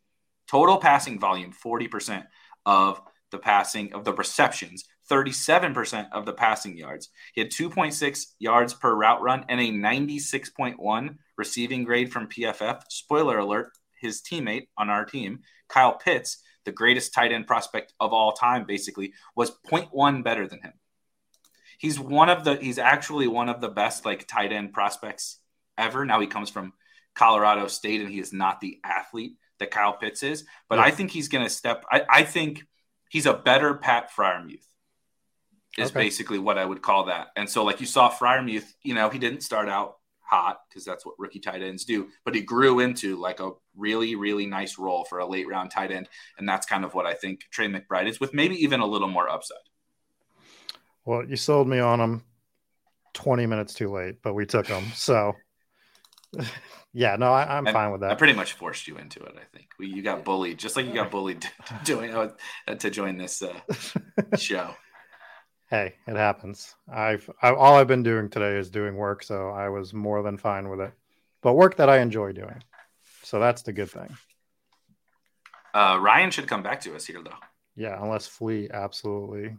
Total 0.49 0.77
passing 0.79 1.19
volume, 1.19 1.53
40% 1.53 2.25
of 2.67 3.01
the 3.31 3.39
passing 3.39 3.93
of 3.95 4.05
the 4.05 4.13
receptions 4.13 4.85
37% 5.11 6.09
of 6.13 6.27
the 6.27 6.33
passing 6.33 6.77
yards. 6.77 7.11
He 7.35 7.41
had 7.41 7.51
2.6 7.51 8.27
yards 8.39 8.75
per 8.75 8.95
route 8.95 9.23
run 9.23 9.45
and 9.49 9.61
a 9.61 9.71
96.1 9.71 11.17
receiving 11.37 11.85
grade 11.85 12.13
from 12.13 12.29
PFF. 12.29 12.83
Spoiler 12.89 13.39
alert, 13.39 13.71
his 14.01 14.23
teammate 14.23 14.69
on 14.77 14.91
our 14.91 15.05
team, 15.05 15.41
Kyle 15.69 15.97
Pitts, 15.97 16.43
the 16.65 16.73
greatest 16.73 17.13
tight 17.13 17.33
end 17.33 17.47
prospect 17.47 17.93
of 18.01 18.13
all 18.13 18.33
time, 18.33 18.65
basically, 18.67 19.13
was 19.37 19.53
0.1 19.71 20.25
better 20.25 20.47
than 20.47 20.63
him. 20.63 20.73
He's 21.79 21.99
one 22.01 22.31
of 22.31 22.45
the, 22.45 22.57
he's 22.57 22.79
actually 22.79 23.29
one 23.29 23.49
of 23.49 23.61
the 23.61 23.69
best 23.69 24.05
like 24.05 24.27
tight 24.27 24.53
end 24.53 24.73
prospects 24.73 25.39
ever. 25.77 26.05
Now 26.05 26.21
he 26.21 26.27
comes 26.27 26.49
from 26.49 26.73
Colorado 27.15 27.67
State 27.67 28.01
and 28.01 28.11
he 28.11 28.21
is 28.21 28.33
not 28.33 28.61
the 28.61 28.81
athlete 28.85 29.37
that 29.59 29.71
Kyle 29.71 29.93
Pitts 29.93 30.23
is, 30.23 30.45
but 30.69 30.79
I 30.79 30.91
think 30.91 31.11
he's 31.11 31.29
going 31.29 31.45
to 31.45 31.51
step, 31.51 31.85
I, 31.91 32.03
I 32.09 32.23
think 32.25 32.65
he's 33.09 33.27
a 33.27 33.35
better 33.35 33.75
Pat 33.75 34.11
Freiermuth 34.17 34.67
is 35.79 35.91
okay. 35.91 36.01
basically 36.01 36.39
what 36.39 36.59
I 36.59 36.65
would 36.65 36.83
call 36.83 37.07
that. 37.07 37.29
And 37.37 37.49
so, 37.49 37.65
like 37.65 37.81
you 37.81 37.87
saw 37.87 38.11
Freiermuth, 38.11 38.75
you 38.83 38.95
know, 38.95 39.09
he 39.09 39.19
didn't 39.19 39.43
start 39.43 39.69
out 39.69 39.97
hot 40.25 40.61
because 40.69 40.85
that's 40.85 41.05
what 41.05 41.15
rookie 41.19 41.39
tight 41.39 41.63
ends 41.63 41.85
do, 41.85 42.09
but 42.25 42.35
he 42.35 42.41
grew 42.41 42.81
into 42.81 43.17
like 43.17 43.41
a 43.41 43.51
really, 43.77 44.15
really 44.15 44.47
nice 44.47 44.79
role 44.79 45.05
for 45.05 45.19
a 45.19 45.27
late 45.27 45.49
round 45.49 45.71
tight 45.71 45.91
end. 45.91 46.09
And 46.39 46.49
that's 46.49 46.67
kind 46.67 46.85
of 46.85 46.95
what 46.95 47.07
I 47.07 47.15
think 47.15 47.45
Trey 47.51 47.69
McBride 47.69 48.09
is 48.09 48.21
with 48.21 48.35
maybe 48.35 48.57
even 48.57 48.81
a 48.81 48.87
little 48.87 49.09
more 49.09 49.29
upside. 49.29 49.59
Well, 51.05 51.25
you 51.25 51.37
sold 51.37 51.69
me 51.69 51.79
on 51.79 52.01
him 52.01 52.23
20 53.13 53.47
minutes 53.47 53.75
too 53.75 53.91
late, 53.91 54.17
but 54.23 54.35
we 54.35 54.47
took 54.47 54.67
him. 54.67 54.85
So, 54.95 55.35
yeah, 56.93 57.15
no, 57.15 57.33
I, 57.33 57.59
am 57.59 57.67
fine 57.67 57.93
with 57.93 58.01
that. 58.01 58.11
I 58.11 58.15
pretty 58.15 58.33
much 58.33 58.55
forced 58.55 58.89
you 58.89 58.97
into 58.97 59.21
it. 59.21 59.37
I 59.37 59.45
think 59.57 59.69
we, 59.79 59.87
you 59.87 60.03
got 60.03 60.25
bullied, 60.25 60.59
just 60.59 60.75
like 60.75 60.87
you 60.87 60.93
got 60.93 61.11
bullied 61.13 61.43
to 61.67 61.81
join 61.85 62.11
uh, 62.11 62.75
to 62.75 62.91
join 62.91 63.19
this 63.19 63.43
uh, 63.43 63.61
show 64.37 64.75
hey, 65.75 65.95
it 66.07 66.15
happens. 66.15 66.77
I've 66.93 67.29
I, 67.43 67.53
all 67.53 67.75
I've 67.75 67.89
been 67.89 68.05
doing 68.05 68.31
today 68.31 68.57
is 68.57 68.71
doing 68.71 68.95
work, 68.95 69.25
so 69.25 69.49
I 69.49 69.69
was 69.71 69.93
more 69.93 70.23
than 70.23 70.39
fine 70.39 70.69
with 70.69 70.81
it. 70.81 70.93
But 71.43 71.55
work 71.55 71.77
that 71.77 71.91
I 71.91 71.99
enjoy 71.99 72.33
doing, 72.33 72.63
so 73.25 73.41
that's 73.41 73.63
the 73.63 73.73
good 73.73 73.91
thing. 73.91 74.17
Uh, 75.75 75.99
Ryan 76.01 76.31
should 76.31 76.47
come 76.47 76.63
back 76.63 76.81
to 76.83 76.95
us 76.95 77.05
here, 77.05 77.21
though. 77.25 77.33
Yeah, 77.75 78.01
unless 78.01 78.29
Flea 78.29 78.71
absolutely 78.73 79.57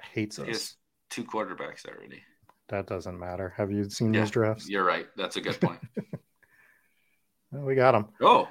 hates 0.00 0.38
us. 0.38 0.76
two 1.10 1.24
quarterbacks 1.24 1.86
already. 1.86 2.22
That 2.68 2.86
doesn't 2.86 3.18
matter. 3.18 3.52
Have 3.58 3.70
you 3.70 3.90
seen 3.90 4.14
yeah, 4.14 4.22
these 4.22 4.30
drafts? 4.30 4.70
You're 4.70 4.84
right. 4.84 5.06
That's 5.18 5.36
a 5.36 5.42
good 5.42 5.60
point. 5.60 5.80
well, 7.52 7.64
we 7.64 7.74
got 7.74 7.94
him. 7.94 8.06
Oh, 8.22 8.48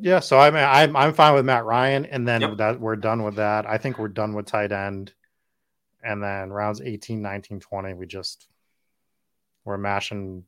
yeah. 0.00 0.20
So 0.20 0.38
I'm 0.38 0.56
I'm 0.56 0.96
I'm 0.96 1.12
fine 1.12 1.34
with 1.34 1.44
Matt 1.44 1.66
Ryan, 1.66 2.06
and 2.06 2.26
then 2.26 2.40
yep. 2.40 2.56
that 2.56 2.80
we're 2.80 2.96
done 2.96 3.22
with 3.22 3.34
that. 3.34 3.68
I 3.68 3.76
think 3.76 3.98
we're 3.98 4.08
done 4.08 4.32
with 4.32 4.46
tight 4.46 4.72
end 4.72 5.12
and 6.06 6.22
then 6.22 6.50
rounds 6.50 6.80
18 6.80 7.20
19 7.20 7.60
20 7.60 7.94
we 7.94 8.06
just 8.06 8.48
we're 9.64 9.76
mashing 9.76 10.44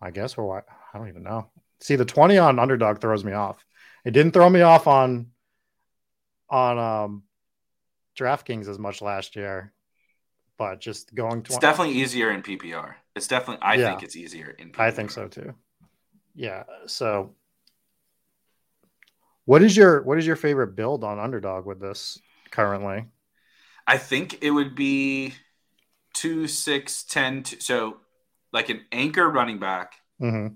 i 0.00 0.10
guess 0.10 0.36
we're 0.36 0.58
i 0.58 0.62
don't 0.94 1.08
even 1.08 1.22
know. 1.22 1.48
See 1.80 1.96
the 1.96 2.04
20 2.04 2.38
on 2.38 2.60
underdog 2.60 3.00
throws 3.00 3.24
me 3.24 3.32
off. 3.32 3.64
It 4.04 4.12
didn't 4.12 4.32
throw 4.32 4.48
me 4.48 4.60
off 4.60 4.86
on 4.86 5.28
on 6.48 6.78
um 6.78 7.22
draftkings 8.16 8.68
as 8.68 8.78
much 8.78 9.00
last 9.02 9.36
year 9.36 9.72
but 10.58 10.80
just 10.80 11.14
going 11.14 11.42
to 11.42 11.48
it's 11.48 11.58
definitely 11.58 11.94
easier 11.94 12.30
in 12.30 12.42
ppr 12.42 12.94
it's 13.16 13.26
definitely 13.26 13.62
i 13.62 13.74
yeah, 13.74 13.88
think 13.88 14.02
it's 14.02 14.16
easier 14.16 14.54
in 14.58 14.70
PPR. 14.70 14.80
i 14.80 14.90
think 14.90 15.10
so 15.10 15.28
too. 15.28 15.54
Yeah 16.34 16.64
so 16.86 17.34
what 19.46 19.62
is 19.62 19.74
your 19.74 20.02
what 20.02 20.18
is 20.18 20.26
your 20.26 20.36
favorite 20.36 20.76
build 20.76 21.04
on 21.04 21.18
underdog 21.18 21.64
with 21.64 21.80
this 21.80 22.18
currently 22.50 23.06
I 23.92 23.98
think 23.98 24.38
it 24.40 24.50
would 24.50 24.74
be 24.74 25.34
two, 26.14 26.48
six, 26.48 27.04
ten. 27.04 27.42
Two, 27.42 27.60
so 27.60 27.98
like 28.50 28.70
an 28.70 28.80
anchor 28.90 29.28
running 29.28 29.58
back, 29.58 29.96
mm-hmm. 30.18 30.54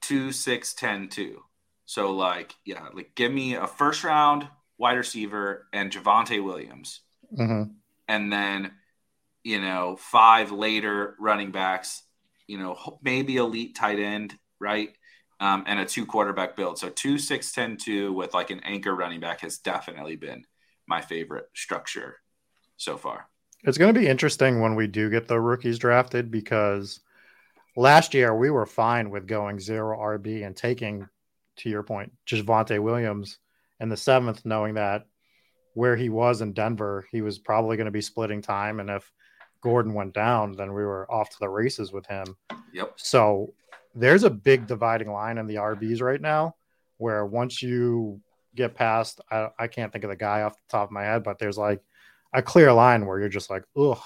two, 0.00 0.32
six, 0.32 0.74
ten, 0.74 1.08
two. 1.08 1.44
So 1.86 2.10
like, 2.10 2.56
yeah, 2.64 2.88
like 2.92 3.12
give 3.14 3.30
me 3.30 3.54
a 3.54 3.68
first 3.68 4.02
round 4.02 4.48
wide 4.78 4.96
receiver 4.96 5.68
and 5.72 5.92
Javonte 5.92 6.42
Williams, 6.42 7.02
mm-hmm. 7.32 7.70
and 8.08 8.32
then 8.32 8.72
you 9.44 9.60
know, 9.60 9.94
five 9.96 10.50
later 10.50 11.14
running 11.20 11.52
backs, 11.52 12.02
you 12.48 12.58
know, 12.58 12.98
maybe 13.00 13.36
elite 13.36 13.76
tight 13.76 14.00
end, 14.00 14.36
right? 14.58 14.90
Um, 15.38 15.62
and 15.68 15.78
a 15.78 15.84
two 15.84 16.04
quarterback 16.04 16.56
build. 16.56 16.80
So 16.80 16.88
two, 16.88 17.18
six, 17.18 17.52
10, 17.52 17.76
two 17.76 18.12
with 18.12 18.34
like 18.34 18.50
an 18.50 18.60
anchor 18.64 18.94
running 18.94 19.20
back 19.20 19.42
has 19.42 19.58
definitely 19.58 20.16
been 20.16 20.44
my 20.88 21.00
favorite 21.00 21.46
structure 21.54 22.16
so 22.82 22.96
far. 22.96 23.28
It's 23.64 23.78
going 23.78 23.94
to 23.94 24.00
be 24.00 24.08
interesting 24.08 24.60
when 24.60 24.74
we 24.74 24.88
do 24.88 25.08
get 25.08 25.28
the 25.28 25.40
rookies 25.40 25.78
drafted 25.78 26.30
because 26.30 27.00
last 27.76 28.12
year 28.12 28.34
we 28.36 28.50
were 28.50 28.66
fine 28.66 29.10
with 29.10 29.26
going 29.26 29.60
zero 29.60 29.96
RB 29.96 30.44
and 30.44 30.56
taking, 30.56 31.08
to 31.58 31.70
your 31.70 31.84
point, 31.84 32.12
Javonte 32.26 32.80
Williams 32.80 33.38
in 33.78 33.88
the 33.88 33.96
seventh, 33.96 34.44
knowing 34.44 34.74
that 34.74 35.06
where 35.74 35.94
he 35.94 36.08
was 36.08 36.40
in 36.40 36.52
Denver, 36.52 37.06
he 37.12 37.22
was 37.22 37.38
probably 37.38 37.76
going 37.76 37.86
to 37.86 37.92
be 37.92 38.00
splitting 38.00 38.42
time. 38.42 38.80
And 38.80 38.90
if 38.90 39.10
Gordon 39.62 39.94
went 39.94 40.12
down, 40.12 40.52
then 40.52 40.74
we 40.74 40.82
were 40.82 41.10
off 41.10 41.30
to 41.30 41.36
the 41.38 41.48
races 41.48 41.92
with 41.92 42.04
him. 42.06 42.36
Yep. 42.74 42.94
So 42.96 43.54
there's 43.94 44.24
a 44.24 44.30
big 44.30 44.66
dividing 44.66 45.12
line 45.12 45.38
in 45.38 45.46
the 45.46 45.56
RBs 45.56 46.02
right 46.02 46.20
now 46.20 46.56
where 46.98 47.24
once 47.24 47.62
you 47.62 48.20
get 48.56 48.74
past, 48.74 49.20
I, 49.30 49.48
I 49.58 49.66
can't 49.68 49.92
think 49.92 50.04
of 50.04 50.10
the 50.10 50.16
guy 50.16 50.42
off 50.42 50.56
the 50.56 50.62
top 50.68 50.88
of 50.88 50.92
my 50.92 51.04
head, 51.04 51.22
but 51.22 51.38
there's 51.38 51.58
like 51.58 51.80
a 52.32 52.42
clear 52.42 52.72
line 52.72 53.06
where 53.06 53.18
you're 53.18 53.28
just 53.28 53.50
like, 53.50 53.64
ugh, 53.76 54.00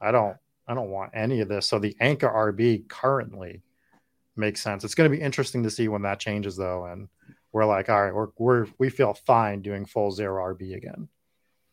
I 0.00 0.12
don't, 0.12 0.36
I 0.66 0.74
don't 0.74 0.90
want 0.90 1.12
any 1.14 1.40
of 1.40 1.48
this. 1.48 1.66
So 1.66 1.78
the 1.78 1.96
anchor 2.00 2.28
RB 2.28 2.88
currently 2.88 3.62
makes 4.36 4.62
sense. 4.62 4.84
It's 4.84 4.94
going 4.94 5.10
to 5.10 5.16
be 5.16 5.22
interesting 5.22 5.62
to 5.64 5.70
see 5.70 5.88
when 5.88 6.02
that 6.02 6.20
changes 6.20 6.56
though. 6.56 6.86
And 6.86 7.08
we're 7.52 7.66
like, 7.66 7.88
all 7.88 8.02
right, 8.02 8.14
we're, 8.14 8.28
we're, 8.38 8.66
we 8.78 8.90
feel 8.90 9.14
fine 9.14 9.62
doing 9.62 9.84
full 9.84 10.10
zero 10.10 10.54
RB 10.54 10.76
again. 10.76 11.08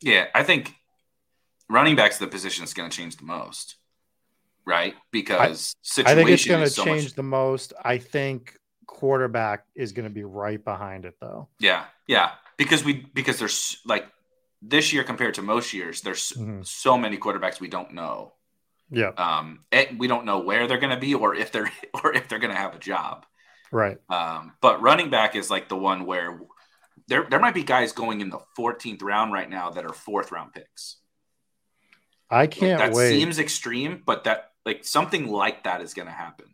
Yeah. 0.01 0.27
I 0.33 0.43
think 0.43 0.73
running 1.69 1.95
back's 1.95 2.17
the 2.17 2.27
position 2.27 2.63
is 2.63 2.73
going 2.73 2.89
to 2.89 2.95
change 2.95 3.17
the 3.17 3.25
most, 3.25 3.75
right? 4.65 4.95
Because 5.11 5.75
I, 5.97 6.11
I 6.11 6.15
think 6.15 6.29
it's 6.29 6.45
going 6.45 6.63
to 6.63 6.69
so 6.69 6.83
change 6.83 7.03
much... 7.03 7.13
the 7.13 7.23
most. 7.23 7.73
I 7.83 7.97
think 7.99 8.57
quarterback 8.87 9.65
is 9.75 9.91
going 9.91 10.07
to 10.07 10.13
be 10.13 10.23
right 10.23 10.63
behind 10.63 11.05
it, 11.05 11.15
though. 11.21 11.47
Yeah, 11.59 11.85
yeah, 12.07 12.31
because 12.57 12.83
we 12.83 13.05
because 13.13 13.39
there's 13.39 13.77
like 13.85 14.07
this 14.61 14.93
year 14.93 15.03
compared 15.03 15.35
to 15.35 15.41
most 15.41 15.73
years, 15.73 16.01
there's 16.01 16.31
mm-hmm. 16.31 16.61
so 16.63 16.97
many 16.97 17.17
quarterbacks 17.17 17.59
we 17.59 17.67
don't 17.67 17.93
know. 17.93 18.33
Yeah, 18.91 19.09
um, 19.17 19.65
we 19.97 20.07
don't 20.07 20.25
know 20.25 20.39
where 20.39 20.67
they're 20.67 20.79
going 20.79 20.95
to 20.95 20.99
be 20.99 21.13
or 21.13 21.35
if 21.35 21.51
they're 21.51 21.71
or 22.03 22.13
if 22.13 22.27
they're 22.27 22.39
going 22.39 22.53
to 22.53 22.59
have 22.59 22.75
a 22.75 22.79
job. 22.79 23.25
Right. 23.71 23.97
Um, 24.09 24.53
but 24.61 24.81
running 24.81 25.09
back 25.09 25.35
is 25.35 25.51
like 25.51 25.69
the 25.69 25.77
one 25.77 26.05
where 26.05 26.39
there 27.07 27.27
there 27.29 27.39
might 27.39 27.53
be 27.53 27.63
guys 27.63 27.91
going 27.91 28.21
in 28.21 28.29
the 28.29 28.39
14th 28.57 29.03
round 29.03 29.31
right 29.31 29.49
now 29.49 29.69
that 29.71 29.85
are 29.85 29.93
fourth 29.93 30.31
round 30.31 30.53
picks. 30.53 30.97
I 32.29 32.47
can't 32.47 32.79
like, 32.79 32.91
that 32.91 32.97
wait. 32.97 33.09
seems 33.11 33.39
extreme, 33.39 34.03
but 34.05 34.23
that 34.25 34.51
like 34.65 34.85
something 34.85 35.27
like 35.27 35.63
that 35.63 35.81
is 35.81 35.93
going 35.93 36.07
to 36.07 36.13
happen. 36.13 36.45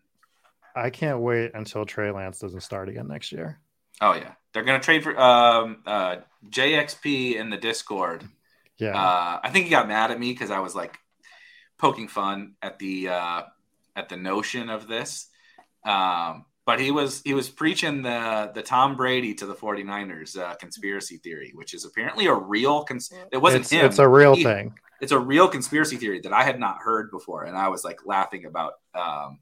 I 0.76 0.90
can't 0.90 1.20
wait 1.20 1.52
until 1.54 1.86
Trey 1.86 2.12
Lance 2.12 2.40
doesn't 2.40 2.62
start 2.62 2.90
again 2.90 3.08
next 3.08 3.32
year. 3.32 3.60
Oh 4.02 4.14
yeah, 4.14 4.34
they're 4.54 4.64
going 4.64 4.80
to 4.80 4.84
trade 4.84 5.04
for 5.04 5.20
um, 5.20 5.78
uh, 5.86 6.18
JXP 6.50 7.36
in 7.36 7.50
the 7.50 7.58
Discord. 7.58 8.28
Yeah, 8.78 8.96
uh, 8.96 9.40
I 9.44 9.50
think 9.52 9.66
he 9.66 9.72
got 9.72 9.88
mad 9.88 10.12
at 10.12 10.20
me 10.20 10.32
because 10.32 10.52
I 10.52 10.60
was 10.60 10.76
like 10.76 10.98
poking 11.78 12.08
fun 12.08 12.56
at 12.62 12.80
the 12.80 13.10
uh, 13.10 13.42
at 13.96 14.10
the 14.10 14.18
notion 14.18 14.70
of 14.70 14.88
this. 14.88 15.28
Um, 15.86 16.46
but 16.66 16.80
he 16.80 16.92
was 16.92 17.22
he 17.24 17.34
was 17.34 17.50
preaching 17.50 18.02
the 18.02 18.52
the 18.54 18.64
Tom 18.64 18.96
Brady 18.96 19.34
to 19.36 19.46
the 19.46 19.54
49ers 19.54 20.38
uh, 20.38 20.56
conspiracy 20.56 21.18
theory, 21.18 21.52
which 21.54 21.74
is 21.74 21.86
apparently 21.86 22.26
a 22.26 22.34
real 22.34 22.84
cons- 22.84 23.14
it 23.32 23.38
wasn't 23.38 23.62
it's, 23.62 23.72
him. 23.72 23.86
It's 23.86 24.00
a 24.00 24.08
real 24.08 24.36
he, 24.36 24.44
thing 24.44 24.74
it's 25.02 25.12
a 25.12 25.20
real 25.20 25.48
conspiracy 25.48 25.98
theory 25.98 26.22
that 26.22 26.34
I 26.34 26.44
had 26.44 26.60
not 26.60 26.78
heard 26.80 27.12
before, 27.12 27.44
and 27.44 27.58
I 27.58 27.70
was 27.70 27.84
like 27.84 28.06
laughing 28.06 28.46
about. 28.46 28.74
Um, 28.94 29.40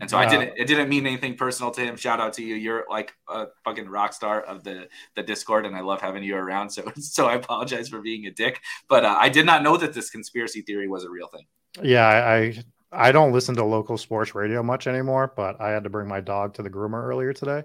and 0.00 0.10
so 0.10 0.18
I 0.18 0.28
didn't. 0.28 0.52
It 0.56 0.66
didn't 0.66 0.88
mean 0.88 1.06
anything 1.06 1.34
personal 1.34 1.70
to 1.72 1.80
him. 1.80 1.96
Shout 1.96 2.20
out 2.20 2.34
to 2.34 2.42
you. 2.42 2.54
You're 2.54 2.84
like 2.90 3.14
a 3.28 3.46
fucking 3.64 3.88
rock 3.88 4.12
star 4.12 4.42
of 4.42 4.62
the 4.62 4.88
the 5.14 5.22
Discord, 5.22 5.64
and 5.64 5.74
I 5.74 5.80
love 5.80 6.00
having 6.00 6.22
you 6.22 6.36
around. 6.36 6.70
So 6.70 6.84
so 6.98 7.26
I 7.26 7.34
apologize 7.34 7.88
for 7.88 8.00
being 8.00 8.26
a 8.26 8.30
dick, 8.30 8.60
but 8.88 9.04
uh, 9.04 9.16
I 9.18 9.28
did 9.28 9.46
not 9.46 9.62
know 9.62 9.76
that 9.76 9.94
this 9.94 10.10
conspiracy 10.10 10.60
theory 10.62 10.88
was 10.88 11.04
a 11.04 11.10
real 11.10 11.28
thing. 11.28 11.46
Yeah, 11.82 12.06
I 12.06 12.62
I 12.92 13.12
don't 13.12 13.32
listen 13.32 13.54
to 13.56 13.64
local 13.64 13.96
sports 13.96 14.34
radio 14.34 14.62
much 14.62 14.86
anymore, 14.86 15.32
but 15.34 15.60
I 15.60 15.70
had 15.70 15.84
to 15.84 15.90
bring 15.90 16.08
my 16.08 16.20
dog 16.20 16.54
to 16.54 16.62
the 16.62 16.70
groomer 16.70 17.02
earlier 17.02 17.32
today, 17.32 17.62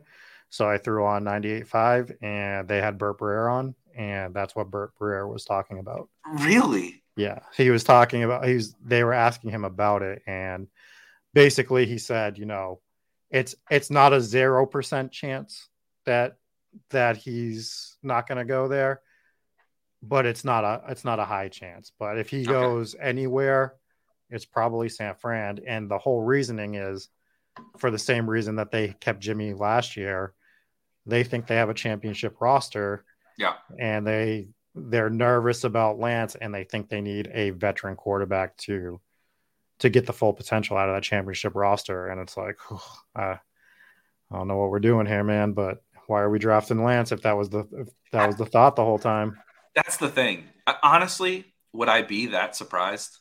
so 0.50 0.70
I 0.70 0.78
threw 0.78 1.06
on 1.06 1.24
98.5, 1.24 2.16
and 2.22 2.68
they 2.68 2.80
had 2.80 2.98
Burt 2.98 3.20
Breer 3.20 3.52
on, 3.52 3.76
and 3.96 4.34
that's 4.34 4.56
what 4.56 4.72
Burt 4.72 4.94
Breer 4.98 5.32
was 5.32 5.46
talking 5.46 5.80
about. 5.80 6.10
Really? 6.40 7.04
Yeah, 7.16 7.40
he 7.56 7.70
was 7.70 7.84
talking 7.84 8.24
about 8.24 8.46
he's 8.46 8.76
they 8.84 9.04
were 9.04 9.14
asking 9.14 9.52
him 9.52 9.66
about 9.66 10.02
it 10.02 10.22
and 10.26 10.68
basically 11.34 11.86
he 11.86 11.98
said, 11.98 12.38
you 12.38 12.46
know, 12.46 12.80
it's 13.30 13.56
it's 13.70 13.90
not 13.90 14.14
a 14.14 14.18
0% 14.18 15.12
chance 15.12 15.68
that 16.06 16.38
that 16.90 17.18
he's 17.18 17.98
not 18.04 18.28
going 18.28 18.38
to 18.38 18.46
go 18.46 18.68
there, 18.68 19.02
but 20.02 20.26
it's 20.26 20.44
not 20.44 20.64
a 20.64 20.84
it's 20.90 21.06
not 21.06 21.20
a 21.20 21.26
high 21.26 21.50
chance. 21.50 21.92
But 21.98 22.18
if 22.18 22.30
he 22.30 22.42
okay. 22.42 22.52
goes 22.52 22.96
anywhere, 23.00 23.76
it's 24.30 24.46
probably 24.46 24.90
San 24.90 25.16
Fran 25.16 25.60
and 25.68 25.90
the 25.90 25.98
whole 25.98 26.22
reasoning 26.22 26.76
is 26.76 27.10
for 27.78 27.92
the 27.92 28.00
same 28.00 28.30
reason 28.30 28.56
that 28.56 28.72
they 28.72 28.96
kept 29.00 29.20
Jimmy 29.20 29.54
last 29.54 29.98
year. 29.98 30.34
They 31.06 31.24
think 31.24 31.48
they 31.48 31.56
have 31.56 31.70
a 31.70 31.76
championship 31.76 32.40
roster. 32.40 33.04
Yeah. 33.38 33.54
And 33.80 34.06
they 34.06 34.48
they're 34.76 35.10
nervous 35.10 35.64
about 35.64 36.00
Lance 36.00 36.36
and 36.36 36.54
they 36.54 36.64
think 36.64 36.90
they 36.90 37.02
need 37.02 37.30
a 37.34 37.52
veteran 37.52 37.96
quarterback 37.96 38.58
to 38.58 39.00
to 39.80 39.90
get 39.90 40.06
the 40.06 40.14
full 40.14 40.34
potential 40.34 40.78
out 40.78 40.90
of 40.90 40.96
that 40.96 41.04
championship 41.04 41.56
roster. 41.56 42.08
And 42.08 42.22
it's 42.22 42.38
like, 42.38 42.58
uh, 42.72 42.78
I 43.16 43.38
don't 44.32 44.48
know 44.48 44.58
what 44.58 44.70
we're 44.70 44.80
doing 44.80 45.06
here, 45.06 45.24
man. 45.24 45.54
But 45.54 45.84
why 46.08 46.22
are 46.22 46.30
we 46.30 46.40
drafting 46.40 46.84
Lance 46.84 47.12
if 47.12 47.22
that 47.24 47.38
was 47.38 47.50
the 47.50 47.66
if 47.72 47.90
that 48.12 48.28
was 48.28 48.36
the 48.36 48.46
thought 48.46 48.76
the 48.76 48.86
whole 48.86 49.00
time? 49.00 49.38
That's 49.76 49.98
the 49.98 50.10
thing. 50.10 50.46
Honestly, 50.82 51.54
would 51.74 51.90
I 51.90 52.02
be 52.02 52.28
that 52.28 52.56
surprised? 52.56 53.20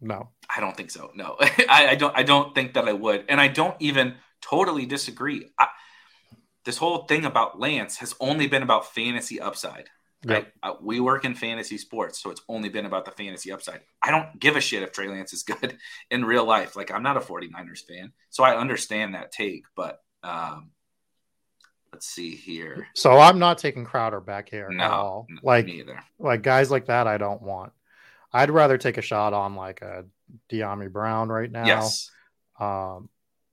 No, 0.00 0.30
I 0.54 0.60
don't 0.60 0.76
think 0.76 0.90
so. 0.90 1.10
No, 1.14 1.36
I, 1.40 1.88
I, 1.90 1.94
don't. 1.94 2.16
I 2.16 2.22
don't 2.22 2.54
think 2.54 2.74
that 2.74 2.88
I 2.88 2.92
would, 2.92 3.24
and 3.28 3.40
I 3.40 3.48
don't 3.48 3.76
even 3.80 4.14
totally 4.42 4.86
disagree. 4.86 5.50
I, 5.58 5.68
this 6.64 6.76
whole 6.78 7.04
thing 7.04 7.24
about 7.24 7.58
Lance 7.58 7.98
has 7.98 8.14
only 8.20 8.46
been 8.46 8.62
about 8.62 8.94
fantasy 8.94 9.40
upside. 9.40 9.88
Right. 10.24 10.46
Uh, 10.62 10.74
we 10.80 11.00
work 11.00 11.24
in 11.24 11.34
fantasy 11.34 11.78
sports, 11.78 12.22
so 12.22 12.30
it's 12.30 12.42
only 12.48 12.68
been 12.68 12.86
about 12.86 13.04
the 13.04 13.10
fantasy 13.10 13.52
upside. 13.52 13.80
I 14.02 14.10
don't 14.10 14.38
give 14.38 14.56
a 14.56 14.60
shit 14.60 14.82
if 14.82 14.92
Trey 14.92 15.08
Lance 15.08 15.32
is 15.32 15.42
good 15.42 15.78
in 16.10 16.24
real 16.24 16.44
life. 16.44 16.76
Like, 16.76 16.90
I'm 16.90 17.02
not 17.02 17.16
a 17.16 17.20
49ers 17.20 17.84
fan, 17.86 18.12
so 18.30 18.42
I 18.44 18.56
understand 18.56 19.14
that 19.14 19.32
take, 19.32 19.64
but 19.76 20.00
um, 20.22 20.70
let's 21.92 22.06
see 22.06 22.34
here. 22.34 22.88
So 22.94 23.18
I'm 23.18 23.38
not 23.38 23.58
taking 23.58 23.84
Crowder 23.84 24.20
back 24.20 24.48
here 24.48 24.68
no, 24.70 24.84
at 24.84 24.90
all. 24.90 25.26
Like, 25.42 25.66
neither. 25.66 26.00
like 26.18 26.42
guys 26.42 26.70
like 26.70 26.86
that, 26.86 27.06
I 27.06 27.18
don't 27.18 27.42
want. 27.42 27.72
I'd 28.32 28.50
rather 28.50 28.78
take 28.78 28.98
a 28.98 29.02
shot 29.02 29.32
on 29.32 29.54
like 29.54 29.82
a 29.82 30.04
Dyami 30.50 30.90
Brown 30.90 31.28
right 31.28 31.50
now. 31.50 31.66
Yes. 31.66 32.10
Um, 32.58 33.08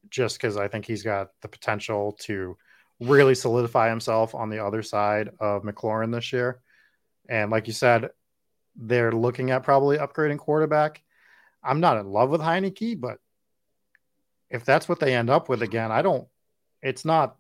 just 0.10 0.38
because 0.38 0.58
I 0.58 0.68
think 0.68 0.86
he's 0.86 1.04
got 1.04 1.30
the 1.42 1.48
potential 1.48 2.18
to 2.22 2.58
really 3.02 3.36
solidify 3.36 3.90
himself 3.90 4.36
on 4.36 4.50
the 4.50 4.64
other 4.64 4.84
side 4.84 5.32
of 5.40 5.64
McLaurin 5.64 6.14
this 6.14 6.32
year. 6.32 6.62
And 7.28 7.52
like 7.52 7.68
you 7.68 7.74
said, 7.74 8.12
they're 8.76 9.12
looking 9.12 9.52
at 9.52 9.64
probably 9.64 9.98
upgrading 9.98 10.38
quarterback. 10.38 11.02
I'm 11.64 11.80
not 11.80 11.98
in 11.98 12.08
love 12.08 12.30
with 12.30 12.42
Heinicke, 12.42 13.00
but 13.00 13.18
if 14.50 14.64
that's 14.66 14.88
what 14.88 15.00
they 15.00 15.16
end 15.16 15.30
up 15.30 15.50
with 15.50 15.62
again, 15.62 15.92
I 15.92 16.02
don't. 16.02 16.28
It's 16.82 17.04
not. 17.04 17.36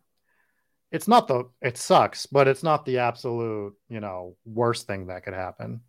It's 0.91 1.07
not 1.07 1.27
the. 1.27 1.49
It 1.61 1.77
sucks, 1.77 2.25
but 2.25 2.47
it's 2.47 2.63
not 2.63 2.85
the 2.85 2.99
absolute. 2.99 3.75
You 3.89 3.99
know, 3.99 4.35
worst 4.45 4.87
thing 4.87 5.07
that 5.07 5.23
could 5.23 5.33
happen. 5.33 5.81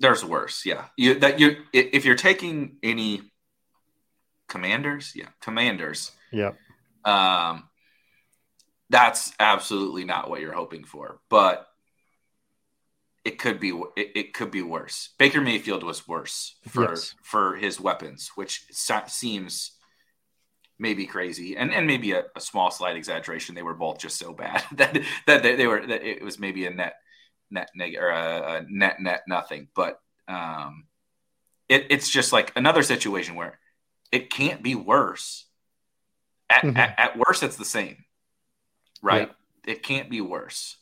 There's 0.00 0.24
worse. 0.24 0.64
Yeah, 0.64 0.86
you 0.96 1.18
that 1.20 1.40
you 1.40 1.56
if 1.72 2.04
you're 2.04 2.16
taking 2.16 2.76
any 2.82 3.22
commanders, 4.48 5.12
yeah, 5.14 5.28
commanders. 5.40 6.12
Yep. 6.32 6.56
Um, 7.04 7.67
that's 8.90 9.32
absolutely 9.38 10.04
not 10.04 10.30
what 10.30 10.40
you're 10.40 10.52
hoping 10.52 10.84
for, 10.84 11.20
but 11.28 11.66
it 13.24 13.38
could 13.38 13.60
be 13.60 13.70
it, 13.96 14.12
it 14.14 14.34
could 14.34 14.50
be 14.50 14.62
worse. 14.62 15.10
Baker 15.18 15.40
Mayfield 15.40 15.82
was 15.82 16.08
worse 16.08 16.56
for 16.68 16.90
yes. 16.90 17.14
for 17.22 17.56
his 17.56 17.80
weapons, 17.80 18.30
which 18.34 18.64
seems 18.70 19.72
maybe 20.78 21.06
crazy 21.06 21.56
and 21.56 21.72
and 21.72 21.86
maybe 21.86 22.12
a, 22.12 22.24
a, 22.34 22.40
small 22.40 22.70
slight 22.70 22.96
exaggeration. 22.96 23.54
They 23.54 23.62
were 23.62 23.74
both 23.74 23.98
just 23.98 24.18
so 24.18 24.32
bad 24.32 24.64
that 24.76 24.98
that 25.26 25.42
they, 25.42 25.56
they 25.56 25.66
were 25.66 25.86
that 25.86 26.02
it 26.02 26.22
was 26.22 26.38
maybe 26.38 26.64
a 26.66 26.70
net 26.70 26.94
net 27.50 27.68
neg 27.74 27.96
or 27.96 28.08
a, 28.08 28.60
a 28.60 28.66
net 28.68 29.00
net 29.00 29.22
nothing. 29.28 29.68
But 29.74 30.00
um, 30.26 30.84
it, 31.68 31.86
it's 31.90 32.08
just 32.08 32.32
like 32.32 32.52
another 32.56 32.82
situation 32.82 33.34
where 33.34 33.58
it 34.10 34.30
can't 34.30 34.62
be 34.62 34.74
worse. 34.74 35.44
At, 36.50 36.62
mm-hmm. 36.62 36.78
at, 36.78 36.94
at 36.98 37.18
worst, 37.18 37.42
it's 37.42 37.56
the 37.56 37.64
same 37.66 38.06
right? 39.02 39.30
Yeah. 39.66 39.72
It 39.72 39.82
can't 39.82 40.10
be 40.10 40.20
worse. 40.20 40.76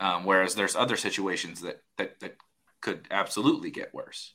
Um, 0.00 0.24
whereas 0.24 0.54
there's 0.54 0.74
other 0.74 0.96
situations 0.96 1.60
that, 1.60 1.80
that 1.96 2.18
that 2.20 2.36
could 2.80 3.06
absolutely 3.10 3.70
get 3.70 3.94
worse. 3.94 4.34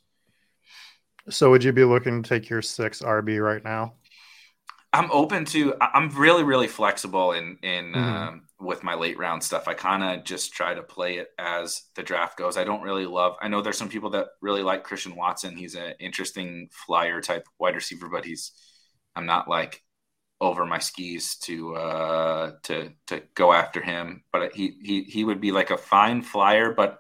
So 1.30 1.52
would 1.52 1.64
you 1.64 1.74
be 1.74 1.84
looking 1.84 2.24
to 2.24 2.30
take 2.30 2.50
your 2.50 2.62
six 2.62 3.02
RB 3.02 3.44
right 3.44 3.64
now? 3.64 3.96
I'm 4.94 5.12
open 5.12 5.44
to. 5.46 5.76
I'm 5.82 6.10
really 6.10 6.44
really 6.44 6.68
flexible 6.68 7.34
in 7.34 7.58
in 7.62 7.92
mm-hmm. 7.92 8.00
um, 8.00 8.42
with 8.60 8.84
my 8.84 8.96
late 8.96 9.18
round 9.18 9.44
stuff. 9.44 9.68
I 9.68 9.74
kind 9.74 10.02
of 10.02 10.24
just 10.24 10.54
try 10.54 10.74
to 10.74 10.82
play 10.82 11.18
it 11.18 11.28
as 11.38 11.84
the 11.96 12.04
draft 12.04 12.38
goes. 12.38 12.58
I 12.58 12.64
don't 12.64 12.82
really 12.82 13.06
love. 13.06 13.36
I 13.42 13.50
know 13.50 13.62
there's 13.62 13.78
some 13.78 13.90
people 13.90 14.12
that 14.12 14.28
really 14.42 14.64
like 14.64 14.86
Christian 14.86 15.16
Watson. 15.16 15.58
He's 15.58 15.76
an 15.76 15.94
interesting 16.00 16.70
flyer 16.72 17.20
type 17.20 17.46
wide 17.60 17.76
receiver, 17.76 18.08
but 18.10 18.26
he's. 18.26 18.54
I'm 19.16 19.26
not 19.26 19.50
like 19.50 19.84
over 20.40 20.66
my 20.66 20.80
skis 20.80 21.36
to 21.38 21.76
uh 21.76 22.52
to 22.64 22.92
to 23.08 23.24
go 23.34 23.54
after 23.54 23.82
him. 23.82 24.24
But 24.32 24.54
he 24.54 24.76
he 24.82 25.04
he 25.04 25.24
would 25.24 25.42
be 25.42 25.52
like 25.52 25.72
a 25.72 25.78
fine 25.78 26.22
flyer, 26.22 26.74
but 26.74 27.00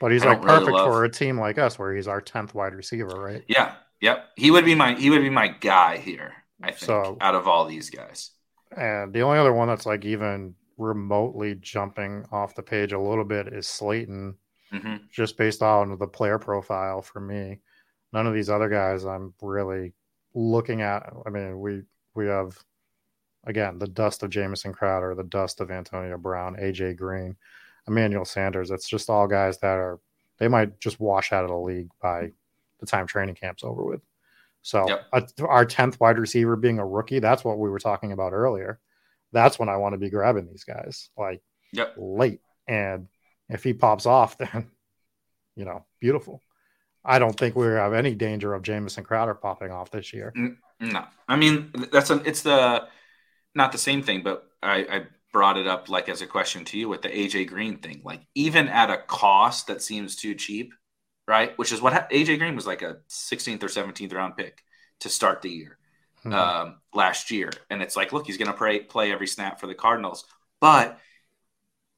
but 0.00 0.10
he's 0.10 0.24
like 0.24 0.42
perfect 0.42 0.68
really 0.68 0.84
for 0.84 1.04
a 1.04 1.10
team 1.10 1.38
like 1.38 1.58
us, 1.58 1.78
where 1.78 1.94
he's 1.94 2.08
our 2.08 2.20
tenth 2.20 2.54
wide 2.54 2.74
receiver, 2.74 3.08
right? 3.08 3.44
Yeah, 3.46 3.74
yep. 4.00 4.26
He 4.36 4.50
would 4.50 4.64
be 4.64 4.74
my 4.74 4.94
he 4.94 5.10
would 5.10 5.22
be 5.22 5.30
my 5.30 5.48
guy 5.48 5.98
here. 5.98 6.32
I 6.62 6.68
think 6.68 6.78
so, 6.78 7.16
out 7.20 7.34
of 7.34 7.46
all 7.46 7.66
these 7.66 7.90
guys. 7.90 8.30
And 8.76 9.12
the 9.12 9.22
only 9.22 9.38
other 9.38 9.52
one 9.52 9.68
that's 9.68 9.86
like 9.86 10.04
even 10.04 10.54
remotely 10.78 11.54
jumping 11.56 12.24
off 12.32 12.54
the 12.54 12.62
page 12.62 12.92
a 12.92 12.98
little 12.98 13.24
bit 13.24 13.48
is 13.48 13.68
Slayton, 13.68 14.34
mm-hmm. 14.72 14.96
just 15.12 15.36
based 15.36 15.62
on 15.62 15.98
the 15.98 16.06
player 16.06 16.38
profile 16.38 17.02
for 17.02 17.20
me. 17.20 17.60
None 18.12 18.26
of 18.26 18.34
these 18.34 18.50
other 18.50 18.68
guys 18.68 19.04
I'm 19.04 19.34
really 19.40 19.92
looking 20.34 20.82
at. 20.82 21.12
I 21.26 21.30
mean, 21.30 21.60
we 21.60 21.82
we 22.14 22.26
have 22.26 22.58
again 23.44 23.78
the 23.78 23.88
dust 23.88 24.22
of 24.22 24.30
Jamison 24.30 24.72
Crowder, 24.72 25.14
the 25.14 25.24
dust 25.24 25.60
of 25.60 25.70
Antonio 25.70 26.16
Brown, 26.18 26.56
AJ 26.56 26.96
Green, 26.96 27.36
Emmanuel 27.86 28.24
Sanders. 28.24 28.70
It's 28.70 28.88
just 28.88 29.10
all 29.10 29.26
guys 29.26 29.58
that 29.58 29.76
are 29.76 30.00
they 30.38 30.48
might 30.48 30.80
just 30.80 31.00
wash 31.00 31.32
out 31.32 31.44
of 31.44 31.50
the 31.50 31.56
league 31.56 31.90
by 32.00 32.32
the 32.80 32.86
time 32.86 33.06
training 33.06 33.36
camp's 33.36 33.64
over 33.64 33.84
with. 33.84 34.00
So 34.62 34.88
yep. 34.88 35.06
our 35.40 35.66
10th 35.66 35.98
wide 36.00 36.18
receiver 36.18 36.56
being 36.56 36.78
a 36.78 36.86
rookie, 36.86 37.18
that's 37.18 37.44
what 37.44 37.58
we 37.58 37.68
were 37.68 37.80
talking 37.80 38.12
about 38.12 38.32
earlier. 38.32 38.78
That's 39.32 39.58
when 39.58 39.68
I 39.68 39.76
want 39.76 39.94
to 39.94 39.98
be 39.98 40.10
grabbing 40.10 40.46
these 40.46 40.64
guys 40.64 41.10
like 41.16 41.42
yep. 41.72 41.94
late. 41.96 42.40
And 42.68 43.08
if 43.48 43.64
he 43.64 43.72
pops 43.72 44.06
off, 44.06 44.38
then, 44.38 44.70
you 45.56 45.64
know, 45.64 45.84
beautiful. 46.00 46.42
I 47.04 47.18
don't 47.18 47.36
think 47.36 47.56
we 47.56 47.66
have 47.66 47.92
any 47.92 48.14
danger 48.14 48.54
of 48.54 48.62
Jamison 48.62 49.02
Crowder 49.02 49.34
popping 49.34 49.72
off 49.72 49.90
this 49.90 50.12
year. 50.12 50.32
Mm. 50.36 50.56
No, 50.82 51.04
I 51.28 51.36
mean, 51.36 51.72
that's 51.92 52.10
an 52.10 52.22
it's 52.26 52.42
the, 52.42 52.88
not 53.54 53.70
the 53.70 53.78
same 53.78 54.02
thing, 54.02 54.22
but 54.22 54.48
I, 54.62 54.78
I 54.78 55.02
brought 55.32 55.56
it 55.56 55.68
up 55.68 55.88
like 55.88 56.08
as 56.08 56.22
a 56.22 56.26
question 56.26 56.64
to 56.66 56.78
you 56.78 56.88
with 56.88 57.02
the 57.02 57.08
AJ 57.08 57.48
Green 57.48 57.78
thing. 57.78 58.02
Like, 58.04 58.22
even 58.34 58.68
at 58.68 58.90
a 58.90 58.98
cost 58.98 59.68
that 59.68 59.80
seems 59.80 60.16
too 60.16 60.34
cheap, 60.34 60.74
right? 61.28 61.56
Which 61.56 61.70
is 61.70 61.80
what 61.80 62.10
AJ 62.10 62.38
Green 62.38 62.56
was 62.56 62.66
like 62.66 62.82
a 62.82 62.96
16th 63.08 63.62
or 63.62 63.68
17th 63.68 64.12
round 64.12 64.36
pick 64.36 64.64
to 65.00 65.08
start 65.08 65.40
the 65.40 65.50
year 65.50 65.78
mm-hmm. 66.24 66.34
um, 66.34 66.80
last 66.92 67.30
year, 67.30 67.50
and 67.70 67.80
it's 67.80 67.96
like, 67.96 68.12
look, 68.12 68.26
he's 68.26 68.38
going 68.38 68.50
to 68.50 68.56
play 68.56 68.80
play 68.80 69.12
every 69.12 69.28
snap 69.28 69.60
for 69.60 69.68
the 69.68 69.74
Cardinals, 69.74 70.24
but 70.60 70.98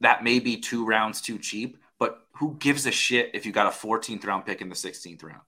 that 0.01 0.23
may 0.23 0.39
be 0.39 0.57
two 0.57 0.85
rounds 0.85 1.21
too 1.21 1.39
cheap. 1.39 1.77
But 1.97 2.19
who 2.33 2.55
gives 2.59 2.85
a 2.85 2.91
shit 2.91 3.31
if 3.33 3.45
you 3.45 3.51
got 3.51 3.67
a 3.67 3.69
14th 3.87 4.25
round 4.25 4.45
pick 4.45 4.61
in 4.61 4.69
the 4.69 4.75
16th 4.75 5.23
round? 5.23 5.41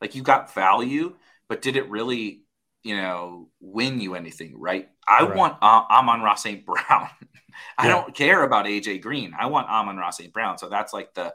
Like 0.00 0.14
you 0.14 0.22
got 0.22 0.52
value, 0.52 1.14
but 1.48 1.62
did 1.62 1.76
it 1.76 1.88
really, 1.88 2.42
you 2.82 2.96
know, 2.96 3.48
win 3.60 4.00
you 4.00 4.14
anything? 4.14 4.58
Right? 4.58 4.88
I 5.06 5.24
right. 5.24 5.36
want 5.36 5.58
uh, 5.62 5.82
Amon-Ra 5.90 6.34
St. 6.34 6.64
Brown. 6.64 6.82
I 7.78 7.86
yeah. 7.86 7.92
don't 7.92 8.14
care 8.14 8.42
about 8.44 8.66
AJ 8.66 9.02
Green. 9.02 9.34
I 9.38 9.46
want 9.46 9.68
Amon-Ra 9.68 10.10
St. 10.10 10.32
Brown. 10.32 10.58
So 10.58 10.68
that's 10.68 10.92
like 10.92 11.14
the 11.14 11.34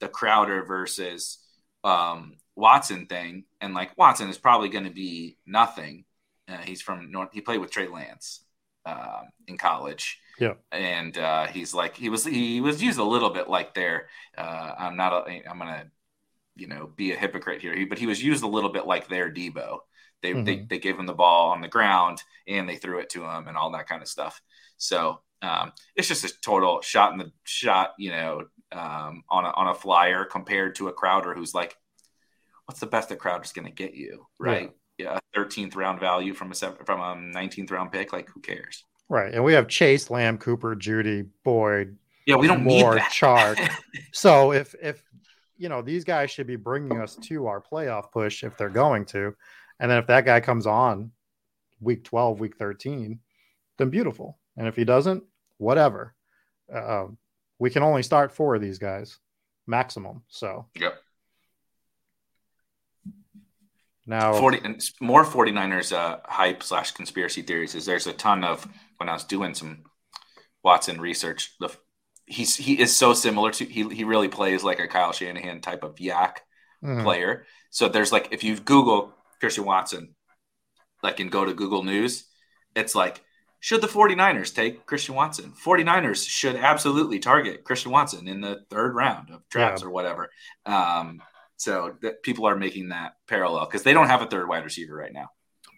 the 0.00 0.08
Crowder 0.08 0.64
versus 0.64 1.38
um, 1.84 2.36
Watson 2.56 3.06
thing, 3.06 3.44
and 3.60 3.74
like 3.74 3.96
Watson 3.96 4.28
is 4.28 4.38
probably 4.38 4.68
going 4.68 4.84
to 4.84 4.90
be 4.90 5.36
nothing. 5.46 6.04
Uh, 6.48 6.58
he's 6.58 6.82
from 6.82 7.10
North. 7.10 7.30
He 7.32 7.40
played 7.40 7.60
with 7.60 7.70
Trey 7.70 7.88
Lance 7.88 8.44
uh, 8.86 9.22
in 9.46 9.58
college. 9.58 10.18
Yeah, 10.38 10.54
and 10.72 11.16
uh, 11.18 11.46
he's 11.46 11.74
like 11.74 11.96
he 11.96 12.08
was 12.08 12.24
he 12.24 12.60
was 12.60 12.82
used 12.82 12.98
a 12.98 13.04
little 13.04 13.30
bit 13.30 13.48
like 13.48 13.74
there. 13.74 14.08
Uh, 14.36 14.72
I'm 14.78 14.96
not. 14.96 15.28
A, 15.28 15.48
I'm 15.48 15.58
gonna 15.58 15.86
you 16.56 16.68
know 16.68 16.90
be 16.94 17.12
a 17.12 17.16
hypocrite 17.16 17.60
here, 17.60 17.86
but 17.88 17.98
he 17.98 18.06
was 18.06 18.22
used 18.22 18.44
a 18.44 18.48
little 18.48 18.70
bit 18.70 18.86
like 18.86 19.08
their 19.08 19.32
Deebo. 19.32 19.78
They, 20.22 20.32
mm-hmm. 20.32 20.44
they 20.44 20.66
they 20.68 20.78
gave 20.78 20.98
him 20.98 21.06
the 21.06 21.14
ball 21.14 21.50
on 21.50 21.60
the 21.60 21.68
ground 21.68 22.22
and 22.46 22.68
they 22.68 22.76
threw 22.76 22.98
it 22.98 23.10
to 23.10 23.24
him 23.24 23.46
and 23.46 23.56
all 23.56 23.70
that 23.72 23.88
kind 23.88 24.02
of 24.02 24.08
stuff. 24.08 24.40
So 24.76 25.20
um, 25.42 25.72
it's 25.94 26.08
just 26.08 26.24
a 26.24 26.40
total 26.40 26.80
shot 26.80 27.12
in 27.12 27.18
the 27.18 27.30
shot, 27.44 27.94
you 27.98 28.10
know, 28.10 28.44
um, 28.72 29.22
on 29.30 29.44
a, 29.44 29.50
on 29.50 29.68
a 29.68 29.74
flyer 29.74 30.24
compared 30.24 30.74
to 30.76 30.88
a 30.88 30.92
Crowder 30.92 31.34
who's 31.34 31.54
like, 31.54 31.76
what's 32.66 32.80
the 32.80 32.86
best 32.86 33.08
that 33.08 33.18
Crowder's 33.18 33.52
going 33.52 33.66
to 33.66 33.72
get 33.72 33.94
you, 33.94 34.26
right? 34.38 34.72
Yeah. 34.98 35.18
yeah, 35.34 35.40
13th 35.40 35.76
round 35.76 36.00
value 36.00 36.34
from 36.34 36.50
a 36.50 36.54
seven, 36.54 36.84
from 36.84 37.00
a 37.00 37.38
19th 37.38 37.70
round 37.70 37.92
pick. 37.92 38.12
Like, 38.12 38.28
who 38.28 38.40
cares? 38.40 38.84
Right, 39.08 39.32
and 39.32 39.42
we 39.42 39.54
have 39.54 39.68
Chase, 39.68 40.10
Lamb, 40.10 40.38
Cooper, 40.38 40.74
Jeudy, 40.76 41.26
Boyd. 41.44 41.96
Yeah, 42.26 42.36
we 42.36 42.46
don't 42.46 42.62
more 42.62 42.94
need 42.94 43.00
that. 43.00 43.10
Chark. 43.10 43.70
so 44.12 44.52
if 44.52 44.74
if 44.82 45.02
you 45.56 45.70
know 45.70 45.80
these 45.80 46.04
guys 46.04 46.30
should 46.30 46.46
be 46.46 46.56
bringing 46.56 47.00
us 47.00 47.16
to 47.16 47.46
our 47.46 47.60
playoff 47.60 48.12
push 48.12 48.44
if 48.44 48.56
they're 48.58 48.68
going 48.68 49.06
to, 49.06 49.34
and 49.80 49.90
then 49.90 49.98
if 49.98 50.06
that 50.08 50.24
guy 50.24 50.40
comes 50.40 50.66
on 50.66 51.12
week 51.80 52.04
12, 52.04 52.40
week 52.40 52.56
13, 52.56 53.20
then 53.78 53.90
beautiful. 53.90 54.38
And 54.56 54.66
if 54.66 54.76
he 54.76 54.84
doesn't, 54.84 55.24
whatever. 55.58 56.14
Uh, 56.72 57.06
we 57.58 57.70
can 57.70 57.82
only 57.82 58.02
start 58.02 58.32
four 58.32 58.54
of 58.54 58.60
these 58.60 58.78
guys 58.78 59.18
maximum. 59.66 60.22
So, 60.28 60.66
yep. 60.74 60.94
Now, 64.06 64.32
40 64.32 64.78
more 65.00 65.22
49ers 65.22 65.92
uh, 65.92 66.18
hype 66.24 66.62
slash 66.62 66.92
conspiracy 66.92 67.42
theories 67.42 67.74
is 67.74 67.84
there's 67.84 68.06
a 68.06 68.14
ton 68.14 68.42
of 68.42 68.66
when 68.96 69.08
I 69.08 69.12
was 69.12 69.24
doing 69.24 69.54
some 69.54 69.84
Watson 70.64 70.98
research. 70.98 71.54
The 71.60 71.68
he's 72.24 72.56
he 72.56 72.80
is 72.80 72.96
so 72.96 73.12
similar 73.12 73.50
to 73.52 73.64
he 73.66 73.86
he 73.94 74.04
really 74.04 74.28
plays 74.28 74.64
like 74.64 74.78
a 74.78 74.88
Kyle 74.88 75.12
Shanahan 75.12 75.60
type 75.60 75.84
of 75.84 75.96
YAC 75.96 76.36
mm-hmm. 76.82 77.02
player. 77.02 77.44
So 77.70 77.90
there's 77.90 78.10
like 78.10 78.28
if 78.30 78.42
you 78.42 78.56
Google 78.56 79.14
Christian 79.40 79.64
Watson, 79.64 80.14
like 81.02 81.20
and 81.20 81.30
go 81.30 81.44
to 81.44 81.54
Google 81.54 81.84
News, 81.84 82.24
it's 82.74 82.94
like 82.94 83.22
should 83.60 83.80
the 83.80 83.88
49ers 83.88 84.54
take 84.54 84.86
Christian 84.86 85.14
Watson? 85.14 85.52
49ers 85.64 86.28
should 86.28 86.56
absolutely 86.56 87.18
target 87.18 87.64
Christian 87.64 87.90
Watson 87.90 88.28
in 88.28 88.40
the 88.40 88.60
third 88.70 88.94
round 88.94 89.30
of 89.30 89.48
drafts 89.48 89.82
yeah. 89.82 89.88
or 89.88 89.90
whatever. 89.90 90.30
Um, 90.64 91.20
so 91.56 91.96
that 92.02 92.22
people 92.22 92.46
are 92.46 92.54
making 92.54 92.90
that 92.90 93.14
parallel 93.26 93.66
because 93.66 93.82
they 93.82 93.92
don't 93.92 94.06
have 94.06 94.22
a 94.22 94.26
third 94.26 94.48
wide 94.48 94.64
receiver 94.64 94.94
right 94.94 95.12
now. 95.12 95.30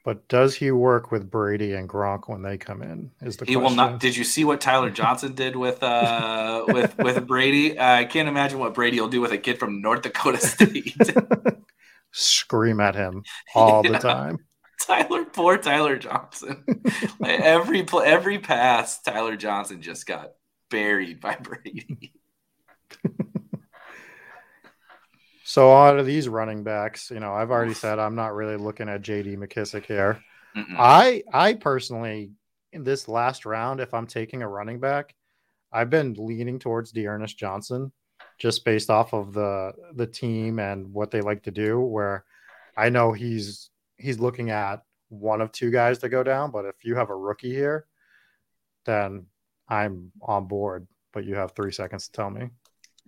But 0.05 0.29
does 0.29 0.55
he 0.55 0.71
work 0.71 1.11
with 1.11 1.31
Brady 1.31 1.75
and 1.75 1.89
Gronk 1.89 2.29
when 2.29 2.43
they 2.43 2.57
come 2.57 2.83
in? 2.83 3.11
Is 3.21 3.37
the 3.37 3.45
he 3.45 3.55
question. 3.55 3.63
will 3.63 3.77
not? 3.77 4.01
Did 4.01 4.17
you 4.17 4.25
see 4.25 4.45
what 4.45 4.61
Tyler 4.61 4.91
Johnson 4.91 5.35
did 5.35 5.57
with 5.57 5.83
uh 5.83 6.65
with 6.69 6.97
with 6.99 7.27
Brady? 7.27 7.79
Uh, 7.79 7.97
I 7.97 8.05
can't 8.05 8.29
imagine 8.29 8.59
what 8.59 8.75
Brady 8.75 9.01
will 9.01 9.09
do 9.09 9.21
with 9.21 9.33
a 9.33 9.39
kid 9.39 9.59
from 9.59 9.81
North 9.81 10.03
Dakota 10.03 10.39
State. 10.39 10.97
Scream 12.13 12.81
at 12.81 12.95
him 12.95 13.23
all 13.55 13.83
yeah. 13.85 13.93
the 13.93 13.99
time. 13.99 14.39
Tyler, 14.81 15.25
poor 15.27 15.59
Tyler 15.59 15.99
Johnson. 15.99 16.65
like 17.21 17.41
every 17.41 17.87
every 18.05 18.39
pass, 18.39 19.03
Tyler 19.03 19.37
Johnson 19.37 19.83
just 19.83 20.07
got 20.07 20.33
buried 20.71 21.21
by 21.21 21.37
Brady. 21.37 22.15
so 25.45 25.73
out 25.73 25.99
of 25.99 26.07
these 26.07 26.29
running 26.29 26.65
backs, 26.65 27.11
you 27.11 27.21
know, 27.21 27.35
I've 27.35 27.51
already 27.51 27.75
said 27.75 27.99
I'm 27.99 28.15
not 28.15 28.35
really 28.35 28.57
looking 28.57 28.89
at 28.89 29.03
JD 29.03 29.37
McKissic 29.37 29.85
here. 29.85 30.23
Mm-mm. 30.57 30.77
I 30.79 31.23
I 31.33 31.55
personally 31.55 32.33
in 32.73 32.85
this 32.85 33.09
last 33.09 33.45
round, 33.47 33.81
if 33.81 33.93
I'm 33.93 34.07
taking 34.07 34.43
a 34.43 34.49
running 34.49 34.81
back, 34.81 35.15
I've 35.73 35.91
been 35.91 36.15
leaning 36.19 36.59
towards 36.59 36.93
D'Ernest 36.93 37.39
Johnson 37.39 37.93
just 38.41 38.65
based 38.65 38.91
off 38.91 39.13
of 39.13 39.33
the 39.33 39.73
the 39.95 40.07
team 40.07 40.59
and 40.59 40.93
what 40.93 41.13
they 41.13 41.21
like 41.21 41.45
to 41.45 41.53
do. 41.53 41.79
Where 41.79 42.25
I 42.77 42.89
know 42.89 43.13
he's 43.13 43.71
he's 43.99 44.19
looking 44.19 44.51
at 44.51 44.83
one 45.11 45.41
of 45.41 45.53
two 45.53 45.71
guys 45.71 45.99
to 45.99 46.09
go 46.09 46.25
down. 46.25 46.51
But 46.51 46.65
if 46.65 46.85
you 46.85 46.97
have 46.97 47.11
a 47.11 47.17
rookie 47.17 47.55
here, 47.55 47.87
then 48.87 49.27
I'm 49.69 50.11
on 50.23 50.47
board. 50.47 50.89
But 51.13 51.25
you 51.25 51.37
have 51.37 51.53
three 51.53 51.73
seconds 51.73 52.07
to 52.07 52.13
tell 52.13 52.31
me. 52.31 52.49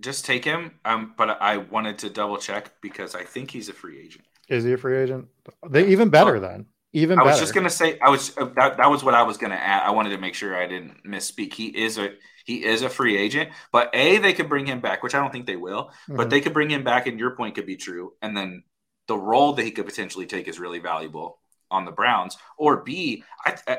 Just 0.00 0.24
take 0.24 0.44
him. 0.44 0.78
Um, 0.84 1.14
but 1.16 1.40
I 1.40 1.56
wanted 1.56 1.98
to 1.98 2.10
double 2.10 2.36
check 2.36 2.72
because 2.80 3.14
I 3.14 3.24
think 3.24 3.50
he's 3.50 3.68
a 3.68 3.72
free 3.72 4.00
agent. 4.00 4.24
Is 4.48 4.64
he 4.64 4.72
a 4.72 4.76
free 4.78 4.98
agent? 4.98 5.28
They 5.68 5.88
even 5.88 6.10
better 6.10 6.36
oh, 6.36 6.40
then. 6.40 6.66
Even 6.94 7.18
I 7.18 7.22
was 7.22 7.38
just 7.40 7.54
gonna 7.54 7.70
say 7.70 7.98
I 8.00 8.10
was 8.10 8.36
uh, 8.36 8.44
that, 8.56 8.76
that 8.76 8.90
was 8.90 9.02
what 9.02 9.14
I 9.14 9.22
was 9.22 9.38
gonna 9.38 9.54
add. 9.54 9.82
I 9.82 9.90
wanted 9.90 10.10
to 10.10 10.18
make 10.18 10.34
sure 10.34 10.54
I 10.54 10.66
didn't 10.66 11.04
misspeak. 11.04 11.54
He 11.54 11.68
is 11.68 11.96
a 11.96 12.10
he 12.44 12.64
is 12.64 12.82
a 12.82 12.88
free 12.90 13.16
agent, 13.16 13.50
but 13.70 13.90
a 13.94 14.18
they 14.18 14.34
could 14.34 14.48
bring 14.48 14.66
him 14.66 14.80
back, 14.80 15.02
which 15.02 15.14
I 15.14 15.20
don't 15.20 15.32
think 15.32 15.46
they 15.46 15.56
will. 15.56 15.84
Mm-hmm. 15.84 16.16
But 16.16 16.28
they 16.28 16.40
could 16.40 16.52
bring 16.52 16.70
him 16.70 16.84
back, 16.84 17.06
and 17.06 17.18
your 17.18 17.34
point 17.34 17.54
could 17.54 17.66
be 17.66 17.76
true. 17.76 18.12
And 18.20 18.36
then 18.36 18.64
the 19.08 19.16
role 19.16 19.54
that 19.54 19.64
he 19.64 19.70
could 19.70 19.86
potentially 19.86 20.26
take 20.26 20.48
is 20.48 20.58
really 20.58 20.80
valuable 20.80 21.40
on 21.70 21.84
the 21.84 21.92
Browns. 21.92 22.36
Or 22.58 22.82
B, 22.82 23.24
I, 23.44 23.56
I, 23.66 23.78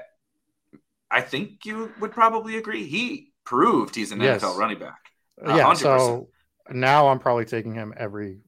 I 1.12 1.22
think 1.22 1.66
you 1.66 1.92
would 2.00 2.12
probably 2.12 2.58
agree. 2.58 2.86
He 2.88 3.32
proved 3.46 3.96
he's 3.96 4.12
an 4.12 4.22
yes. 4.22 4.42
NFL 4.42 4.58
running 4.58 4.80
back. 4.80 5.00
Uh, 5.46 5.56
yeah. 5.56 5.66
100%. 5.66 5.78
So 5.78 6.30
now 6.72 7.08
I'm 7.08 7.20
probably 7.20 7.46
taking 7.46 7.74
him 7.74 7.94
every 7.96 8.40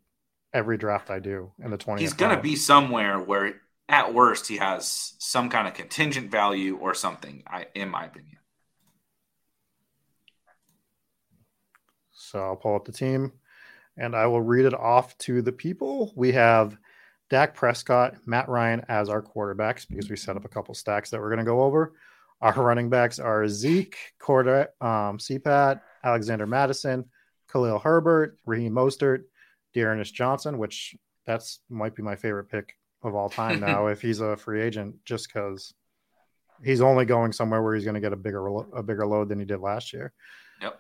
every 0.54 0.78
draft 0.78 1.10
I 1.10 1.20
do 1.20 1.52
in 1.62 1.70
the 1.70 1.78
20. 1.78 2.02
He's 2.02 2.14
going 2.14 2.34
to 2.34 2.42
be 2.42 2.56
somewhere 2.56 3.20
where 3.20 3.62
at 3.88 4.14
worst 4.14 4.48
he 4.48 4.58
has 4.58 5.14
some 5.20 5.50
kind 5.50 5.68
of 5.68 5.74
contingent 5.74 6.32
value 6.32 6.78
or 6.78 6.94
something, 6.94 7.44
I 7.48 7.68
in 7.76 7.90
my 7.90 8.06
opinion. 8.06 8.38
So 12.12 12.40
I'll 12.40 12.56
pull 12.56 12.76
up 12.76 12.86
the 12.86 12.92
team 12.92 13.32
and 13.98 14.16
I 14.16 14.28
will 14.28 14.42
read 14.42 14.66
it 14.66 14.74
off 14.74 15.18
to 15.20 15.42
the 15.42 15.52
people. 15.52 16.12
We 16.16 16.32
have 16.34 16.78
Dak 17.30 17.56
Prescott, 17.56 18.16
Matt 18.26 18.50
Ryan 18.50 18.84
as 18.90 19.10
our 19.10 19.22
quarterbacks 19.22 19.88
because 19.88 20.10
we 20.10 20.16
set 20.16 20.36
up 20.36 20.46
a 20.46 20.50
couple 20.50 20.74
stacks 20.74 21.10
that 21.12 21.20
we're 21.20 21.30
going 21.30 21.40
to 21.40 21.46
go 21.46 21.62
over. 21.62 21.94
Our 22.42 22.54
running 22.54 22.90
backs 22.90 23.20
are 23.20 23.48
Zeke, 23.48 23.98
Corda, 24.20 24.68
um, 24.82 25.18
CPAT, 25.18 25.80
Alexander 26.04 26.46
Mattison, 26.46 27.06
Khalil 27.52 27.80
Herbert, 27.80 28.38
Raheem 28.46 28.74
Mostert, 28.74 29.24
D'Ernest 29.74 30.14
Johnson, 30.14 30.58
which 30.58 30.96
that's 31.26 31.60
might 31.70 31.96
be 31.96 32.04
my 32.04 32.16
favorite 32.16 32.50
pick 32.50 32.76
of 33.04 33.16
all 33.16 33.30
time 33.30 33.60
now 33.62 33.88
if 33.88 34.02
he's 34.02 34.20
a 34.20 34.38
free 34.38 34.62
agent, 34.62 34.96
just 35.06 35.28
because 35.28 35.74
he's 36.64 36.82
only 36.82 37.06
going 37.06 37.32
somewhere 37.32 37.62
where 37.62 37.76
he's 37.76 37.84
going 37.84 37.96
to 37.96 38.02
get 38.02 38.14
a 38.14 38.18
bigger 38.18 38.46
a 38.74 38.84
bigger 38.84 39.06
load 39.06 39.30
than 39.30 39.40
he 39.40 39.46
did 39.46 39.60
last 39.60 39.94
year. 39.94 40.14
Yep. 40.62 40.80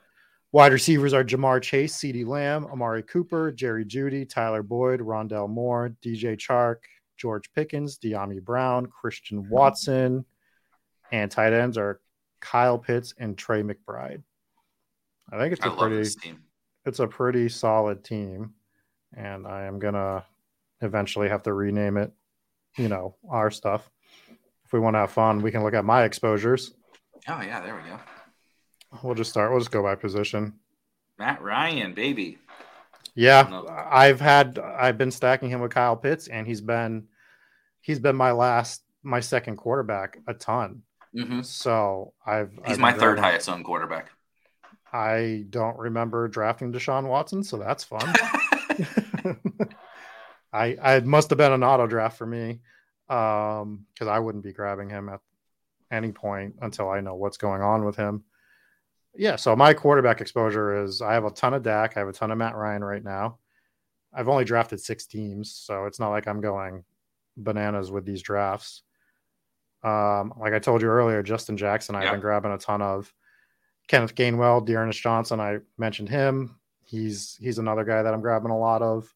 Wide 0.51 0.71
receivers 0.71 1.13
are 1.13 1.23
Ja'Marr 1.23 1.61
Chase, 1.61 1.95
CeeDee 1.95 2.25
Lamb, 2.25 2.65
Amari 2.65 3.03
Cooper, 3.03 3.51
Jerry 3.51 3.85
Jeudy, 3.85 4.27
Tyler 4.27 4.63
Boyd, 4.63 5.01
Rondale 5.01 5.49
Moore, 5.49 5.95
DJ 6.01 6.37
Chark, 6.37 6.77
George 7.17 7.51
Pickens, 7.53 7.97
Dyami 7.97 8.41
Brown, 8.41 8.85
Christian 8.87 9.49
Watson, 9.49 10.25
and 11.11 11.29
tight 11.29 11.53
ends 11.53 11.77
are 11.77 11.99
Kyle 12.39 12.77
Pitts 12.77 13.13
and 13.17 13.37
Trey 13.37 13.63
McBride. 13.63 14.23
I 15.31 15.37
think 15.37 15.53
it's 15.53 15.65
a 15.65 15.71
pretty 15.71 16.09
it's 16.85 16.99
a 16.99 17.07
pretty 17.07 17.49
solid 17.49 18.03
team, 18.03 18.53
and 19.15 19.47
I 19.47 19.63
am 19.63 19.79
gonna 19.79 20.23
eventually 20.85 21.29
have 21.29 21.43
to 21.43 21.53
rename 21.53 21.97
it. 21.97 22.11
You 22.77 22.89
know, 22.89 23.15
our 23.29 23.51
stuff. 23.51 23.89
If 24.65 24.73
we 24.73 24.79
want 24.79 24.95
to 24.95 24.99
have 24.99 25.11
fun, 25.11 25.41
we 25.41 25.51
can 25.51 25.63
look 25.63 25.73
at 25.73 25.85
my 25.85 26.03
exposures. 26.03 26.73
Oh 27.27 27.41
yeah, 27.41 27.61
there 27.61 27.75
we 27.75 27.89
go. 27.89 27.99
We'll 29.03 29.15
just 29.15 29.29
start. 29.29 29.51
We'll 29.51 29.59
just 29.59 29.71
go 29.71 29.83
by 29.83 29.95
position. 29.95 30.53
Matt 31.17 31.41
Ryan, 31.41 31.93
baby. 31.93 32.37
Yeah, 33.15 33.61
I've 33.89 34.19
had 34.19 34.59
I've 34.59 34.97
been 34.97 35.11
stacking 35.11 35.49
him 35.49 35.61
with 35.61 35.71
Kyle 35.71 35.95
Pitts, 35.95 36.27
and 36.27 36.45
he's 36.45 36.61
been 36.61 37.07
he's 37.81 37.99
been 37.99 38.15
my 38.15 38.31
last 38.31 38.83
my 39.03 39.21
second 39.21 39.55
quarterback 39.55 40.17
a 40.27 40.33
ton. 40.33 40.81
Mm-hmm. 41.15 41.41
So 41.41 42.13
I've 42.25 42.51
he's 42.65 42.73
I've 42.73 42.79
my 42.79 42.91
third 42.91 43.19
highest 43.19 43.47
owned 43.47 43.63
quarterback. 43.63 44.11
I 44.91 45.45
don't 45.49 45.77
remember 45.77 46.27
drafting 46.27 46.73
Deshaun 46.73 47.07
Watson, 47.07 47.43
so 47.43 47.57
that's 47.57 47.83
fun. 47.83 48.13
I 50.55 50.77
I 50.81 50.99
must 51.01 51.29
have 51.29 51.37
been 51.37 51.51
an 51.51 51.63
auto 51.63 51.87
draft 51.87 52.17
for 52.17 52.25
me 52.25 52.61
um 53.09 53.85
because 53.93 54.07
I 54.07 54.19
wouldn't 54.19 54.43
be 54.43 54.53
grabbing 54.53 54.89
him 54.89 55.09
at 55.09 55.19
any 55.91 56.11
point 56.11 56.55
until 56.61 56.89
I 56.89 57.01
know 57.01 57.15
what's 57.15 57.37
going 57.37 57.61
on 57.61 57.85
with 57.85 57.95
him. 57.95 58.23
Yeah, 59.17 59.35
so 59.35 59.55
my 59.55 59.73
quarterback 59.73 60.21
exposure 60.21 60.83
is 60.83 61.01
I 61.01 61.13
have 61.13 61.25
a 61.25 61.31
ton 61.31 61.53
of 61.53 61.63
Dak, 61.63 61.95
I 61.95 61.99
have 61.99 62.09
a 62.09 62.13
ton 62.13 62.31
of 62.31 62.37
Matt 62.37 62.55
Ryan 62.55 62.83
right 62.83 63.03
now. 63.03 63.39
I've 64.13 64.29
only 64.29 64.45
drafted 64.45 64.79
six 64.79 65.05
teams, 65.05 65.53
so 65.53 65.85
it's 65.85 65.99
not 65.99 66.09
like 66.09 66.27
I'm 66.27 66.41
going 66.41 66.83
bananas 67.37 67.91
with 67.91 68.05
these 68.05 68.21
drafts. 68.21 68.81
Um, 69.83 70.33
like 70.39 70.53
I 70.53 70.59
told 70.59 70.81
you 70.81 70.87
earlier, 70.87 71.21
Justin 71.21 71.57
Jackson, 71.57 71.95
I've 71.95 72.03
yeah. 72.03 72.11
been 72.11 72.21
grabbing 72.21 72.51
a 72.51 72.57
ton 72.57 72.81
of 72.81 73.13
Kenneth 73.87 74.15
Gainwell, 74.15 74.65
D'Ernest 74.65 75.01
Johnson. 75.01 75.39
I 75.39 75.59
mentioned 75.77 76.09
him. 76.09 76.59
He's 76.83 77.37
he's 77.39 77.59
another 77.59 77.83
guy 77.83 78.01
that 78.01 78.13
I'm 78.13 78.21
grabbing 78.21 78.51
a 78.51 78.57
lot 78.57 78.81
of. 78.81 79.13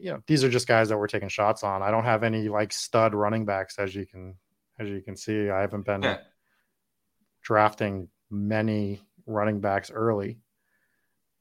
You 0.00 0.12
know, 0.12 0.22
these 0.26 0.42
are 0.44 0.48
just 0.48 0.66
guys 0.66 0.88
that 0.88 0.98
we're 0.98 1.06
taking 1.06 1.28
shots 1.28 1.62
on. 1.62 1.82
I 1.82 1.90
don't 1.90 2.04
have 2.04 2.22
any 2.22 2.48
like 2.48 2.72
stud 2.72 3.14
running 3.14 3.44
backs, 3.44 3.78
as 3.78 3.94
you 3.94 4.06
can 4.06 4.36
as 4.78 4.88
you 4.88 5.00
can 5.02 5.16
see. 5.16 5.50
I 5.50 5.60
haven't 5.60 5.84
been 5.84 6.02
yeah. 6.02 6.18
drafting 7.42 8.08
many 8.30 9.02
running 9.26 9.60
backs 9.60 9.90
early. 9.90 10.38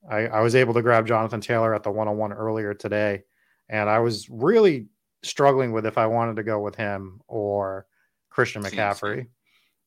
I, 0.10 0.28
I 0.28 0.42
was 0.42 0.56
able 0.56 0.74
to 0.74 0.82
grab 0.82 1.08
Jonathan 1.08 1.42
Taylor 1.42 1.74
at 1.74 1.84
the 1.84 1.92
one 1.92 2.08
on 2.08 2.18
one 2.18 2.34
earlier 2.34 2.74
today, 2.74 3.24
and 3.70 3.90
I 3.90 4.00
was 4.00 4.30
really 4.30 4.88
struggling 5.24 5.72
with 5.72 5.86
if 5.86 5.98
I 5.98 6.08
wanted 6.08 6.38
to 6.38 6.44
go 6.44 6.60
with 6.60 6.76
him 6.76 7.22
or 7.28 7.86
Christian 8.30 8.64
McCaffrey. 8.64 9.28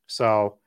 So 0.06 0.58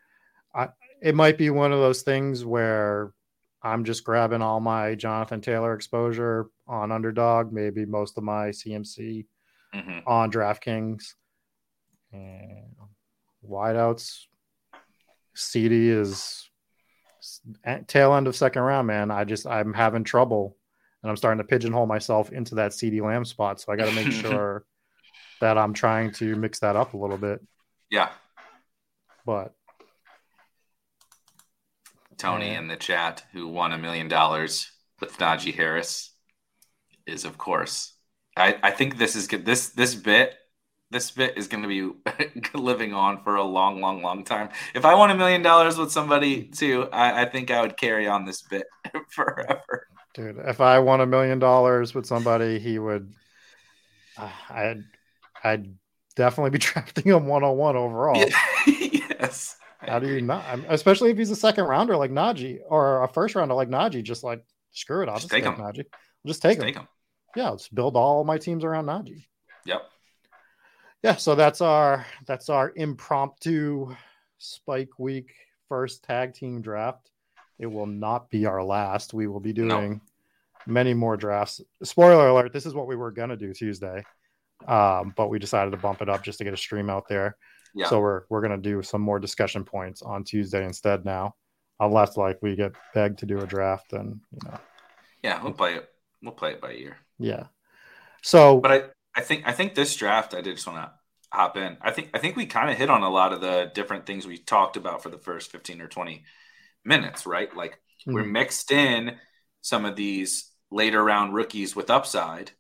I, 0.54 0.70
it 1.02 1.16
might 1.16 1.38
be 1.38 1.50
one 1.50 1.72
of 1.72 1.80
those 1.80 2.02
things 2.02 2.44
where 2.44 3.14
I'm 3.62 3.86
just 3.86 4.04
grabbing 4.04 4.42
all 4.42 4.60
my 4.60 4.96
Jonathan 4.96 5.42
Taylor 5.42 5.74
exposure 5.74 6.50
on 6.68 6.92
underdog, 6.92 7.52
maybe 7.52 7.86
most 7.86 8.18
of 8.18 8.24
my 8.24 8.50
CMC 8.50 9.26
mm-hmm. 9.74 10.00
on 10.08 10.32
DraftKings. 10.32 11.14
And 12.12 12.76
wideouts, 13.48 14.26
CeeDee 15.36 15.90
is 15.90 16.50
tail 17.88 18.14
end 18.14 18.28
of 18.28 18.36
second 18.36 18.62
round, 18.62 18.88
man. 18.88 19.12
I 19.12 19.24
just 19.24 19.46
I'm 19.46 19.74
having 19.74 20.04
trouble 20.04 20.58
and 21.04 21.10
I'm 21.10 21.18
starting 21.18 21.40
to 21.40 21.44
pigeonhole 21.44 21.86
myself 21.86 22.32
into 22.32 22.56
that 22.56 22.72
CeeDee 22.72 23.02
Lamb 23.02 23.26
spot. 23.26 23.62
So 23.62 23.72
I 23.72 23.76
got 23.76 23.90
to 23.90 23.96
make 23.96 24.12
sure 24.12 24.66
that 25.42 25.58
I'm 25.58 25.74
trying 25.74 26.12
to 26.14 26.36
mix 26.36 26.60
that 26.60 26.76
up 26.76 26.94
a 26.94 26.98
little 26.98 27.18
bit. 27.18 27.42
Yeah. 27.90 28.10
But 29.26 29.54
Tony 32.18 32.56
in 32.56 32.68
the 32.68 32.76
chat, 32.76 33.24
who 33.32 33.48
won 33.48 33.74
a 33.74 33.78
million 33.78 34.08
dollars 34.08 34.72
with 35.00 35.18
Najee 35.18 35.54
Harris, 35.54 36.12
is 37.08 37.26
of 37.26 37.38
course. 37.38 37.94
I, 38.36 38.58
I 38.62 38.72
think 38.72 38.98
this 38.98 39.16
is 39.16 39.28
good. 39.28 39.46
This 39.46 39.70
this 39.70 39.96
bit 39.96 40.36
this 40.90 41.12
bit 41.12 41.38
is 41.38 41.48
going 41.48 41.64
to 41.64 41.68
be 41.68 41.92
living 42.58 42.94
on 42.94 43.24
for 43.24 43.36
a 43.36 43.44
long, 43.44 43.82
long, 43.82 44.02
long 44.02 44.24
time. 44.24 44.50
If 44.74 44.86
I 44.86 44.94
won 44.96 45.12
a 45.12 45.16
million 45.16 45.42
dollars 45.42 45.78
with 45.78 45.92
somebody 45.92 46.44
too, 46.44 46.88
I, 46.94 47.24
I 47.24 47.26
think 47.30 47.52
I 47.52 47.62
would 47.62 47.78
carry 47.78 48.08
on 48.08 48.26
this 48.26 48.42
bit 48.42 48.66
forever. 49.10 49.88
Dude, 50.14 50.38
if 50.46 50.62
I 50.62 50.80
won 50.80 51.02
a 51.02 51.06
million 51.06 51.40
dollars 51.40 51.94
with 51.94 52.06
somebody, 52.06 52.60
he 52.60 52.80
would. 52.80 53.14
Uh, 54.18 54.32
I'd 54.50 54.84
I'd 55.44 55.76
definitely 56.16 56.52
be 56.52 56.58
drafting 56.60 57.06
him 57.06 57.28
one 57.28 57.44
on 57.44 57.58
one 57.58 57.76
overall. 57.76 58.24
yes. 58.66 59.58
How 59.80 60.00
do 60.00 60.10
you 60.10 60.22
not? 60.22 60.44
Especially 60.70 61.12
if 61.12 61.18
he's 61.18 61.30
a 61.30 61.36
second 61.36 61.66
rounder 61.66 61.96
like 61.96 62.12
Najee 62.12 62.60
or 62.68 63.04
a 63.04 63.08
first 63.08 63.36
rounder 63.36 63.54
like 63.54 63.70
Najee, 63.70 64.04
just 64.04 64.24
like 64.24 64.44
screw 64.72 65.04
it. 65.04 65.10
I'll 65.10 65.16
just, 65.16 65.30
just 65.30 65.32
take, 65.32 65.44
take 65.44 65.54
him. 65.54 65.64
Najee. 65.64 65.86
I'll 65.86 66.28
just 66.28 66.42
take 66.42 66.58
just 66.58 66.62
him. 66.62 66.74
Take 66.74 66.76
him. 66.78 66.88
Yeah, 67.36 67.50
let's 67.50 67.68
build 67.68 67.96
all 67.96 68.24
my 68.24 68.38
teams 68.38 68.64
around 68.64 68.86
Najee. 68.86 69.26
Yep. 69.66 69.82
Yeah, 71.04 71.16
so 71.16 71.36
that's 71.36 71.62
our 71.62 72.06
that's 72.26 72.50
our 72.50 72.74
impromptu 72.76 73.96
spike 74.40 74.98
week 74.98 75.34
first 75.70 76.04
tag 76.04 76.34
team 76.34 76.62
draft. 76.62 77.12
It 77.60 77.68
will 77.68 77.86
not 77.86 78.30
be 78.30 78.46
our 78.46 78.64
last. 78.64 79.14
We 79.14 79.28
will 79.28 79.40
be 79.40 79.54
doing 79.54 79.92
no. 79.92 80.00
many 80.66 80.94
more 80.94 81.18
drafts. 81.18 81.62
Spoiler 81.84 82.28
alert: 82.28 82.54
this 82.54 82.66
is 82.66 82.74
what 82.74 82.88
we 82.88 82.96
were 82.96 83.12
gonna 83.12 83.38
do 83.38 83.54
Tuesday, 83.54 84.04
um, 84.68 85.14
but 85.16 85.30
we 85.30 85.40
decided 85.40 85.72
to 85.72 85.78
bump 85.78 86.02
it 86.02 86.10
up 86.10 86.24
just 86.24 86.40
to 86.40 86.44
get 86.44 86.54
a 86.54 86.58
stream 86.58 86.90
out 86.90 87.08
there. 87.08 87.38
Yeah. 87.76 87.88
So 87.90 88.00
we're 88.00 88.24
we're 88.30 88.42
gonna 88.42 88.58
do 88.58 88.82
some 88.82 89.02
more 89.02 89.20
discussion 89.20 89.64
points 89.64 90.02
on 90.02 90.24
Tuesday 90.24 90.66
instead 90.66 91.06
now, 91.06 91.36
unless 91.80 92.18
like 92.18 92.40
we 92.42 92.56
get 92.56 92.74
begged 92.94 93.20
to 93.20 93.26
do 93.26 93.40
a 93.40 93.46
draft 93.46 93.94
and 93.94 94.20
you 94.32 94.50
know. 94.50 94.60
Yeah, 95.24 95.44
we'll 95.44 95.54
play 95.54 95.76
it. 95.76 95.90
We'll 96.22 96.34
play 96.34 96.52
it 96.52 96.62
by 96.62 96.74
ear. 96.74 96.98
Yeah. 97.20 97.46
So, 98.22 98.60
but 98.60 98.72
I 98.72 98.82
I 99.16 99.22
think 99.22 99.44
I 99.46 99.52
think 99.52 99.76
this 99.76 99.96
draft 99.96 100.34
I 100.34 100.42
did 100.42 100.56
just 100.56 100.68
want 100.68 100.80
to 100.80 100.92
hop 101.32 101.58
in. 101.58 101.78
I 101.82 101.92
think 101.92 102.10
I 102.14 102.20
think 102.20 102.36
we 102.36 102.46
kind 102.46 102.70
of 102.70 102.78
hit 102.78 102.90
on 102.90 103.04
a 103.04 103.10
lot 103.10 103.34
of 103.34 103.42
the 103.42 103.72
different 103.74 104.06
things 104.06 104.26
we 104.26 104.38
talked 104.38 104.78
about 104.78 105.04
for 105.04 105.10
the 105.10 105.18
first 105.18 105.52
fifteen 105.52 105.82
or 105.82 105.88
twenty 105.88 106.24
minutes, 106.86 107.26
right? 107.26 107.56
Like 107.56 107.74
mm-hmm. 107.74 108.14
we're 108.14 108.26
mixed 108.26 108.72
in 108.72 109.18
some 109.62 109.86
of 109.86 109.96
these 109.96 110.52
later 110.72 111.04
round 111.04 111.34
rookies 111.34 111.76
with 111.76 111.90
upside 111.90 112.52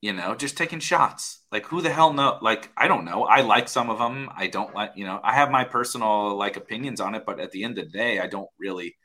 you 0.00 0.12
know, 0.12 0.34
just 0.34 0.56
taking 0.56 0.78
shots. 0.78 1.40
Like 1.50 1.66
who 1.66 1.80
the 1.80 1.92
hell 1.92 2.12
know? 2.12 2.38
Like 2.42 2.70
I 2.76 2.88
don't 2.88 3.04
know. 3.04 3.24
I 3.24 3.40
like 3.40 3.68
some 3.68 3.90
of 3.90 3.98
them. 3.98 4.30
I 4.36 4.46
don't 4.46 4.74
like, 4.74 4.92
you 4.94 5.04
know, 5.04 5.20
I 5.22 5.34
have 5.34 5.50
my 5.50 5.64
personal 5.64 6.36
like 6.36 6.56
opinions 6.56 7.00
on 7.00 7.14
it, 7.14 7.24
but 7.26 7.40
at 7.40 7.50
the 7.50 7.64
end 7.64 7.78
of 7.78 7.86
the 7.86 7.90
day, 7.90 8.20
I 8.20 8.26
don't 8.26 8.48
really 8.58 8.96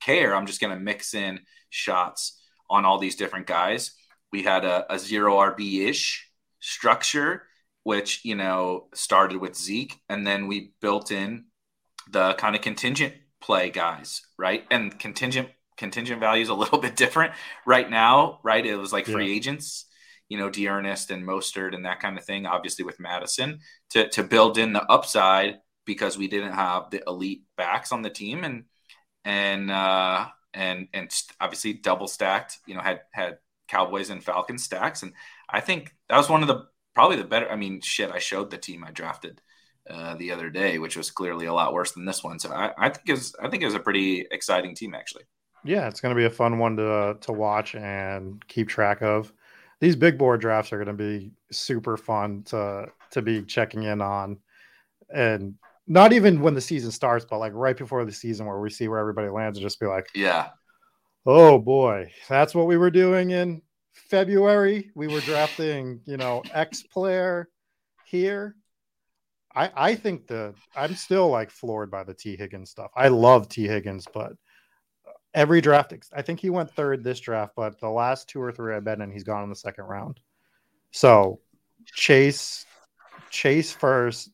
care. 0.00 0.34
I'm 0.34 0.46
just 0.46 0.60
going 0.60 0.76
to 0.76 0.82
mix 0.82 1.14
in 1.14 1.40
shots 1.70 2.42
on 2.70 2.84
all 2.84 2.98
these 2.98 3.16
different 3.16 3.46
guys. 3.46 3.92
We 4.32 4.42
had 4.42 4.64
a, 4.64 4.92
a 4.92 4.98
zero 4.98 5.36
RB 5.36 5.88
ish 5.88 6.30
structure, 6.60 7.42
which, 7.82 8.24
you 8.24 8.34
know, 8.34 8.88
started 8.94 9.38
with 9.38 9.56
Zeke, 9.56 10.00
and 10.08 10.26
then 10.26 10.46
we 10.46 10.72
built 10.80 11.10
in 11.10 11.46
the 12.10 12.34
kind 12.34 12.54
of 12.54 12.62
contingent 12.62 13.14
play 13.40 13.70
guys, 13.70 14.22
right? 14.38 14.64
And 14.70 14.98
contingent 14.98 15.48
contingent 15.76 16.20
value 16.20 16.42
is 16.42 16.48
a 16.48 16.54
little 16.62 16.78
bit 16.78 16.96
different 16.96 17.32
right 17.66 17.88
now, 17.88 18.40
right? 18.42 18.64
It 18.64 18.76
was 18.76 18.92
like 18.92 19.06
free 19.06 19.28
yeah. 19.28 19.36
agents 19.36 19.86
you 20.28 20.38
know, 20.38 20.50
D'Ernest 20.50 21.10
and 21.10 21.26
Mostert 21.26 21.74
and 21.74 21.84
that 21.86 22.00
kind 22.00 22.18
of 22.18 22.24
thing, 22.24 22.46
obviously 22.46 22.84
with 22.84 23.00
Mattison 23.00 23.60
to, 23.90 24.08
to 24.10 24.22
build 24.22 24.58
in 24.58 24.72
the 24.72 24.84
upside 24.84 25.58
because 25.86 26.18
we 26.18 26.28
didn't 26.28 26.52
have 26.52 26.90
the 26.90 27.02
elite 27.06 27.44
backs 27.56 27.92
on 27.92 28.02
the 28.02 28.10
team 28.10 28.44
and 28.44 28.64
and 29.24 29.70
uh 29.70 30.26
and 30.54 30.88
and 30.92 31.10
obviously 31.40 31.72
double 31.72 32.06
stacked, 32.06 32.58
you 32.66 32.74
know, 32.74 32.80
had 32.80 33.00
had 33.10 33.38
Cowboys 33.68 34.10
and 34.10 34.22
Falcons 34.22 34.64
stacks, 34.64 35.02
and 35.02 35.12
I 35.48 35.60
think 35.60 35.94
that 36.08 36.16
was 36.16 36.28
one 36.28 36.42
of 36.42 36.48
the 36.48 36.66
probably 36.94 37.16
the 37.16 37.24
better. 37.24 37.50
I 37.50 37.56
mean, 37.56 37.80
shit, 37.80 38.10
I 38.10 38.18
showed 38.18 38.50
the 38.50 38.58
team 38.58 38.84
I 38.84 38.90
drafted 38.90 39.40
uh, 39.88 40.14
the 40.16 40.32
other 40.32 40.50
day, 40.50 40.78
which 40.78 40.96
was 40.96 41.10
clearly 41.10 41.46
a 41.46 41.54
lot 41.54 41.72
worse 41.72 41.92
than 41.92 42.04
this 42.04 42.22
one. 42.22 42.38
So 42.38 42.50
I, 42.50 42.72
I 42.76 42.88
think 42.88 43.08
it's 43.08 43.34
I 43.42 43.48
think 43.48 43.62
it 43.62 43.66
was 43.66 43.74
a 43.74 43.80
pretty 43.80 44.26
exciting 44.30 44.74
team 44.74 44.94
actually. 44.94 45.24
Yeah, 45.64 45.88
it's 45.88 46.00
going 46.00 46.14
to 46.14 46.18
be 46.18 46.26
a 46.26 46.30
fun 46.30 46.58
one 46.58 46.76
to 46.76 47.16
to 47.20 47.32
watch 47.32 47.74
and 47.74 48.44
keep 48.48 48.68
track 48.68 49.02
of. 49.02 49.32
These 49.80 49.96
big 49.96 50.18
board 50.18 50.40
drafts 50.40 50.72
are 50.72 50.76
going 50.82 50.88
to 50.88 50.92
be 50.92 51.32
super 51.50 51.96
fun 51.96 52.42
to 52.46 52.86
to 53.12 53.22
be 53.22 53.42
checking 53.42 53.84
in 53.84 54.00
on, 54.00 54.38
and 55.12 55.54
not 55.86 56.12
even 56.12 56.42
when 56.42 56.54
the 56.54 56.60
season 56.60 56.90
starts, 56.90 57.24
but 57.24 57.38
like 57.38 57.52
right 57.54 57.76
before 57.76 58.04
the 58.04 58.12
season 58.12 58.44
where 58.46 58.58
we 58.58 58.70
see 58.70 58.88
where 58.88 58.98
everybody 58.98 59.28
lands 59.28 59.56
and 59.56 59.64
just 59.64 59.80
be 59.80 59.86
like, 59.86 60.08
yeah, 60.14 60.48
oh 61.28 61.58
boy, 61.58 62.10
that's 62.26 62.54
what 62.54 62.66
we 62.66 62.78
were 62.78 62.90
doing 62.90 63.30
in 63.30 63.60
February. 63.92 64.90
We 64.94 65.08
were 65.08 65.20
drafting, 65.20 66.00
you 66.06 66.16
know, 66.16 66.42
X 66.54 66.82
player 66.82 67.50
here. 68.06 68.56
I 69.54 69.70
I 69.76 69.94
think 69.94 70.26
the 70.26 70.54
I'm 70.74 70.94
still 70.94 71.28
like 71.28 71.50
floored 71.50 71.90
by 71.90 72.02
the 72.02 72.14
Tee 72.14 72.36
Higgins 72.36 72.70
stuff. 72.70 72.90
I 72.96 73.08
love 73.08 73.48
Tee 73.48 73.66
Higgins, 73.68 74.06
but 74.12 74.32
every 75.34 75.60
draft, 75.60 75.92
I 76.16 76.22
think 76.22 76.40
he 76.40 76.48
went 76.48 76.70
third 76.70 77.04
this 77.04 77.20
draft, 77.20 77.52
but 77.54 77.78
the 77.78 77.90
last 77.90 78.28
two 78.28 78.40
or 78.40 78.50
three 78.50 78.74
I've 78.74 78.84
been 78.84 79.02
in, 79.02 79.10
he's 79.10 79.24
gone 79.24 79.44
in 79.44 79.50
the 79.50 79.56
second 79.56 79.84
round. 79.84 80.20
So 80.92 81.40
Chase, 81.84 82.64
Chase 83.30 83.70
first, 83.70 84.30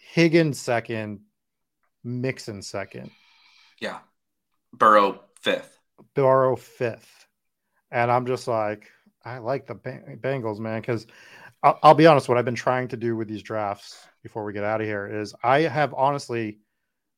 Higgins 0.00 0.58
second, 0.58 1.20
Mixon 2.02 2.62
second. 2.62 3.10
Yeah. 3.78 3.98
Burrow 4.72 5.20
fifth. 5.40 5.77
Burrow 6.14 6.56
fifth. 6.56 7.26
And 7.90 8.10
I'm 8.10 8.26
just 8.26 8.48
like, 8.48 8.90
I 9.24 9.38
like 9.38 9.66
the 9.66 9.74
Bengals, 9.74 10.58
man, 10.58 10.80
because 10.80 11.06
I'll, 11.62 11.78
I'll, 11.82 11.94
be 11.94 12.06
honest. 12.06 12.28
What 12.28 12.38
I've 12.38 12.44
been 12.44 12.54
trying 12.54 12.88
to 12.88 12.96
do 12.96 13.16
with 13.16 13.28
these 13.28 13.42
drafts 13.42 14.06
before 14.22 14.44
we 14.44 14.52
get 14.52 14.64
out 14.64 14.80
of 14.80 14.86
here 14.86 15.06
is 15.06 15.34
I 15.42 15.60
have 15.60 15.94
honestly, 15.94 16.58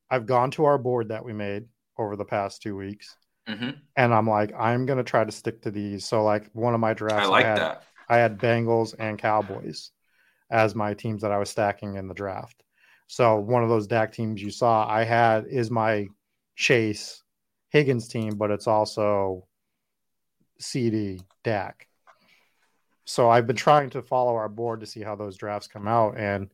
I've 0.09 0.25
gone 0.25 0.51
to 0.51 0.65
our 0.65 0.77
board 0.77 1.09
that 1.09 1.23
we 1.23 1.33
made 1.33 1.65
over 1.97 2.15
the 2.15 2.25
past 2.25 2.61
two 2.61 2.75
weeks, 2.75 3.15
mm-hmm. 3.47 3.71
and 3.95 4.13
I'm 4.13 4.27
like, 4.27 4.51
I'm 4.57 4.85
gonna 4.85 5.03
try 5.03 5.23
to 5.23 5.31
stick 5.31 5.61
to 5.61 5.71
these. 5.71 6.05
So 6.05 6.23
like 6.23 6.49
one 6.53 6.73
of 6.73 6.79
my 6.79 6.93
drafts, 6.93 7.27
I 7.27 7.29
like 7.29 7.45
I 7.45 7.49
had, 7.49 7.57
that. 7.59 7.83
I 8.09 8.17
had 8.17 8.39
Bengals 8.39 8.95
and 8.97 9.17
Cowboys 9.19 9.91
as 10.49 10.75
my 10.75 10.93
teams 10.93 11.21
that 11.21 11.31
I 11.31 11.37
was 11.37 11.49
stacking 11.49 11.95
in 11.95 12.07
the 12.07 12.13
draft. 12.13 12.63
So 13.07 13.39
one 13.39 13.63
of 13.63 13.69
those 13.69 13.87
Dak 13.87 14.13
teams 14.13 14.41
you 14.41 14.51
saw, 14.51 14.87
I 14.87 15.03
had 15.03 15.45
is 15.47 15.69
my 15.69 16.07
Chase 16.55 17.20
Higgins 17.71 18.07
team, 18.07 18.35
but 18.35 18.51
it's 18.51 18.67
also 18.67 19.47
CeeDee 20.61 21.23
Dak. 21.43 21.87
So 23.05 23.29
I've 23.29 23.47
been 23.47 23.55
trying 23.55 23.89
to 23.91 24.01
follow 24.01 24.35
our 24.35 24.49
board 24.49 24.81
to 24.81 24.85
see 24.85 25.01
how 25.01 25.15
those 25.15 25.37
drafts 25.37 25.67
come 25.67 25.87
out, 25.87 26.17
and 26.17 26.49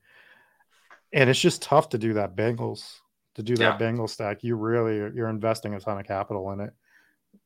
and 1.11 1.29
it's 1.29 1.39
just 1.39 1.61
tough 1.61 1.89
to 1.89 1.97
do 1.97 2.13
that 2.13 2.35
Bengals 2.35 2.99
to 3.35 3.43
do 3.43 3.55
that 3.57 3.79
yeah. 3.79 3.87
Bengals 3.87 4.11
stack. 4.11 4.43
You 4.43 4.55
really 4.55 4.95
you're 5.15 5.29
investing 5.29 5.73
a 5.73 5.79
ton 5.79 5.99
of 5.99 6.07
capital 6.07 6.51
in 6.51 6.59
it, 6.61 6.73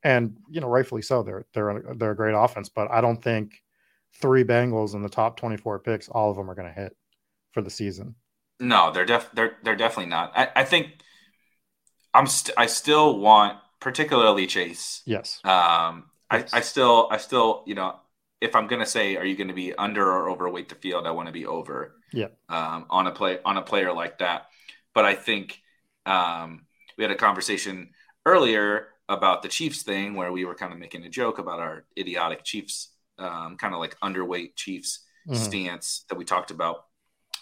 and 0.04 0.38
you 0.50 0.62
know 0.62 0.68
rightfully 0.68 1.02
so. 1.02 1.24
They're 1.24 1.46
they're 1.54 1.84
they're 1.96 2.12
a 2.12 2.16
great 2.16 2.36
offense, 2.36 2.70
but 2.70 2.92
I 2.92 3.02
don't 3.02 3.22
think 3.22 3.62
three 4.22 4.44
Bengals 4.44 4.94
in 4.94 5.02
the 5.02 5.10
top 5.10 5.38
24 5.38 5.80
picks, 5.80 6.10
all 6.10 6.30
of 6.30 6.38
them 6.38 6.52
are 6.52 6.56
going 6.56 6.68
to 6.68 6.82
hit 6.82 6.96
for 7.52 7.62
the 7.62 7.70
season. 7.70 8.16
No, 8.60 8.92
they're 8.92 9.06
def 9.06 9.30
they're 9.34 9.58
they're 9.64 9.76
definitely 9.76 10.10
not. 10.10 10.32
I, 10.36 10.50
I 10.58 10.64
think 10.64 11.02
I'm 12.14 12.28
st- 12.28 12.58
I 12.58 12.66
still 12.66 13.20
want 13.20 13.58
particularly 13.80 14.48
Chase. 14.48 15.02
Yes. 15.06 15.40
Um, 15.44 16.06
I, 16.30 16.46
I 16.54 16.62
still 16.62 17.08
I 17.12 17.18
still 17.18 17.64
you 17.66 17.76
know 17.76 17.96
if 18.40 18.56
I'm 18.56 18.68
gonna 18.68 18.86
say 18.86 19.18
are 19.18 19.26
you 19.26 19.36
going 19.36 19.50
to 19.50 19.54
be 19.54 19.74
under 19.76 20.06
or 20.06 20.30
overweight 20.30 20.70
the 20.70 20.76
field, 20.76 21.06
I 21.06 21.12
want 21.12 21.28
to 21.28 21.34
be 21.34 21.46
over. 21.46 21.96
Yeah. 22.14 22.28
Um, 22.50 22.86
on 22.90 23.08
a 23.08 23.12
play 23.12 23.40
on 23.46 23.58
a 23.58 23.62
player 23.62 23.94
like 23.94 24.20
that, 24.20 24.48
but 24.94 25.06
I 25.06 25.16
think 25.16 25.60
um, 26.06 26.66
we 26.98 27.04
had 27.04 27.12
a 27.12 27.16
conversation 27.16 27.90
earlier 28.26 28.88
about 29.08 29.42
the 29.42 29.50
Chiefs 29.50 29.84
thing 29.84 30.16
where 30.16 30.32
we 30.32 30.46
were 30.46 30.56
kind 30.56 30.74
of 30.74 30.80
making 30.80 31.04
a 31.04 31.10
joke 31.10 31.38
about 31.38 31.60
our 31.60 31.86
idiotic 31.98 32.44
Chiefs, 32.44 32.90
um, 33.18 33.58
kind 33.58 33.74
of 33.74 33.80
like 33.80 34.00
underweight 34.00 34.56
Chiefs 34.56 35.06
mm-hmm. 35.28 35.42
stance 35.42 36.06
that 36.10 36.18
we 36.18 36.26
talked 36.26 36.52
about 36.52 36.86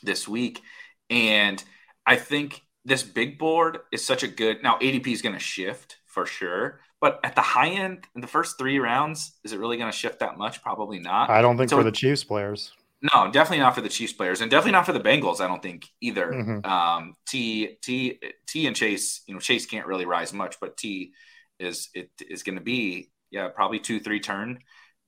this 0.04 0.28
week. 0.28 0.62
And 1.10 1.64
I 2.06 2.16
think 2.16 2.62
this 2.85 3.03
big 3.03 3.38
board 3.38 3.80
is 3.91 4.06
such 4.06 4.23
a 4.23 4.27
good 4.27 4.64
now 4.64 4.77
ADP 4.80 5.07
is 5.07 5.22
going 5.22 5.35
to 5.35 5.39
shift 5.39 5.97
for 6.06 6.26
sure. 6.26 6.80
But 7.01 7.19
at 7.23 7.35
the 7.35 7.41
high 7.41 7.69
end, 7.69 8.06
in 8.14 8.22
the 8.22 8.27
first 8.27 8.57
three 8.57 8.77
rounds, 8.80 9.39
is 9.45 9.53
it 9.53 9.60
really 9.60 9.77
going 9.77 9.89
to 9.91 9.97
shift 9.97 10.19
that 10.19 10.38
much? 10.38 10.61
Probably 10.61 10.99
not. 10.99 11.30
I 11.30 11.41
don't 11.41 11.57
think 11.57 11.69
so, 11.69 11.77
for 11.77 11.84
the 11.84 11.93
Chiefs 11.93 12.26
players. 12.26 12.73
No, 13.01 13.31
definitely 13.31 13.60
not 13.60 13.73
for 13.73 13.81
the 13.81 13.89
Chiefs 13.89 14.11
players, 14.11 14.41
and 14.41 14.51
definitely 14.51 14.73
not 14.73 14.85
for 14.85 14.91
the 14.91 14.99
Bengals. 14.99 15.39
I 15.39 15.47
don't 15.47 15.64
think 15.64 15.88
either. 16.01 16.27
Mm-hmm. 16.27 16.69
Um, 16.69 17.15
T 17.26 17.77
T 17.81 18.19
T 18.45 18.68
and 18.68 18.76
Chase, 18.76 19.22
you 19.26 19.34
know, 19.34 19.39
Chase 19.39 19.65
can't 19.65 19.88
really 19.88 20.06
rise 20.06 20.34
much, 20.34 20.60
but 20.60 20.76
T 20.76 21.14
is 21.60 21.89
it 21.93 22.10
is 22.27 22.43
going 22.43 22.57
to 22.57 22.64
be 22.64 23.11
yeah 23.31 23.47
probably 23.47 23.80
two 23.80 24.01
three 24.01 24.19
turn. 24.19 24.60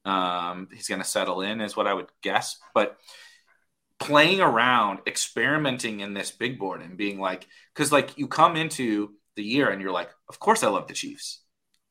Um, 0.06 0.70
he's 0.74 0.88
going 0.88 1.02
to 1.02 1.08
settle 1.08 1.42
in, 1.42 1.60
is 1.60 1.76
what 1.76 1.88
I 1.88 1.94
would 1.94 2.08
guess. 2.24 2.58
But 2.74 2.98
playing 4.02 4.42
around, 4.42 5.00
experimenting 5.08 6.02
in 6.02 6.14
this 6.14 6.32
big 6.32 6.60
board, 6.60 6.82
and 6.82 6.98
being 6.98 7.20
like, 7.20 7.48
because 7.74 7.92
like 7.92 8.18
you 8.18 8.28
come 8.28 8.58
into 8.58 9.14
the 9.38 9.44
year 9.44 9.70
and 9.70 9.82
you're 9.82 9.92
like, 9.92 10.10
of 10.28 10.40
course 10.40 10.64
I 10.64 10.68
love 10.68 10.88
the 10.88 10.94
Chiefs, 10.94 11.42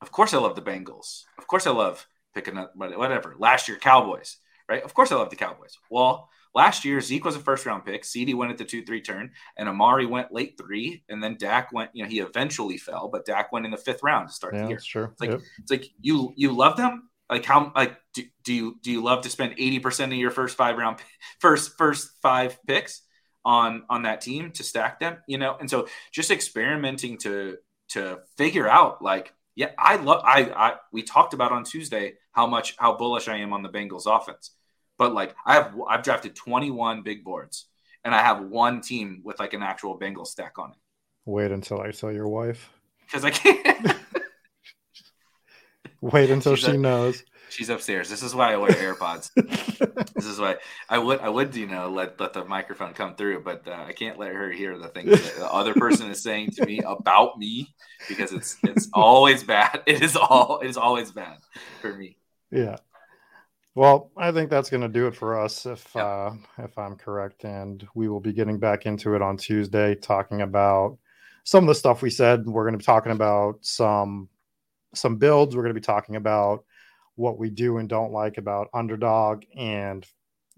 of 0.03 0.13
course 0.13 0.35
I 0.35 0.39
love 0.39 0.57
the 0.57 0.63
Bengals, 0.63 1.23
of 1.39 1.47
course 1.47 1.67
I 1.67 1.71
love 1.71 2.07
picking 2.35 2.59
up 2.59 2.73
whatever. 2.77 3.35
Last 3.39 3.69
year 3.69 3.79
Cowboys 3.79 4.37
right? 4.71 4.83
Of 4.85 4.95
course, 4.95 5.13
I 5.13 5.17
love 5.17 5.29
the 5.29 5.37
Cowboys. 5.37 5.77
Well, 5.91 6.31
last 6.55 6.85
year 6.85 7.01
Zeke 7.01 7.25
was 7.25 7.37
a 7.37 7.41
first 7.41 7.67
round 7.67 7.85
pick. 7.85 8.05
CeeDee 8.05 8.37
went 8.37 8.53
at 8.53 8.59
the 8.59 8.65
two 8.65 8.85
three 8.85 9.03
turn, 9.03 9.33
and 9.59 9.69
Amari 9.69 10.07
went 10.07 10.33
late 10.33 10.57
three, 10.57 11.03
and 11.09 11.23
then 11.23 11.37
Dak 11.37 11.73
went. 11.73 11.91
You 11.93 12.05
know, 12.05 12.09
he 12.09 12.21
eventually 12.21 12.79
fell, 12.79 13.09
but 13.09 13.27
Dak 13.27 13.53
went 13.53 13.67
in 13.67 13.73
the 13.73 13.77
fifth 13.77 14.03
round 14.03 14.29
to 14.29 14.35
start 14.35 14.55
yeah, 14.55 14.63
the 14.63 14.69
year. 14.69 14.81
True. 14.83 15.09
It's 15.13 15.21
like 15.21 15.31
yep. 15.31 15.41
it's 15.59 15.71
like 15.71 15.91
you 16.01 16.33
you 16.37 16.53
love 16.53 16.77
them. 16.77 17.10
Like 17.31 17.45
how 17.45 17.73
like 17.75 17.97
do, 18.15 18.23
do 18.45 18.53
you 18.53 18.79
do 18.83 18.91
you 18.91 19.03
love 19.03 19.23
to 19.23 19.31
spend 19.31 19.55
eighty 19.59 19.79
percent 19.79 20.13
of 20.13 20.19
your 20.19 20.31
first 20.31 20.57
five 20.57 20.77
round 20.77 20.99
first 21.41 21.77
first 21.79 22.11
five 22.23 22.59
picks 22.67 23.03
on 23.45 23.85
on 23.89 24.03
that 24.03 24.21
team 24.21 24.51
to 24.53 24.63
stack 24.63 25.01
them? 25.01 25.19
You 25.27 25.39
know, 25.39 25.57
and 25.59 25.71
so 25.71 25.89
just 26.13 26.31
experimenting 26.31 27.19
to 27.19 27.59
to 27.91 28.19
figure 28.37 28.69
out 28.69 29.03
like 29.03 29.33
yeah, 29.55 29.71
I 29.79 29.97
love 29.97 30.23
I 30.25 30.51
I 30.55 30.75
we 30.93 31.03
talked 31.03 31.35
about 31.35 31.53
on 31.53 31.65
Tuesday 31.65 32.15
how 32.33 32.47
much 32.47 32.75
how 32.79 32.97
bullish 32.97 33.29
I 33.29 33.37
am 33.37 33.53
on 33.53 33.63
the 33.63 33.69
Bengals 33.69 34.07
offense 34.07 34.53
but 35.01 35.15
like 35.15 35.35
I 35.47 35.55
have 35.55 35.75
I've 35.89 36.03
drafted 36.03 36.37
21 36.37 37.03
big 37.03 37.25
boards 37.25 37.65
and 38.05 38.15
I 38.15 38.21
have 38.21 38.43
one 38.43 38.83
team 38.83 39.23
with 39.25 39.41
like 39.41 39.55
an 39.55 39.63
actual 39.63 39.95
Bengal 39.95 40.27
stack 40.27 40.59
on 40.59 40.73
it. 40.73 40.77
Wait 41.25 41.51
until 41.51 41.81
I 41.81 41.91
tell 41.91 42.13
your 42.13 42.29
wife. 42.29 42.71
Because 43.11 43.25
I 43.25 43.31
can't. 43.31 43.97
Wait 46.13 46.31
until 46.31 46.55
she's 46.55 46.65
she 46.65 46.73
up, 46.73 46.79
knows. 46.79 47.25
She's 47.51 47.69
upstairs. 47.69 48.09
This 48.09 48.23
is 48.23 48.35
why 48.35 48.53
I 48.53 48.57
wear 48.57 48.71
AirPods. 48.71 49.31
this 50.15 50.25
is 50.25 50.39
why 50.39 50.57
I 50.89 50.99
would 50.99 51.21
I 51.21 51.29
would 51.29 51.55
you 51.55 51.67
know 51.67 51.91
let 51.91 52.19
let 52.21 52.33
the 52.33 52.45
microphone 52.45 52.95
come 52.95 53.17
through, 53.17 53.43
but 53.43 53.67
uh, 53.67 53.85
I 53.87 53.93
can't 53.93 54.19
let 54.19 54.33
her 54.33 54.51
hear 54.51 54.79
the 54.79 54.89
things 54.89 55.11
that 55.11 55.37
the 55.37 55.53
other 55.53 55.75
person 55.75 56.11
is 56.11 56.23
saying 56.23 56.53
to 56.53 56.65
me 56.65 56.81
about 56.81 57.39
me 57.39 57.75
because 58.09 58.33
it's 58.33 58.57
it's 58.63 58.89
always 58.95 59.43
bad. 59.43 59.83
It 59.87 60.01
is 60.03 60.17
all 60.17 60.61
it 60.63 60.69
is 60.69 60.77
always 60.77 61.11
bad 61.11 61.39
for 61.81 61.93
me. 61.93 62.17
Yeah. 62.51 62.77
Well, 63.75 64.11
I 64.17 64.33
think 64.33 64.51
that's 64.51 64.71
going 64.71 64.83
to 64.83 64.89
do 64.89 65.07
it 65.07 65.15
for 65.15 65.39
us, 65.41 65.65
if 65.67 65.87
yep. 65.95 66.05
uh, 66.05 66.31
if 66.59 66.77
I'm 66.79 66.97
correct, 66.97 67.45
and 67.45 67.87
we 67.95 68.09
will 68.09 68.21
be 68.21 68.33
getting 68.33 68.59
back 68.59 68.87
into 68.87 69.15
it 69.15 69.23
on 69.23 69.37
Tuesday, 69.37 69.95
talking 69.95 70.41
about 70.41 70.99
some 71.45 71.65
of 71.65 71.69
the 71.69 71.75
stuff 71.75 72.03
we 72.03 72.11
said. 72.11 72.47
We're 72.47 72.65
going 72.65 72.75
to 72.75 72.79
be 72.79 72.85
talking 72.85 73.13
about 73.13 73.59
some 73.63 74.29
some 74.95 75.17
builds. 75.17 75.55
We're 75.55 75.63
going 75.63 75.75
to 75.75 75.81
be 75.81 75.85
talking 75.85 76.17
about 76.17 76.65
what 77.17 77.39
we 77.39 77.51
do 77.51 77.79
and 77.79 77.89
don't 77.89 78.13
like 78.13 78.39
about 78.39 78.69
Underdog 78.73 79.45
and 79.57 80.07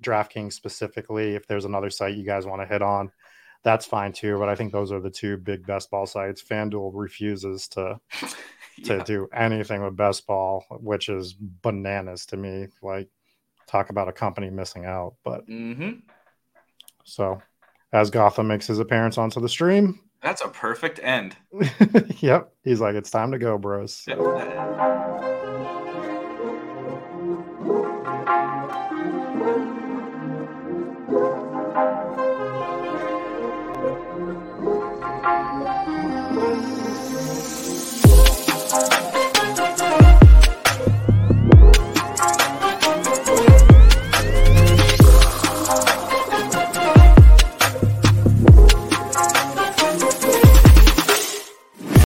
DraftKings 0.03 0.53
specifically. 0.53 1.35
If 1.35 1.47
there's 1.47 1.65
another 1.65 1.91
site 1.91 2.17
you 2.17 2.25
guys 2.25 2.47
want 2.47 2.63
to 2.63 2.67
hit 2.67 2.83
on, 2.83 3.11
that's 3.65 3.87
fine 3.87 4.13
too. 4.13 4.39
But 4.39 4.49
I 4.49 4.55
think 4.55 4.73
those 4.73 4.93
are 4.93 5.01
the 5.01 5.11
two 5.11 5.37
big 5.37 5.67
best 5.67 5.91
ball 5.91 6.07
sites. 6.07 6.43
FanDuel 6.43 6.91
refuses 6.95 7.69
to 7.69 8.01
to 8.85 8.97
yeah. 8.97 9.05
do 9.05 9.29
anything 9.33 9.83
with 9.83 9.97
best 9.97 10.27
ball, 10.27 10.65
which 10.71 11.09
is 11.09 11.35
bananas 11.35 12.27
to 12.27 12.37
me. 12.37 12.69
Like, 12.83 13.09
talk 13.67 13.91
about 13.91 14.09
a 14.09 14.13
company 14.13 14.51
missing 14.51 14.85
out. 14.85 15.15
But 15.25 15.49
mm-hmm. 15.49 16.01
so, 17.05 17.41
as 17.93 18.11
Gotham 18.11 18.49
makes 18.49 18.67
his 18.67 18.79
appearance 18.79 19.19
onto 19.19 19.41
the 19.41 19.49
stream, 19.49 20.01
that's 20.23 20.41
a 20.41 20.49
perfect 20.49 21.01
end. 21.03 21.37
yep, 22.21 22.53
he's 22.65 22.81
like, 22.81 22.95
it's 22.95 23.11
time 23.11 23.33
to 23.33 23.39
go, 23.39 23.59
bros. 23.59 24.05
Yep. 24.07 25.12